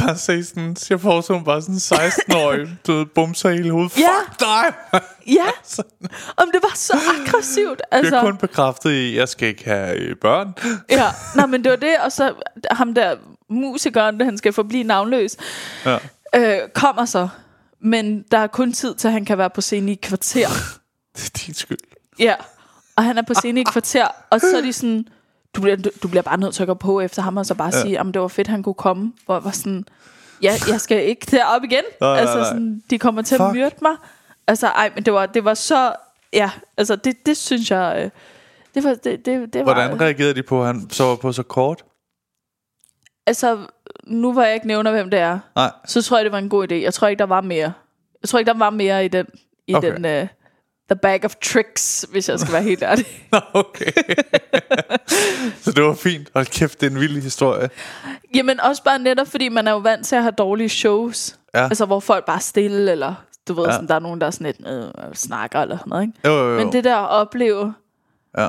Bare 0.00 0.16
se 0.16 0.44
sådan, 0.44 0.76
jeg 0.90 1.00
får 1.00 1.20
sådan 1.20 1.44
bare 1.44 1.62
sådan 1.62 1.74
16-årig, 1.74 2.68
du 2.86 2.92
ved, 2.92 3.06
bumser 3.06 3.50
hele 3.50 3.70
hovedet. 3.70 3.98
Ja. 3.98 4.08
Fuck 4.28 4.40
dig! 4.40 4.74
ja. 5.38 5.46
Om 6.36 6.50
det 6.52 6.62
var 6.62 6.72
så 6.74 6.96
aggressivt. 7.20 7.82
Jeg 7.92 7.98
Altså, 7.98 8.16
er 8.16 8.20
kun 8.20 8.36
bekræftet 8.36 8.90
i, 8.90 9.08
at 9.12 9.14
jeg 9.18 9.28
skal 9.28 9.48
ikke 9.48 9.64
have 9.64 9.96
øh, 9.96 10.16
børn. 10.16 10.54
ja. 10.90 11.06
Nej, 11.36 11.46
men 11.46 11.64
det 11.64 11.70
var 11.70 11.76
det, 11.76 11.96
og 12.04 12.12
så 12.12 12.34
ham 12.70 12.94
der 12.94 13.16
musikeren, 13.50 14.20
han 14.20 14.38
skal 14.38 14.52
forblive 14.52 14.84
navnløs, 14.84 15.36
Ja. 15.84 15.98
øh, 16.36 16.58
kommer 16.74 17.04
så. 17.04 17.28
Men 17.80 18.22
der 18.30 18.38
er 18.38 18.46
kun 18.46 18.72
tid 18.72 18.94
til, 18.94 19.08
at 19.08 19.12
han 19.12 19.24
kan 19.24 19.38
være 19.38 19.50
på 19.50 19.60
scenen 19.60 19.88
i 19.88 19.92
et 19.92 20.00
kvarter. 20.00 20.48
Det 21.16 21.24
er 21.26 21.38
din 21.46 21.54
skyld. 21.54 21.78
Ja, 22.18 22.34
og 22.96 23.04
han 23.04 23.18
er 23.18 23.22
på 23.22 23.34
scenen 23.34 23.56
i 23.56 23.60
et 23.60 23.70
kvarter, 23.72 24.08
og 24.30 24.40
så 24.40 24.56
er 24.56 24.60
de 24.60 24.72
sådan, 24.72 25.08
du 25.54 25.60
bliver, 25.60 25.76
du, 25.76 25.90
du 26.02 26.08
bliver 26.08 26.22
bare 26.22 26.40
nødt 26.40 26.54
til 26.54 26.62
at 26.62 26.66
gå 26.66 26.74
på 26.74 27.00
efter 27.00 27.22
ham, 27.22 27.36
og 27.36 27.46
så 27.46 27.54
bare 27.54 27.70
ja. 27.74 27.80
sige, 27.80 28.00
om 28.00 28.12
det 28.12 28.22
var 28.22 28.28
fedt, 28.28 28.48
han 28.48 28.62
kunne 28.62 28.74
komme. 28.74 29.12
Hvor 29.26 29.40
var 29.40 29.50
sådan, 29.50 29.84
ja, 30.42 30.52
jeg 30.68 30.80
skal 30.80 31.04
ikke 31.08 31.26
derop 31.30 31.64
igen. 31.64 31.84
Nej, 32.00 32.16
altså 32.18 32.36
nej. 32.36 32.44
sådan, 32.44 32.82
de 32.90 32.98
kommer 32.98 33.22
til 33.22 33.34
at 33.34 33.40
Fuck. 33.40 33.54
myrde 33.54 33.74
mig. 33.82 33.96
Altså, 34.46 34.66
ej, 34.66 34.90
men 34.94 35.04
det 35.04 35.12
var, 35.12 35.26
det 35.26 35.44
var 35.44 35.54
så, 35.54 35.92
ja, 36.32 36.50
altså 36.76 36.96
det, 36.96 37.26
det 37.26 37.36
synes 37.36 37.70
jeg, 37.70 37.94
øh, 38.04 38.10
det 38.74 38.84
var, 38.84 38.94
det, 38.94 39.26
det, 39.26 39.52
det 39.52 39.66
var, 39.66 39.74
Hvordan 39.74 40.00
reagerede 40.00 40.34
de 40.34 40.42
på, 40.42 40.60
at 40.60 40.66
han 40.66 40.90
så 40.90 41.04
var 41.04 41.16
på 41.16 41.32
så 41.32 41.42
kort? 41.42 41.84
altså, 43.26 43.58
nu 44.04 44.32
hvor 44.32 44.42
jeg 44.42 44.54
ikke 44.54 44.66
nævner, 44.66 44.90
hvem 44.90 45.10
det 45.10 45.20
er, 45.20 45.38
Nej. 45.56 45.70
så 45.86 46.02
tror 46.02 46.16
jeg, 46.16 46.24
det 46.24 46.32
var 46.32 46.38
en 46.38 46.48
god 46.48 46.72
idé. 46.72 46.74
Jeg 46.74 46.94
tror 46.94 47.08
ikke, 47.08 47.18
der 47.18 47.26
var 47.26 47.40
mere. 47.40 47.72
Jeg 48.22 48.28
tror 48.28 48.38
ikke, 48.38 48.50
der 48.52 48.58
var 48.58 48.70
mere 48.70 49.04
i 49.04 49.08
den, 49.08 49.26
i 49.66 49.74
Okay. 49.74 49.94
den, 49.94 50.22
uh, 50.22 50.28
the 50.90 50.96
bag 51.02 51.24
of 51.24 51.34
tricks, 51.34 52.06
hvis 52.10 52.28
jeg 52.28 52.40
skal 52.40 52.52
være 52.52 52.62
helt 52.62 52.82
ærlig. 52.82 53.06
Nå, 53.32 53.38
okay. 53.54 53.92
så 55.62 55.72
det 55.72 55.84
var 55.84 55.94
fint. 55.94 56.28
Hold 56.34 56.46
kæft, 56.46 56.80
det 56.80 56.86
er 56.86 56.90
en 56.90 57.00
vild 57.00 57.22
historie. 57.22 57.70
Jamen 58.34 58.60
også 58.60 58.82
bare 58.84 58.98
netop, 58.98 59.26
fordi 59.28 59.48
man 59.48 59.68
er 59.68 59.72
jo 59.72 59.78
vant 59.78 60.06
til 60.06 60.16
at 60.16 60.22
have 60.22 60.32
dårlige 60.38 60.68
shows. 60.68 61.38
Ja. 61.54 61.64
Altså, 61.64 61.84
hvor 61.86 62.00
folk 62.00 62.24
bare 62.26 62.36
er 62.36 62.40
stille, 62.40 62.92
eller 62.92 63.14
du 63.48 63.54
ved, 63.54 63.64
Ja. 63.64 63.72
sådan, 63.72 63.88
der 63.88 63.94
er 63.94 63.98
nogen, 63.98 64.20
der 64.20 64.26
er 64.26 64.30
sådan 64.30 64.46
lidt, 64.46 64.68
øh, 64.68 65.14
snakker 65.14 65.60
eller 65.60 65.76
sådan 65.78 65.90
noget, 65.90 66.02
ikke? 66.02 66.18
Jo, 66.24 66.32
jo, 66.32 66.50
jo. 66.52 66.58
Men 66.64 66.72
det 66.72 66.84
der 66.84 66.96
at 66.96 67.08
opleve, 67.10 67.74
Ja. 68.38 68.48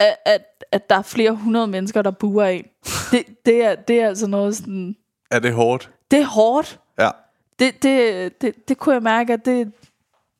at, 0.00 0.16
at, 0.26 0.42
at 0.72 0.90
der 0.90 0.96
er 0.96 1.02
flere 1.02 1.32
hundrede 1.32 1.66
mennesker, 1.66 2.02
der 2.02 2.10
buer 2.10 2.44
en, 2.44 2.64
det, 3.10 3.24
det, 3.46 3.64
er, 3.64 3.74
det 3.74 4.00
er 4.00 4.08
altså 4.08 4.26
noget 4.26 4.56
sådan, 4.56 4.96
Er 5.30 5.38
det 5.38 5.52
hårdt? 5.54 5.90
det 6.10 6.18
er 6.18 6.26
hårdt. 6.26 6.78
Ja. 6.98 7.10
Det, 7.58 7.82
det, 7.82 8.42
det, 8.42 8.68
det 8.68 8.78
kunne 8.78 8.94
jeg 8.94 9.02
mærke, 9.02 9.32
at 9.32 9.44
det, 9.44 9.72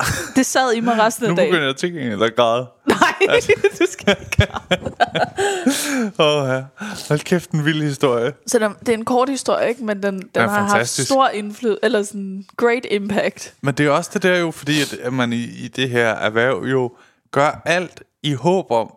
det 0.37 0.47
sad 0.47 0.73
i 0.73 0.81
mig 0.81 0.99
resten 0.99 1.25
Nu 1.25 1.31
af 1.31 1.37
dagen. 1.37 1.49
begynder 1.51 1.63
jeg 1.67 1.71
at 1.71 1.77
tænke, 1.77 2.01
eller 2.01 2.31
græde. 2.37 2.67
Nej, 2.87 2.99
du 3.81 3.87
skal 3.91 4.17
ikke. 4.21 4.47
Åh, 6.19 6.49
ja. 6.49 6.63
Hold 7.09 7.19
kæft, 7.25 7.51
en 7.51 7.65
vild 7.65 7.83
historie. 7.83 8.33
Så 8.47 8.59
den, 8.59 8.75
det 8.81 8.89
er 8.89 8.93
en 8.95 9.05
kort 9.05 9.29
historie, 9.29 9.69
ikke? 9.69 9.85
Men 9.85 10.03
den, 10.03 10.15
den 10.15 10.29
Ja, 10.37 10.41
har 10.43 10.49
haft 10.49 10.71
fantastisk. 10.71 11.09
stor 11.09 11.29
indflydelse, 11.29 11.81
eller 11.83 12.03
sådan 12.03 12.45
great 12.57 12.87
impact. 12.91 13.55
Men 13.61 13.75
det 13.75 13.87
er 13.87 13.91
også 13.91 14.11
det 14.15 14.23
der 14.23 14.39
jo, 14.39 14.51
fordi 14.51 14.81
at, 14.83 14.93
at 14.93 15.13
man 15.13 15.33
i, 15.33 15.43
i 15.45 15.69
det 15.69 15.91
her 15.91 16.09
erhverv 16.09 16.65
jo 16.67 16.93
gør 17.31 17.63
alt 17.65 18.03
i 18.23 18.33
håb 18.35 18.71
om, 18.71 18.93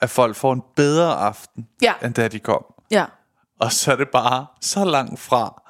at 0.00 0.10
folk 0.10 0.36
får 0.36 0.52
en 0.52 0.62
bedre 0.76 1.14
aften, 1.14 1.66
Ja. 1.82 1.92
end 2.04 2.14
da 2.14 2.28
de 2.28 2.38
kom. 2.38 2.64
Ja. 2.90 3.04
Og 3.60 3.72
så 3.72 3.92
er 3.92 3.96
det 3.96 4.08
bare 4.12 4.46
så 4.60 4.84
langt 4.84 5.20
fra 5.20 5.62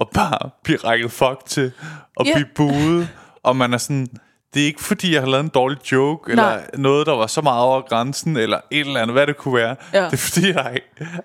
at 0.00 0.06
bare 0.14 0.50
blive 0.64 0.78
rækket 0.78 1.12
fuck 1.12 1.44
til 1.46 1.72
og 2.16 2.26
Ja. 2.26 2.34
blive 2.34 2.48
buet. 2.54 3.08
Og 3.42 3.56
man 3.56 3.74
er 3.74 3.78
sådan, 3.78 4.08
det 4.54 4.62
er 4.62 4.66
ikke 4.66 4.82
fordi, 4.82 5.14
jeg 5.14 5.22
har 5.22 5.28
lavet 5.28 5.44
en 5.44 5.48
dårlig 5.48 5.92
joke, 5.92 6.30
eller 6.30 6.44
Nej. 6.44 6.70
noget, 6.74 7.06
der 7.06 7.12
var 7.12 7.26
så 7.26 7.40
meget 7.40 7.62
over 7.64 7.80
grænsen, 7.80 8.36
eller 8.36 8.60
et 8.70 8.80
eller 8.86 9.00
andet, 9.00 9.14
hvad 9.14 9.26
det 9.26 9.36
kunne 9.36 9.54
være. 9.54 9.76
Ja. 9.92 10.04
Det 10.04 10.12
er 10.12 10.16
fordi, 10.16 10.48
jeg, 10.48 10.80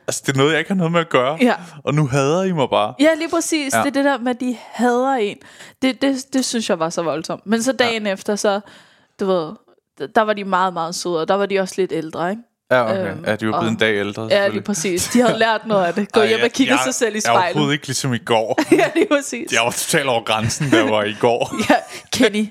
altså, 0.07 0.23
det 0.25 0.33
er 0.33 0.37
noget, 0.37 0.51
jeg 0.51 0.59
ikke 0.59 0.69
har 0.71 0.75
noget 0.75 0.91
med 0.91 0.99
at 0.99 1.09
gøre. 1.09 1.37
Ja. 1.41 1.55
Og 1.83 1.93
nu 1.93 2.07
hader 2.07 2.43
I 2.43 2.51
mig 2.51 2.69
bare. 2.69 2.93
Ja, 2.99 3.09
lige 3.17 3.29
præcis. 3.29 3.73
Ja. 3.73 3.79
Det 3.79 3.87
er 3.87 3.91
det 3.91 4.05
der 4.05 4.17
med, 4.17 4.31
at 4.31 4.39
de 4.39 4.57
hader 4.71 5.13
en. 5.13 5.37
Det, 5.81 6.01
det, 6.01 6.33
det 6.33 6.45
synes 6.45 6.69
jeg 6.69 6.79
var 6.79 6.89
så 6.89 7.01
voldsomt. 7.01 7.45
Men 7.45 7.63
så 7.63 7.71
dagen 7.71 8.05
ja. 8.05 8.13
efter, 8.13 8.35
så, 8.35 8.59
du 9.19 9.25
ved, 9.25 9.51
der 10.15 10.21
var 10.21 10.33
de 10.33 10.43
meget, 10.43 10.73
meget 10.73 10.95
søde, 10.95 11.21
og 11.21 11.27
der 11.27 11.33
var 11.33 11.45
de 11.45 11.59
også 11.59 11.75
lidt 11.77 11.91
ældre, 11.91 12.29
ikke? 12.29 12.41
Ja, 12.71 12.83
okay. 12.83 13.11
Øhm, 13.11 13.23
ja, 13.25 13.35
de 13.35 13.45
var 13.47 13.51
blevet 13.51 13.55
og- 13.55 13.67
en 13.67 13.75
dag 13.75 13.95
ældre, 13.95 14.27
Ja, 14.31 14.47
lige 14.47 14.61
præcis. 14.61 15.07
De 15.13 15.21
havde 15.21 15.39
lært 15.39 15.61
noget 15.67 15.85
af 15.85 15.93
det. 15.93 16.11
Gå 16.11 16.19
Ej, 16.19 16.27
hjem 16.27 16.37
jeg- 16.37 16.45
og 16.45 16.51
kigge 16.51 16.73
jeg- 16.73 16.81
sig 16.83 16.95
selv 16.95 17.15
i 17.15 17.19
Jeg 17.25 17.29
er 17.29 17.31
overhovedet 17.31 17.53
spejlet. 17.55 17.73
ikke 17.73 17.87
ligesom 17.87 18.13
i 18.13 18.17
går. 18.17 18.59
Ja, 18.77 18.91
lige 18.95 19.07
præcis. 19.11 19.51
Jeg 19.51 19.61
var 19.63 19.71
totalt 19.71 20.07
over 20.07 20.23
grænsen, 20.23 20.71
der 20.71 20.89
var 20.89 21.03
i 21.03 21.15
går. 21.19 21.55
Ja, 21.69 21.75
Kenny, 22.13 22.47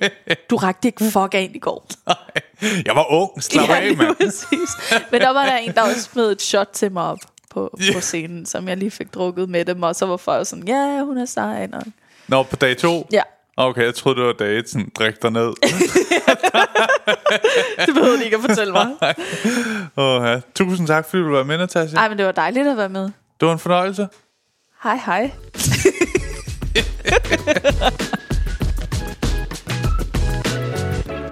du 0.51 0.57
rakte 0.57 0.89
ikke 0.89 1.05
fuck 1.05 1.35
af 1.35 1.51
i 1.55 1.59
går. 1.59 1.87
Jeg 2.87 2.95
var 2.97 3.13
ung. 3.13 3.43
Slap 3.43 3.69
ja, 3.69 3.77
af, 3.81 3.97
mand. 3.97 4.17
præcis. 4.17 5.01
Men 5.13 5.21
der 5.21 5.31
var 5.33 5.45
der 5.47 5.57
en, 5.57 5.73
der 5.75 5.83
også 5.83 6.01
smed 6.03 6.33
et 6.33 6.43
shot 6.43 6.69
til 6.73 6.93
mig 6.93 7.03
op 7.03 7.19
på, 7.51 7.79
Ja. 7.81 7.93
på 7.95 8.01
scenen, 8.01 8.47
som 8.47 8.69
jeg 8.69 8.77
lige 8.77 8.91
fik 8.91 9.15
drukket 9.15 9.49
med 9.49 9.65
dem, 9.65 9.83
og 9.83 9.97
så 9.97 10.07
var 10.07 10.17
folk 10.17 10.47
sådan, 10.49 10.69
ja, 10.69 11.01
hun 11.05 11.19
er 11.19 11.25
sej. 11.25 11.69
Og... 11.73 11.83
Nå, 12.29 12.43
på 12.43 12.57
dag 12.57 12.77
to? 12.77 13.07
Ja, 13.13 13.23
Okay, 13.59 13.85
jeg 13.85 13.95
troede, 13.95 14.19
det 14.19 14.27
var 14.27 14.63
sådan, 14.67 14.91
drik 14.99 15.23
dig 15.23 15.31
ned. 15.31 15.47
det 17.87 17.95
behøvede 17.95 18.19
de 18.19 18.25
ikke 18.25 18.37
at 18.37 18.43
fortælle 18.49 18.73
mig. 18.73 18.87
oh, 19.97 20.23
ja. 20.27 20.41
Tusind 20.55 20.87
tak, 20.87 21.07
fordi 21.11 21.23
du 21.23 21.31
var 21.31 21.45
med, 21.45 21.59
Natasha. 21.59 21.97
Ej, 21.97 22.09
men 22.09 22.19
det 22.19 22.27
var 22.27 22.33
dejligt 22.33 22.69
at 22.69 22.77
være 22.77 22.89
med. 22.89 23.03
Det 23.41 23.47
var 23.47 23.53
en 23.53 23.59
fornøjelse. 23.59 24.09
Hej, 24.83 25.01
hej. 25.07 25.31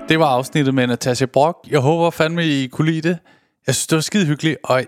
Det 0.09 0.18
var 0.18 0.27
afsnittet 0.27 0.75
med 0.75 0.87
Natasha 0.87 1.27
Brock. 1.27 1.59
Jeg 1.70 1.81
håber 1.81 2.11
fandme, 2.11 2.47
I 2.47 2.66
kunne 2.66 2.91
lide 2.91 3.09
det. 3.09 3.18
Jeg 3.66 3.75
synes, 3.75 3.87
det 3.87 3.97
var 3.97 4.03
skide 4.03 4.27
hyggeligt, 4.27 4.57
og 4.64 4.85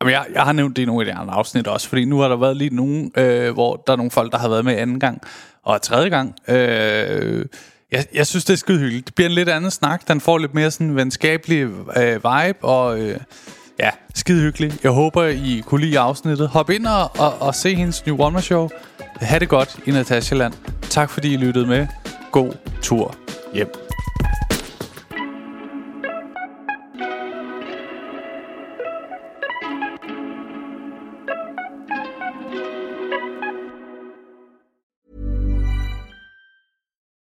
jamen, 0.00 0.12
jeg, 0.12 0.26
jeg 0.34 0.42
har 0.42 0.52
nævnt 0.52 0.76
det 0.76 0.82
i 0.82 0.84
nogle 0.84 1.00
af 1.08 1.14
de 1.14 1.20
andre 1.20 1.34
afsnit 1.34 1.66
også, 1.66 1.88
fordi 1.88 2.04
nu 2.04 2.18
har 2.18 2.28
der 2.28 2.36
været 2.36 2.56
lige 2.56 2.76
nogen, 2.76 3.12
øh, 3.16 3.52
hvor 3.52 3.76
der 3.76 3.92
er 3.92 3.96
nogle 3.96 4.10
folk, 4.10 4.32
der 4.32 4.38
har 4.38 4.48
været 4.48 4.64
med 4.64 4.76
anden 4.76 5.00
gang 5.00 5.22
og 5.64 5.82
tredje 5.82 6.08
gang. 6.08 6.34
Øh, 6.48 7.44
jeg, 7.92 8.04
jeg 8.14 8.26
synes, 8.26 8.44
det 8.44 8.52
er 8.52 8.56
skide 8.56 8.78
hyggeligt. 8.78 9.06
Det 9.06 9.14
bliver 9.14 9.28
en 9.28 9.34
lidt 9.34 9.48
anden 9.48 9.70
snak. 9.70 10.08
Den 10.08 10.20
får 10.20 10.38
lidt 10.38 10.54
mere 10.54 10.70
sådan 10.70 10.96
venskabelig 10.96 11.68
øh, 11.96 12.14
vibe, 12.14 12.64
og 12.64 13.00
øh, 13.00 13.20
ja, 13.78 13.90
skide 14.14 14.40
hyggeligt. 14.40 14.78
Jeg 14.82 14.90
håber, 14.90 15.24
I 15.24 15.62
kunne 15.66 15.80
lide 15.80 15.98
afsnittet. 15.98 16.48
Hop 16.48 16.70
ind 16.70 16.86
og, 16.86 17.10
og, 17.18 17.42
og 17.42 17.54
se 17.54 17.74
hendes 17.74 18.06
New 18.06 18.16
One 18.18 18.42
Show. 18.42 18.68
Ha' 19.20 19.38
det 19.38 19.48
godt 19.48 19.78
i 19.86 19.90
Natasha 19.90 20.36
Land. 20.36 20.52
Tak 20.90 21.10
fordi 21.10 21.34
I 21.34 21.36
lyttede 21.36 21.66
med. 21.66 21.86
God 22.32 22.52
tur 22.82 23.14
hjem. 23.54 23.89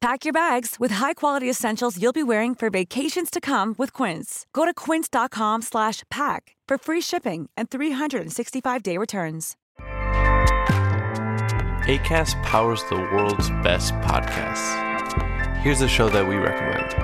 Pack 0.00 0.24
your 0.24 0.32
bags 0.34 0.76
with 0.78 0.90
high-quality 0.92 1.48
essentials 1.48 2.00
you'll 2.00 2.12
be 2.12 2.22
wearing 2.22 2.54
for 2.54 2.68
vacations 2.68 3.30
to 3.30 3.40
come 3.40 3.74
with 3.78 3.92
Quince. 3.92 4.46
Go 4.52 4.66
to 4.66 4.74
quince.com 4.74 5.62
slash 5.62 6.02
pack 6.10 6.56
for 6.68 6.76
free 6.76 7.00
shipping 7.00 7.48
and 7.56 7.70
365-day 7.70 8.98
returns. 8.98 9.56
ACAST 11.86 12.42
powers 12.42 12.82
the 12.84 12.96
world's 12.96 13.50
best 13.62 13.94
podcasts. 13.96 15.58
Here's 15.58 15.80
a 15.82 15.88
show 15.88 16.08
that 16.08 16.26
we 16.26 16.36
recommend. 16.36 17.03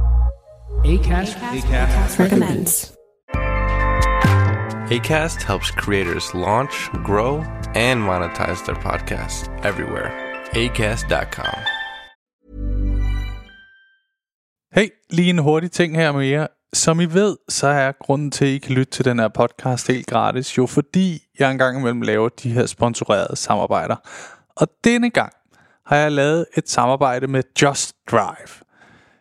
ACAST, 0.83 1.37
Recommends. 2.19 2.93
ACAST 4.89 5.43
helps 5.43 5.69
creators 5.69 6.33
launch, 6.33 6.89
grow, 7.05 7.43
and 7.75 8.01
monetize 8.01 8.65
their 8.65 8.75
podcasts 8.75 9.47
everywhere. 9.63 10.11
ACAST.com. 10.53 11.55
Hey, 14.73 14.89
lige 15.09 15.29
en 15.29 15.39
hurtig 15.39 15.71
ting 15.71 15.95
her 15.95 16.11
med 16.11 16.25
jer. 16.25 16.47
Som 16.73 16.99
I 16.99 17.05
ved, 17.05 17.37
så 17.49 17.67
er 17.67 17.91
grunden 17.91 18.31
til, 18.31 18.45
at 18.45 18.51
I 18.51 18.57
kan 18.57 18.75
lytte 18.75 18.91
til 18.91 19.05
den 19.05 19.19
her 19.19 19.27
podcast 19.27 19.87
helt 19.87 20.07
gratis, 20.07 20.57
jo 20.57 20.65
fordi 20.65 21.23
jeg 21.39 21.51
engang 21.51 21.79
imellem 21.79 22.01
laver 22.01 22.29
de 22.29 22.51
her 22.51 22.65
sponsorerede 22.65 23.35
samarbejder. 23.35 23.95
Og 24.55 24.67
denne 24.83 25.09
gang 25.09 25.33
har 25.85 25.95
jeg 25.95 26.11
lavet 26.11 26.45
et 26.57 26.69
samarbejde 26.69 27.27
med 27.27 27.43
Just 27.61 27.95
Drive. 28.11 28.70